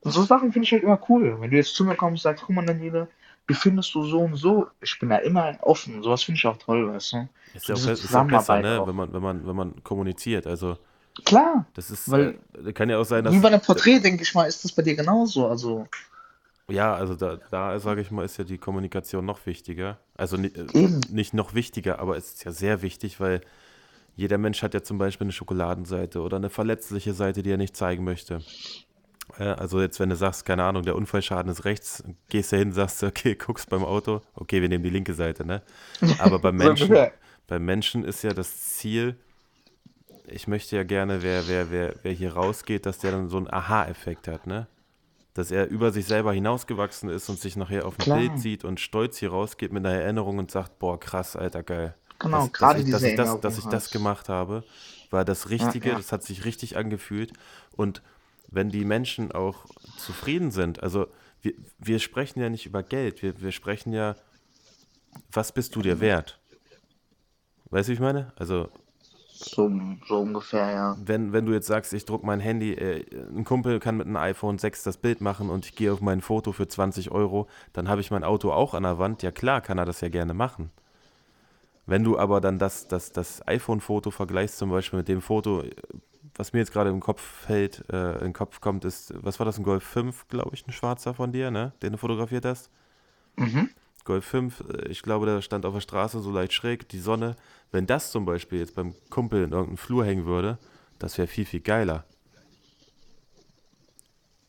und 0.00 0.12
so 0.12 0.22
Sachen 0.22 0.52
finde 0.52 0.66
ich 0.66 0.72
halt 0.72 0.84
immer 0.84 1.00
cool. 1.08 1.36
Wenn 1.40 1.50
du 1.50 1.56
jetzt 1.56 1.74
zu 1.74 1.84
mir 1.84 1.96
kommst 1.96 2.24
und 2.24 2.30
sagst, 2.30 2.44
guck 2.46 2.54
mal, 2.54 2.64
Daniele, 2.64 3.08
wie 3.48 3.54
findest 3.54 3.92
du 3.94 4.04
so 4.04 4.20
und 4.20 4.36
so? 4.36 4.68
Ich 4.80 4.96
bin 5.00 5.08
da 5.08 5.16
immer 5.16 5.56
offen. 5.62 6.02
Sowas 6.02 6.22
finde 6.22 6.38
ich 6.38 6.46
auch 6.46 6.56
toll, 6.58 6.92
weißt 6.92 7.12
du? 7.14 7.28
Ist 7.54 7.68
ja 7.68 7.74
auch, 7.74 7.80
be- 7.80 7.90
ist 7.90 8.14
auch 8.14 8.28
besser, 8.28 8.60
ne, 8.60 8.80
auch. 8.80 8.86
wenn 8.86 8.94
man, 8.94 9.12
wenn 9.12 9.22
man, 9.22 9.46
wenn 9.46 9.56
man 9.56 9.82
kommuniziert. 9.82 10.46
Also, 10.46 10.76
Klar, 11.24 11.66
das 11.74 11.90
ist, 11.90 12.08
äh, 12.08 12.34
weil 12.62 12.72
kann 12.72 12.90
ja 12.90 12.98
auch 12.98 13.04
sein, 13.04 13.24
wie 13.24 13.30
dass, 13.30 13.42
bei 13.42 13.48
einem 13.48 13.60
Porträt, 13.60 13.98
denke 14.00 14.22
ich 14.22 14.34
mal, 14.34 14.44
ist 14.44 14.64
das 14.64 14.72
bei 14.72 14.82
dir 14.82 14.94
genauso. 14.94 15.48
Also 15.48 15.88
ja, 16.68 16.94
also 16.94 17.14
da, 17.14 17.38
da 17.50 17.78
sage 17.78 18.00
ich 18.00 18.10
mal, 18.10 18.24
ist 18.24 18.38
ja 18.38 18.44
die 18.44 18.58
Kommunikation 18.58 19.24
noch 19.24 19.46
wichtiger. 19.46 19.98
Also 20.16 20.36
äh, 20.36 20.50
eben, 20.72 21.00
nicht 21.10 21.34
noch 21.34 21.54
wichtiger, 21.54 21.98
aber 22.00 22.16
es 22.16 22.34
ist 22.34 22.44
ja 22.44 22.52
sehr 22.52 22.82
wichtig, 22.82 23.20
weil 23.20 23.40
jeder 24.16 24.38
Mensch 24.38 24.62
hat 24.62 24.74
ja 24.74 24.82
zum 24.82 24.98
Beispiel 24.98 25.26
eine 25.26 25.32
Schokoladenseite 25.32 26.20
oder 26.20 26.38
eine 26.38 26.50
verletzliche 26.50 27.12
Seite, 27.12 27.42
die 27.42 27.50
er 27.50 27.58
nicht 27.58 27.76
zeigen 27.76 28.02
möchte. 28.02 28.40
Also 29.38 29.80
jetzt, 29.80 30.00
wenn 30.00 30.08
du 30.08 30.16
sagst, 30.16 30.46
keine 30.46 30.64
Ahnung, 30.64 30.84
der 30.84 30.96
Unfallschaden 30.96 31.50
ist 31.50 31.64
rechts, 31.64 32.02
gehst 32.28 32.52
du 32.52 32.56
hin, 32.56 32.72
sagst 32.72 33.02
du, 33.02 33.06
okay, 33.06 33.34
guckst 33.38 33.68
beim 33.68 33.84
Auto, 33.84 34.22
okay, 34.34 34.62
wir 34.62 34.68
nehmen 34.68 34.84
die 34.84 34.90
linke 34.90 35.14
Seite, 35.14 35.44
ne? 35.44 35.62
Aber 36.18 36.38
beim 36.38 36.56
Menschen, 36.56 36.96
beim 37.46 37.64
Menschen 37.64 38.04
ist 38.04 38.22
ja 38.22 38.32
das 38.32 38.76
Ziel, 38.76 39.16
ich 40.26 40.48
möchte 40.48 40.76
ja 40.76 40.84
gerne, 40.84 41.22
wer, 41.22 41.46
wer, 41.48 41.70
wer, 41.70 41.94
wer 42.02 42.12
hier 42.12 42.34
rausgeht, 42.34 42.86
dass 42.86 42.98
der 42.98 43.12
dann 43.12 43.28
so 43.28 43.36
einen 43.36 43.50
Aha-Effekt 43.50 44.28
hat, 44.28 44.46
ne? 44.46 44.66
Dass 45.36 45.50
er 45.50 45.68
über 45.68 45.92
sich 45.92 46.06
selber 46.06 46.32
hinausgewachsen 46.32 47.10
ist 47.10 47.28
und 47.28 47.38
sich 47.38 47.56
nachher 47.56 47.86
auf 47.86 47.98
ein 47.98 48.06
Bild 48.06 48.38
Klar, 48.38 48.38
sieht 48.38 48.64
und 48.64 48.80
stolz 48.80 49.18
hier 49.18 49.30
rausgeht 49.30 49.72
mit 49.72 49.84
einer 49.84 49.94
Erinnerung 49.94 50.38
und 50.38 50.50
sagt, 50.50 50.78
boah, 50.78 50.98
krass, 50.98 51.36
Alter, 51.36 51.62
geil. 51.62 51.94
genau, 52.18 52.48
Dass, 52.48 52.50
dass 52.56 52.58
gerade 52.58 52.78
ich, 52.80 52.88
dass 52.88 53.02
diese 53.02 53.08
ich 53.08 53.14
das, 53.14 53.40
dass 53.40 53.58
ich 53.58 53.68
das 53.68 53.90
gemacht 53.90 54.28
habe, 54.30 54.64
war 55.10 55.24
das 55.24 55.50
Ja, 55.58 55.70
Richtige, 55.72 55.90
ja, 55.90 55.96
das 55.96 56.12
hat 56.12 56.24
sich 56.24 56.44
richtig 56.44 56.76
angefühlt. 56.76 57.34
Und 57.72 58.02
wenn 58.50 58.70
die 58.70 58.84
Menschen 58.84 59.30
auch 59.32 59.66
zufrieden 59.96 60.50
sind, 60.50 60.82
also 60.82 61.08
wir, 61.42 61.52
wir 61.78 61.98
sprechen 61.98 62.40
ja 62.40 62.48
nicht 62.48 62.66
über 62.66 62.82
Geld, 62.82 63.22
wir, 63.22 63.40
wir 63.40 63.52
sprechen 63.52 63.92
ja, 63.92 64.16
was 65.30 65.52
bist 65.52 65.76
du 65.76 65.82
dir 65.82 66.00
wert? 66.00 66.40
Weißt 67.70 67.88
du, 67.88 67.90
wie 67.90 67.94
ich 67.94 68.00
meine? 68.00 68.32
Also, 68.36 68.70
so, 69.38 69.70
so 70.06 70.20
ungefähr, 70.20 70.70
ja. 70.70 70.96
wenn, 71.04 71.32
wenn 71.32 71.46
du 71.46 71.52
jetzt 71.52 71.66
sagst, 71.66 71.92
ich 71.92 72.04
druck 72.04 72.24
mein 72.24 72.40
Handy, 72.40 72.72
äh, 72.72 73.04
ein 73.34 73.44
Kumpel 73.44 73.80
kann 73.80 73.96
mit 73.96 74.06
einem 74.06 74.16
iPhone 74.16 74.58
6 74.58 74.82
das 74.82 74.96
Bild 74.96 75.20
machen 75.20 75.50
und 75.50 75.66
ich 75.66 75.74
gehe 75.74 75.92
auf 75.92 76.00
mein 76.00 76.20
Foto 76.20 76.52
für 76.52 76.68
20 76.68 77.10
Euro, 77.10 77.46
dann 77.72 77.88
habe 77.88 78.00
ich 78.00 78.10
mein 78.10 78.24
Auto 78.24 78.52
auch 78.52 78.74
an 78.74 78.82
der 78.82 78.98
Wand. 78.98 79.22
Ja 79.22 79.30
klar, 79.30 79.60
kann 79.60 79.78
er 79.78 79.84
das 79.84 80.00
ja 80.00 80.08
gerne 80.08 80.34
machen. 80.34 80.70
Wenn 81.86 82.02
du 82.02 82.18
aber 82.18 82.40
dann 82.40 82.58
das, 82.58 82.88
das, 82.88 83.12
das 83.12 83.46
iPhone-Foto 83.46 84.10
vergleichst, 84.10 84.58
zum 84.58 84.70
Beispiel 84.70 84.98
mit 84.98 85.08
dem 85.08 85.22
Foto, 85.22 85.62
was 86.34 86.52
mir 86.52 86.58
jetzt 86.58 86.72
gerade 86.72 86.90
im 86.90 87.00
Kopf 87.00 87.20
fällt, 87.20 87.84
äh, 87.92 88.14
in 88.14 88.24
den 88.24 88.32
Kopf 88.32 88.60
kommt, 88.60 88.84
ist, 88.84 89.14
was 89.22 89.38
war 89.38 89.46
das, 89.46 89.58
ein 89.58 89.64
Golf 89.64 89.84
5, 89.84 90.28
glaube 90.28 90.50
ich, 90.54 90.66
ein 90.66 90.72
schwarzer 90.72 91.14
von 91.14 91.32
dir, 91.32 91.50
ne? 91.50 91.72
Den 91.82 91.92
du 91.92 91.98
fotografiert 91.98 92.44
hast? 92.44 92.70
Mhm. 93.36 93.70
Golf 94.06 94.24
5, 94.26 94.60
äh, 94.70 94.88
ich 94.88 95.02
glaube, 95.02 95.26
der 95.26 95.42
stand 95.42 95.66
auf 95.66 95.74
der 95.74 95.82
Straße 95.82 96.20
so 96.20 96.32
leicht 96.32 96.54
schräg, 96.54 96.88
die 96.88 97.00
Sonne. 97.00 97.36
Wenn 97.72 97.86
das 97.86 98.12
zum 98.12 98.24
Beispiel 98.24 98.60
jetzt 98.60 98.74
beim 98.76 98.94
Kumpel 99.10 99.44
in 99.44 99.52
irgendeinem 99.52 99.78
Flur 99.78 100.06
hängen 100.06 100.26
würde, 100.26 100.58
das 100.98 101.18
wäre 101.18 101.28
viel, 101.28 101.44
viel 101.46 101.60
geiler. 101.60 102.06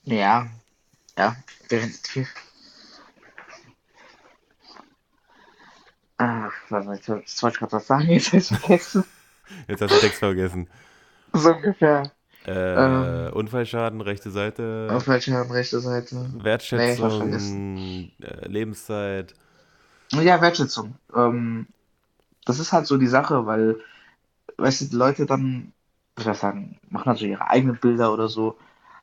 Ja, 0.05 0.49
ja, 1.17 1.35
definitiv. 1.71 2.29
Ach, 6.17 6.51
warte 6.69 6.87
mal, 6.87 6.95
jetzt 6.95 7.09
wollte 7.43 7.55
ich 7.55 7.59
gerade 7.59 7.71
was 7.71 7.87
sagen, 7.87 8.07
jetzt 8.09 8.27
habe 8.27 8.37
ich 8.37 8.47
vergessen. 8.47 9.03
Jetzt 9.67 9.81
hast 9.81 9.91
du 9.91 9.95
den 9.95 10.01
Text 10.01 10.19
vergessen. 10.19 10.69
So 11.33 11.51
ungefähr. 11.53 12.11
Äh, 12.45 12.51
Ähm, 12.75 13.33
Unfallschaden, 13.33 14.01
rechte 14.01 14.31
Seite, 14.31 15.03
Hand, 15.27 15.53
rechte 15.53 15.79
Seite? 15.81 16.33
Nee. 16.71 16.97
Wertschätzung, 17.03 18.13
äh, 18.21 18.47
Lebenszeit. 18.47 19.35
Ja, 20.11 20.41
Wertschätzung. 20.41 20.95
Ähm, 21.15 21.67
das 22.45 22.59
ist 22.59 22.71
halt 22.71 22.87
so 22.87 22.97
die 22.97 23.07
Sache, 23.07 23.45
weil, 23.45 23.77
weißt 24.57 24.81
du, 24.81 24.85
die 24.85 24.95
Leute 24.95 25.25
dann, 25.25 25.73
wie 26.15 26.23
soll 26.23 26.33
ich 26.33 26.39
sagen, 26.39 26.79
machen 26.89 27.09
also 27.09 27.25
ihre 27.25 27.49
eigenen 27.49 27.77
Bilder 27.77 28.13
oder 28.13 28.29
so. 28.29 28.57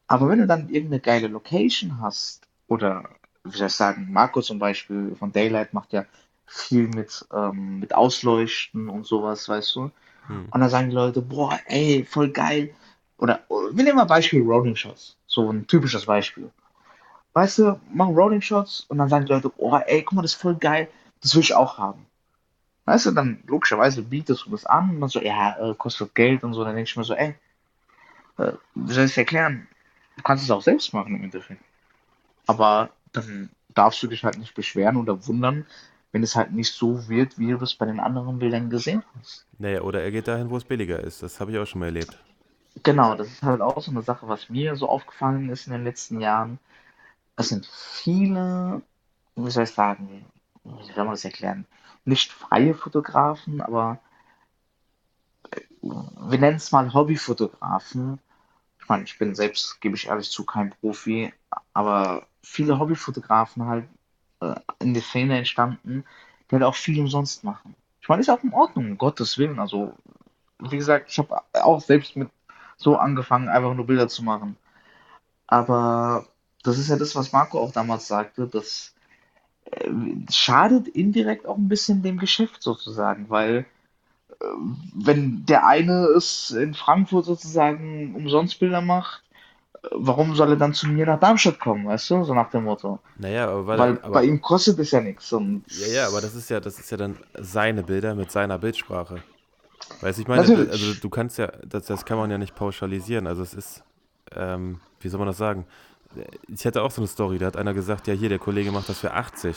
Aber 0.07 0.29
wenn 0.29 0.39
du 0.39 0.47
dann 0.47 0.69
irgendeine 0.69 1.01
geile 1.01 1.29
Location 1.29 2.01
hast, 2.01 2.43
oder 2.69 3.05
wie 3.45 3.57
soll 3.57 3.67
ich 3.67 3.75
sagen, 3.75 4.09
Marco 4.11 4.41
zum 4.41 4.59
Beispiel 4.59 5.15
von 5.17 5.33
Daylight 5.33 5.75
macht 5.75 5.93
ja 5.93 6.05
viel 6.47 6.89
mit, 6.89 7.27
ähm, 7.33 7.81
mit 7.81 7.95
Ausleuchten 7.95 8.89
und 8.89 9.07
sowas, 9.07 9.49
weißt 9.49 9.77
du? 9.77 9.91
Hm. 10.27 10.49
Und 10.51 10.61
dann 10.61 10.71
sagen 10.71 10.89
die 10.89 10.95
Leute, 10.95 11.23
boah, 11.23 11.59
ey, 11.67 12.05
voll 12.09 12.31
geil. 12.31 12.75
Oder 13.19 13.41
wir 13.49 13.85
nehmen 13.85 13.97
mal 13.97 14.05
Beispiel 14.05 14.43
Rolling 14.43 14.77
Shots. 14.77 15.17
So 15.27 15.51
ein 15.51 15.67
typisches 15.67 16.07
Beispiel. 16.07 16.51
Weißt 17.35 17.59
du, 17.59 17.81
machen 17.93 18.15
Rolling 18.15 18.41
Shots 18.41 18.87
und 18.89 18.99
dann 18.99 19.09
sagen 19.09 19.27
die 19.27 19.33
Leute, 19.33 19.53
oh, 19.57 19.77
ey, 19.77 20.03
guck 20.03 20.15
mal, 20.15 20.23
das 20.23 20.33
ist 20.33 20.41
voll 20.41 20.55
geil, 20.55 20.89
das 21.21 21.35
will 21.35 21.43
ich 21.43 21.55
auch 21.55 21.79
haben. 21.79 22.07
Weißt 22.87 23.07
du, 23.07 23.11
dann 23.11 23.43
logischerweise 23.47 24.03
bietest 24.03 24.47
du 24.47 24.51
das 24.51 24.65
an 24.67 24.91
und 24.91 25.01
dann 25.01 25.09
so, 25.09 25.21
ja, 25.21 25.57
äh, 25.59 25.75
kostet 25.75 26.15
Geld 26.15 26.45
und 26.45 26.55
so, 26.55 26.65
dann 26.65 26.77
denke 26.77 26.89
ich 26.89 26.97
mir 26.97 27.05
so, 27.05 27.15
ey, 27.15 27.35
äh, 28.39 28.53
wie 28.75 28.93
soll 28.93 29.05
ich 29.05 29.11
es 29.11 29.17
erklären? 29.17 29.67
Du 30.17 30.23
kannst 30.23 30.45
es 30.45 30.51
auch 30.51 30.63
selbst 30.63 30.93
machen 30.93 31.17
im 31.17 31.25
Endeffekt. 31.25 31.63
Aber 32.47 32.91
dann 33.13 33.51
darfst 33.75 34.03
du 34.03 34.07
dich 34.07 34.23
halt 34.23 34.39
nicht 34.39 34.55
beschweren 34.55 34.97
oder 34.97 35.27
wundern, 35.27 35.67
wenn 36.13 36.23
es 36.23 36.37
halt 36.37 36.53
nicht 36.53 36.73
so 36.73 37.09
wird, 37.09 37.39
wie 37.39 37.51
du 37.51 37.57
es 37.57 37.75
bei 37.75 37.87
den 37.87 37.99
anderen 37.99 38.39
Bildern 38.39 38.71
gesehen 38.71 39.03
hast. 39.19 39.47
Naja, 39.59 39.81
oder 39.81 40.03
er 40.03 40.13
geht 40.13 40.29
dahin, 40.29 40.51
wo 40.51 40.57
es 40.57 40.65
billiger 40.65 41.01
ist. 41.01 41.23
Das 41.23 41.41
habe 41.41 41.51
ich 41.51 41.59
auch 41.59 41.67
schon 41.67 41.81
mal 41.81 41.87
erlebt. 41.87 42.17
Genau, 42.83 43.17
das 43.17 43.29
ist 43.29 43.43
halt 43.43 43.61
auch 43.61 43.81
so 43.81 43.91
eine 43.91 44.03
Sache, 44.03 44.29
was 44.29 44.49
mir 44.49 44.77
so 44.77 44.89
aufgefallen 44.89 45.49
ist 45.49 45.67
in 45.67 45.73
den 45.73 45.85
letzten 45.85 46.21
Jahren. 46.21 46.59
Es 47.37 47.49
sind 47.49 47.67
viele, 47.67 48.83
wie 49.37 49.51
soll 49.51 49.65
ich 49.65 49.71
sagen, 49.71 50.25
wie 50.65 50.93
soll 50.93 51.05
man 51.05 51.15
das 51.15 51.25
erklären? 51.25 51.67
Nicht 52.05 52.33
freie 52.33 52.75
Fotografen, 52.75 53.61
aber 53.61 53.99
wir 55.83 56.39
nennen 56.39 56.57
es 56.57 56.73
mal 56.73 56.93
Hobbyfotografen. 56.93 58.19
Ich 58.81 58.89
meine, 58.89 59.05
ich 59.05 59.19
bin 59.19 59.35
selbst, 59.35 59.81
gebe 59.81 59.97
ich 59.97 60.09
ehrlich 60.09 60.31
zu, 60.31 60.45
kein 60.45 60.71
Profi, 60.71 61.33
aber 61.73 62.27
viele 62.43 62.79
Hobbyfotografen 62.79 63.67
halt 63.67 63.89
äh, 64.41 64.55
in 64.81 64.95
der 64.95 65.03
Szene 65.03 65.39
entstanden, 65.39 66.05
die 66.51 66.57
halt 66.57 66.65
auch 66.65 66.75
viel 66.75 67.01
umsonst 67.01 67.45
machen. 67.45 67.75
Ich 68.01 68.09
meine, 68.09 68.21
ist 68.21 68.29
auch 68.29 68.43
in 68.43 68.53
Ordnung, 68.53 68.91
um 68.91 68.99
Gottes 68.99 69.39
Willen. 69.39 69.59
Also, 69.59 69.95
wie 70.59 70.77
gesagt, 70.77 71.11
ich 71.11 71.19
habe 71.19 71.41
auch 71.55 71.81
selbst 71.81 72.17
mit 72.17 72.31
so 72.77 72.97
angefangen, 72.97 73.49
einfach 73.49 73.75
nur 73.75 73.87
Bilder 73.87 74.09
zu 74.09 74.23
machen. 74.23 74.57
Aber 75.47 76.27
das 76.65 76.79
ist 76.79 76.91
ja 76.91 76.97
das, 76.99 77.17
was 77.17 77.33
Marco 77.33 77.61
auch 77.61 77.73
damals 77.73 78.09
sagte, 78.09 78.49
das 78.49 78.95
äh, 79.71 79.91
schadet 80.31 80.89
indirekt 80.89 81.47
auch 81.47 81.57
ein 81.59 81.69
bisschen 81.69 82.03
dem 82.03 82.19
Geschäft 82.19 82.63
sozusagen, 82.63 83.31
weil 83.31 83.67
äh, 84.41 84.45
wenn 84.95 85.47
der 85.47 85.67
eine 85.67 86.07
es 86.17 86.51
in 86.51 86.75
Frankfurt 86.75 87.27
sozusagen 87.27 88.15
umsonst 88.17 88.59
Bilder 88.61 88.81
macht, 88.83 89.23
äh, 89.85 89.89
warum 89.93 90.35
soll 90.37 90.51
er 90.53 90.57
dann 90.57 90.75
zu 90.75 90.89
mir 90.89 91.07
nach 91.07 91.21
Darmstadt 91.21 91.61
kommen, 91.61 91.87
weißt 91.87 92.11
du? 92.11 92.25
So 92.25 92.35
nach 92.35 92.51
dem 92.51 92.65
Motto. 92.65 93.01
Naja, 93.17 93.49
aber, 93.49 93.67
weil, 93.67 93.81
Weil 93.81 93.95
bei 94.13 94.25
aber 94.25 94.25
ihm 94.25 94.41
kostet 94.41 94.79
es 94.81 94.91
ja 94.93 95.01
nichts. 95.01 95.33
Und 95.33 95.65
ja, 95.67 95.87
ja, 95.87 96.07
aber 96.07 96.21
das 96.21 96.35
ist 96.35 96.51
ja, 96.51 96.61
das 96.61 96.79
ist 96.79 96.91
ja 96.91 96.97
dann 96.97 97.19
seine 97.39 97.83
Bilder 97.85 98.15
mit 98.15 98.31
seiner 98.31 98.59
Bildsprache. 98.59 99.23
Weißt 100.01 100.19
du, 100.19 100.23
ich 100.23 100.29
meine, 100.29 100.51
d- 100.53 100.69
also 100.71 100.95
natürlich, 100.95 100.95
du 100.95 101.11
kannst 101.11 101.39
ja, 101.39 101.49
das, 101.67 101.87
das 101.87 102.05
kann 102.05 102.19
man 102.19 102.31
ja 102.31 102.39
nicht 102.39 102.55
pauschalisieren. 102.55 103.27
Also 103.27 103.43
es 103.43 103.55
ist, 103.55 103.85
ähm, 104.33 104.81
wie 105.01 105.09
soll 105.09 105.19
man 105.19 105.29
das 105.29 105.39
sagen? 105.39 105.67
Ich 106.49 106.65
hatte 106.67 106.83
auch 106.83 106.91
so 106.91 107.01
eine 107.01 107.09
Story, 107.09 107.39
da 107.39 107.47
hat 107.47 107.57
einer 107.57 107.75
gesagt, 107.75 108.07
ja 108.07 108.15
hier, 108.15 108.29
der 108.29 108.39
Kollege 108.39 108.71
macht 108.73 108.89
das 108.89 108.99
für 109.01 109.13
80. 109.13 109.57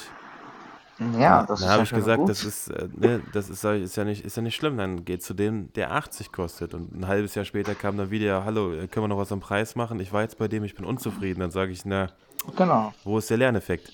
ja, 1.18 1.45
das 1.45 1.60
dann 1.60 1.68
ist 1.68 1.68
habe 1.68 1.78
ja 1.78 1.84
ich 1.84 1.89
gesagt, 1.91 2.30
das 2.30 2.39
gut. 2.41 2.47
ist, 2.49 2.68
äh, 2.70 2.88
ne, 2.95 3.22
das 3.34 3.49
ist, 3.49 3.64
ist 3.64 3.95
ja 3.95 4.03
nicht, 4.03 4.26
ist 4.26 4.36
ja 4.38 4.41
nicht 4.43 4.55
schlimm, 4.55 4.78
dann 4.78 5.05
geht 5.05 5.22
zu 5.24 5.34
dem, 5.34 5.72
der 5.74 5.91
80 5.93 6.32
kostet. 6.32 6.74
Und 6.74 6.93
ein 6.93 7.08
halbes 7.08 7.36
Jahr 7.36 7.45
später 7.45 7.76
kam 7.76 7.97
dann 7.97 8.10
wieder, 8.10 8.45
hallo, 8.45 8.74
äh, 8.74 8.88
können 8.88 9.03
wir 9.03 9.08
noch 9.10 9.18
was 9.18 9.32
am 9.32 9.39
Preis 9.39 9.76
machen? 9.76 9.99
Ich 9.99 10.12
war 10.14 10.24
jetzt 10.24 10.38
bei 10.38 10.47
dem, 10.47 10.64
ich 10.64 10.76
bin 10.76 10.86
unzufrieden. 10.86 11.39
Dann 11.41 11.51
sage 11.51 11.72
ich, 11.72 11.86
na, 11.86 12.08
Genau. 12.55 12.93
wo 13.03 13.18
ist 13.18 13.30
der 13.30 13.38
Lerneffekt? 13.38 13.91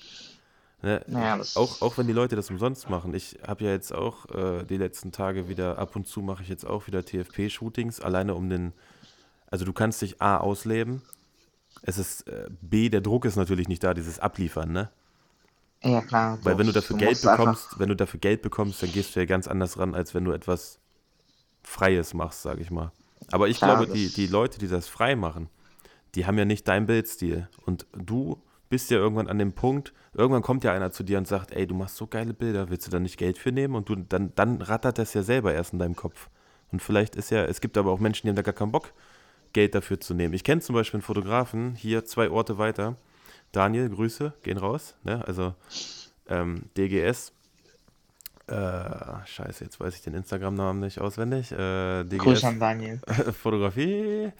Ne? 0.82 1.02
Naja, 1.06 1.34
Auch, 1.34 1.38
das. 1.38 1.82
auch 1.82 1.98
wenn 1.98 2.06
die 2.06 2.12
Leute 2.12 2.36
das 2.36 2.50
umsonst 2.50 2.88
machen. 2.90 3.14
Ich 3.14 3.38
habe 3.46 3.64
ja 3.64 3.70
jetzt 3.70 3.92
auch 3.94 4.26
äh, 4.34 4.64
die 4.64 4.76
letzten 4.76 5.12
Tage 5.12 5.48
wieder, 5.48 5.78
ab 5.78 5.96
und 5.96 6.06
zu 6.06 6.20
mache 6.20 6.42
ich 6.42 6.48
jetzt 6.48 6.66
auch 6.66 6.86
wieder 6.86 7.02
TFP-Shootings, 7.04 8.00
alleine 8.00 8.34
um 8.34 8.48
den, 8.50 8.72
also 9.50 9.64
du 9.64 9.72
kannst 9.72 10.02
dich 10.02 10.20
A 10.20 10.36
ausleben, 10.36 11.00
es 11.86 11.98
ist 11.98 12.26
äh, 12.28 12.46
B, 12.60 12.88
der 12.88 13.00
Druck 13.00 13.24
ist 13.24 13.36
natürlich 13.36 13.68
nicht 13.68 13.84
da, 13.84 13.94
dieses 13.94 14.18
Abliefern, 14.18 14.72
ne? 14.72 14.90
Ja, 15.82 16.00
klar, 16.00 16.38
Weil 16.42 16.56
wenn 16.56 16.66
du 16.66 16.72
dafür 16.72 16.96
du 16.96 17.04
Geld 17.04 17.20
bekommst, 17.20 17.78
wenn 17.78 17.90
du 17.90 17.96
dafür 17.96 18.18
Geld 18.18 18.40
bekommst, 18.40 18.82
dann 18.82 18.90
gehst 18.90 19.14
du 19.14 19.20
ja 19.20 19.26
ganz 19.26 19.46
anders 19.46 19.78
ran, 19.78 19.94
als 19.94 20.14
wenn 20.14 20.24
du 20.24 20.32
etwas 20.32 20.78
Freies 21.62 22.14
machst, 22.14 22.40
sage 22.40 22.62
ich 22.62 22.70
mal. 22.70 22.90
Aber 23.30 23.48
ich 23.48 23.58
Klar, 23.58 23.76
glaube, 23.76 23.92
die, 23.92 24.08
die. 24.08 24.26
Leute, 24.26 24.58
die 24.58 24.68
das 24.68 24.88
frei 24.88 25.14
machen, 25.14 25.50
die 26.14 26.24
haben 26.24 26.38
ja 26.38 26.46
nicht 26.46 26.66
deinen 26.68 26.86
Bildstil. 26.86 27.48
Und 27.66 27.86
du 27.92 28.40
bist 28.70 28.90
ja 28.90 28.96
irgendwann 28.96 29.28
an 29.28 29.38
dem 29.38 29.52
Punkt, 29.52 29.92
irgendwann 30.14 30.42
kommt 30.42 30.64
ja 30.64 30.72
einer 30.72 30.90
zu 30.90 31.02
dir 31.02 31.18
und 31.18 31.28
sagt, 31.28 31.52
ey, 31.52 31.66
du 31.66 31.74
machst 31.74 31.96
so 31.96 32.06
geile 32.06 32.32
Bilder, 32.32 32.70
willst 32.70 32.86
du 32.86 32.90
da 32.90 32.98
nicht 32.98 33.18
Geld 33.18 33.36
für 33.36 33.52
nehmen? 33.52 33.74
Und 33.74 33.90
du, 33.90 33.96
dann, 33.96 34.32
dann 34.36 34.62
rattert 34.62 34.96
das 34.96 35.12
ja 35.12 35.22
selber 35.22 35.52
erst 35.52 35.74
in 35.74 35.78
deinem 35.78 35.96
Kopf. 35.96 36.30
Und 36.72 36.80
vielleicht 36.80 37.14
ist 37.14 37.30
ja, 37.30 37.44
es 37.44 37.60
gibt 37.60 37.76
aber 37.76 37.90
auch 37.90 38.00
Menschen, 38.00 38.26
die 38.26 38.30
haben 38.30 38.36
da 38.36 38.42
gar 38.42 38.54
keinen 38.54 38.72
Bock, 38.72 38.92
Geld 39.54 39.74
dafür 39.74 39.98
zu 39.98 40.12
nehmen. 40.12 40.34
Ich 40.34 40.44
kenne 40.44 40.60
zum 40.60 40.74
Beispiel 40.74 40.98
einen 40.98 41.02
Fotografen, 41.02 41.74
hier 41.74 42.04
zwei 42.04 42.28
Orte 42.28 42.58
weiter. 42.58 42.96
Daniel, 43.52 43.88
Grüße, 43.88 44.34
gehen 44.42 44.58
raus. 44.58 44.94
Ne? 45.04 45.24
Also 45.26 45.54
ähm, 46.28 46.64
DGS, 46.76 47.32
äh, 48.46 48.54
scheiße, 49.24 49.64
jetzt 49.64 49.80
weiß 49.80 49.94
ich 49.94 50.02
den 50.02 50.14
Instagram-Namen 50.14 50.80
nicht 50.80 51.00
auswendig. 51.00 51.52
Äh, 51.52 52.04
Grüße 52.04 52.04
DGS 52.04 52.44
an 52.44 52.60
Daniel. 52.60 53.00
Fotografie. 53.42 54.32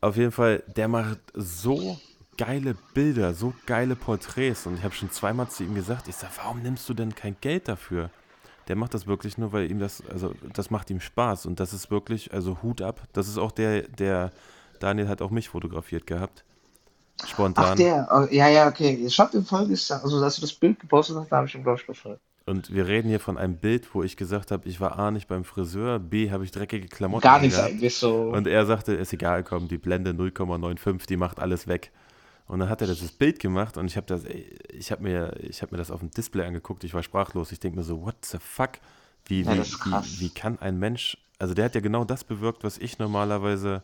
Auf 0.00 0.16
jeden 0.16 0.32
Fall, 0.32 0.62
der 0.76 0.86
macht 0.86 1.18
so 1.32 1.98
geile 2.36 2.76
Bilder, 2.92 3.34
so 3.34 3.54
geile 3.66 3.96
Porträts. 3.96 4.66
Und 4.66 4.76
ich 4.76 4.84
habe 4.84 4.94
schon 4.94 5.10
zweimal 5.10 5.48
zu 5.48 5.64
ihm 5.64 5.74
gesagt, 5.74 6.08
ich 6.08 6.14
sage, 6.14 6.34
warum 6.36 6.62
nimmst 6.62 6.88
du 6.88 6.94
denn 6.94 7.14
kein 7.14 7.36
Geld 7.40 7.68
dafür? 7.68 8.10
Der 8.68 8.76
macht 8.76 8.94
das 8.94 9.06
wirklich 9.06 9.38
nur, 9.38 9.52
weil 9.52 9.70
ihm 9.70 9.78
das, 9.78 10.02
also 10.10 10.34
das 10.52 10.70
macht 10.70 10.90
ihm 10.90 11.00
Spaß. 11.00 11.46
Und 11.46 11.60
das 11.60 11.72
ist 11.72 11.90
wirklich, 11.90 12.32
also 12.32 12.62
Hut 12.62 12.80
ab. 12.82 13.02
Das 13.12 13.28
ist 13.28 13.38
auch 13.38 13.52
der, 13.52 13.82
der, 13.82 14.32
Daniel 14.80 15.08
hat 15.08 15.22
auch 15.22 15.30
mich 15.30 15.48
fotografiert 15.48 16.06
gehabt. 16.06 16.44
Ach, 17.22 17.28
Spontan. 17.28 17.76
der. 17.76 18.08
Oh, 18.10 18.26
ja, 18.32 18.48
ja, 18.48 18.68
okay. 18.68 18.94
Ich 19.06 19.18
hab 19.18 19.30
den 19.30 19.44
Folge, 19.44 19.72
also, 19.72 20.20
dass 20.20 20.36
du 20.36 20.40
das 20.40 20.52
Bild 20.52 20.80
gepostet 20.80 21.16
hast, 21.16 21.30
da 21.30 21.36
habe 21.36 21.46
ich 21.46 21.54
ihn, 21.54 21.62
glaube 21.62 21.80
ich, 21.80 21.86
gefolgt. 21.86 22.20
Und 22.46 22.74
wir 22.74 22.86
reden 22.86 23.08
hier 23.08 23.20
von 23.20 23.38
einem 23.38 23.56
Bild, 23.56 23.94
wo 23.94 24.02
ich 24.02 24.18
gesagt 24.18 24.50
habe, 24.50 24.68
ich 24.68 24.78
war 24.78 24.98
A 24.98 25.10
nicht 25.10 25.28
beim 25.28 25.44
Friseur, 25.44 25.98
B 25.98 26.30
habe 26.30 26.44
ich 26.44 26.50
dreckige 26.50 26.88
Klamotten 26.88 27.22
Gar 27.22 27.40
nichts 27.40 27.58
eigentlich 27.58 27.96
so. 27.96 28.32
Und 28.32 28.46
er 28.46 28.66
sagte, 28.66 28.92
ist 28.92 29.14
egal, 29.14 29.42
komm, 29.42 29.68
die 29.68 29.78
Blende 29.78 30.10
0,95, 30.10 31.06
die 31.06 31.16
macht 31.16 31.40
alles 31.40 31.66
weg. 31.66 31.90
Und 32.46 32.58
dann 32.58 32.68
hat 32.68 32.82
er 32.82 32.86
das 32.86 33.00
Bild 33.12 33.38
gemacht 33.40 33.76
und 33.76 33.86
ich 33.86 33.96
habe 33.96 34.06
das, 34.06 34.24
ich 34.24 34.92
habe 34.92 35.02
mir, 35.02 35.34
ich 35.40 35.62
habe 35.62 35.72
mir 35.72 35.78
das 35.78 35.90
auf 35.90 36.00
dem 36.00 36.10
Display 36.10 36.44
angeguckt, 36.44 36.84
ich 36.84 36.92
war 36.92 37.02
sprachlos. 37.02 37.52
Ich 37.52 37.60
denke 37.60 37.78
mir 37.78 37.84
so, 37.84 38.02
what 38.02 38.16
the 38.24 38.38
fuck? 38.38 38.72
Wie, 39.26 39.42
Ja, 39.42 39.54
wie, 39.56 40.20
wie, 40.20 40.28
kann 40.28 40.58
ein 40.58 40.78
Mensch, 40.78 41.16
also 41.38 41.54
der 41.54 41.64
hat 41.64 41.74
ja 41.74 41.80
genau 41.80 42.04
das 42.04 42.22
bewirkt, 42.24 42.62
was 42.62 42.76
ich 42.76 42.98
normalerweise 42.98 43.82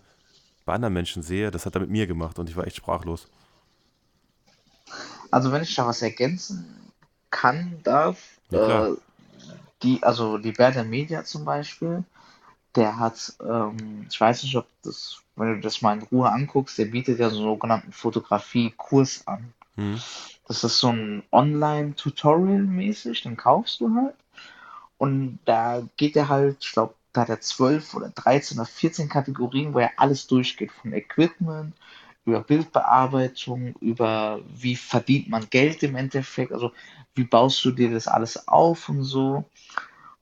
bei 0.66 0.74
anderen 0.74 0.92
Menschen 0.92 1.22
sehe, 1.22 1.50
das 1.50 1.64
hat 1.64 1.74
er 1.74 1.80
mit 1.80 1.90
mir 1.90 2.06
gemacht 2.06 2.38
und 2.38 2.50
ich 2.50 2.56
war 2.56 2.66
echt 2.66 2.76
sprachlos. 2.76 3.26
Also, 5.30 5.50
wenn 5.52 5.62
ich 5.62 5.74
da 5.74 5.86
was 5.86 6.02
ergänzen 6.02 6.92
kann, 7.30 7.80
darf, 7.82 8.18
äh, 8.50 8.90
die, 9.82 10.02
also 10.02 10.36
die 10.38 10.52
Berder 10.52 10.84
Media 10.84 11.24
zum 11.24 11.44
Beispiel, 11.44 12.04
der 12.74 12.98
hat, 12.98 13.32
ähm, 13.42 14.06
ich 14.10 14.20
weiß 14.20 14.42
nicht, 14.42 14.56
ob 14.56 14.66
das, 14.82 15.20
wenn 15.40 15.54
du 15.54 15.60
das 15.60 15.82
mal 15.82 15.96
in 15.96 16.02
Ruhe 16.04 16.30
anguckst, 16.30 16.78
der 16.78 16.86
bietet 16.86 17.18
ja 17.18 17.30
so 17.30 17.38
einen 17.38 17.46
sogenannten 17.46 17.92
Fotografie-Kurs 17.92 19.26
an. 19.26 19.52
Hm, 19.76 20.00
Das 20.46 20.64
ist 20.64 20.78
so 20.78 20.88
ein 20.88 21.22
Online-Tutorial 21.32 22.62
mäßig, 22.62 23.22
den 23.22 23.36
kaufst 23.36 23.80
du 23.80 23.94
halt. 23.94 24.14
Und 24.98 25.38
da 25.46 25.82
geht 25.96 26.16
er 26.16 26.28
halt, 26.28 26.58
ich 26.60 26.72
glaube, 26.72 26.94
da 27.12 27.22
hat 27.22 27.28
er 27.30 27.40
12 27.40 27.94
oder 27.94 28.10
13 28.10 28.58
oder 28.58 28.66
14 28.66 29.08
Kategorien, 29.08 29.74
wo 29.74 29.78
er 29.78 29.92
alles 29.96 30.26
durchgeht, 30.26 30.70
von 30.72 30.92
Equipment 30.92 31.74
über 32.26 32.40
Bildbearbeitung, 32.42 33.74
über 33.80 34.40
wie 34.54 34.76
verdient 34.76 35.28
man 35.28 35.48
Geld 35.50 35.82
im 35.82 35.96
Endeffekt, 35.96 36.52
also 36.52 36.72
wie 37.14 37.24
baust 37.24 37.64
du 37.64 37.70
dir 37.72 37.90
das 37.90 38.06
alles 38.08 38.46
auf 38.46 38.88
und 38.88 39.04
so. 39.04 39.44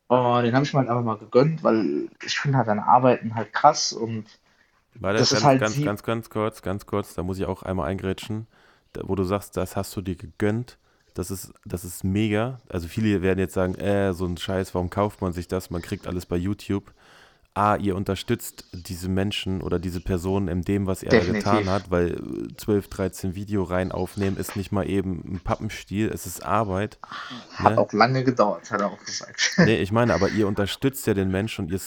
Oh, 0.09 0.41
den 0.43 0.55
habe 0.55 0.65
ich 0.65 0.73
mir 0.73 0.81
halt 0.81 0.89
einfach 0.89 1.05
mal 1.05 1.19
gegönnt, 1.19 1.63
weil 1.65 2.09
ich 2.25 2.39
finde 2.39 2.59
halt 2.59 2.67
seine 2.67 2.87
Arbeiten 2.87 3.35
halt 3.35 3.53
krass 3.53 3.93
und 3.93 4.27
Warte, 5.01 5.19
das 5.19 5.33
ist 5.33 5.35
ganz, 5.35 5.45
halt 5.45 5.61
ganz, 5.61 5.83
ganz, 5.83 6.03
ganz 6.03 6.31
kurz, 6.31 6.63
ganz 6.63 6.87
kurz, 6.87 7.15
da 7.15 7.23
muss 7.23 7.39
ich 7.39 7.47
auch 7.47 7.63
einmal 7.63 7.89
eingrätschen, 7.89 8.47
wo 9.03 9.15
du 9.15 9.25
sagst, 9.25 9.57
das 9.57 9.77
hast 9.77 9.95
du 9.97 10.01
dir 10.01 10.17
gegönnt. 10.17 10.79
Das 11.15 11.31
ist, 11.31 11.53
das 11.65 11.85
ist 11.85 12.05
mega. 12.05 12.61
Also 12.69 12.87
viele 12.87 13.23
werden 13.23 13.41
jetzt 13.41 13.55
sagen, 13.55 13.75
äh, 13.75 14.13
so 14.13 14.25
ein 14.25 14.37
Scheiß, 14.37 14.75
warum 14.75 14.89
kauft 14.89 15.21
man 15.21 15.33
sich 15.33 15.49
das? 15.49 15.71
Man 15.71 15.83
kriegt 15.83 16.07
alles 16.07 16.27
bei 16.27 16.37
YouTube. 16.37 16.93
A, 17.59 17.77
ihr 17.77 17.97
unterstützt 17.97 18.65
diese 18.73 19.09
Menschen 19.09 19.61
oder 19.63 19.79
diese 19.81 20.01
Person 20.01 20.49
in 20.49 20.63
dem, 20.63 20.87
was 20.87 21.03
er 21.03 21.15
da 21.15 21.25
getan 21.25 21.67
Definitiv. 21.67 21.71
hat, 21.71 21.91
weil 21.91 22.13
äh, 22.53 22.57
12, 22.57 22.89
13 22.89 23.35
Videoreihen 23.35 23.91
aufnehmen 23.93 24.37
ist 24.37 24.57
nicht 24.57 24.71
mal 24.73 24.89
eben 24.89 25.23
ein 25.27 25.41
Pappenstiel, 25.41 26.09
es 26.09 26.27
ist 26.27 26.45
Arbeit. 26.45 26.99
Hat 27.51 27.73
Ne? 27.73 27.79
auch 27.79 27.93
lange 27.93 28.25
gedauert, 28.25 28.71
hat 28.71 28.81
er 28.81 28.87
auch 28.93 29.05
gesagt. 29.05 29.53
Nee, 29.59 29.79
ich 29.79 29.91
meine, 29.93 30.15
aber 30.15 30.29
ihr 30.31 30.47
unterstützt 30.47 31.07
ja 31.09 31.15
den 31.15 31.31
Menschen 31.31 31.67
und 31.67 31.71
ihr 31.73 31.79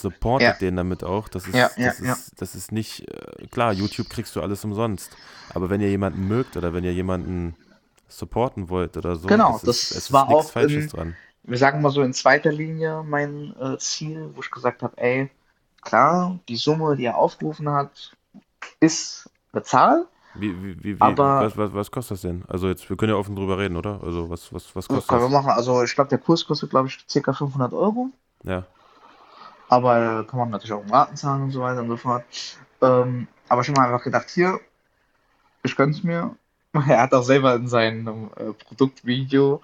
Ja, 0.42 0.56
supportet 0.56 0.62
den 0.62 0.76
damit 0.76 1.04
auch. 1.04 1.30
Das 1.30 1.48
ja, 1.52 1.68
ist, 1.68 1.78
ja, 1.78 1.88
das 1.88 2.00
ja. 2.00 2.14
ist, 2.14 2.42
das 2.42 2.56
ist 2.56 2.72
nicht, 2.72 3.08
äh, 3.10 3.48
klar, 3.48 3.74
YouTube 3.74 4.10
kriegst 4.10 4.36
du 4.36 4.42
alles 4.42 4.64
umsonst. 4.66 5.18
Aber 5.50 5.70
wenn 5.70 5.82
ihr 5.82 5.90
jemanden 5.90 6.28
mögt 6.28 6.58
oder 6.58 6.74
wenn 6.74 6.84
ihr 6.84 6.94
jemanden 6.94 7.56
supporten 8.08 8.70
wollt 8.70 8.98
oder 8.98 9.16
so, 9.16 9.28
Genau, 9.28 9.56
es 9.56 9.64
ist, 9.64 9.92
es 9.92 9.94
das 9.94 9.98
ist 10.06 10.12
war 10.12 10.28
nichts 10.28 10.48
auch 10.48 10.52
Falsches 10.52 10.86
in, 10.86 10.90
dran. 10.90 11.18
wir 11.44 11.58
sagen 11.58 11.82
mal 11.82 11.92
so 11.92 12.02
in 12.02 12.14
zweiter 12.14 12.52
Linie 12.52 13.04
mein 13.08 13.56
äh, 13.60 13.78
Ziel, 13.78 14.32
wo 14.36 14.42
ich 14.42 14.52
gesagt 14.52 14.84
habe, 14.84 14.98
ey, 14.98 15.30
klar, 15.82 16.40
die 16.48 16.56
Summe, 16.58 16.96
die 16.96 17.06
er 17.06 17.18
aufgerufen 17.18 17.70
hat, 17.70 18.16
ist 18.80 19.30
bezahlt, 19.52 20.08
Wie, 20.34 20.54
wie, 20.84 20.84
wie, 20.84 20.96
aber 21.00 21.42
was, 21.42 21.58
was, 21.58 21.74
was 21.74 21.92
kostet 21.92 22.16
das 22.16 22.22
denn? 22.22 22.44
Also 22.48 22.68
jetzt, 22.68 22.90
wir 22.90 22.98
können 22.98 23.12
ja 23.12 23.18
offen 23.18 23.36
drüber 23.36 23.58
reden, 23.58 23.76
oder? 23.78 24.02
Also 24.04 24.30
was, 24.30 24.54
was, 24.54 24.76
was 24.76 24.88
das 24.88 25.08
kostet 25.08 25.08
können 25.08 25.22
wir 25.24 25.30
das? 25.30 25.32
machen. 25.32 25.50
Also 25.52 25.84
ich 25.84 25.96
glaube, 25.96 26.10
der 26.10 26.20
Kurs 26.20 26.46
kostet, 26.46 26.70
glaube 26.70 26.88
ich, 26.90 27.06
ca. 27.08 27.34
500 27.34 27.74
Euro, 27.74 28.10
Ja. 28.44 28.66
aber 29.68 30.22
äh, 30.22 30.24
kann 30.26 30.40
man 30.40 30.50
natürlich 30.50 30.74
auch 30.74 30.84
im 30.84 30.92
Raten 30.92 31.16
zahlen 31.16 31.44
und 31.44 31.52
so 31.52 31.62
weiter 31.62 31.82
und 31.82 31.90
so 31.90 31.98
fort. 31.98 32.24
Ähm, 32.82 33.28
aber 33.48 33.62
ich 33.62 33.70
habe 33.70 33.80
mir 33.80 33.88
einfach 33.88 34.04
gedacht, 34.04 34.30
hier, 34.30 34.60
ich 35.64 35.76
gönn's 35.76 36.04
mir. 36.04 36.36
Er 36.74 37.02
hat 37.02 37.14
auch 37.14 37.24
selber 37.24 37.56
in 37.56 37.68
seinem 37.68 38.30
äh, 38.38 38.54
Produktvideo, 38.54 39.62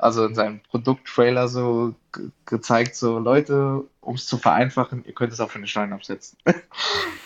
also 0.00 0.24
in 0.24 0.34
seinem 0.34 0.60
Produkttrailer 0.60 1.48
so 1.48 1.94
ge 2.12 2.30
gezeigt, 2.46 2.96
so 2.96 3.18
Leute, 3.18 3.84
um 4.00 4.14
es 4.14 4.26
zu 4.26 4.38
vereinfachen, 4.38 5.04
ihr 5.04 5.12
könnt 5.12 5.32
es 5.32 5.40
auch 5.40 5.50
für 5.50 5.58
eine 5.58 5.66
Steuern 5.66 5.92
absetzen. 5.92 6.38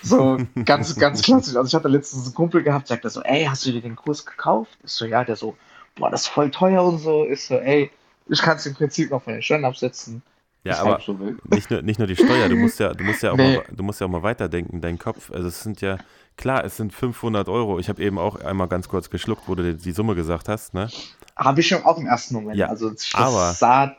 So 0.02 0.38
ganz, 0.66 0.96
ganz 0.96 1.22
klassisch. 1.22 1.56
Also 1.56 1.66
ich 1.66 1.74
hatte 1.74 1.88
letztens 1.88 2.26
einen 2.26 2.34
Kumpel 2.34 2.62
gehabt, 2.62 2.88
sagt 2.88 3.04
er 3.04 3.10
so, 3.10 3.22
ey, 3.22 3.46
hast 3.46 3.64
du 3.64 3.72
dir 3.72 3.80
den 3.80 3.96
Kurs 3.96 4.26
gekauft? 4.26 4.76
Ich 4.84 4.92
so, 4.92 5.06
ja, 5.06 5.24
der 5.24 5.34
so, 5.34 5.56
boah, 5.96 6.10
das 6.10 6.22
ist 6.22 6.26
voll 6.28 6.50
teuer 6.50 6.84
und 6.84 6.98
so. 6.98 7.24
Ich 7.24 7.42
so, 7.46 7.54
ey, 7.54 7.90
ich 8.28 8.42
kann 8.42 8.58
es 8.58 8.66
im 8.66 8.74
Prinzip 8.74 9.10
noch 9.10 9.22
von 9.22 9.32
den 9.32 9.40
Steuern 9.40 9.64
absetzen. 9.64 10.22
Ja, 10.62 10.74
Ist 10.74 10.80
aber 10.80 11.00
so 11.00 11.18
nicht 11.44 11.70
nur, 11.70 11.82
nicht 11.82 11.98
nur 11.98 12.06
die 12.06 12.16
Steuer, 12.16 12.50
du 12.50 12.56
musst 12.56 12.80
ja, 12.80 12.92
du 12.92 13.04
musst 13.04 13.22
ja 13.22 13.32
auch 13.32 13.36
Nee, 13.36 13.56
mal, 13.56 13.64
du 13.70 13.82
musst 13.82 14.00
ja 14.00 14.06
auch 14.06 14.10
mal 14.10 14.22
weiterdenken, 14.22 14.82
dein 14.82 14.98
Kopf. 14.98 15.30
Also 15.30 15.48
es 15.48 15.62
sind 15.62 15.80
ja, 15.80 15.96
klar, 16.36 16.64
es 16.64 16.76
sind 16.76 16.92
500 16.92 17.48
Euro. 17.48 17.78
Ich 17.78 17.88
habe 17.88 18.02
eben 18.02 18.18
auch 18.18 18.36
einmal 18.36 18.68
ganz 18.68 18.88
kurz 18.88 19.08
geschluckt, 19.08 19.42
wo 19.46 19.54
du 19.54 19.62
die 19.62 19.82
die 19.82 19.92
Summe 19.92 20.14
gesagt 20.14 20.48
hast, 20.48 20.74
ne? 20.74 20.88
Habe 21.36 21.60
ich 21.60 21.68
schon 21.68 21.82
auch 21.84 21.98
im 21.98 22.06
ersten 22.06 22.34
Moment. 22.34 22.56
Ja, 22.56 22.68
Also 22.68 22.90
das 22.90 23.10
aber 23.14 23.52
sah, 23.52 23.96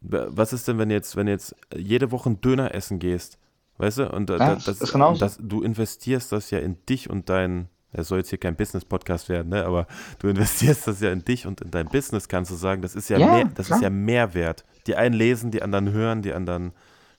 was 0.00 0.52
ist 0.52 0.66
denn, 0.68 0.78
wenn 0.78 0.90
jetzt, 0.90 1.16
wenn 1.16 1.28
jetzt 1.28 1.54
jede 1.76 2.10
Woche 2.10 2.26
einen 2.30 2.40
Döner 2.40 2.74
essen 2.74 2.98
gehst? 2.98 3.38
Weißt 3.78 3.98
du? 3.98 4.12
Und, 4.12 4.30
Ja, 4.30 4.54
das, 4.56 4.68
ist 4.68 4.92
genauso. 4.92 5.18
das, 5.20 5.38
du 5.40 5.62
investierst 5.62 6.32
das 6.32 6.50
ja 6.50 6.58
in 6.58 6.76
dich 6.88 7.08
und 7.10 7.28
dein, 7.28 7.68
es 7.92 8.08
soll 8.08 8.18
jetzt 8.18 8.30
hier 8.30 8.38
kein 8.38 8.56
Business-Podcast 8.56 9.28
werden, 9.28 9.48
ne? 9.50 9.64
aber 9.64 9.86
du 10.18 10.28
investierst 10.28 10.86
das 10.86 11.00
ja 11.00 11.10
in 11.10 11.24
dich 11.24 11.46
und 11.46 11.60
in 11.60 11.70
dein 11.70 11.86
Business, 11.88 12.28
kannst 12.28 12.50
du 12.50 12.54
sagen. 12.54 12.82
Das 12.82 12.94
ist 12.94 13.08
ja, 13.10 13.18
Ja, 13.18 13.26
mehr, 13.34 13.44
das 13.54 13.66
klar. 13.66 13.78
ist 13.78 13.82
ja 13.82 13.90
Mehrwert. 13.90 14.64
Die 14.86 14.96
einen 14.96 15.14
lesen, 15.14 15.50
die 15.50 15.62
anderen 15.62 15.90
hören, 15.92 16.22
die 16.22 16.32
anderen 16.32 16.72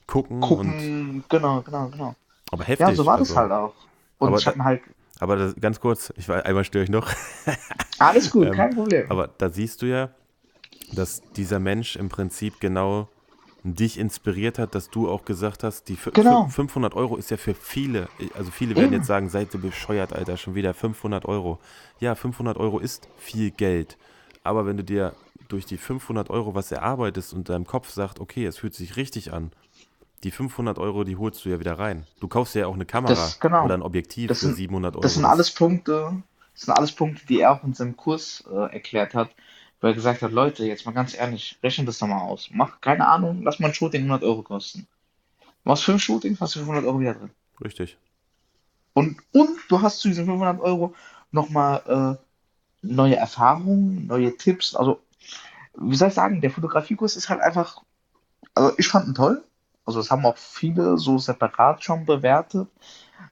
gucken. 0.06 0.36
Und, 0.42 0.48
Gucken, 0.48 1.24
genau, 1.28 1.62
genau, 1.62 1.88
genau. 1.88 2.14
aber 2.50 2.64
heftig. 2.64 2.86
Ja, 2.86 2.94
so 2.94 3.06
war 3.06 3.18
das 3.18 3.30
also. 3.30 3.40
halt 3.40 3.52
auch. 3.52 3.74
Und 4.18 4.38
ich 4.38 4.46
hatte 4.46 4.62
halt, 4.64 4.82
Aber 5.20 5.36
das, 5.36 5.54
ganz 5.60 5.80
kurz, 5.80 6.12
ich 6.16 6.28
war, 6.28 6.44
einmal 6.44 6.64
störe 6.64 6.84
ich 6.84 6.90
noch. 6.90 7.10
alles 7.98 8.30
gut, 8.30 8.48
Ähm, 8.48 8.54
kein 8.54 8.74
Problem. 8.74 9.10
Aber 9.10 9.28
da 9.28 9.48
siehst 9.50 9.82
du 9.82 9.86
ja, 9.86 10.10
dass 10.92 11.22
dieser 11.36 11.60
Mensch 11.60 11.96
im 11.96 12.08
Prinzip 12.08 12.60
genau 12.60 13.08
dich 13.62 13.98
inspiriert 13.98 14.58
hat, 14.58 14.74
dass 14.74 14.90
du 14.90 15.08
auch 15.08 15.24
gesagt 15.24 15.62
hast, 15.64 15.88
die 15.88 15.96
Genau. 15.96 16.44
fü- 16.44 16.50
500 16.50 16.94
Euro 16.94 17.16
ist 17.16 17.30
ja 17.30 17.38
für 17.38 17.54
viele, 17.54 18.08
also 18.34 18.50
viele 18.50 18.74
werden 18.74 18.86
Eben. 18.86 18.94
jetzt 18.96 19.06
sagen, 19.06 19.30
seid 19.30 19.54
ihr 19.54 19.60
bescheuert, 19.60 20.12
Alter, 20.12 20.36
schon 20.36 20.54
wieder 20.54 20.74
500 20.74 21.24
Euro. 21.24 21.58
Ja, 21.98 22.14
500 22.14 22.58
Euro 22.58 22.78
ist 22.78 23.08
viel 23.16 23.50
Geld, 23.52 23.96
aber 24.42 24.66
wenn 24.66 24.76
du 24.76 24.84
dir 24.84 25.14
durch 25.48 25.64
die 25.64 25.78
500 25.78 26.28
Euro 26.28 26.54
was 26.54 26.72
erarbeitest 26.72 27.32
und 27.32 27.48
deinem 27.48 27.66
Kopf 27.66 27.88
sagt, 27.90 28.20
okay, 28.20 28.44
es 28.44 28.58
fühlt 28.58 28.74
sich 28.74 28.96
richtig 28.96 29.32
an, 29.32 29.50
die 30.24 30.30
500 30.30 30.78
Euro, 30.78 31.04
die 31.04 31.16
holst 31.16 31.44
du 31.44 31.50
ja 31.50 31.60
wieder 31.60 31.78
rein. 31.78 32.06
Du 32.20 32.28
kaufst 32.28 32.54
ja 32.54 32.66
auch 32.66 32.74
eine 32.74 32.86
Kamera 32.86 33.12
Das- 33.14 33.38
genau. 33.40 33.64
oder 33.64 33.74
ein 33.74 33.82
Objektiv 33.82 34.28
Das 34.28 34.40
für 34.40 34.46
sind- 34.46 34.56
700 34.56 34.94
Euro. 34.96 35.02
Das 35.02 35.14
sind 35.14 35.24
alles 35.24 35.50
Punkte, 35.52 36.22
das 36.54 36.62
sind 36.62 36.74
alles 36.74 36.92
Punkte, 36.92 37.26
die 37.26 37.40
er 37.40 37.52
auch 37.52 37.62
in 37.64 37.74
seinem 37.74 37.96
Kurs 37.96 38.44
äh, 38.50 38.72
erklärt 38.72 39.14
hat, 39.14 39.30
wo 39.80 39.86
er 39.88 39.94
gesagt 39.94 40.22
hat, 40.22 40.32
Leute, 40.32 40.64
jetzt 40.64 40.86
mal 40.86 40.92
ganz 40.92 41.14
ehrlich, 41.14 41.58
rechnet 41.62 41.86
das 41.88 41.98
doch 41.98 42.06
mal 42.06 42.22
aus. 42.22 42.48
Mach, 42.52 42.80
keine 42.80 43.06
Ahnung, 43.06 43.42
lass 43.42 43.58
mal 43.60 43.68
ein 43.68 43.74
Shooting 43.74 44.02
100 44.02 44.22
Euro 44.24 44.42
kosten. 44.42 44.86
Machst 45.64 45.84
fünf 45.84 46.02
Shootings, 46.02 46.40
hast 46.40 46.54
du 46.56 46.60
500 46.60 46.84
Euro 46.84 47.00
wieder 47.00 47.14
drin. 47.14 47.30
Richtig. 47.62 47.96
Und, 48.94 49.16
und 49.32 49.50
du 49.68 49.82
hast 49.82 50.00
zu 50.00 50.08
diesen 50.08 50.26
500 50.26 50.60
Euro 50.60 50.94
nochmal 51.32 52.18
äh, 52.22 52.86
neue 52.86 53.16
Erfahrungen, 53.16 54.06
neue 54.06 54.36
Tipps. 54.36 54.74
Also, 54.74 55.00
wie 55.76 55.96
soll 55.96 56.08
ich 56.08 56.14
sagen, 56.14 56.40
der 56.40 56.50
Fotografiekurs 56.50 57.16
ist 57.16 57.28
halt 57.28 57.40
einfach, 57.40 57.82
also 58.54 58.72
ich 58.78 58.86
fand 58.88 59.08
ihn 59.08 59.14
toll. 59.14 59.42
Also, 59.84 60.00
das 60.00 60.10
haben 60.10 60.24
auch 60.24 60.36
viele 60.36 60.98
so 60.98 61.18
separat 61.18 61.84
schon 61.84 62.06
bewertet, 62.06 62.68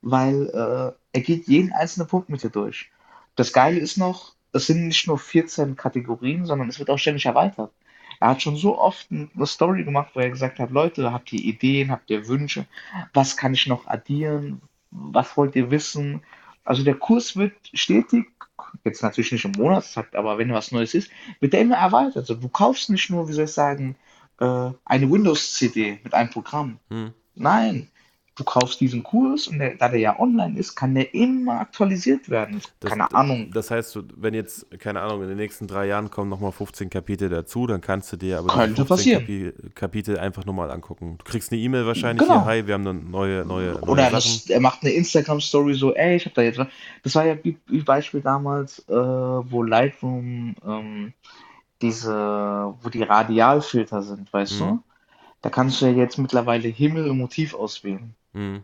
weil 0.03 0.49
äh, 0.49 0.93
er 1.13 1.21
geht 1.21 1.47
jeden 1.47 1.73
einzelnen 1.73 2.09
Punkt 2.09 2.29
mit 2.29 2.43
dir 2.43 2.51
durch. 2.51 2.91
Das 3.37 3.53
Geile 3.53 3.79
ist 3.79 3.97
noch, 3.97 4.35
es 4.53 4.67
sind 4.67 4.87
nicht 4.87 5.07
nur 5.07 5.19
14 5.19 5.77
Kategorien, 5.77 6.45
sondern 6.45 6.69
es 6.69 6.79
wird 6.79 6.91
auch 6.91 6.99
ständig 6.99 7.27
erweitert. 7.27 7.73
Er 8.21 8.29
hat 8.29 8.43
schon 8.43 8.57
so 8.57 8.79
oft 8.79 9.09
eine 9.11 9.47
Story 9.47 9.85
gemacht, 9.85 10.11
wo 10.15 10.21
er 10.21 10.31
gesagt 10.31 10.59
hat, 10.59 10.71
Leute, 10.71 11.13
habt 11.13 11.33
ihr 11.33 11.41
Ideen, 11.41 11.91
habt 11.91 12.09
ihr 12.09 12.29
Wünsche? 12.29 12.67
Was 13.15 13.37
kann 13.37 13.55
ich 13.55 13.67
noch 13.67 13.87
addieren? 13.87 14.61
Was 14.91 15.37
wollt 15.37 15.57
ihr 15.57 15.71
wissen? 15.71 16.23
Also 16.65 16.85
der 16.85 16.95
Kurs 16.95 17.37
wird 17.37 17.55
stetig, 17.73 18.27
jetzt 18.85 19.03
natürlich 19.03 19.33
nicht 19.33 19.45
im 19.45 19.53
Monatstakt, 19.53 20.15
aber 20.15 20.39
wenn 20.39 20.53
was 20.53 20.71
Neues 20.71 20.95
ist, 20.95 21.11
wird 21.41 21.53
der 21.53 21.63
immer 21.63 21.79
erweitert. 21.79 22.19
Also 22.19 22.35
du 22.35 22.49
kaufst 22.49 22.91
nicht 22.91 23.11
nur, 23.11 23.29
wie 23.29 23.33
soll 23.33 23.47
ich 23.47 23.53
sagen, 23.53 23.97
äh, 24.43 24.71
eine 24.85 25.11
Windows-CD 25.11 25.99
mit 26.03 26.13
einem 26.15 26.31
Programm. 26.31 26.79
Hm. 26.91 27.13
Nein, 27.35 27.89
du 28.35 28.45
kaufst 28.45 28.81
diesen 28.81 29.03
Kurs 29.03 29.47
und 29.47 29.59
der, 29.59 29.75
da 29.77 29.89
der 29.89 30.01
ja 30.01 30.19
online 30.19 30.59
ist, 30.59 30.75
kann 30.75 30.95
der 30.95 31.15
immer 31.15 31.61
aktualisiert 31.61 32.29
werden. 32.31 32.61
Das- 32.81 32.91
Keine 32.91 33.13
Ahnung. 33.15 33.51
Das 33.53 33.71
heißt, 33.71 33.99
wenn 34.17 34.33
jetzt, 34.35 34.67
keine 34.81 35.01
Ahnung, 35.03 35.23
in 35.23 35.29
den 35.29 35.37
nächsten 35.37 35.67
drei 35.67 35.87
Jahren 35.87 36.11
kommen 36.11 36.31
nochmal 36.31 36.51
15 36.53 36.89
Kapitel 36.91 37.29
dazu, 37.29 37.67
dann 37.67 37.81
kannst 37.83 38.11
du 38.13 38.17
dir 38.17 38.39
aber 38.39 38.49
die 38.49 38.55
Könnte 38.55 38.87
15 38.87 38.87
passieren. 38.87 39.21
Kapi 39.23 39.71
Kapitel 39.75 40.19
einfach 40.19 40.45
nochmal 40.47 40.71
angucken. 40.71 41.17
Du 41.19 41.25
kriegst 41.25 41.53
eine 41.53 41.61
E-Mail 41.61 41.85
wahrscheinlich 41.87 42.27
Genau. 42.27 42.41
hier, 42.43 42.47
hi, 42.47 42.67
wir 42.67 42.75
haben 42.75 42.87
eine 42.87 42.99
neue, 43.01 43.45
neue, 43.45 43.73
neue 43.73 43.81
Oder 43.83 44.05
er, 44.05 44.13
muss, 44.13 44.49
er 44.49 44.61
macht 44.61 44.83
eine 44.83 44.93
Instagram-Story 44.93 45.75
so, 45.75 45.95
ey, 45.95 46.17
ich 46.17 46.25
hab 46.27 46.33
da 46.35 46.41
jetzt 46.43 46.59
was. 46.59 46.69
Das 47.03 47.15
war 47.15 47.27
ja 47.27 47.37
wie, 47.45 47.57
wie 47.67 47.81
Beispiel 47.83 48.23
damals, 48.23 48.79
äh, 48.89 48.93
wo 48.95 49.63
Lightroom 49.63 50.55
ähm, 50.67 51.13
diese, 51.83 52.75
wo 52.81 52.89
die 52.89 53.03
Radialfilter 53.03 54.03
sind, 54.03 54.33
weißt 54.33 54.55
Mhm. 54.55 54.59
du? 54.59 54.83
Da 55.43 55.51
kannst 55.51 55.81
du 55.81 55.87
ja 55.87 55.93
jetzt 55.93 56.19
mittlerweile 56.19 56.69
Himmel 56.69 57.11
und 57.11 57.19
Motiv 57.19 57.55
auswählen. 57.55 58.15
Hm. 58.33 58.63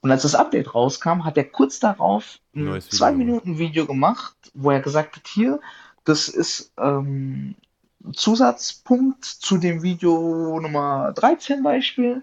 Und 0.00 0.10
als 0.10 0.22
das 0.22 0.34
Update 0.34 0.74
rauskam, 0.74 1.24
hat 1.24 1.36
er 1.36 1.44
kurz 1.44 1.78
darauf 1.80 2.38
ein 2.54 2.64
Neues 2.64 2.86
Video 2.86 2.98
zwei 2.98 3.10
gemacht. 3.10 3.18
Minuten 3.26 3.58
Video 3.58 3.86
gemacht, 3.86 4.34
wo 4.54 4.70
er 4.70 4.80
gesagt 4.80 5.16
hat, 5.16 5.26
hier, 5.28 5.60
das 6.04 6.28
ist 6.28 6.72
ähm, 6.78 7.54
Zusatzpunkt 8.12 9.24
zu 9.24 9.58
dem 9.58 9.82
Video 9.82 10.58
Nummer 10.60 11.12
13 11.12 11.62
Beispiel, 11.62 12.22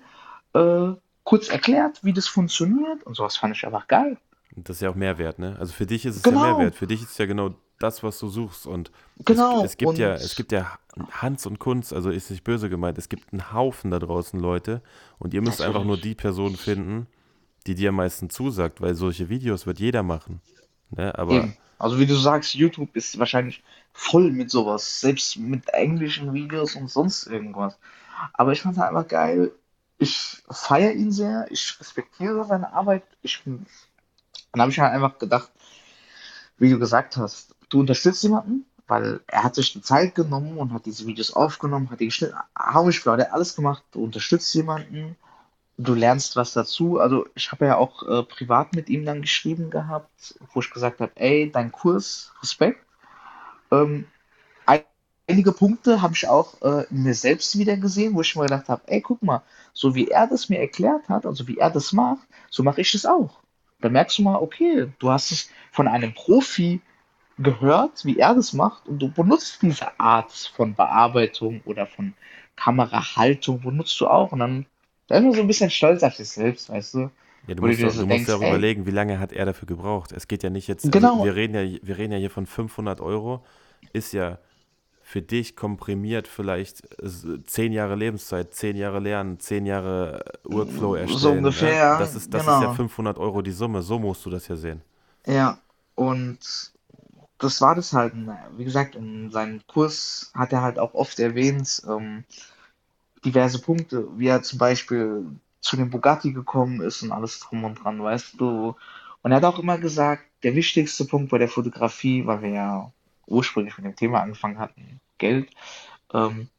äh, 0.53 0.87
kurz 1.23 1.49
erklärt, 1.49 2.03
wie 2.03 2.13
das 2.13 2.27
funktioniert 2.27 3.03
und 3.03 3.15
sowas 3.15 3.37
fand 3.37 3.55
ich 3.55 3.65
einfach 3.65 3.87
geil. 3.87 4.17
Das 4.55 4.77
ist 4.77 4.81
ja 4.81 4.89
auch 4.89 4.95
Mehrwert, 4.95 5.37
ne? 5.39 5.55
Also 5.59 5.73
für 5.73 5.85
dich 5.85 6.05
ist 6.05 6.15
es 6.17 6.23
Genau. 6.23 6.43
ja 6.45 6.53
Mehrwert. 6.57 6.75
Für 6.75 6.87
dich 6.87 7.01
ist 7.03 7.11
es 7.11 7.17
ja 7.17 7.25
genau 7.25 7.51
das, 7.79 8.03
was 8.03 8.19
du 8.19 8.29
suchst. 8.29 8.67
Und 8.67 8.91
Genau. 9.25 9.59
es, 9.59 9.71
es 9.71 9.77
gibt 9.77 9.89
und 9.89 9.97
ja, 9.97 10.13
es 10.13 10.35
gibt 10.35 10.51
ja 10.51 10.77
Hans 11.11 11.45
und 11.45 11.59
Kunst, 11.59 11.93
also 11.93 12.09
ist 12.09 12.29
nicht 12.29 12.43
böse 12.43 12.69
gemeint, 12.69 12.97
es 12.97 13.09
gibt 13.09 13.31
einen 13.33 13.53
Haufen 13.53 13.91
da 13.91 13.99
draußen 13.99 14.39
Leute 14.39 14.81
und 15.17 15.33
ihr 15.33 15.41
müsst 15.41 15.61
einfach 15.61 15.83
nur 15.83 15.95
Natürlich. 15.95 16.03
die 16.03 16.15
Person 16.15 16.55
finden, 16.55 17.07
die 17.67 17.75
dir 17.75 17.89
am 17.89 17.95
meisten 17.95 18.29
zusagt, 18.29 18.81
weil 18.81 18.95
solche 18.95 19.29
Videos 19.29 19.65
wird 19.65 19.79
jeder 19.79 20.03
machen. 20.03 20.41
Ne? 20.91 21.17
Aber 21.17 21.33
Eben. 21.33 21.57
Also 21.77 21.97
wie 21.97 22.05
du 22.05 22.15
sagst, 22.15 22.55
YouTube 22.55 22.93
ist 22.93 23.17
wahrscheinlich 23.19 23.63
voll 23.93 24.31
mit 24.31 24.51
sowas, 24.51 24.99
selbst 24.99 25.37
mit 25.37 25.69
englischen 25.69 26.33
Videos 26.33 26.75
und 26.75 26.89
sonst 26.91 27.25
irgendwas. 27.27 27.77
Aber 28.33 28.51
ich 28.51 28.61
fand 28.61 28.75
es 28.75 28.83
einfach 28.83 29.07
geil. 29.07 29.53
Ich 29.97 30.43
feiere 30.49 30.91
ihn 30.91 31.11
sehr, 31.13 31.47
ich 31.49 31.79
respektiere 31.79 32.43
seine 32.45 32.73
Arbeit. 32.73 33.03
Ich, 33.21 33.41
dann 33.45 33.65
habe 34.61 34.71
ich 34.71 34.79
halt 34.79 34.93
einfach 34.93 35.17
gedacht, 35.19 35.49
wie 36.57 36.69
du 36.69 36.79
gesagt 36.79 37.15
hast, 37.15 37.55
du 37.69 37.79
unterstützt 37.81 38.23
jemanden, 38.23 38.65
weil 38.87 39.21
er 39.27 39.43
hat 39.43 39.55
sich 39.55 39.73
die 39.73 39.81
Zeit 39.81 40.15
genommen 40.15 40.57
und 40.57 40.73
hat 40.73 40.85
diese 40.85 41.05
Videos 41.07 41.33
aufgenommen, 41.33 41.89
hat 41.91 41.99
die 41.99 42.05
geschnitten, 42.07 42.35
hau 42.57 42.89
ich 42.89 43.05
hat 43.05 43.31
alles 43.31 43.55
gemacht, 43.55 43.83
du 43.91 44.03
unterstützt 44.03 44.53
jemanden, 44.55 45.15
du 45.77 45.93
lernst 45.95 46.35
was 46.35 46.53
dazu. 46.53 46.99
Also 46.99 47.27
ich 47.35 47.51
habe 47.51 47.65
ja 47.67 47.77
auch 47.77 48.03
äh, 48.07 48.23
privat 48.23 48.73
mit 48.75 48.89
ihm 48.89 49.05
dann 49.05 49.21
geschrieben 49.21 49.69
gehabt, 49.71 50.39
wo 50.53 50.61
ich 50.61 50.71
gesagt 50.71 51.01
habe, 51.01 51.11
ey, 51.15 51.51
dein 51.51 51.71
Kurs, 51.71 52.33
Respekt. 52.41 52.85
Ähm, 53.71 54.05
ein- 54.65 54.83
einige 55.27 55.51
Punkte 55.51 56.01
habe 56.01 56.15
ich 56.15 56.27
auch 56.27 56.61
äh, 56.61 56.85
in 56.91 57.03
mir 57.03 57.13
selbst 57.15 57.57
wieder 57.57 57.77
gesehen, 57.77 58.15
wo 58.15 58.21
ich 58.21 58.35
mir 58.35 58.43
gedacht 58.43 58.69
habe, 58.69 58.83
ey, 58.87 59.01
guck 59.01 59.21
mal, 59.23 59.43
so 59.73 59.95
wie 59.95 60.09
er 60.09 60.27
das 60.27 60.49
mir 60.49 60.59
erklärt 60.59 61.09
hat, 61.09 61.25
also 61.25 61.47
wie 61.47 61.57
er 61.57 61.69
das 61.71 61.93
macht, 61.93 62.27
so 62.49 62.63
mache 62.63 62.81
ich 62.81 62.91
das 62.91 63.05
auch. 63.05 63.39
Da 63.81 63.89
merkst 63.89 64.17
du 64.19 64.23
mal, 64.23 64.37
okay, 64.37 64.91
du 64.99 65.11
hast 65.11 65.31
es 65.31 65.49
von 65.71 65.87
einem 65.87 66.13
Profi 66.13 66.81
gehört, 67.39 68.05
wie 68.05 68.17
er 68.19 68.35
das 68.35 68.53
macht, 68.53 68.87
und 68.87 68.99
du 68.99 69.09
benutzt 69.11 69.61
diese 69.61 69.99
Art 69.99 70.31
von 70.55 70.75
Bearbeitung 70.75 71.61
oder 71.65 71.87
von 71.87 72.13
Kamerahaltung, 72.55 73.61
benutzt 73.61 73.99
du 74.01 74.07
auch. 74.07 74.31
Und 74.31 74.39
dann, 74.39 74.65
dann 75.07 75.19
ist 75.19 75.25
man 75.25 75.33
so 75.35 75.41
ein 75.41 75.47
bisschen 75.47 75.69
stolz 75.69 76.03
auf 76.03 76.15
sich 76.15 76.29
selbst, 76.29 76.69
weißt 76.69 76.93
du? 76.95 77.09
Ja, 77.47 77.55
du 77.55 77.63
du 77.63 77.67
musst, 77.67 77.79
so 77.79 77.89
du 78.01 78.05
musst 78.05 78.27
ja 78.27 78.35
auch 78.35 78.41
ey. 78.41 78.49
überlegen, 78.49 78.85
wie 78.85 78.91
lange 78.91 79.19
hat 79.19 79.31
er 79.33 79.45
dafür 79.45 79.65
gebraucht. 79.67 80.11
Es 80.11 80.27
geht 80.27 80.43
ja 80.43 80.49
nicht 80.49 80.67
jetzt, 80.67 80.93
also 80.93 80.99
Genau. 80.99 81.23
wir, 81.23 81.35
reden 81.35 81.55
ja, 81.55 81.79
wir 81.81 81.97
reden 81.97 82.13
ja 82.13 82.19
hier 82.19 82.29
von 82.29 82.45
500 82.45 83.01
Euro, 83.01 83.43
ist 83.93 84.13
ja 84.13 84.39
für 85.01 85.21
dich 85.21 85.55
komprimiert 85.55 86.27
vielleicht 86.27 86.83
äh, 87.01 87.43
10 87.45 87.73
Jahre 87.73 87.95
Lebenszeit, 87.95 88.53
10 88.53 88.75
Jahre 88.77 88.99
Lernen, 88.99 89.39
10 89.39 89.65
Jahre 89.65 90.23
äh, 90.49 90.53
Workflow 90.53 90.95
erstellen. 90.95 91.19
So 91.19 91.31
ungefähr, 91.31 91.97
Das, 91.97 92.15
ist, 92.15 92.33
das 92.33 92.47
ist 92.47 92.59
ja 92.61 92.67
genau. 92.67 92.69
500 92.69 93.17
Euro 93.19 93.41
die 93.41 93.51
Summe, 93.51 93.81
so 93.81 93.99
musst 93.99 94.25
du 94.25 94.29
das 94.29 94.47
ja 94.47 94.55
sehen. 94.55 94.81
Ja, 95.25 95.59
und 95.95 96.39
das 97.39 97.61
war 97.61 97.75
das 97.75 97.93
halt. 97.93 98.13
Wie 98.57 98.65
gesagt, 98.65 98.95
in 98.95 99.31
seinem 99.31 99.65
Kurs 99.67 100.31
hat 100.35 100.53
er 100.53 100.61
halt 100.61 100.77
auch 100.77 100.93
oft 100.93 101.19
erwähnt, 101.19 101.81
ähm, 101.87 102.25
diverse 103.25 103.59
Punkte, 103.59 104.07
wie 104.17 104.27
er 104.27 104.43
zum 104.43 104.59
Beispiel 104.59 105.25
zu 105.61 105.75
dem 105.75 105.89
Bugatti 105.89 106.31
gekommen 106.31 106.81
ist 106.81 107.01
und 107.01 107.11
alles 107.11 107.39
drum 107.39 107.63
und 107.63 107.83
dran, 107.83 108.01
weißt 108.01 108.39
du. 108.39 108.75
Und 109.21 109.31
er 109.31 109.37
hat 109.37 109.45
auch 109.45 109.59
immer 109.59 109.77
gesagt, 109.77 110.23
der 110.43 110.55
wichtigste 110.55 111.05
Punkt 111.05 111.31
bei 111.31 111.37
der 111.37 111.49
Fotografie, 111.49 112.25
weil 112.25 112.41
wir 112.41 112.49
ja 112.49 112.91
ursprünglich 113.27 113.77
mit 113.77 113.85
dem 113.85 113.95
Thema 113.95 114.21
angefangen 114.21 114.59
hatten, 114.59 115.01
Geld, 115.17 115.49
ähm, 116.13 116.49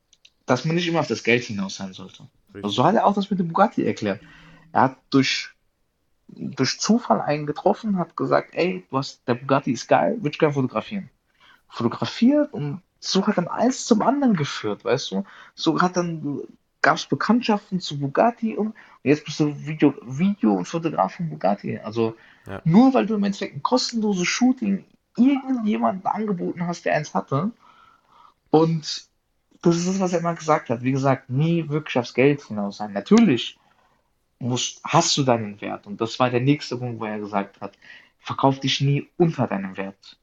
dass 0.46 0.64
man 0.64 0.76
nicht 0.76 0.88
immer 0.88 1.00
auf 1.00 1.06
das 1.06 1.24
Geld 1.24 1.44
hinaus 1.44 1.76
sein 1.76 1.92
sollte. 1.92 2.26
Also 2.54 2.68
so 2.68 2.84
hat 2.84 2.94
er 2.94 3.06
auch 3.06 3.14
das 3.14 3.30
mit 3.30 3.38
dem 3.38 3.48
Bugatti 3.48 3.84
erklärt. 3.84 4.20
Er 4.72 4.82
hat 4.82 4.96
durch, 5.10 5.50
durch 6.36 6.80
Zufall 6.80 7.20
einen 7.20 7.46
getroffen, 7.46 7.98
hat 7.98 8.16
gesagt, 8.16 8.50
ey, 8.54 8.84
du 8.90 8.98
hast, 8.98 9.26
der 9.26 9.34
Bugatti 9.34 9.72
ist 9.72 9.88
geil, 9.88 10.16
würde 10.18 10.30
ich 10.30 10.38
gerne 10.38 10.54
fotografieren. 10.54 11.10
Fotografiert 11.68 12.52
und 12.52 12.82
so 12.98 13.26
hat 13.26 13.38
dann 13.38 13.48
eins 13.48 13.86
zum 13.86 14.02
anderen 14.02 14.34
geführt, 14.34 14.84
weißt 14.84 15.12
du? 15.12 15.24
So 15.54 15.80
hat 15.80 15.96
dann, 15.96 16.40
gab 16.82 16.96
es 16.96 17.06
Bekanntschaften 17.06 17.80
zu 17.80 17.98
Bugatti 17.98 18.56
und, 18.56 18.68
und 18.68 18.74
jetzt 19.02 19.24
bist 19.24 19.40
du 19.40 19.54
Video, 19.66 19.94
Video 20.02 20.54
und 20.54 20.66
Fotograf 20.66 21.14
von 21.14 21.30
Bugatti. 21.30 21.78
Also 21.78 22.16
Ja. 22.46 22.60
nur 22.64 22.92
weil 22.94 23.06
du 23.06 23.14
im 23.14 23.24
Endeffekt 23.24 23.54
ein 23.54 23.62
kostenloses 23.62 24.26
Shooting 24.26 24.84
irgendjemandem 25.16 26.06
angeboten 26.06 26.66
hast, 26.66 26.84
der 26.84 26.94
eins 26.94 27.14
hatte. 27.14 27.50
Und 28.50 29.08
das 29.62 29.76
ist 29.76 29.88
das, 29.88 30.00
was 30.00 30.12
er 30.12 30.20
immer 30.20 30.34
gesagt 30.34 30.70
hat. 30.70 30.82
Wie 30.82 30.92
gesagt, 30.92 31.30
nie 31.30 31.68
wirklich 31.68 31.98
aufs 31.98 32.14
Geld 32.14 32.42
hinaus 32.42 32.78
sein. 32.78 32.92
Natürlich 32.92 33.58
musst, 34.40 34.82
hast 34.84 35.16
du 35.16 35.22
deinen 35.24 35.60
Wert. 35.62 35.86
Und 35.86 36.00
das 36.00 36.18
war 36.20 36.30
der 36.30 36.40
nächste 36.40 36.76
Punkt, 36.78 37.00
wo 37.00 37.06
er 37.06 37.20
gesagt 37.20 37.60
hat, 37.60 37.78
verkauf 38.20 38.60
dich 38.60 38.80
nie 38.82 39.08
unter 39.18 39.46
deinem 39.48 39.76
Wert. 39.76 40.18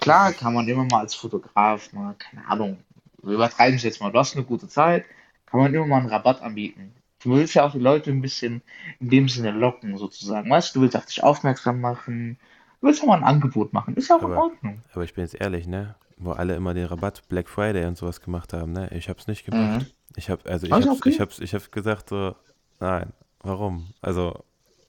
Klar 0.00 0.32
kann 0.34 0.52
man 0.54 0.68
immer 0.68 0.84
mal 0.84 1.00
als 1.00 1.14
Fotograf 1.14 1.92
mal, 1.92 2.14
keine 2.18 2.46
Ahnung, 2.46 2.78
wir 3.22 3.34
übertreiben 3.34 3.76
es 3.76 3.82
jetzt 3.84 4.00
mal, 4.00 4.10
du 4.12 4.18
hast 4.18 4.36
eine 4.36 4.44
gute 4.44 4.68
Zeit, 4.68 5.04
kann 5.46 5.60
man 5.60 5.72
immer 5.74 5.86
mal 5.86 5.98
einen 6.00 6.08
Rabatt 6.08 6.42
anbieten. 6.42 6.94
Du 7.22 7.30
willst 7.30 7.54
ja 7.54 7.64
auch 7.64 7.72
die 7.72 7.78
Leute 7.78 8.10
ein 8.10 8.20
bisschen 8.20 8.62
in 9.00 9.10
dem 9.10 9.28
Sinne 9.28 9.52
locken, 9.52 9.96
sozusagen. 9.96 10.50
Weißt 10.50 10.74
du, 10.74 10.80
du 10.80 10.82
willst 10.82 10.96
auf 10.96 11.06
dich 11.06 11.22
aufmerksam 11.22 11.80
machen, 11.80 12.38
du 12.80 12.86
willst 12.88 13.02
auch 13.02 13.06
mal 13.06 13.18
ein 13.18 13.24
Angebot 13.24 13.72
machen. 13.72 13.94
Ist 13.96 14.08
ja 14.08 14.16
auch 14.16 14.24
in 14.24 14.30
Aber, 14.30 14.34
Ordnung. 14.34 14.82
aber 14.92 15.04
ich 15.04 15.14
bin 15.14 15.24
jetzt 15.24 15.34
ehrlich, 15.34 15.66
ne? 15.66 15.96
Wo 16.16 16.32
alle 16.32 16.54
immer 16.54 16.74
den 16.74 16.86
Rabatt 16.86 17.28
Black 17.28 17.48
Friday 17.48 17.84
und 17.86 17.96
sowas 17.96 18.20
gemacht 18.20 18.52
haben, 18.52 18.72
ne? 18.72 18.88
Ich 18.92 19.08
hab's 19.08 19.26
nicht 19.26 19.44
Mhm. 19.50 19.78
gemacht. 19.78 19.94
Ich 20.16 20.30
hab, 20.30 20.46
also 20.46 20.66
ich 20.66 20.72
Also 20.76 20.82
hab's, 20.82 21.02
ich 21.04 21.20
okay. 21.20 21.20
hab's, 21.20 21.38
ich 21.40 21.54
hab's 21.54 21.70
gesagt 21.70 22.08
so, 22.10 22.34
nein, 22.82 23.12
warum? 23.40 23.92
Also, 24.00 24.44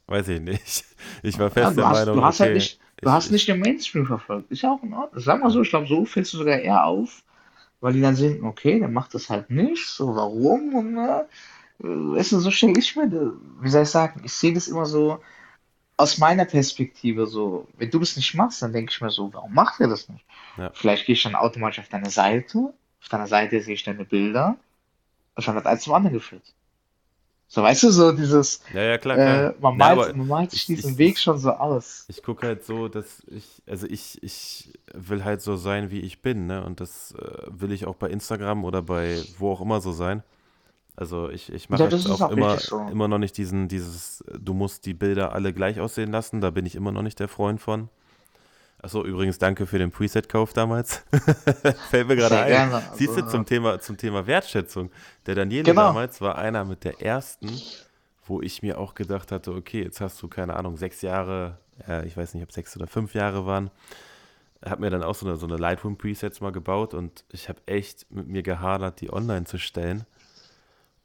weiß 0.08 0.30
ich 0.30 0.42
nicht. 0.42 0.86
Ich 1.24 1.40
war 1.40 1.52
Ja, 1.56 1.70
fest 1.70 1.78
du 1.78 1.78
der 1.78 1.86
hast, 1.86 2.10
Meinung, 2.10 2.16
du 2.16 2.24
hast 2.24 2.40
halt 2.40 2.54
okay, 2.54 2.56
nicht, 2.56 2.80
du 3.02 3.10
ich, 3.10 3.12
hast 3.12 3.30
ich, 3.30 3.32
nicht 3.32 3.48
den 3.48 3.60
Mainstream 3.60 4.06
verfolgt. 4.06 4.52
Ist 4.52 4.62
ja 4.64 4.72
auch 4.74 4.84
in 4.84 4.94
Ordnung. 4.94 5.22
Sag 5.22 5.42
mal 5.42 5.50
so, 5.50 5.62
ich 5.62 5.70
glaube, 5.70 5.88
so 5.88 6.06
fällst 6.06 6.34
du 6.34 6.38
sogar 6.38 6.60
eher 6.60 6.86
auf, 6.86 7.24
weil 7.82 7.94
die 7.94 8.02
dann 8.02 8.16
sehen, 8.16 8.44
okay, 8.44 8.80
der 8.80 8.90
macht 8.90 9.14
das 9.16 9.30
halt 9.30 9.50
nicht, 9.52 9.88
so 9.88 10.16
warum? 10.16 10.76
Und 10.76 10.98
äh, 10.98 11.26
weißt 11.84 12.34
du, 12.34 12.40
so 12.40 12.52
stelle 12.52 12.80
ich 12.80 12.96
mir, 12.96 13.12
wie 13.62 13.70
soll 13.70 13.84
ich 13.84 13.90
sagen, 13.90 14.22
ich 14.26 14.34
sehe 14.34 14.54
das 14.54 14.68
immer 14.68 14.86
so 14.86 15.20
aus 15.98 16.18
meiner 16.20 16.46
Perspektive 16.46 17.28
so, 17.28 17.68
wenn 17.78 17.92
du 17.92 18.00
das 18.00 18.18
nicht 18.18 18.36
machst, 18.36 18.62
dann 18.62 18.74
denke 18.74 18.92
ich 18.94 19.02
mir 19.02 19.12
so, 19.12 19.34
warum 19.34 19.54
macht 19.54 19.82
er 19.82 19.88
das 19.90 20.10
nicht? 20.10 20.26
ja, 20.58 20.74
Vielleicht 20.74 21.06
gehe 21.08 21.14
ich 21.16 21.24
dann 21.24 21.36
automatisch 21.36 21.80
auf 21.80 21.90
deine 21.90 22.10
Seite, 22.12 22.74
auf 23.02 23.10
deiner 23.10 23.28
Seite 23.28 23.62
sehe 23.62 23.76
ich 23.76 23.84
deine 23.84 24.06
Bilder, 24.06 24.58
und 25.36 25.44
schon 25.44 25.56
hat 25.56 25.66
eins 25.68 25.84
zum 25.84 25.94
anderen 25.94 26.16
geführt. 26.16 26.54
So, 27.54 27.62
weißt 27.62 27.84
du, 27.84 27.92
so 27.92 28.12
dieses, 28.12 28.62
ja, 28.70 28.82
ja, 28.84 28.98
klar, 28.98 29.20
klar. 29.20 29.48
äh, 29.48 29.54
man 29.60 29.78
Na, 29.78 29.86
malt, 29.86 29.92
aber 29.92 30.16
man 30.16 30.28
malt 30.28 30.52
sich 30.52 30.66
ich, 30.66 30.66
diesen 30.66 30.98
ich, 30.98 30.98
Weg 30.98 31.20
schon 31.20 31.38
so 31.40 31.52
aus. 31.52 32.08
ich 32.08 32.24
gucke 32.24 32.48
halt 32.48 32.66
so, 32.66 32.88
dass 32.90 33.24
ich, 33.28 33.62
also 33.68 33.88
ich, 33.88 34.22
ich 34.24 34.74
will 34.94 35.24
halt 35.24 35.42
so 35.42 35.56
sein, 35.56 35.92
wie 35.92 36.02
ich 36.02 36.22
bin, 36.22 36.48
ne? 36.48 36.64
Und 36.66 36.80
das 36.82 37.14
äh, 37.14 37.48
will 37.50 37.72
ich 37.72 37.86
auch 37.86 37.96
bei 37.96 38.10
Instagram 38.10 38.66
oder 38.66 38.82
bei 38.82 39.26
wo 39.38 39.52
auch 39.52 39.62
immer 39.62 39.82
so 39.82 39.92
sein. 39.94 40.24
Also 40.98 41.30
ich, 41.30 41.52
ich 41.54 41.70
mache 41.70 41.80
Ja, 41.80 41.88
ist 41.88 42.10
auch 42.10 42.22
auch 42.22 42.32
immer, 42.32 42.58
so. 42.60 42.80
immer 42.92 43.08
noch 43.10 43.20
nicht 43.20 43.38
diesen, 43.38 43.68
dieses, 43.70 44.24
du 44.40 44.54
musst 44.54 44.86
die 44.86 44.94
Bilder 44.96 45.34
alle 45.34 45.54
gleich 45.54 45.80
aussehen 45.82 46.12
lassen, 46.12 46.42
da 46.42 46.52
bin 46.52 46.66
ich 46.66 46.76
immer 46.76 46.92
noch 46.94 47.04
nicht 47.04 47.20
der 47.20 47.30
Freund 47.30 47.62
von. 47.62 47.90
Achso, 48.84 49.06
übrigens 49.06 49.38
danke 49.38 49.66
für 49.66 49.80
den 49.80 49.92
Preset-Kauf 49.92 50.52
damals. 50.52 51.06
Fällt 51.90 52.06
mir 52.06 52.18
gerade 52.18 52.42
ein. 52.42 52.48
gerne. 52.50 52.84
Siehst 52.96 53.16
du, 53.16 53.26
zum 53.30 53.46
Thema, 53.46 53.80
zum 53.80 53.96
Thema 53.96 54.28
Wertschätzung. 54.28 54.92
Der 55.26 55.36
Daniele 55.36 55.64
genau. 55.64 55.84
damals 55.84 56.20
war 56.20 56.38
einer 56.38 56.66
mit 56.66 56.84
der 56.84 57.02
ersten, 57.02 57.50
wo 58.26 58.42
ich 58.42 58.62
mir 58.62 58.78
auch 58.78 58.94
gedacht 58.94 59.32
hatte, 59.32 59.54
okay, 59.54 59.84
jetzt 59.84 60.02
hast 60.02 60.22
du, 60.22 60.28
keine 60.28 60.58
Ahnung, 60.58 60.76
sechs 60.76 61.02
Jahre, 61.02 61.60
äh, 61.88 62.06
ich 62.06 62.18
weiß 62.18 62.34
nicht, 62.34 62.44
ob 62.44 62.52
sechs 62.52 62.76
oder 62.76 62.86
fünf 62.86 63.14
Jahre 63.14 63.46
waren, 63.46 63.72
habe 64.66 64.82
mir 64.82 64.90
dann 64.90 65.04
auch 65.04 65.16
so 65.16 65.26
eine, 65.26 65.38
so 65.38 65.48
eine 65.48 65.56
Lightroom-Presets 65.56 66.42
mal 66.42 66.52
gebaut 66.52 66.94
und 66.94 67.24
ich 67.30 67.48
habe 67.48 67.62
echt 67.66 68.12
mit 68.12 68.28
mir 68.28 68.44
gehadert, 68.44 69.00
die 69.00 69.14
online 69.14 69.46
zu 69.46 69.60
stellen. 69.60 70.06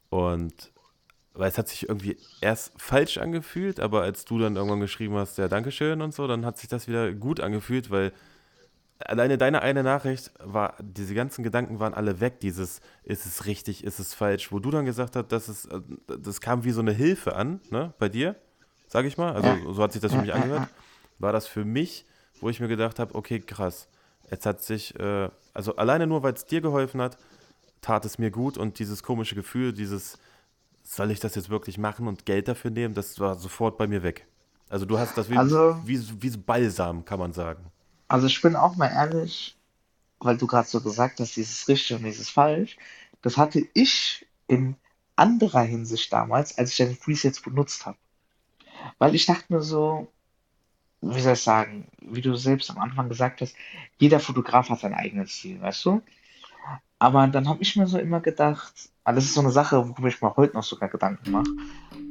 Und 0.09 0.73
weil 1.39 1.47
es 1.47 1.57
hat 1.57 1.69
sich 1.69 1.87
irgendwie 1.87 2.17
erst 2.41 2.73
falsch 2.75 3.17
angefühlt, 3.17 3.79
aber 3.79 4.01
als 4.01 4.25
du 4.25 4.39
dann 4.39 4.57
irgendwann 4.57 4.81
geschrieben 4.81 5.15
hast, 5.15 5.37
ja, 5.37 5.47
Dankeschön 5.47 6.01
und 6.01 6.13
so, 6.13 6.27
dann 6.27 6.45
hat 6.45 6.57
sich 6.57 6.67
das 6.67 6.89
wieder 6.89 7.13
gut 7.13 7.39
angefühlt, 7.39 7.89
weil 7.89 8.11
alleine 8.99 9.37
deine 9.37 9.61
eine 9.61 9.81
Nachricht 9.81 10.33
war, 10.43 10.75
diese 10.81 11.13
ganzen 11.13 11.41
Gedanken 11.41 11.79
waren 11.79 11.93
alle 11.93 12.19
weg, 12.19 12.41
dieses, 12.41 12.81
ist 13.03 13.25
es 13.25 13.45
richtig, 13.45 13.85
ist 13.85 13.99
es 13.99 14.13
falsch, 14.13 14.51
wo 14.51 14.59
du 14.59 14.69
dann 14.69 14.83
gesagt 14.83 15.15
hast, 15.15 15.31
dass 15.31 15.47
es, 15.47 15.65
äh, 15.67 15.79
das 16.07 16.41
kam 16.41 16.65
wie 16.65 16.71
so 16.71 16.81
eine 16.81 16.91
Hilfe 16.91 17.37
an, 17.37 17.61
ne, 17.69 17.93
bei 17.99 18.09
dir, 18.09 18.35
sag 18.87 19.05
ich 19.05 19.17
mal, 19.17 19.31
also 19.31 19.71
so 19.71 19.81
hat 19.81 19.93
sich 19.93 20.01
das 20.01 20.11
für 20.13 20.19
mich 20.19 20.33
angehört, 20.33 20.67
war 21.19 21.31
das 21.31 21.47
für 21.47 21.63
mich, 21.63 22.05
wo 22.41 22.49
ich 22.49 22.59
mir 22.59 22.67
gedacht 22.67 22.99
habe, 22.99 23.15
okay, 23.15 23.39
krass, 23.39 23.87
jetzt 24.29 24.45
hat 24.45 24.61
sich, 24.61 24.93
äh, 24.99 25.29
also 25.53 25.77
alleine 25.77 26.05
nur, 26.05 26.21
weil 26.21 26.33
es 26.33 26.45
dir 26.45 26.59
geholfen 26.59 27.01
hat, 27.01 27.17
tat 27.79 28.03
es 28.03 28.17
mir 28.17 28.29
gut 28.29 28.57
und 28.57 28.77
dieses 28.79 29.03
komische 29.03 29.35
Gefühl, 29.35 29.71
dieses, 29.71 30.17
soll 30.95 31.11
ich 31.11 31.19
das 31.19 31.35
jetzt 31.35 31.49
wirklich 31.49 31.77
machen 31.77 32.07
und 32.07 32.25
Geld 32.25 32.47
dafür 32.47 32.71
nehmen, 32.71 32.93
das 32.93 33.19
war 33.19 33.35
sofort 33.35 33.77
bei 33.77 33.87
mir 33.87 34.03
weg. 34.03 34.27
Also 34.69 34.85
du 34.85 34.99
hast 34.99 35.17
das 35.17 35.29
wie, 35.29 35.37
Also, 35.37 35.77
wie, 35.81 35.99
wie 36.21 36.29
so 36.29 36.39
Balsam, 36.39 37.05
kann 37.05 37.19
man 37.19 37.33
sagen. 37.33 37.71
also 38.07 38.27
ich 38.27 38.41
bin 38.41 38.55
auch 38.55 38.75
mal 38.75 38.87
ehrlich, 38.89 39.57
weil 40.19 40.37
du 40.37 40.47
gerade 40.47 40.67
so 40.67 40.81
gesagt 40.81 41.19
hast, 41.19 41.35
dieses 41.37 41.67
richtig 41.67 41.97
und 41.97 42.03
dieses 42.05 42.29
falsch. 42.29 42.77
Das 43.21 43.37
hatte 43.37 43.67
ich 43.73 44.27
in 44.47 44.75
anderer 45.15 45.63
Hinsicht 45.63 46.11
damals, 46.13 46.57
als 46.57 46.71
ich 46.71 46.77
deine 46.77 46.95
Presets 46.95 47.41
benutzt 47.41 47.85
habe. 47.85 47.97
Weil 48.97 49.15
ich 49.15 49.25
dachte 49.25 49.53
mir 49.53 49.61
so, 49.61 50.11
wie 51.01 51.21
soll 51.21 51.33
ich 51.33 51.43
sagen, 51.43 51.87
wie 52.01 52.21
du 52.21 52.35
selbst 52.35 52.69
am 52.71 52.79
Anfang 52.79 53.09
gesagt 53.09 53.41
hast, 53.41 53.55
jeder 53.99 54.19
Fotograf 54.19 54.69
hat 54.69 54.79
seinen 54.81 54.95
eigenen 54.95 55.27
Stil, 55.27 55.61
weißt 55.61 55.85
du? 55.85 56.01
Aber 56.99 57.27
dann 57.27 57.47
habe 57.47 57.61
ich 57.61 57.75
mir 57.75 57.87
so 57.87 57.97
immer 57.97 58.19
gedacht, 58.19 58.89
ah, 59.03 59.13
das 59.13 59.25
ist 59.25 59.33
so 59.33 59.41
eine 59.41 59.51
Sache, 59.51 59.87
worüber 59.87 60.09
ich 60.09 60.21
mir 60.21 60.35
heute 60.35 60.55
noch 60.55 60.63
sogar 60.63 60.89
Gedanken 60.89 61.31
mache. 61.31 61.49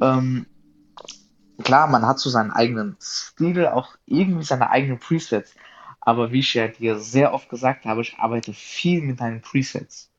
Ähm, 0.01 0.47
klar, 1.63 1.89
man 1.89 2.07
hat 2.07 2.19
so 2.19 2.31
seinen 2.31 2.51
eigenen 2.51 2.97
Stil, 3.01 3.67
auch 3.67 3.97
irgendwie 4.07 4.45
seine 4.45 4.71
eigenen 4.71 4.99
Presets. 4.99 5.55
Aber 6.01 6.33
wie 6.33 6.41
ich 6.41 6.55
ja 6.55 6.69
dir 6.69 6.99
sehr 6.99 7.35
oft 7.35 7.51
gesagt 7.51 7.85
habe, 7.85 8.01
ich 8.01 8.19
arbeite 8.19 8.55
viel 8.55 9.03
mit 9.03 9.21
deinen 9.21 9.43
Presets. 9.43 10.11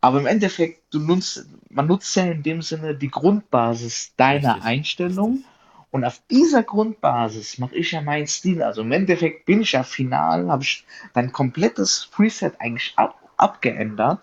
Aber 0.00 0.20
im 0.20 0.26
Endeffekt, 0.26 0.92
du 0.92 1.00
nutzt, 1.00 1.46
man 1.70 1.86
nutzt 1.86 2.14
ja 2.14 2.24
in 2.26 2.42
dem 2.42 2.62
Sinne 2.62 2.94
die 2.94 3.10
Grundbasis 3.10 4.14
deiner 4.16 4.34
Richtig, 4.34 4.54
richtig. 4.54 4.64
Einstellung 4.66 5.44
und 5.90 6.04
auf 6.04 6.20
dieser 6.30 6.62
Grundbasis 6.62 7.58
mache 7.58 7.76
ich 7.76 7.92
ja 7.92 8.02
meinen 8.02 8.26
Stil. 8.26 8.62
Also 8.62 8.82
im 8.82 8.92
Endeffekt 8.92 9.46
bin 9.46 9.62
ich 9.62 9.72
ja 9.72 9.82
final, 9.82 10.48
habe 10.50 10.62
ich 10.62 10.84
dein 11.14 11.32
komplettes 11.32 12.08
Preset 12.12 12.60
eigentlich 12.60 12.92
ab, 12.96 13.18
abgeändert. 13.36 14.20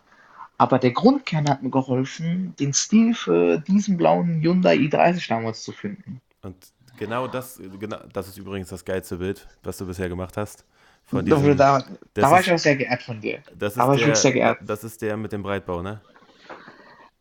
Aber 0.58 0.80
der 0.80 0.92
Grundkern 0.92 1.50
hat 1.50 1.64
mir 1.64 1.72
geholfen, 1.72 2.56
den 2.60 2.74
Stil 2.74 3.16
für 3.16 3.60
diesen 3.60 3.98
blauen 3.98 4.42
Hyundai 4.42 4.76
i30 4.78 5.28
damals 5.28 5.64
zu 5.64 5.72
finden. 5.72 6.22
Und 6.42 6.56
genau 6.98 7.28
das, 7.28 7.60
genau, 7.80 7.98
das 8.14 8.28
ist 8.28 8.38
übrigens 8.38 8.70
das 8.70 8.86
geilste 8.86 9.18
Bild, 9.18 9.48
was 9.64 9.78
du 9.78 9.86
bisher 9.88 10.10
gemacht 10.10 10.38
hast. 10.38 10.66
Von 11.06 11.26
Da, 11.28 11.38
diesem, 11.38 11.58
da, 11.58 11.84
da 12.14 12.32
war 12.32 12.42
ich 12.42 12.48
ist, 12.48 12.54
auch 12.54 12.58
sehr 12.60 12.76
geehrt 12.76 13.04
von 13.04 13.20
dir. 13.22 13.44
das 13.54 13.76
Da 13.76 13.88
war 13.88 13.96
ist 13.96 14.02
ich 14.02 14.06
der, 14.06 14.16
sehr 14.16 14.32
geehrt. 14.34 14.60
das 14.60 14.84
ist 14.84 15.02
der 15.02 15.18
mit 15.18 15.32
dem 15.32 15.44
Breitbau, 15.44 15.82
ne? 15.82 16.02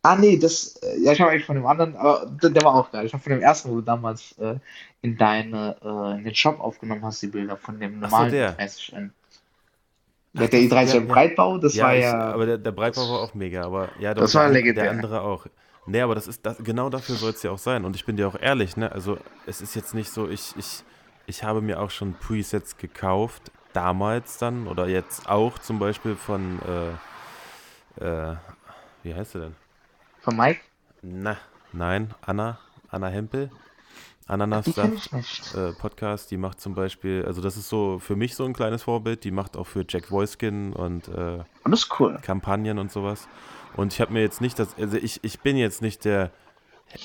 Ah, 0.02 0.16
nee, 0.16 0.38
das, 0.38 0.76
äh, 0.82 0.98
ja, 1.02 1.12
ich 1.12 1.20
habe 1.20 1.30
eigentlich 1.30 1.44
von 1.44 1.56
dem 1.56 1.66
anderen, 1.66 1.94
aber 1.96 2.24
der, 2.30 2.50
der 2.50 2.64
war 2.64 2.74
auch 2.74 2.90
geil. 2.90 3.04
Ich 3.04 3.12
habe 3.12 3.22
von 3.22 3.32
dem 3.32 3.42
ersten, 3.42 3.68
wo 3.70 3.76
du 3.76 3.82
damals 3.82 4.32
äh, 4.38 4.58
in 5.02 5.18
deine, 5.18 5.76
äh, 5.82 6.18
in 6.18 6.24
den 6.24 6.34
Shop 6.34 6.58
aufgenommen 6.58 7.04
hast, 7.04 7.20
die 7.20 7.26
Bilder 7.26 7.56
von 7.58 7.78
dem 7.78 8.00
so, 8.00 8.00
normalen 8.00 8.30
der. 8.30 8.58
i30 8.58 8.94
N. 8.94 9.12
Ach, 10.34 10.46
Der, 10.46 10.48
der 10.48 10.60
das, 10.68 10.68
i30 10.68 11.00
ja. 11.00 11.00
Breitbau, 11.00 11.58
das 11.58 11.76
Ja, 11.76 11.84
war 11.84 11.96
ich, 11.96 12.02
ja, 12.02 12.32
aber 12.32 12.46
der, 12.46 12.58
der 12.58 12.72
Breitbau 12.72 13.08
war 13.10 13.20
auch 13.20 13.34
mega, 13.34 13.64
aber 13.64 13.92
ja 13.98 14.14
doch, 14.14 14.26
das 14.26 14.32
der, 14.32 14.42
war 14.42 14.46
an, 14.46 14.52
der 14.76 14.88
legendär. 14.88 14.90
andere 14.90 15.22
auch. 15.22 15.46
Nee, 15.86 16.00
aber 16.02 16.14
das 16.14 16.26
ist 16.28 16.44
das, 16.46 16.58
genau 16.58 16.90
dafür 16.90 17.16
soll 17.16 17.30
es 17.32 17.42
ja 17.42 17.50
auch 17.52 17.58
sein. 17.58 17.84
Und 17.84 17.96
ich 17.96 18.04
bin 18.04 18.16
dir 18.16 18.28
auch 18.28 18.38
ehrlich, 18.40 18.76
ne? 18.76 18.92
Also 18.92 19.18
es 19.46 19.60
ist 19.60 19.74
jetzt 19.74 19.94
nicht 19.94 20.10
so, 20.10 20.28
ich, 20.28 20.54
ich, 20.56 20.84
ich 21.26 21.44
habe 21.44 21.60
mir 21.62 21.80
auch 21.80 21.90
schon 21.90 22.18
Presets 22.18 22.76
gekauft, 22.76 23.52
damals 23.72 24.38
dann, 24.38 24.66
oder 24.66 24.88
jetzt 24.88 25.28
auch 25.28 25.58
zum 25.58 25.78
Beispiel 25.78 26.16
von, 26.16 26.60
äh, 27.98 28.32
äh, 28.32 28.36
wie 29.02 29.14
heißt 29.14 29.32
sie 29.32 29.40
denn? 29.40 29.56
Von 30.20 30.36
Mike? 30.36 30.60
Na, 31.02 31.36
nein, 31.72 32.14
Anna, 32.22 32.58
Anna 32.88 33.08
Hempel, 33.08 33.50
Die 34.30 34.36
kenne 34.36 34.44
Ananassaft 34.44 34.94
ich 34.94 35.12
nicht. 35.12 35.54
äh, 35.54 35.72
Podcast, 35.72 36.30
die 36.30 36.36
macht 36.36 36.60
zum 36.60 36.74
Beispiel, 36.74 37.24
also 37.26 37.40
das 37.40 37.56
ist 37.56 37.68
so 37.68 37.98
für 37.98 38.16
mich 38.16 38.36
so 38.36 38.44
ein 38.44 38.52
kleines 38.52 38.84
Vorbild, 38.84 39.24
die 39.24 39.30
macht 39.30 39.56
auch 39.56 39.66
für 39.66 39.84
Jack 39.88 40.10
Wolfskin 40.10 40.72
und 40.72 41.08
äh, 41.08 41.38
cool. 41.98 42.18
Kampagnen 42.22 42.78
und 42.78 42.92
sowas. 42.92 43.28
Und 43.76 43.92
ich 43.92 44.00
habe 44.00 44.12
mir 44.12 44.20
jetzt 44.20 44.40
nicht 44.40 44.58
das, 44.58 44.76
also 44.78 44.96
ich, 44.96 45.20
ich 45.22 45.40
bin 45.40 45.56
jetzt 45.56 45.82
nicht 45.82 46.04
der, 46.04 46.30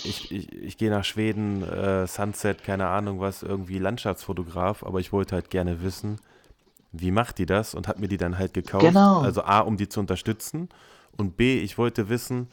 ich, 0.03 0.31
ich, 0.31 0.51
ich 0.53 0.77
gehe 0.77 0.89
nach 0.89 1.03
Schweden, 1.03 1.63
äh, 1.63 2.07
Sunset, 2.07 2.63
keine 2.63 2.87
Ahnung 2.87 3.19
was, 3.19 3.43
irgendwie 3.43 3.79
Landschaftsfotograf, 3.79 4.83
aber 4.83 4.99
ich 4.99 5.11
wollte 5.11 5.35
halt 5.35 5.49
gerne 5.49 5.81
wissen, 5.81 6.19
wie 6.91 7.11
macht 7.11 7.37
die 7.37 7.45
das 7.45 7.75
und 7.75 7.87
habe 7.87 7.99
mir 7.99 8.07
die 8.07 8.17
dann 8.17 8.37
halt 8.37 8.53
gekauft. 8.53 8.85
Genau. 8.85 9.21
Also 9.21 9.43
A, 9.43 9.59
um 9.59 9.77
die 9.77 9.89
zu 9.89 9.99
unterstützen 9.99 10.69
und 11.17 11.37
B, 11.37 11.59
ich 11.59 11.77
wollte 11.77 12.09
wissen, 12.09 12.49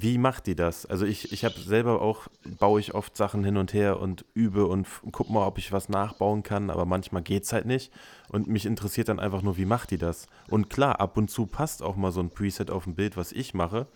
wie 0.00 0.18
macht 0.18 0.46
die 0.46 0.54
das? 0.56 0.86
Also 0.86 1.04
ich, 1.06 1.32
ich 1.32 1.44
habe 1.44 1.58
selber 1.60 2.00
auch, 2.02 2.26
baue 2.58 2.80
ich 2.80 2.94
oft 2.94 3.16
Sachen 3.16 3.44
hin 3.44 3.56
und 3.56 3.72
her 3.72 4.00
und 4.00 4.24
übe 4.34 4.66
und 4.66 4.86
guck 5.12 5.30
mal, 5.30 5.46
ob 5.46 5.58
ich 5.58 5.72
was 5.72 5.88
nachbauen 5.88 6.42
kann, 6.42 6.70
aber 6.70 6.84
manchmal 6.84 7.22
geht's 7.22 7.52
halt 7.52 7.66
nicht. 7.66 7.92
Und 8.28 8.46
mich 8.48 8.66
interessiert 8.66 9.08
dann 9.08 9.20
einfach 9.20 9.42
nur, 9.42 9.56
wie 9.56 9.66
macht 9.66 9.90
die 9.90 9.98
das? 9.98 10.26
Und 10.48 10.70
klar, 10.70 11.00
ab 11.00 11.16
und 11.16 11.30
zu 11.30 11.46
passt 11.46 11.82
auch 11.82 11.96
mal 11.96 12.12
so 12.12 12.20
ein 12.20 12.30
Preset 12.30 12.70
auf 12.70 12.86
ein 12.86 12.94
Bild, 12.94 13.16
was 13.16 13.32
ich 13.32 13.54
mache, 13.54 13.86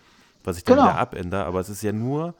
was 0.44 0.56
ich 0.58 0.64
dann 0.64 0.76
wieder 0.78 0.84
Genau. 0.90 0.96
abändere, 0.98 1.44
aber 1.44 1.60
es 1.60 1.68
ist 1.68 1.82
ja 1.82 1.92
nur 1.92 2.34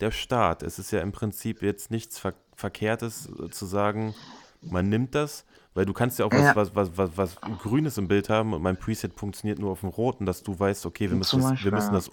der 0.00 0.10
Start. 0.10 0.62
Es 0.62 0.78
ist 0.78 0.90
ja 0.90 1.00
im 1.00 1.12
Prinzip 1.12 1.62
jetzt 1.62 1.90
nichts 1.90 2.18
Ver 2.18 2.34
Verkehrtes 2.56 3.28
äh, 3.38 3.50
zu 3.50 3.66
sagen, 3.66 4.14
man 4.62 4.88
nimmt 4.88 5.14
das, 5.14 5.44
weil 5.74 5.86
du 5.86 5.92
kannst 5.92 6.18
ja 6.18 6.24
auch 6.24 6.32
was, 6.32 6.42
Ja, 6.44 6.56
was, 6.56 6.74
was, 6.74 6.90
was, 6.96 7.10
was 7.16 7.36
Grünes 7.62 7.96
im 7.98 8.08
Bild 8.08 8.28
haben 8.28 8.52
und 8.52 8.62
mein 8.62 8.76
Preset 8.76 9.12
funktioniert 9.14 9.60
nur 9.60 9.70
auf 9.70 9.80
dem 9.80 9.90
Roten, 9.90 10.26
dass 10.26 10.42
du 10.42 10.58
weißt, 10.58 10.84
okay, 10.86 11.08
wir 11.08 11.16
müssen 11.16 11.40
das, 11.40 11.64
wir 11.64 11.70
müssen 11.70 11.94
das 11.94 12.08
Ja. 12.08 12.12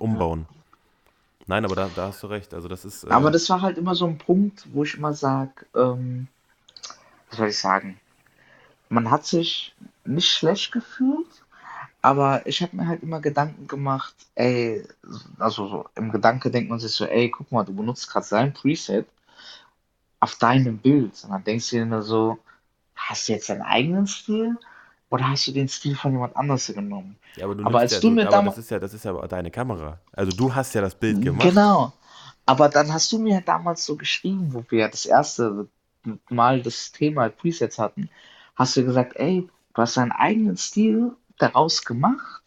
Nein, 1.48 1.64
aber 1.66 1.76
da, 1.76 1.90
da 1.96 2.08
hast 2.08 2.24
du 2.24 2.28
recht. 2.28 2.54
Also 2.54 2.68
das 2.68 2.86
ist, 2.86 3.10
Aber 3.10 3.30
äh, 3.30 3.32
das 3.32 3.50
war 3.50 3.62
halt 3.62 3.78
immer 3.78 3.96
so 3.96 4.06
ein 4.08 4.18
Punkt, 4.18 4.66
wo 4.74 4.84
ich 4.84 4.96
immer 4.96 5.14
sage, 5.14 5.66
ähm, 5.76 6.28
was 7.30 7.38
soll 7.38 7.50
ich 7.50 7.60
sagen? 7.60 8.00
Man 8.90 9.12
hat 9.12 9.26
sich 9.26 9.76
nicht 10.06 10.32
schlecht 10.32 10.72
gefühlt, 10.72 11.28
aber 12.02 12.46
ich 12.46 12.62
habe 12.62 12.76
mir 12.76 12.88
halt 12.88 13.04
immer 13.04 13.20
Gedanken 13.20 13.68
gemacht, 13.68 14.16
ey, 14.36 14.88
also 15.40 15.68
so 15.68 15.86
im 15.96 16.12
Gedanke 16.12 16.52
denkt 16.52 16.70
man 16.70 16.80
sich 16.80 16.92
so, 16.92 17.06
ey, 17.06 17.30
guck 17.30 17.52
mal, 17.52 17.64
du 17.64 17.74
benutzt 17.74 18.10
gerade 18.10 18.26
sein 18.26 18.54
Preset 18.54 19.08
auf 20.20 20.36
deinem 20.36 20.78
Bild. 20.78 21.24
Und 21.24 21.32
dann 21.32 21.44
denkst 21.44 21.70
du 21.70 21.78
dir 21.78 21.86
nur 21.86 22.02
so, 22.02 22.40
hast 22.96 23.28
du 23.28 23.34
jetzt 23.34 23.50
deinen 23.50 23.62
eigenen 23.62 24.08
Stil 24.08 24.58
oder 25.10 25.30
hast 25.30 25.48
du 25.48 25.52
den 25.52 25.68
Stil 25.70 25.96
von 25.96 26.12
jemand 26.14 26.36
anderes 26.36 26.68
genommen? 26.68 27.20
ja, 27.36 27.46
aber 27.46 27.56
du 27.56 27.64
Aber 27.64 27.80
nimmst 27.80 27.82
als 27.82 27.92
ja, 27.92 28.00
du 28.00 28.10
mir 28.12 28.26
aber 28.26 28.40
das 28.40 28.56
damals, 28.56 28.58
ist 28.58 28.70
ja, 28.72 28.80
das 28.80 28.94
ist 28.94 29.06
ja 29.06 29.14
deine 29.28 29.52
Kamera. 29.52 30.00
Also 30.14 30.32
du 30.32 30.54
hast 30.56 30.74
ja 30.76 30.82
das 30.82 30.96
Bild 30.96 31.22
gemacht. 31.22 31.52
genau, 31.52 31.94
aber 32.46 32.70
dann 32.70 32.94
hast 32.94 33.12
du 33.12 33.20
mir 33.20 33.42
damals 33.42 33.86
so 33.86 33.96
geschrieben, 33.98 34.54
wo 34.54 34.64
wir 34.70 34.88
das 34.90 35.06
erste 35.06 35.68
Mal 36.30 36.62
das 36.62 36.92
Thema 36.92 37.30
Presets 37.30 37.80
hatten, 37.80 38.10
hast 38.56 38.78
du 38.78 38.86
gesagt, 38.86 39.16
ey, 39.16 39.48
du 39.74 39.82
hast 39.82 39.98
deinen 39.98 40.12
eigenen 40.12 40.58
Stil 40.58 41.16
daraus 41.38 41.84
gemacht 41.84 42.44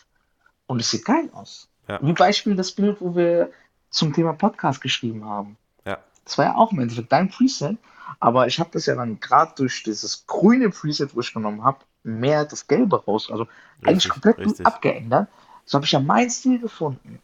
und 0.67 0.81
es 0.81 0.91
sieht 0.91 1.05
geil 1.05 1.29
aus. 1.33 1.69
Ja, 1.89 2.01
Wie 2.03 2.13
Beispiel 2.13 2.55
das 2.57 2.73
Bild, 2.73 3.01
wo 3.01 3.17
wir 3.17 3.51
zum 3.91 4.13
Thema 4.13 4.33
Podcast 4.35 4.81
geschrieben 4.81 5.25
haben. 5.25 5.57
ja, 5.85 5.99
Das 6.25 6.39
war 6.39 6.45
ja 6.47 6.55
auch 6.57 6.73
im 6.73 6.81
Endeffekt 6.81 7.13
dein 7.13 7.31
Preset, 7.31 7.79
aber 8.21 8.47
ich 8.47 8.61
habe 8.61 8.71
das 8.73 8.87
ja 8.87 8.95
dann 8.95 9.21
gerade 9.21 9.53
durch 9.57 9.83
dieses 9.83 10.27
grüne 10.27 10.71
Preset, 10.71 11.15
wo 11.17 11.21
ich 11.21 11.33
genommen 11.35 11.65
habe, 11.65 11.79
mehr 12.03 12.45
das 12.45 12.67
Gelbe 12.67 13.05
raus, 13.05 13.31
also 13.31 13.47
eigentlich 13.85 14.09
richtig, 14.09 14.11
komplett 14.11 14.39
richtig. 14.39 14.67
abgeändert. 14.67 15.29
So 15.65 15.77
habe 15.77 15.87
ich 15.87 15.93
ja 15.93 16.01
meinen 16.01 16.31
Stil 16.31 16.59
gefunden. 16.61 17.21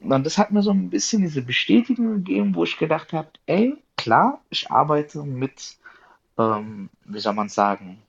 Und 0.00 0.24
das 0.24 0.38
hat 0.38 0.50
mir 0.52 0.62
so 0.62 0.70
ein 0.72 0.90
bisschen 0.90 1.22
diese 1.22 1.42
Bestätigung 1.42 2.14
gegeben, 2.14 2.54
wo 2.54 2.64
ich 2.64 2.78
gedacht 2.78 3.12
habe, 3.12 3.30
ey, 3.46 3.76
klar, 3.96 4.40
ich 4.50 4.70
arbeite 4.70 5.24
mit, 5.24 5.76
ähm, 6.38 6.90
wie 7.04 7.20
soll 7.20 7.34
man 7.34 7.48
sagen, 7.48 8.02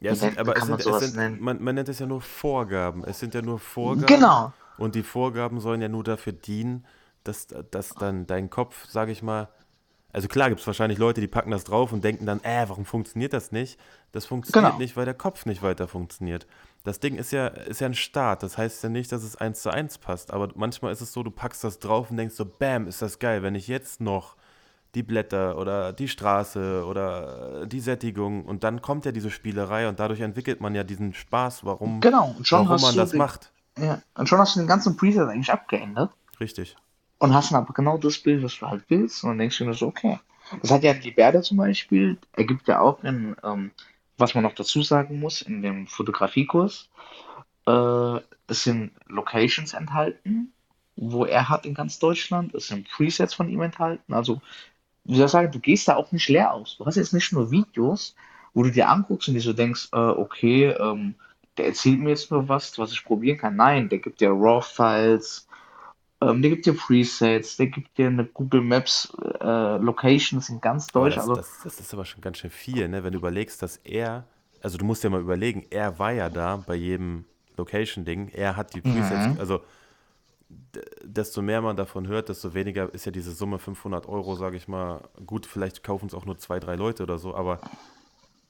Ja, 0.00 0.12
es 0.12 0.20
sind, 0.20 0.38
aber 0.38 0.56
es 0.56 0.66
sind, 0.66 0.84
es 0.86 0.98
sind, 0.98 1.16
nennen? 1.16 1.40
man, 1.40 1.62
man 1.62 1.74
nennt 1.74 1.88
es 1.88 1.98
ja 1.98 2.06
nur 2.06 2.20
Vorgaben. 2.20 3.04
Es 3.04 3.18
sind 3.18 3.34
ja 3.34 3.42
nur 3.42 3.58
Vorgaben 3.58 4.06
Genau, 4.06 4.52
und 4.76 4.94
die 4.94 5.02
Vorgaben 5.02 5.60
sollen 5.60 5.80
ja 5.82 5.88
nur 5.88 6.04
dafür 6.04 6.32
dienen, 6.32 6.86
dass, 7.24 7.48
dass 7.70 7.96
dann 7.96 8.26
dein 8.26 8.48
Kopf, 8.50 8.86
sage 8.86 9.12
ich 9.12 9.22
mal, 9.22 9.48
also 10.12 10.26
klar 10.26 10.48
gibt 10.48 10.60
es 10.60 10.66
wahrscheinlich 10.66 10.98
Leute, 10.98 11.20
die 11.20 11.26
packen 11.26 11.50
das 11.50 11.64
drauf 11.64 11.92
und 11.92 12.02
denken 12.02 12.24
dann, 12.24 12.42
äh, 12.42 12.64
warum 12.68 12.84
funktioniert 12.84 13.32
das 13.32 13.52
nicht? 13.52 13.78
Das 14.12 14.24
funktioniert 14.24 14.72
genau, 14.72 14.78
nicht, 14.78 14.96
weil 14.96 15.04
der 15.04 15.14
Kopf 15.14 15.44
nicht 15.44 15.62
weiter 15.62 15.86
funktioniert. 15.86 16.46
Das 16.84 17.00
Ding 17.00 17.16
ist 17.16 17.30
ja, 17.32 17.48
ist 17.48 17.80
ja 17.80 17.88
ein 17.88 17.94
Start. 17.94 18.42
Das 18.42 18.56
heißt 18.56 18.82
ja 18.82 18.88
nicht, 18.88 19.12
dass 19.12 19.22
es 19.22 19.36
eins 19.36 19.60
zu 19.60 19.70
eins 19.70 19.98
passt. 19.98 20.32
Aber 20.32 20.48
manchmal 20.54 20.92
ist 20.92 21.02
es 21.02 21.12
so, 21.12 21.22
du 21.22 21.30
packst 21.30 21.62
das 21.62 21.78
drauf 21.78 22.10
und 22.10 22.16
denkst 22.16 22.34
so, 22.34 22.46
bam, 22.46 22.86
ist 22.86 23.02
das 23.02 23.18
geil. 23.18 23.42
Wenn 23.42 23.54
ich 23.54 23.68
jetzt 23.68 24.00
noch 24.00 24.36
die 24.94 25.02
Blätter 25.02 25.58
oder 25.58 25.92
die 25.92 26.08
Straße 26.08 26.84
oder 26.86 27.66
die 27.66 27.80
Sättigung 27.80 28.46
und 28.46 28.64
dann 28.64 28.80
kommt 28.80 29.04
ja 29.04 29.12
diese 29.12 29.30
Spielerei 29.30 29.88
und 29.88 30.00
dadurch 30.00 30.20
entwickelt 30.20 30.60
man 30.62 30.74
ja 30.74 30.82
diesen 30.82 31.12
Spaß, 31.12 31.64
warum, 31.64 32.00
genau. 32.00 32.34
Und 32.38 32.48
schon 32.48 32.66
warum 32.66 32.80
man 32.80 32.96
das 32.96 33.10
den, 33.10 33.18
macht. 33.18 33.52
ja, 33.78 34.00
und 34.14 34.28
schon 34.28 34.38
hast 34.38 34.56
du 34.56 34.60
den 34.60 34.66
ganzen 34.66 34.96
Preset 34.96 35.28
eigentlich 35.28 35.52
abgeändert. 35.52 36.12
Richtig. 36.40 36.76
Und 37.18 37.34
hast 37.34 37.50
dann 37.50 37.62
aber 37.62 37.74
genau 37.74 37.98
das 37.98 38.18
Bild, 38.18 38.42
was 38.42 38.58
du 38.58 38.66
halt 38.66 38.84
willst. 38.88 39.24
Und 39.24 39.30
dann 39.30 39.38
denkst 39.38 39.58
du 39.58 39.64
dir 39.64 39.74
so, 39.74 39.88
okay. 39.88 40.20
Das 40.62 40.70
hat 40.70 40.82
ja 40.82 40.94
die 40.94 41.10
Berda 41.10 41.42
zum 41.42 41.58
Beispiel, 41.58 42.16
er 42.32 42.44
gibt 42.44 42.68
ja 42.68 42.80
auch 42.80 43.02
in, 43.04 43.36
ähm, 43.44 43.70
was 44.16 44.34
man 44.34 44.44
noch 44.44 44.54
dazu 44.54 44.82
sagen 44.82 45.20
muss, 45.20 45.42
in 45.42 45.62
dem 45.62 45.86
Fotografiekurs, 45.86 46.88
äh, 47.66 48.20
es 48.46 48.64
sind 48.64 48.92
Locations 49.08 49.74
enthalten, 49.74 50.52
wo 50.96 51.24
er 51.24 51.48
hat 51.48 51.66
in 51.66 51.74
ganz 51.74 51.98
Deutschland. 51.98 52.54
Es 52.54 52.68
sind 52.68 52.88
Presets 52.88 53.34
von 53.34 53.48
ihm 53.48 53.60
enthalten. 53.60 54.14
Also, 54.14 54.40
wie 55.04 55.16
soll 55.16 55.26
ich 55.26 55.32
sagen, 55.32 55.52
du 55.52 55.60
gehst 55.60 55.88
da 55.88 55.96
auch 55.96 56.12
nicht 56.12 56.28
leer 56.28 56.52
aus. 56.52 56.76
Du 56.78 56.86
hast 56.86 56.96
jetzt 56.96 57.12
nicht 57.12 57.32
nur 57.32 57.50
Videos, 57.50 58.14
wo 58.54 58.62
du 58.62 58.70
dir 58.70 58.88
anguckst 58.88 59.28
und 59.28 59.34
dir 59.34 59.40
so 59.40 59.52
denkst, 59.52 59.88
äh, 59.92 59.96
okay, 59.96 60.68
ähm, 60.68 61.14
der 61.56 61.66
erzählt 61.66 62.00
mir 62.00 62.10
jetzt 62.10 62.30
nur 62.30 62.48
was, 62.48 62.78
was 62.78 62.92
ich 62.92 63.04
probieren 63.04 63.38
kann. 63.38 63.56
Nein, 63.56 63.88
der 63.88 63.98
gibt 63.98 64.20
dir 64.20 64.30
RAW-Files, 64.30 65.47
ähm, 66.20 66.42
der 66.42 66.50
gibt 66.50 66.66
dir 66.66 66.74
Presets, 66.74 67.56
der 67.56 67.68
gibt 67.68 67.96
dir 67.96 68.08
eine 68.08 68.24
Google 68.24 68.60
Maps 68.60 69.12
äh, 69.40 69.76
Locations 69.76 70.48
in 70.48 70.60
ganz 70.60 70.88
Deutschland. 70.88 71.28
das, 71.30 71.38
Also, 71.38 71.58
das, 71.64 71.76
das 71.76 71.80
ist 71.80 71.94
aber 71.94 72.04
schon 72.04 72.20
ganz 72.20 72.38
schön 72.38 72.50
viel, 72.50 72.88
ne? 72.88 73.04
Wenn 73.04 73.12
du 73.12 73.18
überlegst, 73.18 73.62
dass 73.62 73.76
er, 73.78 74.24
also 74.60 74.78
du 74.78 74.84
musst 74.84 75.04
dir 75.04 75.10
mal 75.10 75.20
überlegen, 75.20 75.66
er 75.70 75.98
war 75.98 76.12
ja 76.12 76.28
da 76.28 76.56
bei 76.56 76.74
jedem 76.74 77.24
Location-Ding. 77.56 78.28
Er 78.28 78.56
hat 78.56 78.74
die 78.74 78.80
Presets, 78.80 79.34
mhm, 79.34 79.36
also 79.38 79.60
desto 81.02 81.42
mehr 81.42 81.60
man 81.60 81.76
davon 81.76 82.06
hört, 82.08 82.28
desto 82.28 82.54
weniger 82.54 82.92
ist 82.92 83.04
ja 83.04 83.12
diese 83.12 83.32
Summe 83.32 83.58
500 83.58 84.06
Euro, 84.08 84.34
sage 84.34 84.56
ich 84.56 84.66
mal. 84.68 85.08
Gut, 85.26 85.46
vielleicht 85.46 85.82
kaufen 85.84 86.06
es 86.06 86.14
auch 86.14 86.24
nur 86.24 86.38
zwei, 86.38 86.58
drei 86.58 86.74
Leute 86.74 87.02
oder 87.02 87.18
so, 87.18 87.34
aber 87.34 87.60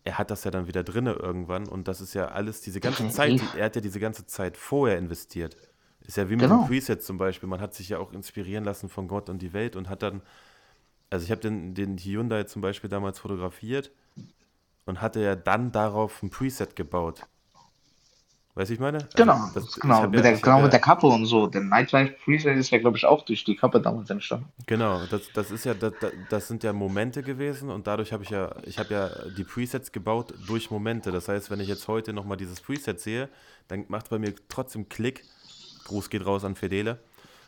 er 0.05 0.17
hat 0.17 0.31
das 0.31 0.45
ja 0.45 0.51
dann 0.51 0.67
wieder 0.67 0.85
drinne 0.85 1.13
irgendwann 1.13 1.69
und 1.69 1.89
das 1.89 2.01
ist 2.01 2.15
ja 2.15 2.29
alles, 2.29 2.61
diese 2.61 2.81
ganze 2.81 3.09
Zeit, 3.11 3.33
die, 3.33 3.59
er 3.59 3.67
hat 3.67 3.77
ja 3.77 3.83
diese 3.83 4.01
ganze 4.01 4.27
Zeit 4.27 4.57
vorher 4.57 4.97
investiert. 4.97 5.57
Ist 6.09 6.19
ja 6.19 6.31
wie 6.31 6.37
mit 6.37 6.51
den 6.51 6.59
Genau. 6.59 6.63
Presets 6.63 7.07
zum 7.07 7.19
Beispiel. 7.19 7.49
Man 7.51 7.63
hat 7.63 7.75
sich 7.75 7.91
ja 7.91 8.01
auch 8.01 8.13
inspirieren 8.15 8.65
lassen 8.65 8.91
von 8.91 9.09
Gott 9.09 9.31
und 9.31 9.41
die 9.43 9.55
Welt 9.55 9.77
und 9.77 9.91
hat 9.91 10.03
dann, 10.03 10.23
also 11.11 11.25
ich 11.25 11.31
habe 11.33 11.41
den, 11.43 11.75
den 11.75 11.99
Hyundai 11.99 12.45
zum 12.45 12.63
Beispiel 12.63 12.91
damals 12.91 13.19
fotografiert 13.21 13.93
und 14.87 15.01
hatte 15.03 15.21
ja 15.23 15.37
dann 15.37 15.73
darauf 15.73 16.23
ein 16.23 16.31
Preset 16.31 16.77
gebaut. 16.77 17.27
Weißt 18.55 18.71
du, 18.71 18.75
ich 18.75 18.81
meine? 18.81 19.09
Also 19.15 19.33
Genau, 19.33 19.51
das, 19.55 19.71
ich 19.77 19.81
genau, 19.81 20.09
mit 20.09 20.25
ja, 20.25 20.25
der, 20.25 20.39
genau 20.39 20.61
mit 20.63 20.73
der 20.73 20.81
ja, 20.81 20.81
Kappe 20.81 21.07
und 21.09 21.27
so. 21.27 21.47
Der 21.47 21.61
Nightlife 21.61 22.15
Preset 22.25 22.57
ist 22.57 22.71
ja, 22.71 22.79
glaube 22.79 22.97
ich, 22.97 23.05
auch 23.05 23.23
durch 23.27 23.45
die 23.45 23.55
Kappe 23.57 23.81
damals 23.83 24.09
entstanden. 24.11 24.51
genau, 24.67 25.07
das, 25.07 25.33
das 25.33 25.51
ist 25.51 25.65
ja, 25.65 25.75
das, 25.75 25.95
das 25.99 26.13
das 26.29 26.49
sind 26.49 26.63
ja 26.65 26.73
Momente 26.73 27.23
gewesen 27.23 27.71
und 27.71 27.87
dadurch 27.87 28.13
habe 28.13 28.23
ich 28.25 28.31
ja, 28.31 28.55
ich 28.65 28.79
habe 28.79 28.95
ja 28.95 29.31
die 29.31 29.45
Presets 29.45 29.93
gebaut 29.93 30.35
durch 30.39 30.71
Momente. 30.71 31.11
Das 31.13 31.29
heißt, 31.29 31.51
wenn 31.51 31.61
ich 31.61 31.69
jetzt 31.69 31.89
heute 31.89 32.13
nochmal 32.13 32.37
dieses 32.37 32.61
Preset 32.61 33.01
sehe, 33.01 33.29
dann 33.69 33.85
macht 33.89 34.11
bei 34.11 34.19
mir 34.19 34.35
trotzdem 34.49 34.89
Klick. 34.89 35.27
Gruß 35.89 36.11
geht 36.11 36.25
raus 36.25 36.45
an 36.45 36.55
Fedele. 36.55 36.99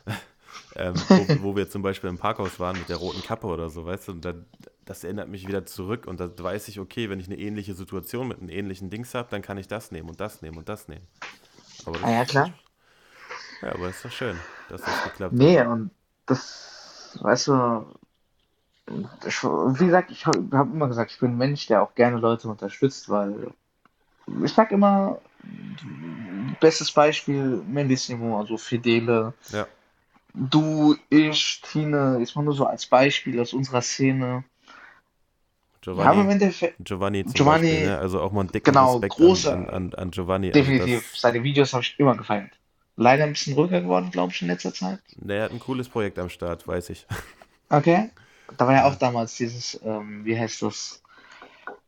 ähm, 0.77 0.95
wo, 1.09 1.53
wo 1.53 1.57
wir 1.57 1.71
zum 1.71 1.83
Beispiel 1.83 2.11
im 2.11 2.19
Parkhaus 2.19 2.59
waren 2.61 2.79
mit 2.79 2.89
der 2.89 2.97
roten 2.97 3.23
Kappe 3.23 3.47
oder 3.47 3.71
so, 3.71 3.87
weißt 3.87 4.09
du, 4.09 4.13
und 4.13 4.25
dann, 4.25 4.47
das 4.85 5.05
erinnert 5.05 5.29
mich 5.29 5.47
wieder 5.47 5.67
zurück 5.67 6.07
und 6.07 6.21
da 6.21 6.31
weiß 6.37 6.69
ich, 6.69 6.81
okay, 6.81 7.11
wenn 7.11 7.21
ich 7.21 7.27
eine 7.27 7.39
ähnliche 7.39 7.75
Situation 7.75 8.29
mit 8.29 8.39
einem 8.41 8.49
ähnlichen 8.51 8.91
Dings 8.91 9.15
habe, 9.15 9.29
dann 9.31 9.43
kann 9.43 9.59
ich 9.59 9.69
das 9.69 9.93
nehmen 9.93 10.09
und 10.09 10.21
das 10.21 10.43
nehmen 10.43 10.59
und 10.59 10.69
das 10.69 10.89
nehmen. 10.89 11.07
Aber 11.85 11.99
Ah 12.01 12.11
ja, 12.11 12.25
das, 12.25 12.33
das, 12.33 12.45
klar. 12.45 12.55
ja, 13.63 13.73
aber 13.75 13.89
ist 13.89 14.05
doch 14.05 14.13
schön, 14.13 14.45
dass 14.69 14.85
das 14.85 15.03
geklappt 15.03 15.41
hat. 15.41 15.41
Nee, 15.41 15.61
und 15.63 15.91
das, 16.27 17.19
weißt 17.21 17.49
du, 17.49 17.87
ich, 19.27 19.43
wie 19.43 19.87
gesagt, 19.87 20.11
ich 20.11 20.27
habe 20.27 20.49
hab 20.57 20.73
immer 20.73 20.89
gesagt, 20.89 21.13
ich 21.13 21.19
bin 21.21 21.33
ein 21.33 21.37
Mensch, 21.39 21.67
der 21.67 21.83
auch 21.83 21.95
gerne 21.95 22.19
Leute 22.19 22.49
unterstützt, 22.49 23.09
weil 23.09 23.53
ich 24.45 24.53
sag 24.53 24.71
immer, 24.73 25.21
bestes 26.61 26.91
Beispiel, 26.93 27.63
Mendissimo, 27.67 28.39
also 28.39 28.57
Fidele, 28.57 29.33
Ja, 29.53 29.67
du, 30.35 30.97
ich, 31.09 31.61
Tine, 31.63 32.17
jetzt 32.19 32.35
mal 32.37 32.43
nur 32.43 32.55
so 32.55 32.67
als 32.67 32.87
Beispiel 32.87 33.39
aus 33.41 33.53
unserer 33.53 33.83
Szene. 33.83 34.45
Giovanni, 35.83 36.31
Endeffekt, 36.31 36.79
Giovanni 36.85 37.25
zum 37.27 37.43
Beispiel, 37.45 37.79
Giovanni, 37.79 37.81
ne? 37.81 37.99
Also 37.99 38.21
auch 38.21 38.33
mal 38.33 38.41
einen 38.41 38.53
dicken 38.53 38.73
genau, 38.73 38.93
Respekt 38.95 39.21
an, 39.21 39.47
an, 39.47 39.69
an, 39.69 39.95
an 39.95 40.11
Giovanni. 40.11 40.53
Also 40.53 40.73
definitiv, 40.73 41.03
das, 41.13 41.21
seine 41.21 41.43
Videos 41.43 41.73
habe 41.73 41.83
ich 41.83 41.99
immer 41.99 42.17
gefeiert. 42.17 42.53
Leider 42.97 43.25
ein 43.25 43.33
bisschen 43.33 43.55
ruhiger 43.55 43.81
geworden, 43.81 44.11
glaube 44.11 44.33
ich, 44.33 44.43
in 44.43 44.49
letzter 44.49 44.75
Zeit. 44.75 45.01
der 45.17 45.45
hat 45.45 45.53
ein 45.53 45.61
cooles 45.61 45.89
Projekt 45.89 46.19
am 46.19 46.29
Start, 46.29 46.67
weiß 46.67 46.91
ich. 46.91 47.07
Okay. 47.71 48.11
Da 48.57 48.67
war 48.67 48.75
ja 48.75 48.85
auch 48.85 48.93
Ja, 48.93 48.97
damals 48.97 49.37
dieses, 49.37 49.81
ähm, 49.85 50.25
wie 50.25 50.39
heißt 50.39 50.63
das? 50.63 51.03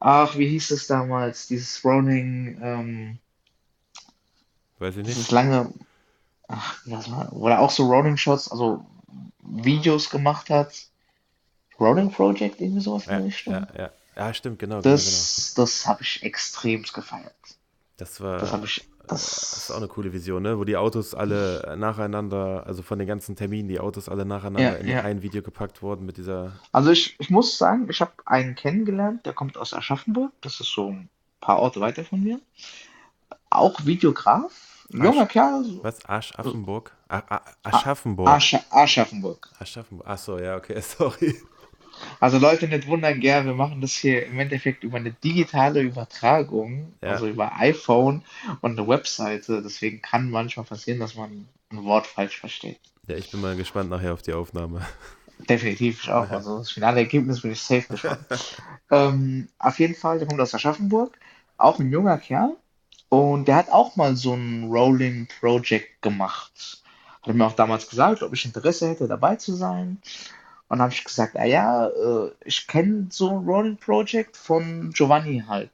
Ach, 0.05 0.37
wie 0.37 0.49
hieß 0.49 0.73
es 0.73 0.87
damals? 0.89 1.47
Dieses 1.47 1.85
Rolling, 1.85 2.59
ähm, 2.63 3.19
weiß 4.79 4.97
ich 4.99 5.05
dieses 5.05 5.31
nicht. 5.31 5.31
lange, 5.31 5.73
ach, 6.49 6.81
was 6.87 7.11
war, 7.11 7.29
wo 7.33 7.49
er 7.49 7.61
auch 7.61 7.71
so 7.71 7.85
Rolling 7.87 8.17
Shots, 8.17 8.51
also 8.51 8.85
Videos 9.43 10.11
gemacht 10.11 10.51
hat. 10.51 10.75
Rolling 11.79 12.11
Project, 12.11 12.61
irgendwie 12.61 12.81
sowas 12.81 13.09
in 13.09 13.13
Ja, 13.13 13.19
der 13.19 13.27
ja, 13.49 13.59
Richtung. 13.59 13.67
ja. 13.77 13.91
Ja, 14.17 14.35
stimmt, 14.35 14.59
genau, 14.59 14.83
genau, 14.83 15.03
genau. 15.03 15.29
Das, 15.37 15.55
das 15.57 15.87
habe 15.87 16.03
ich 16.03 16.23
extremst 16.23 16.93
gefeiert. 16.95 17.35
Das 18.03 18.15
Das 18.15 18.21
war, 18.21 18.53
habe 18.53 18.67
ich, 18.67 18.89
das 19.07 19.57
ist 19.57 19.71
auch 19.71 19.77
eine 19.77 19.87
das, 19.87 19.95
coole 19.95 20.13
Vision, 20.13 20.43
ne? 20.43 20.59
Wo 20.59 20.65
die 20.65 20.77
Autos 20.77 21.15
alle 21.15 21.77
nacheinander, 21.79 22.65
also 22.67 22.83
von 22.83 22.99
den 22.99 23.07
ganzen 23.07 23.37
Terminen, 23.37 23.69
die 23.69 23.79
Autos 23.79 24.09
alle 24.09 24.23
ja, 24.23 24.25
nacheinander 24.27 24.79
in 24.79 24.89
ja. 24.89 25.03
ein 25.03 25.23
Video 25.23 25.43
gepackt 25.43 25.83
wurden 25.83 26.05
mit 26.05 26.17
dieser. 26.17 26.53
Also 26.73 26.91
ich, 26.91 27.17
ich 27.21 27.31
muss 27.31 27.59
sagen, 27.59 27.87
ich 27.89 28.01
habe 28.01 28.13
einen 28.27 28.55
kennengelernt, 28.55 29.25
der 29.25 29.33
kommt 29.33 29.57
aus 29.57 29.73
Aschaffenburg. 29.73 30.33
Das 30.41 30.61
ist 30.61 30.73
so 30.73 30.89
ein 30.89 31.09
paar 31.41 31.59
Orte 31.59 31.81
weiter 31.81 32.05
von 32.05 32.23
mir. 32.23 32.41
Auch 33.51 33.85
Videograf, 33.85 34.87
ein 34.93 35.05
junger 35.05 35.23
Asch, 35.23 35.33
Kerl, 35.33 35.65
was? 35.83 36.05
Aschaffenburg? 36.09 36.93
Aschaffenburg. 37.63 38.29
Ascha 38.29 38.61
Aschaffenburg. 38.71 39.51
Aschaffenburg. 39.59 40.09
Ach 40.09 40.19
so, 40.19 40.39
ja, 40.39 40.57
okay, 40.57 40.81
sorry. 40.81 41.37
Also 42.21 42.39
Leute, 42.39 42.69
nicht 42.69 42.87
wundern, 42.87 43.21
gell, 43.21 43.45
wir 43.45 43.55
machen 43.55 43.81
das 43.81 43.93
hier 43.93 44.27
im 44.27 44.39
Endeffekt 44.39 44.85
über 44.85 44.99
eine 44.99 45.13
digitale 45.13 45.81
Übertragung, 45.81 46.93
Ja, 47.03 47.11
also 47.11 47.27
über 47.27 47.57
iPhone 47.59 48.23
und 48.61 48.79
eine 48.79 48.89
Webseite. 48.89 49.63
Deswegen 49.63 50.03
kann 50.03 50.31
manchmal 50.31 50.67
passieren, 50.67 51.01
dass 51.01 51.15
man 51.15 51.47
ein 51.71 51.85
Wort 51.85 52.07
falsch 52.07 52.39
versteht. 52.41 52.81
Ja, 53.09 53.17
ich 53.17 53.31
bin 53.31 53.41
mal 53.41 53.57
gespannt 53.57 53.91
nachher 53.91 54.13
auf 54.13 54.23
die 54.23 54.33
Aufnahme. 54.33 54.87
Definitiv, 55.49 56.05
ich 56.05 56.11
auch. 56.11 56.31
Also 56.31 56.59
das 56.59 56.71
finale 56.71 57.01
Ergebnis 57.01 57.41
bin 57.43 57.53
ich 57.53 57.61
safe 57.61 57.89
gespannt. 57.89 58.27
ähm, 58.91 59.49
auf 59.59 59.79
jeden 59.79 59.95
Fall, 59.95 60.19
der 60.19 60.29
kommt 60.29 60.41
aus 60.41 60.55
Aschaffenburg, 60.55 61.19
auch 61.57 61.79
ein 61.79 61.91
junger 61.91 62.19
Kerl. 62.19 62.57
Und 63.09 63.47
der 63.47 63.57
hat 63.57 63.71
auch 63.71 63.97
mal 63.97 64.17
so 64.17 64.35
ein 64.35 64.71
Rolling 64.71 65.29
Project 65.41 66.01
gemacht. 66.01 66.83
Hat 67.23 67.35
mir 67.35 67.47
auch 67.47 67.53
damals 67.53 67.89
gesagt, 67.89 68.23
ob 68.23 68.33
ich 68.33 68.45
Interesse 68.45 68.89
hätte, 68.89 69.07
dabei 69.07 69.37
zu 69.37 69.55
sein. 69.55 70.01
Und 70.73 70.79
dann 70.79 70.85
habe 70.87 70.95
ich 70.95 71.05
gesagt, 71.05 71.37
ah 71.37 71.45
ja, 71.45 71.89
äh, 71.89 72.31
ich 72.47 72.67
kenne 72.67 73.09
so 73.11 73.29
ein 73.29 73.45
Rolling 73.45 73.77
Project 73.77 74.39
von 74.39 74.91
Giovanni 74.95 75.45
halt. 75.47 75.69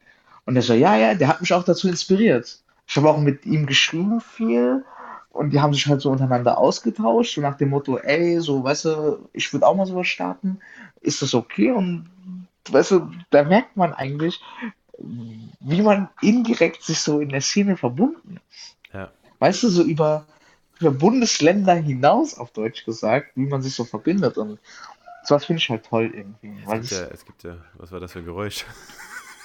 Und 0.44 0.56
er 0.56 0.62
so, 0.62 0.74
ja, 0.74 0.96
ja, 0.96 1.14
der 1.14 1.28
hat 1.28 1.40
mich 1.40 1.54
auch 1.54 1.62
dazu 1.62 1.86
inspiriert. 1.86 2.58
Ich 2.84 2.96
habe 2.96 3.08
auch 3.08 3.20
mit 3.20 3.46
ihm 3.46 3.66
geschrieben 3.66 4.20
viel 4.20 4.84
und 5.30 5.50
die 5.50 5.60
haben 5.60 5.72
sich 5.72 5.86
halt 5.86 6.00
so 6.00 6.10
untereinander 6.10 6.58
ausgetauscht, 6.58 7.36
so 7.36 7.40
nach 7.40 7.56
dem 7.56 7.68
Motto, 7.68 7.98
ey, 7.98 8.40
so, 8.40 8.64
weißt 8.64 8.86
du, 8.86 9.28
ich 9.32 9.52
würde 9.52 9.68
auch 9.68 9.76
mal 9.76 9.86
sowas 9.86 10.08
starten, 10.08 10.58
ist 11.00 11.22
das 11.22 11.32
okay? 11.32 11.70
Und 11.70 12.10
weißt 12.68 12.90
du, 12.90 13.08
da 13.30 13.44
merkt 13.44 13.76
man 13.76 13.92
eigentlich, 13.92 14.40
wie 14.98 15.82
man 15.82 16.08
indirekt 16.22 16.82
sich 16.82 16.98
so 16.98 17.20
in 17.20 17.28
der 17.28 17.40
Szene 17.40 17.76
verbunden 17.76 18.40
ist. 18.50 18.76
Ja. 18.92 19.12
Weißt 19.38 19.62
du, 19.62 19.68
so 19.68 19.84
über, 19.84 20.26
über 20.80 20.90
Bundesländer 20.90 21.74
hinaus, 21.74 22.36
auf 22.38 22.50
Deutsch 22.52 22.84
gesagt, 22.84 23.32
wie 23.34 23.46
man 23.46 23.62
sich 23.62 23.74
so 23.74 23.84
verbindet. 23.84 24.38
Und 24.38 24.58
sowas 25.24 25.44
finde 25.44 25.60
ich 25.60 25.68
halt 25.70 25.84
toll 25.86 26.12
irgendwie. 26.14 26.62
Es 26.66 26.70
gibt 26.72 26.90
ja, 26.90 27.06
es 27.12 27.24
gibt 27.24 27.42
ja, 27.44 27.56
was 27.74 27.92
war 27.92 28.00
das 28.00 28.12
für 28.12 28.20
ein 28.20 28.24
Geräusch? 28.24 28.64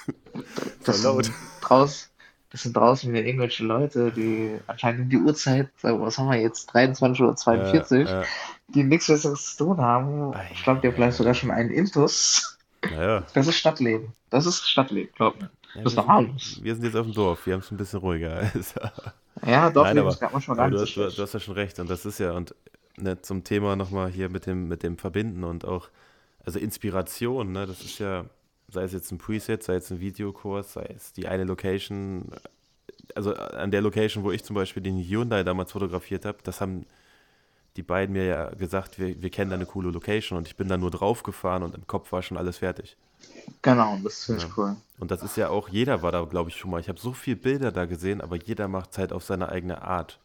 das 0.84 1.00
Voll 1.00 1.12
laut. 1.16 1.24
sind 1.26 1.34
draus, 1.60 2.10
das 2.50 2.62
sind 2.62 2.76
draußen 2.76 3.12
wieder 3.12 3.24
irgendwelche 3.24 3.64
Leute, 3.64 4.12
die 4.12 4.58
anscheinend 4.66 5.02
um 5.02 5.08
die 5.08 5.16
Uhrzeit, 5.18 5.68
äh, 5.82 5.90
was 5.92 6.18
haben 6.18 6.28
wir 6.30 6.40
jetzt, 6.40 6.70
23.42 6.74 7.92
Uhr, 7.92 7.98
Ja, 8.06 8.20
ja. 8.20 8.26
die 8.68 8.84
nichts 8.84 9.06
Besseres 9.08 9.56
zu 9.56 9.64
tun 9.64 9.78
haben. 9.78 10.34
Ich 10.52 10.62
glaube, 10.62 10.86
haben 10.86 10.94
vielleicht 10.94 11.16
sogar 11.16 11.34
schon 11.34 11.50
einen 11.50 11.70
Intus. 11.70 12.58
Naja, 12.82 13.24
Das 13.32 13.46
ist 13.46 13.56
Stadtleben. 13.56 14.12
Das 14.30 14.46
ist 14.46 14.68
Stadtleben, 14.68 15.10
glaub 15.16 15.36
mir. 15.40 15.50
ja, 15.74 15.82
Das 15.82 15.92
ist 15.92 15.98
doch 15.98 16.06
harmlos. 16.06 16.60
wir 16.62 16.74
sind 16.74 16.84
jetzt 16.84 16.96
auf 16.96 17.06
dem 17.06 17.14
Dorf, 17.14 17.46
wir 17.46 17.54
haben 17.54 17.60
es 17.60 17.70
ein 17.70 17.76
bisschen 17.78 18.00
ruhiger. 18.00 18.52
Ja, 19.42 19.70
doch, 19.70 19.84
Nein, 19.84 19.96
Leben 19.96 20.08
aber, 20.08 20.16
gerade 20.18 20.32
manchmal 20.32 20.56
gar 20.56 20.70
du, 20.70 20.78
so 20.78 20.84
hast, 20.84 21.18
du, 21.18 21.22
hast 21.22 21.34
ja 21.34 21.40
schon 21.40 21.54
recht. 21.54 21.78
Und 21.78 21.90
das 21.90 22.04
ist 22.06 22.18
ja, 22.18 22.32
und 22.32 22.54
ne, 22.96 23.20
zum 23.20 23.44
Thema 23.44 23.76
nochmal 23.76 24.10
hier 24.10 24.28
mit 24.28 24.46
dem, 24.46 24.68
mit 24.68 24.82
dem 24.82 24.98
Verbinden 24.98 25.44
und 25.44 25.64
auch, 25.64 25.88
also 26.44 26.58
Inspiration, 26.58 27.52
ne, 27.52 27.66
das 27.66 27.80
ist 27.80 27.98
ja, 27.98 28.26
sei 28.68 28.84
es 28.84 28.92
jetzt 28.92 29.10
ein 29.12 29.18
Preset, 29.18 29.62
sei 29.62 29.76
es 29.76 29.90
ein 29.90 30.00
Videokurs, 30.00 30.74
sei 30.74 30.86
es 30.96 31.12
die 31.12 31.26
eine 31.28 31.44
Location, 31.44 32.30
also 33.14 33.34
an 33.34 33.70
der 33.70 33.82
Location, 33.82 34.24
wo 34.24 34.32
ich 34.32 34.44
zum 34.44 34.54
Beispiel 34.54 34.82
den 34.82 34.98
Hyundai 34.98 35.44
damals 35.44 35.72
fotografiert 35.72 36.24
habe, 36.24 36.38
das 36.44 36.60
haben 36.60 36.86
die 37.76 37.82
beiden 37.82 38.12
mir 38.14 38.24
ja 38.24 38.50
gesagt, 38.50 38.98
wir, 38.98 39.20
wir 39.22 39.30
kennen 39.30 39.50
da 39.50 39.56
eine 39.56 39.66
coole 39.66 39.90
Location 39.90 40.38
und 40.38 40.46
ich 40.48 40.56
bin 40.56 40.68
da 40.68 40.76
nur 40.76 40.90
draufgefahren 40.90 41.62
und 41.62 41.74
im 41.74 41.86
Kopf 41.86 42.12
war 42.12 42.22
schon 42.22 42.36
alles 42.38 42.58
fertig. 42.58 42.96
Genau, 43.62 43.98
das 44.02 44.24
finde 44.24 44.42
Ja. 44.42 44.46
ich 44.46 44.56
cool. 44.56 44.76
Und 44.98 45.10
das 45.10 45.22
ist 45.22 45.36
ja 45.36 45.48
auch, 45.48 45.68
jeder 45.68 46.02
war 46.02 46.12
da, 46.12 46.22
glaube 46.24 46.50
ich, 46.50 46.56
schon 46.56 46.70
mal. 46.70 46.80
Ich 46.80 46.88
habe 46.88 47.00
so 47.00 47.12
viele 47.12 47.36
Bilder 47.36 47.72
da 47.72 47.84
gesehen, 47.84 48.20
aber 48.20 48.36
jeder 48.36 48.68
macht 48.68 48.92
es 48.92 48.98
halt 48.98 49.12
auf 49.12 49.24
seine 49.24 49.48
eigene 49.48 49.82
Art. 49.82 50.18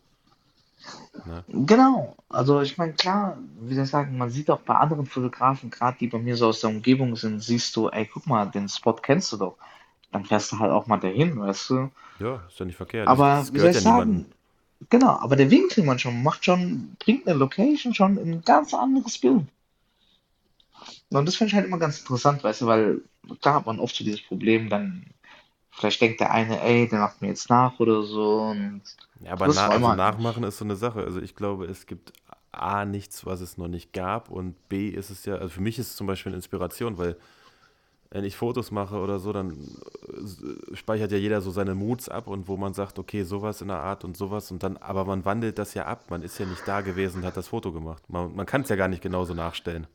Ne? 1.25 1.43
Genau, 1.49 2.15
also 2.29 2.61
ich 2.61 2.77
meine, 2.77 2.93
klar, 2.93 3.37
wie 3.61 3.75
soll 3.75 3.83
ich 3.83 3.89
sagen, 3.89 4.17
man 4.17 4.29
sieht 4.29 4.49
auch 4.49 4.61
bei 4.61 4.75
anderen 4.75 5.05
Fotografen, 5.05 5.69
gerade 5.69 5.97
die 5.99 6.07
bei 6.07 6.19
mir 6.19 6.37
so 6.37 6.47
aus 6.47 6.61
der 6.61 6.69
Umgebung 6.69 7.15
sind, 7.15 7.41
siehst 7.41 7.75
du, 7.75 7.89
ey, 7.89 8.05
guck 8.05 8.27
mal, 8.27 8.45
den 8.45 8.69
Spot 8.69 8.93
kennst 8.93 9.31
du 9.33 9.37
doch. 9.37 9.57
Dann 10.11 10.25
fährst 10.25 10.51
du 10.51 10.59
halt 10.59 10.71
auch 10.71 10.87
mal 10.87 10.97
dahin, 10.97 11.39
weißt 11.39 11.69
du? 11.71 11.91
Ja, 12.19 12.43
ist 12.47 12.59
ja 12.59 12.65
nicht 12.65 12.77
verkehrt. 12.77 13.07
Aber 13.07 13.27
Das, 13.27 13.47
das 13.47 13.53
wie 13.53 13.59
soll 13.59 13.69
ich 13.69 13.75
ja 13.75 13.81
sagen, 13.81 14.25
genau, 14.89 15.19
aber 15.19 15.35
der 15.35 15.51
Winkel 15.51 15.83
manchmal 15.83 16.13
macht 16.13 16.45
schon, 16.45 16.95
bringt 16.99 17.27
eine 17.27 17.37
Location 17.37 17.93
schon 17.93 18.17
in 18.17 18.31
ein 18.31 18.41
ganz 18.43 18.73
anderes 18.73 19.17
Bild. 19.17 19.45
Und 21.11 21.25
das 21.25 21.35
finde 21.35 21.49
ich 21.49 21.55
halt 21.55 21.65
immer 21.65 21.79
ganz 21.79 21.99
interessant, 21.99 22.43
weißt 22.43 22.61
du, 22.61 22.65
weil 22.67 23.01
klar 23.41 23.55
hat 23.55 23.65
man 23.65 23.79
oft 23.79 23.95
so 23.95 24.03
dieses 24.03 24.21
Problem, 24.21 24.69
dann 24.69 25.05
vielleicht 25.71 26.01
denkt 26.01 26.19
der 26.19 26.31
eine, 26.31 26.61
ey, 26.61 26.87
der 26.87 26.99
macht 26.99 27.21
mir 27.21 27.29
jetzt 27.29 27.49
nach 27.49 27.79
oder 27.79 28.03
so 28.03 28.41
und 28.41 28.81
Ja, 29.21 29.33
aber 29.33 29.47
na, 29.47 29.67
also 29.67 29.93
nachmachen 29.93 30.43
ist 30.43 30.57
so 30.57 30.65
eine 30.65 30.75
Sache. 30.75 31.03
Also 31.03 31.21
ich 31.21 31.35
glaube, 31.35 31.65
es 31.65 31.85
gibt 31.85 32.13
A, 32.51 32.85
nichts, 32.85 33.25
was 33.25 33.41
es 33.41 33.57
noch 33.57 33.67
nicht 33.67 33.93
gab 33.93 34.29
und 34.29 34.69
B, 34.69 34.89
ist 34.89 35.09
es 35.09 35.25
ja, 35.25 35.35
also 35.35 35.49
für 35.49 35.61
mich 35.61 35.79
ist 35.79 35.91
es 35.91 35.95
zum 35.95 36.07
Beispiel 36.07 36.31
eine 36.31 36.37
Inspiration, 36.37 36.97
weil 36.97 37.15
wenn 38.11 38.23
ich 38.23 38.35
Fotos 38.35 38.71
mache 38.71 38.97
oder 38.97 39.19
so, 39.19 39.31
dann 39.31 39.51
äh, 39.51 40.75
speichert 40.75 41.11
ja 41.11 41.17
jeder 41.17 41.41
so 41.41 41.51
seine 41.51 41.75
Moods 41.75 42.09
ab 42.09 42.27
und 42.27 42.47
wo 42.47 42.57
man 42.57 42.73
sagt, 42.73 42.97
okay, 42.97 43.23
sowas 43.23 43.61
in 43.61 43.67
der 43.67 43.81
Art 43.81 44.03
und 44.03 44.17
sowas 44.17 44.49
und 44.51 44.63
dann, 44.63 44.77
aber 44.77 45.05
man 45.05 45.25
wandelt 45.25 45.59
das 45.59 45.75
ja 45.75 45.85
ab. 45.85 46.05
Man 46.09 46.23
ist 46.23 46.39
ja 46.39 46.45
nicht 46.45 46.67
da 46.67 46.81
gewesen 46.81 47.17
und 47.17 47.25
hat 47.25 47.37
das 47.37 47.49
Foto 47.49 47.71
gemacht. 47.71 48.03
Man, 48.09 48.35
man 48.35 48.45
kann 48.45 48.61
es 48.61 48.69
ja 48.69 48.75
gar 48.75 48.87
nicht 48.87 49.03
genauso 49.03 49.33
nachstellen. 49.35 49.85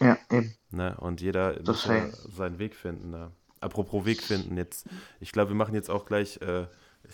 Ja, 0.00 0.18
eben, 0.30 0.54
Ne? 0.70 0.96
Und 0.98 1.20
jeder 1.20 1.60
muss 1.62 1.86
ja 1.86 2.06
deswegen. 2.06 2.12
seinen 2.32 2.58
Weg 2.58 2.74
finden. 2.74 3.10
Ne? 3.10 3.30
Apropos 3.60 4.04
Weg 4.04 4.22
finden, 4.22 4.56
jetzt, 4.56 4.86
ich 5.20 5.32
glaube, 5.32 5.50
wir 5.50 5.56
machen 5.56 5.74
jetzt 5.74 5.90
auch 5.90 6.04
gleich, 6.06 6.40
äh, 6.42 6.66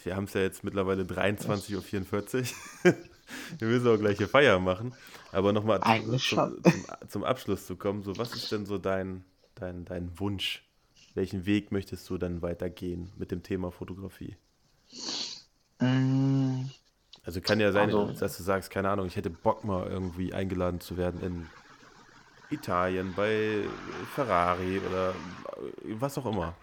wir 0.05 0.17
haben 0.17 0.25
es 0.25 0.35
ja 0.35 0.41
jetzt 0.41 0.65
mittlerweile 0.65 1.05
23.44 1.05 2.53
Uhr. 2.85 2.95
wir 3.59 3.69
müssen 3.69 3.89
auch 3.89 3.99
gleich 3.99 4.17
hier 4.19 4.29
Feier 4.29 4.59
machen. 4.61 4.95
Aber 5.33 5.53
nochmal 5.53 5.81
zum, 5.81 6.21
zum, 6.63 6.87
zum 7.09 7.25
Abschluss 7.25 7.67
zu 7.67 7.77
kommen, 7.77 8.03
so 8.03 8.17
was 8.19 8.35
ist 8.35 8.51
denn 8.53 8.67
so 8.67 8.79
dein, 8.79 9.25
dein, 9.57 9.85
dein 9.85 10.19
Wunsch? 10.19 10.67
Welchen 11.15 11.45
Weg 11.45 11.73
möchtest 11.73 12.09
du 12.09 12.19
dann 12.19 12.41
weitergehen 12.41 13.13
mit 13.17 13.31
dem 13.31 13.43
Thema 13.43 13.71
Fotografie? 13.73 14.37
Mm, 15.81 16.67
Also 17.25 17.41
kann 17.41 17.61
ja 17.61 17.73
sein, 17.73 17.91
Also, 17.91 18.13
dass 18.13 18.37
du 18.37 18.43
sagst, 18.43 18.71
keine 18.71 18.91
Ahnung, 18.91 19.07
ich 19.07 19.17
hätte 19.17 19.31
Bock 19.31 19.65
mal 19.65 19.87
irgendwie 19.87 20.33
eingeladen 20.33 20.81
zu 20.81 20.97
werden 20.97 21.21
in 21.23 21.47
Italien, 22.51 23.15
bei 23.15 23.65
Ferrari 24.15 24.81
oder 24.81 25.15
was 25.99 26.19
auch 26.19 26.27
immer. 26.27 26.55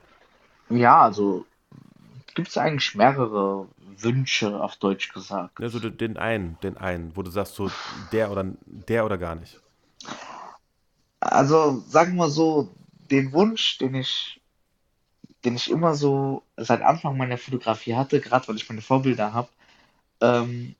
ja, 0.70 1.02
also 1.02 1.46
gibt 2.36 2.50
es 2.50 2.58
eigentlich 2.58 2.94
mehrere 2.96 3.68
Wünsche, 3.98 4.62
auf 4.62 4.76
Deutsch 4.76 5.12
gesagt. 5.14 5.60
Ja, 5.60 5.70
so 5.70 5.80
den 5.80 5.98
den 5.98 6.18
einen, 6.18 6.58
den 6.62 6.78
einen, 6.78 7.16
wo 7.16 7.24
du 7.24 7.32
sagst, 7.32 7.56
so 7.56 7.72
der 8.12 8.32
oder 8.32 8.46
der 8.66 9.06
oder 9.06 9.18
gar 9.18 9.36
nicht. 9.36 9.60
Also 11.20 11.84
sagen 11.88 12.16
wir 12.16 12.30
so, 12.30 12.70
den 13.10 13.32
Wunsch, 13.32 13.78
den 13.80 13.96
ich, 13.96 14.40
den 15.44 15.56
ich 15.56 15.70
immer 15.72 15.96
so 15.96 16.44
seit 16.58 16.82
Anfang 16.82 17.18
meiner 17.18 17.38
Fotografie 17.38 17.96
hatte, 17.96 18.22
gerade 18.22 18.48
weil 18.48 18.56
ich 18.56 18.70
meine 18.70 18.82
Vorbilder 18.82 19.34
habe, 19.34 19.50
ähm, 20.22 20.76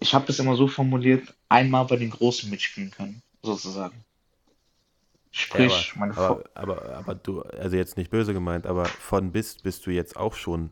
ich 0.00 0.14
habe 0.14 0.26
es 0.28 0.38
immer 0.38 0.56
so 0.56 0.66
formuliert, 0.68 1.34
einmal 1.48 1.84
bei 1.86 1.96
den 1.96 2.10
Großen 2.10 2.50
mitspielen 2.50 2.90
können, 2.90 3.22
sozusagen. 3.42 4.04
Ja, 5.54 5.64
aber, 5.66 5.86
Sprich, 5.86 5.96
meine 5.96 6.14
Vor 6.14 6.42
aber, 6.54 6.76
aber, 6.76 6.94
aber 6.94 7.14
du, 7.14 7.42
also 7.42 7.76
jetzt 7.76 7.96
nicht 7.96 8.10
böse 8.10 8.32
gemeint, 8.34 8.66
aber 8.66 8.92
von 8.98 9.32
bis 9.32 9.56
bist 9.56 9.86
du 9.86 9.90
jetzt 9.90 10.16
auch 10.16 10.34
schon 10.34 10.70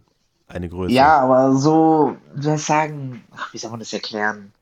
eine 0.48 0.68
Größe. 0.68 0.94
ja, 0.94 1.18
aber 1.20 1.56
so, 1.56 2.16
soll 2.34 2.56
ich 2.56 2.64
sagen, 2.64 3.24
ach, 3.30 3.52
wie 3.54 3.58
soll 3.58 3.70
man 3.70 3.80
das 3.80 3.92
erklären? 3.92 4.52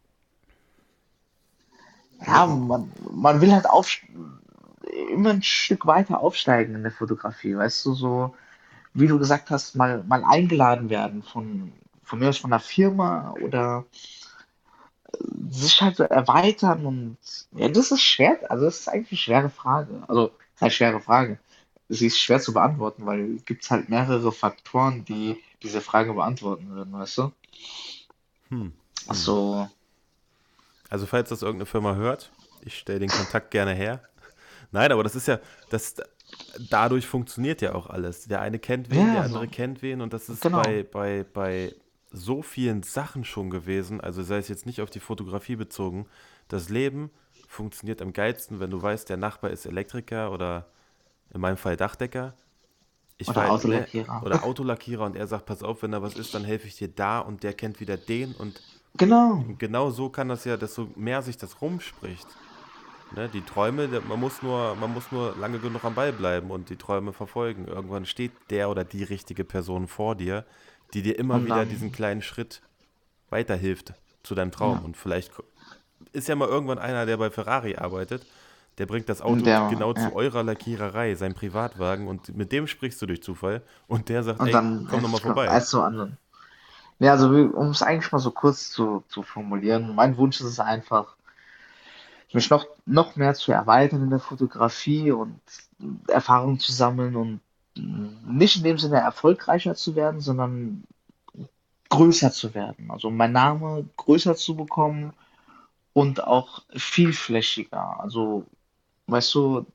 Ja, 2.26 2.46
man, 2.46 2.92
man 3.10 3.40
will 3.40 3.52
halt 3.52 3.68
auf, 3.68 3.88
immer 5.12 5.30
ein 5.30 5.42
Stück 5.42 5.86
weiter 5.86 6.20
aufsteigen 6.20 6.74
in 6.74 6.82
der 6.82 6.92
Fotografie, 6.92 7.56
weißt 7.56 7.86
du, 7.86 7.94
so, 7.94 8.34
wie 8.94 9.06
du 9.06 9.18
gesagt 9.18 9.50
hast, 9.50 9.76
mal, 9.76 10.04
mal 10.04 10.24
eingeladen 10.24 10.90
werden 10.90 11.22
von, 11.22 11.72
von 12.02 12.18
mir 12.18 12.28
aus 12.28 12.38
von 12.38 12.52
einer 12.52 12.60
Firma 12.60 13.34
oder 13.42 13.84
sich 15.50 15.80
halt 15.80 15.96
so 15.96 16.04
erweitern 16.04 16.86
und 16.86 17.18
ja, 17.52 17.68
das 17.68 17.90
ist 17.90 18.02
schwer, 18.02 18.38
also 18.50 18.64
das 18.66 18.80
ist 18.80 18.88
eigentlich 18.88 19.10
eine 19.12 19.18
schwere 19.18 19.50
Frage. 19.50 20.02
Also, 20.08 20.32
eine 20.60 20.70
schwere 20.70 21.00
Frage. 21.00 21.38
Sie 21.88 22.06
ist 22.06 22.18
schwer 22.20 22.40
zu 22.40 22.52
beantworten, 22.52 23.06
weil 23.06 23.36
es 23.36 23.44
gibt 23.44 23.68
halt 23.70 23.88
mehrere 23.88 24.32
Faktoren, 24.32 25.04
die 25.04 25.42
diese 25.62 25.80
Frage 25.80 26.12
beantworten 26.14 26.70
würden, 26.70 26.92
weißt 26.92 27.18
du? 27.18 27.32
Hm. 28.50 28.72
Also, 29.06 29.68
Also 30.88 31.06
falls 31.06 31.28
das 31.30 31.42
irgendeine 31.42 31.66
Firma 31.66 31.94
hört, 31.94 32.32
ich 32.62 32.78
stelle 32.78 33.00
den 33.00 33.10
Kontakt 33.10 33.50
gerne 33.50 33.74
her. 33.74 34.02
Nein, 34.70 34.92
aber 34.92 35.02
das 35.02 35.14
ist 35.16 35.28
ja, 35.28 35.40
das, 35.70 35.96
dadurch 36.58 37.06
funktioniert 37.06 37.62
ja 37.62 37.74
auch 37.74 37.88
alles. 37.88 38.26
Der 38.26 38.40
eine 38.40 38.58
kennt 38.58 38.90
wen, 38.90 39.12
der 39.12 39.14
ja, 39.14 39.22
andere 39.22 39.44
so, 39.44 39.50
kennt 39.50 39.82
wen 39.82 40.00
und 40.00 40.12
das 40.12 40.28
ist 40.28 40.42
genau. 40.42 40.62
bei, 40.62 40.82
bei, 40.82 41.24
bei 41.32 41.74
so 42.10 42.42
vielen 42.42 42.82
Sachen 42.82 43.24
schon 43.24 43.50
gewesen, 43.50 44.00
also 44.00 44.22
sei 44.22 44.38
es 44.38 44.48
jetzt 44.48 44.66
nicht 44.66 44.80
auf 44.80 44.90
die 44.90 45.00
Fotografie 45.00 45.56
bezogen, 45.56 46.06
das 46.48 46.68
Leben 46.68 47.10
funktioniert 47.46 48.02
am 48.02 48.12
geilsten, 48.12 48.60
wenn 48.60 48.70
du 48.70 48.80
weißt, 48.82 49.08
der 49.08 49.16
Nachbar 49.16 49.50
ist 49.50 49.66
Elektriker 49.66 50.32
oder 50.32 50.70
in 51.34 51.40
meinem 51.40 51.56
Fall 51.58 51.76
Dachdecker. 51.76 52.34
Ich 53.18 53.28
Oder 53.28 53.50
Autolackierer. 53.50 54.22
oder 54.22 54.44
Autolackierer 54.44 55.04
und 55.04 55.16
er 55.16 55.26
sagt, 55.26 55.46
pass 55.46 55.62
auf, 55.62 55.82
wenn 55.82 55.92
da 55.92 56.02
was 56.02 56.16
ist, 56.16 56.34
dann 56.34 56.44
helfe 56.44 56.68
ich 56.68 56.76
dir 56.76 56.88
da 56.88 57.20
und 57.20 57.42
der 57.42 57.54
kennt 57.54 57.80
wieder 57.80 57.96
den 57.96 58.34
und 58.34 58.62
Genau. 58.96 59.44
genau 59.58 59.90
so 59.90 60.10
kann 60.10 60.28
das 60.28 60.44
ja, 60.44 60.56
desto 60.56 60.92
mehr 60.96 61.22
sich 61.22 61.36
das 61.36 61.60
rumspricht. 61.60 62.38
Ne, 63.10 63.30
die 63.30 63.44
Träume, 63.44 63.88
man 64.02 64.20
muss 64.20 64.42
nur, 64.42 64.76
man 64.76 64.92
muss 64.92 65.10
nur 65.12 65.36
lange 65.36 65.60
genug 65.60 65.84
am 65.84 65.94
Ball 65.94 66.12
bleiben 66.12 66.50
und 66.50 66.68
die 66.70 66.76
Träume 66.78 67.12
verfolgen. 67.14 67.66
Irgendwann 67.66 68.06
steht 68.06 68.50
der 68.50 68.70
oder 68.70 68.84
die 68.84 69.02
richtige 69.04 69.44
Person 69.44 69.88
vor 69.88 70.14
dir, 70.16 70.46
die 70.94 71.02
dir 71.02 71.18
immer 71.18 71.44
wieder 71.44 71.64
diesen 71.64 71.92
kleinen 71.92 72.22
Schritt 72.22 72.62
weiterhilft. 73.30 73.94
zu 74.24 74.34
deinem 74.34 74.50
Traum. 74.50 74.78
Ja. 74.78 74.84
Und 74.84 74.96
vielleicht 74.96 75.32
ist 76.12 76.28
ja 76.28 76.34
mal 76.34 76.48
irgendwann 76.48 76.78
einer, 76.78 77.06
der 77.06 77.16
bei 77.16 77.30
Ferrari 77.30 77.76
arbeitet, 77.76 78.26
der 78.76 78.86
bringt 78.86 79.08
das 79.08 79.22
Auto 79.22 79.40
Der- 79.42 79.68
genau 79.70 79.94
ja. 79.94 80.08
zu 80.08 80.14
eurer 80.14 80.42
Lackiererei, 80.42 81.14
sein 81.14 81.34
Privatwagen, 81.34 82.06
und 82.08 82.36
mit 82.36 82.52
dem 82.52 82.66
sprichst 82.66 83.00
du 83.00 83.06
durch 83.06 83.22
Zufall 83.22 83.62
und 83.86 84.08
der 84.08 84.22
sagt, 84.22 84.40
Und 84.40 84.46
ey, 84.48 84.52
dann 84.52 84.86
komm 84.90 85.02
doch 85.02 85.08
mal 85.08 85.20
vorbei. 85.20 85.48
Als 85.48 85.70
zu 85.70 85.80
anderen. 85.80 86.18
Ja, 86.98 87.12
also 87.12 87.28
um 87.28 87.70
es 87.70 87.82
eigentlich 87.82 88.10
mal 88.12 88.18
so 88.18 88.30
kurz 88.32 88.70
zu, 88.70 89.02
zu 89.08 89.22
formulieren, 89.22 89.94
mein 89.94 90.16
Wunsch 90.16 90.40
ist 90.40 90.46
es 90.46 90.60
einfach, 90.60 91.14
mich 92.32 92.50
noch, 92.50 92.66
noch 92.84 93.16
mehr 93.16 93.34
zu 93.34 93.52
erweitern 93.52 94.02
in 94.02 94.10
der 94.10 94.18
Fotografie 94.18 95.10
und 95.12 95.40
Erfahrung 96.08 96.58
zu 96.58 96.72
sammeln 96.72 97.16
und 97.16 97.40
nicht 97.78 98.56
in 98.56 98.64
dem 98.64 98.78
Sinne 98.78 98.96
erfolgreicher 98.96 99.74
zu 99.74 99.94
werden, 99.96 100.20
sondern 100.20 100.84
größer 101.88 102.30
zu 102.32 102.54
werden. 102.54 102.90
Also 102.90 103.10
mein 103.10 103.32
Name 103.32 103.84
größer 103.96 104.36
zu 104.36 104.54
bekommen 104.56 105.12
und 105.92 106.22
auch 106.22 106.62
vielflächiger. 106.76 108.00
Also, 108.00 108.44
weißt 109.06 109.34
du, 109.34 109.66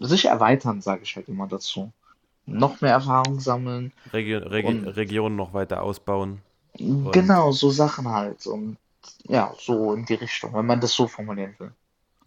sich 0.00 0.26
erweitern, 0.26 0.80
sage 0.80 1.02
ich 1.04 1.14
halt 1.16 1.28
immer 1.28 1.46
dazu. 1.46 1.92
Noch 2.46 2.80
mehr 2.80 2.92
Erfahrung 2.92 3.40
sammeln. 3.40 3.92
Region, 4.12 4.42
Regi 4.42 4.68
Und- 4.68 4.86
Regionen 4.88 5.36
noch 5.36 5.54
weiter 5.54 5.82
ausbauen. 5.82 6.42
Genau, 6.76 7.52
so 7.52 7.70
Sachen 7.70 8.08
halt. 8.08 8.46
Und 8.46 8.76
ja, 9.28 9.54
so 9.58 9.94
in 9.94 10.04
die 10.04 10.14
Richtung, 10.14 10.52
wenn 10.54 10.66
man 10.66 10.80
das 10.80 10.92
so 10.92 11.06
formulieren 11.06 11.54
will. 11.58 11.70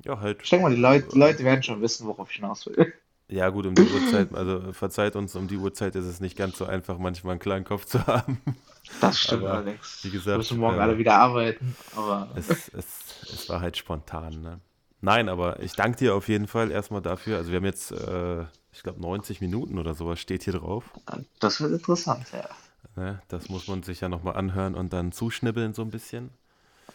Ja, 0.06 0.20
halt. 0.20 0.40
Ich 0.41 0.49
denke 0.49 0.64
mal, 0.64 0.76
die 0.76 0.82
Leute, 0.82 1.10
die 1.10 1.20
Leute 1.20 1.44
werden 1.44 1.62
schon 1.64 1.82
wissen, 1.82 2.08
worauf 2.08 2.30
ich 2.30 2.38
hinaus 2.38 2.66
will. 2.66 2.94
Ja, 3.30 3.49
gut, 3.49 3.66
um 3.66 3.76
die 3.76 3.82
Uhrzeit, 3.82 4.34
also 4.34 4.72
verzeiht 4.72 5.16
uns, 5.18 5.36
um 5.36 5.48
die 5.48 5.58
Uhrzeit 5.58 5.95
ist 5.95 6.06
es 6.06 6.22
nicht 6.22 6.38
ganz 6.38 6.58
so 6.58 6.66
einfach, 6.66 6.98
manchmal 6.98 7.32
einen 7.32 7.40
kleinen 7.41 7.66
Kopf 7.66 7.86
zu 7.86 8.06
haben. 8.08 8.41
Das 9.02 9.20
stimmt 9.20 9.44
Aber, 9.44 9.56
allerdings. 9.56 9.99
wie 10.04 10.12
Wir 10.12 10.20
gesagt, 10.20 10.38
müssen 10.38 10.60
morgen 10.60 10.78
äh, 10.78 10.82
alle 10.82 10.98
wieder 10.98 11.16
arbeiten, 11.16 11.76
aber 11.95 12.30
es, 12.36 12.49
es, 12.49 12.70
es 13.34 13.49
war 13.49 13.60
halt 13.60 13.76
spontan, 13.76 14.41
ne? 14.41 14.60
Nein, 15.02 15.30
aber 15.30 15.60
ich 15.62 15.74
danke 15.74 15.98
dir 15.98 16.16
auf 16.16 16.28
jeden 16.28 16.48
Fall 16.48 16.72
erstmal 16.72 17.02
dafür. 17.02 17.38
Also 17.38 17.52
wir 17.52 17.58
haben 17.58 17.66
jetzt, 17.66 17.91
äh, 17.91 18.41
ich 18.72 18.82
glaube, 18.82 18.99
90 18.99 19.41
Minuten 19.41 19.78
oder 19.78 19.94
sowas 19.94 20.20
steht 20.20 20.44
hier 20.44 20.54
drauf. 20.54 20.86
das 21.40 21.62
wird 21.62 21.74
interessant, 21.74 22.26
ja. 22.34 22.49
Ne? 22.95 23.22
Das 23.28 23.49
muss 23.49 23.68
man 23.68 23.84
sich 23.84 24.02
ja 24.02 24.10
nochmal 24.10 24.36
anhören 24.36 24.74
und 24.74 24.94
dann 24.94 25.12
zuschnibbeln 25.12 25.74
so 25.74 25.84
ein 25.84 25.91
bisschen. 25.91 26.32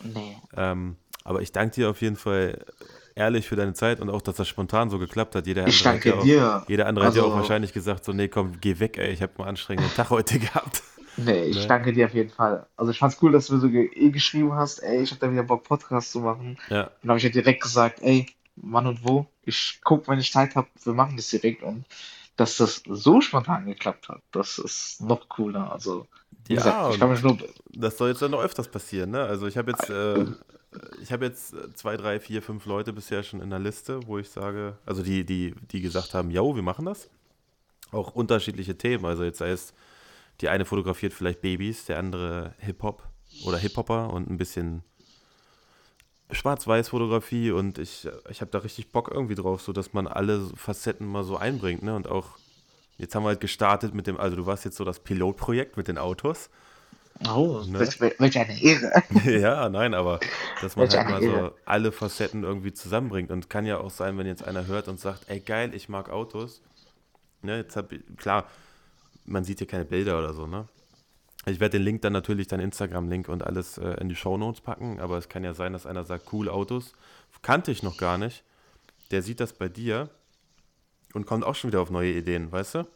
Nee. 0.03 0.37
Ähm, 0.57 0.97
aber 1.25 1.43
ich 1.43 1.53
danke 1.53 1.77
dir 1.77 1.91
auf 1.91 2.01
jeden 2.01 2.17
Fall 2.17 2.65
ehrlich 3.14 3.47
für 3.48 3.56
deine 3.56 3.74
Zeit 3.74 4.01
und 4.01 4.10
auch, 4.10 4.22
dass 4.22 4.36
das 4.36 4.48
spontan 4.48 4.90
so 4.90 4.98
geklappt 4.98 5.34
hat. 5.34 5.47
Jeder 5.47 5.66
Ich 5.66 5.86
andere 5.86 5.97
hat 5.98 6.05
danke 6.05 6.09
ja 6.09 6.14
auch, 6.16 6.22
dir. 6.24 6.64
Jeder 6.68 6.86
andere 6.86 7.06
hat 7.06 7.14
ja 7.14 7.22
auch 7.22 7.26
Also- 7.26 7.36
wahrscheinlich 7.39 7.72
gesagt, 7.72 8.05
so, 8.05 8.12
nee, 8.12 8.28
komm, 8.28 8.60
geh 8.60 8.78
weg, 8.78 8.98
ey, 8.98 9.10
ich 9.12 9.22
habe 9.22 9.32
einen 9.39 9.48
anstrengenden 9.48 9.93
Tag 9.94 10.10
heute 10.10 10.39
gehabt. 10.39 10.82
Nee, 11.18 11.43
ich 11.44 11.56
Ne? 11.59 11.66
danke 11.66 11.93
dir 11.93 12.06
auf 12.06 12.14
jeden 12.14 12.30
Fall. 12.30 12.66
Also 12.76 12.90
ich 12.90 12.98
fand's 12.98 13.18
cool, 13.22 13.32
dass 13.32 13.47
du 13.48 13.55
mir 13.55 13.60
so 13.60 13.68
ge 13.68 13.90
eh 13.94 14.10
geschrieben 14.10 14.55
hast, 14.55 14.78
ey, 14.78 15.02
ich 15.02 15.10
hab 15.12 15.20
da 15.20 15.30
wieder 15.30 15.43
Bock, 15.43 15.62
Podcast 15.64 16.10
zu 16.12 16.20
machen. 16.20 16.56
Ja, 16.70 16.90
Dann 17.02 17.10
habe 17.10 17.18
ich 17.18 17.24
ja 17.24 17.30
direkt 17.30 17.62
gesagt, 17.62 17.98
ey, 18.02 18.26
wann 18.56 18.86
und 18.86 19.05
wo? 19.05 19.26
Ich 19.44 19.80
guck, 19.84 20.09
wenn 20.09 20.18
ich 20.18 20.32
Zeit 20.32 20.55
habe, 20.56 20.68
wir 20.84 20.94
machen 20.94 21.16
das 21.16 21.28
direkt. 21.28 21.62
Und 21.62 21.84
dass 22.36 22.56
das 22.56 22.82
so 22.89 23.20
spontan 23.20 23.66
geklappt 23.66 24.09
hat, 24.09 24.22
das 24.30 24.56
ist 24.59 25.02
noch 25.02 25.28
cooler. 25.28 25.70
Also, 25.70 26.06
Ja, 26.55 26.91
ich 26.91 26.99
kann 26.99 27.20
nur, 27.23 27.39
das 27.73 27.99
soll 27.99 28.11
jetzt 28.11 28.23
dann 28.23 28.31
noch 28.31 28.43
öfters 28.43 28.69
passieren, 28.69 29.11
ne? 29.11 29.23
Also 29.23 29.47
ich 29.47 29.57
habe 29.57 29.70
jetzt, 29.73 29.91
äh, 29.91 30.24
ich 31.03 31.12
habe 31.12 31.24
jetzt 31.24 31.55
zwei, 31.74 31.97
drei, 31.97 32.20
vier, 32.20 32.43
fünf 32.43 32.66
Leute 32.66 32.93
bisher 32.93 33.23
schon 33.23 33.41
in 33.41 33.51
der 33.51 33.59
Liste, 33.59 34.07
wo 34.07 34.19
ich 34.19 34.31
sage, 34.31 34.77
also 34.87 35.03
die, 35.03 35.24
die, 35.24 35.55
die 35.70 35.81
gesagt 35.81 36.15
haben, 36.15 36.31
yo, 36.31 36.55
wir 36.55 36.62
machen 36.62 36.87
das. 36.87 37.09
Auch 37.91 38.15
unterschiedliche 38.15 38.77
Themen. 38.77 39.05
Also 39.05 39.24
jetzt 39.24 39.39
sei 39.39 39.51
es, 39.51 39.74
die 40.41 40.49
eine 40.49 40.65
fotografiert 40.65 41.12
vielleicht 41.12 41.43
Babys, 41.43 41.85
der 41.85 41.99
andere 41.99 42.55
Hip-Hop 42.59 43.03
oder 43.45 43.59
Hip-Hopper 43.59 44.12
und 44.12 44.31
ein 44.31 44.39
bisschen 44.39 44.83
Schwarz-Weiß-Fotografie 46.31 47.51
und 47.51 47.79
ich, 47.79 48.09
ich 48.31 48.41
habe 48.41 48.51
da 48.51 48.59
richtig 48.59 48.91
Bock 48.91 49.11
irgendwie 49.12 49.35
drauf, 49.35 49.62
so 49.62 49.73
dass 49.73 49.93
man 49.93 50.07
alle 50.07 50.49
Facetten 50.57 51.07
mal 51.07 51.24
so 51.24 51.37
einbringt, 51.37 51.83
ne? 51.83 51.95
Und 51.95 52.09
auch, 52.09 52.39
jetzt 52.98 53.14
haben 53.14 53.24
wir 53.24 53.28
halt 53.28 53.40
gestartet 53.40 53.94
mit 53.94 54.06
dem, 54.06 54.19
also 54.19 54.36
du 54.36 54.47
warst 54.47 54.64
jetzt 54.64 54.77
so 54.77 54.85
das 54.85 55.01
Pilotprojekt 55.01 55.77
mit 55.77 55.89
den 55.89 55.98
Autos. 55.98 56.51
oh, 57.28 57.62
Ne? 57.66 57.78
welch, 57.78 58.39
eine 58.39 58.60
Ehre. 58.60 59.02
ja, 59.24 59.69
nein, 59.69 59.94
aber 59.94 60.20
dass 60.60 60.77
man 60.77 60.89
halt 60.89 61.09
mal 61.09 61.23
so 61.23 61.31
Ehre. 61.31 61.55
alle 61.64 61.93
Facetten 61.93 62.43
irgendwie 62.43 62.73
zusammenbringt. 62.73 63.31
Und 63.31 63.51
kann 63.51 63.66
ja 63.66 63.78
auch 63.78 63.90
sein, 63.90 64.16
wenn 64.19 64.27
jetzt 64.27 64.44
einer 64.44 64.66
hört 64.66 64.89
und 64.89 64.98
sagt, 64.98 65.28
ey 65.28 65.40
geil, 65.40 65.74
ich 65.74 65.89
mag 65.89 66.10
Autos. 66.10 66.62
Ne, 67.43 67.59
jetzt 67.59 67.77
hab 67.77 67.93
ich, 67.93 68.01
klar, 68.16 68.47
man 69.24 69.44
sieht 69.44 69.59
hier 69.59 69.66
keine 69.66 69.85
Bilder 69.85 70.19
oder 70.19 70.32
so, 70.32 70.47
ne? 70.47 70.69
Ich 71.44 71.59
werde 71.59 71.78
den 71.78 71.82
Link 71.82 72.02
dann 72.02 72.12
natürlich, 72.12 72.47
dein 72.47 72.60
Instagram-Link 72.60 73.28
und 73.28 73.44
alles 73.44 73.77
äh, 73.77 73.94
in 74.01 74.09
die 74.09 74.14
Shownotes 74.14 74.60
packen, 74.60 75.01
aber 75.01 75.19
es 75.19 75.28
kann 75.28 75.43
ja 75.43 75.55
sein, 75.55 75.73
dass 75.73 75.86
einer 75.86 76.05
sagt, 76.05 76.32
cool 76.32 76.48
Autos. 76.48 76.93
Kannte 77.43 77.73
ich 77.73 77.82
noch 77.82 77.97
gar 77.97 78.16
nicht. 78.16 78.44
Der 79.10 79.23
sieht 79.23 79.40
das 79.40 79.52
bei 79.52 79.69
dir 79.69 80.09
und 81.14 81.26
kommt 81.26 81.44
auch 81.44 81.55
schon 81.55 81.70
wieder 81.70 81.80
auf 81.80 81.90
neue 81.90 82.12
Ideen, 82.12 82.51
weißt 82.51 82.76
du? 82.76 82.86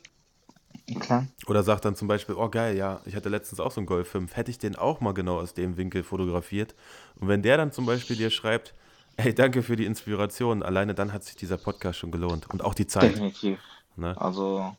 Klar. 1.00 1.26
Oder 1.46 1.62
sagt 1.62 1.84
dann 1.84 1.96
zum 1.96 2.06
Beispiel, 2.06 2.34
oh 2.34 2.48
geil, 2.48 2.76
ja, 2.76 3.00
ich 3.06 3.16
hatte 3.16 3.28
letztens 3.28 3.60
auch 3.60 3.70
so 3.72 3.80
einen 3.80 3.86
Golf 3.86 4.08
5, 4.08 4.36
hätte 4.36 4.50
ich 4.50 4.58
den 4.58 4.76
auch 4.76 5.00
mal 5.00 5.14
genau 5.14 5.38
aus 5.38 5.54
dem 5.54 5.76
Winkel 5.76 6.02
fotografiert. 6.02 6.74
Und 7.18 7.28
wenn 7.28 7.42
der 7.42 7.56
dann 7.56 7.72
zum 7.72 7.86
Beispiel 7.86 8.16
dir 8.16 8.30
schreibt, 8.30 8.74
hey, 9.16 9.34
danke 9.34 9.62
für 9.62 9.76
die 9.76 9.86
Inspiration, 9.86 10.62
alleine 10.62 10.94
dann 10.94 11.12
hat 11.12 11.24
sich 11.24 11.36
dieser 11.36 11.56
Podcast 11.56 11.98
schon 11.98 12.10
gelohnt. 12.10 12.48
Und 12.50 12.62
auch 12.62 12.74
die 12.74 12.86
Zeit. 12.86 13.12
Definitiv. 13.14 13.58
Ne? 13.96 14.14
Also, 14.20 14.76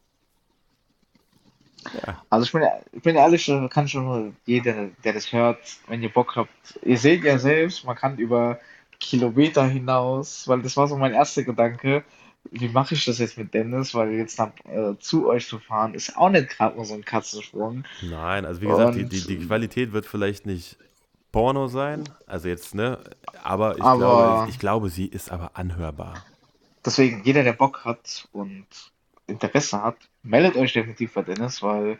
Ja. 2.06 2.24
also 2.30 2.46
ich 2.46 2.52
bin, 2.52 2.62
ich 2.92 3.02
bin 3.02 3.16
ehrlich, 3.16 3.52
kann 3.70 3.88
schon 3.88 4.06
nur 4.06 4.34
jeder, 4.46 4.90
der 5.04 5.14
das 5.14 5.32
hört, 5.32 5.60
wenn 5.88 6.02
ihr 6.04 6.14
Bock 6.14 6.36
habt, 6.36 6.80
ihr 6.84 6.98
seht 6.98 7.24
ja 7.24 7.38
selbst, 7.38 7.84
man 7.86 7.96
kann 7.96 8.18
über 8.18 8.60
Kilometer 9.00 9.68
hinaus, 9.68 10.48
weil 10.48 10.62
das 10.62 10.78
war 10.78 10.88
so 10.88 10.98
mein 10.98 11.14
erster 11.14 11.44
Gedanke, 11.44 12.04
wie 12.52 12.70
mache 12.70 12.94
ich 12.96 13.06
das 13.06 13.18
jetzt 13.20 13.38
mit 13.38 13.54
Dennis, 13.54 13.94
weil 13.94 14.12
jetzt 14.14 14.38
nach, 14.40 14.52
äh, 14.66 14.98
zu 15.00 15.28
euch 15.28 15.48
zu 15.48 15.60
fahren, 15.60 15.94
ist 15.94 16.18
auch 16.18 16.30
nicht 16.30 16.50
gerade 16.50 16.76
nur 16.76 16.86
so 16.86 16.94
ein 16.94 17.06
Katzensprung. 17.06 17.84
Nein, 18.02 18.46
also 18.46 18.62
wie 18.62 18.68
gesagt, 18.68 18.96
die, 18.96 19.06
die, 19.06 19.22
die 19.22 19.46
Qualität 19.46 19.92
wird 19.94 20.06
vielleicht 20.06 20.46
nicht 20.46 20.78
Porno 21.32 21.68
sein, 21.68 22.04
also 22.26 22.48
jetzt, 22.48 22.74
ne, 22.76 23.00
aber 23.44 23.76
ich, 23.78 23.84
Aber- 23.84 23.98
glaube, 24.00 24.50
ich 24.50 24.60
glaube, 24.60 24.90
sie 24.90 25.06
ist 25.06 25.32
aber 25.32 25.52
anhörbar. 25.56 26.24
Deswegen, 26.86 27.24
jeder, 27.26 27.44
der 27.44 27.54
Bock 27.54 27.84
hat 27.86 28.28
und 28.32 28.66
Interesse 29.28 29.82
hat, 29.82 29.98
meldet 30.24 30.56
euch 30.56 30.72
definitiv 30.74 31.14
bei 31.14 31.22
Dennis, 31.22 31.62
weil 31.62 32.00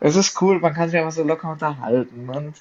es 0.00 0.14
ist 0.16 0.40
cool, 0.40 0.60
man 0.60 0.72
kann 0.72 0.88
sich 0.88 0.98
einfach 0.98 1.12
so 1.12 1.24
locker 1.24 1.50
unterhalten 1.50 2.28
und 2.28 2.54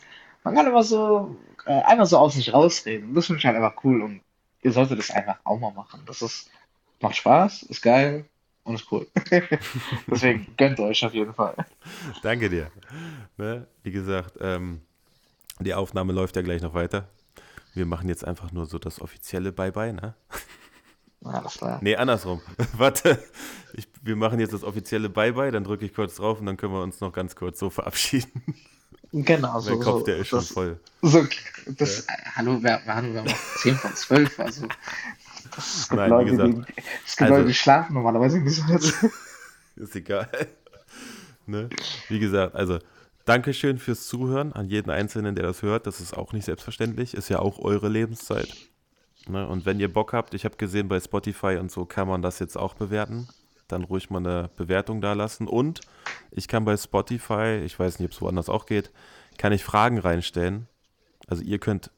man 0.43 0.55
kann 0.55 0.65
immer 0.67 0.83
so 0.83 1.35
äh, 1.65 1.81
einfach 1.83 2.05
so 2.07 2.17
aus 2.17 2.33
sich 2.33 2.51
rausreden. 2.53 3.13
Das 3.13 3.27
finde 3.27 3.39
ich 3.39 3.45
halt 3.45 3.55
einfach 3.55 3.83
cool 3.83 4.01
und 4.01 4.21
ihr 4.63 4.71
solltet 4.71 4.97
das 4.97 5.11
einfach 5.11 5.37
auch 5.43 5.59
mal 5.59 5.71
machen. 5.71 6.01
Das 6.07 6.21
ist, 6.21 6.49
macht 7.03 7.17
Spaß, 7.17 7.63
ist 7.63 7.81
geil 7.81 8.25
und 8.63 8.75
ist 8.75 8.91
cool. 8.91 9.07
Deswegen 10.07 10.47
gönnt 10.57 10.79
euch 10.79 11.05
auf 11.05 11.13
jeden 11.13 11.33
Fall. 11.33 11.55
Danke 12.23 12.49
dir. 12.49 12.71
Ne? 13.37 13.67
Wie 13.83 13.91
gesagt, 13.91 14.37
ähm, 14.39 14.81
die 15.59 15.73
Aufnahme 15.73 16.13
läuft 16.13 16.35
ja 16.35 16.41
gleich 16.41 16.61
noch 16.61 16.73
weiter. 16.73 17.07
Wir 17.75 17.85
machen 17.85 18.07
jetzt 18.09 18.25
einfach 18.25 18.51
nur 18.51 18.65
so 18.65 18.79
das 18.79 19.01
offizielle 19.01 19.51
Bye-Bye, 19.51 19.93
ne? 19.93 20.15
Alles 21.23 21.57
klar. 21.57 21.79
Nee, 21.81 21.95
andersrum. 21.95 22.41
Warte, 22.77 23.23
ich, 23.73 23.87
wir 24.01 24.15
machen 24.15 24.39
jetzt 24.39 24.53
das 24.53 24.63
offizielle 24.63 25.09
Bye-Bye, 25.09 25.51
dann 25.51 25.63
drücke 25.63 25.85
ich 25.85 25.93
kurz 25.93 26.15
drauf 26.15 26.39
und 26.39 26.45
dann 26.45 26.57
können 26.57 26.73
wir 26.73 26.81
uns 26.81 26.99
noch 27.01 27.13
ganz 27.13 27.35
kurz 27.35 27.59
so 27.59 27.69
verabschieden. 27.69 28.43
Genau, 29.11 29.53
mein 29.53 29.61
so, 29.61 29.79
Kopf, 29.79 29.99
so, 29.99 30.05
der 30.05 30.17
ist 30.17 30.27
schon 30.27 30.39
das, 30.39 30.49
voll. 30.49 30.79
so, 31.03 31.25
das, 31.67 32.01
äh, 32.01 32.13
hallo, 32.35 32.61
wir, 32.63 32.81
wir 32.83 32.95
haben 32.95 33.13
wir 33.13 33.19
haben 33.19 33.27
noch 33.27 33.55
10 33.57 33.75
von 33.75 33.95
12, 33.95 34.39
also, 34.39 34.67
es 35.57 35.87
gibt 35.89 35.97
Nein, 35.99 36.09
wie 36.09 36.13
Leute, 36.13 36.31
gesagt, 36.31 36.53
die, 36.53 36.73
es 37.05 37.15
gibt 37.17 37.21
also- 37.21 37.33
Leute, 37.35 37.47
die 37.47 37.53
schlafen 37.53 37.93
normalerweise 37.93 38.39
nicht 38.39 38.55
so. 38.55 38.63
Ist 39.75 39.95
egal. 39.95 40.29
ne? 41.45 41.69
Wie 42.09 42.19
gesagt, 42.19 42.55
also 42.55 42.79
Dankeschön 43.25 43.79
fürs 43.79 44.07
Zuhören 44.07 44.53
an 44.53 44.67
jeden 44.67 44.89
Einzelnen, 44.91 45.33
der 45.35 45.45
das 45.45 45.61
hört. 45.61 45.87
Das 45.87 45.99
ist 46.01 46.15
auch 46.15 46.33
nicht 46.33 46.45
selbstverständlich. 46.45 47.13
Ist 47.13 47.29
ja 47.29 47.39
auch 47.39 47.57
eure 47.59 47.87
Lebenszeit. 47.87 48.53
Ne? 49.27 49.47
Und 49.47 49.65
wenn 49.65 49.79
ihr 49.79 49.91
Bock 49.91 50.11
habt, 50.13 50.33
ich 50.33 50.43
habe 50.45 50.57
gesehen, 50.57 50.89
bei 50.89 50.99
Spotify 50.99 51.57
und 51.59 51.71
so 51.71 51.85
kann 51.85 52.07
man 52.07 52.21
das 52.21 52.39
jetzt 52.39 52.57
auch 52.57 52.73
bewerten. 52.73 53.29
Dann 53.69 53.83
ruhig 53.85 54.09
mal 54.09 54.17
eine 54.19 54.49
Bewertung 54.57 54.99
da 54.99 55.13
lassen. 55.13 55.47
Und 55.47 55.79
ich 56.31 56.47
kann 56.49 56.65
bei 56.65 56.75
Spotify, 56.75 57.61
ich 57.65 57.79
weiß 57.79 57.99
nicht, 57.99 58.07
ob 58.09 58.11
es 58.11 58.21
woanders 58.21 58.49
auch 58.49 58.65
geht, 58.65 58.91
kann 59.37 59.53
ich 59.53 59.63
Fragen 59.63 59.97
reinstellen. 59.99 60.67
Also 61.25 61.41
ihr 61.43 61.59
könnt, 61.59 61.89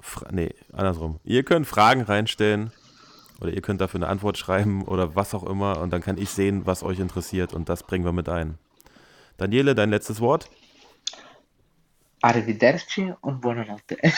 Fra 0.00 0.28
nee, 0.30 0.54
andersrum. 0.72 1.18
Ihr 1.24 1.42
könnt 1.42 1.66
Fragen 1.66 2.02
reinstellen 2.02 2.72
oder 3.40 3.52
ihr 3.52 3.62
könnt 3.62 3.80
dafür 3.80 3.98
eine 3.98 4.08
Antwort 4.08 4.38
schreiben 4.38 4.84
oder 4.84 5.14
was 5.14 5.34
auch 5.34 5.44
immer 5.44 5.80
und 5.80 5.92
dann 5.92 6.02
kann 6.02 6.18
ich 6.18 6.30
sehen, 6.30 6.66
was 6.66 6.82
euch 6.82 6.98
interessiert 6.98 7.52
und 7.52 7.68
das 7.68 7.82
bringen 7.82 8.04
wir 8.04 8.12
mit 8.12 8.28
ein. 8.28 8.58
Daniele, 9.36 9.74
dein 9.74 9.90
letztes 9.90 10.20
Wort? 10.20 10.50
Arrivederci 12.20 13.14
und 13.20 13.40
buonanotte. 13.40 13.96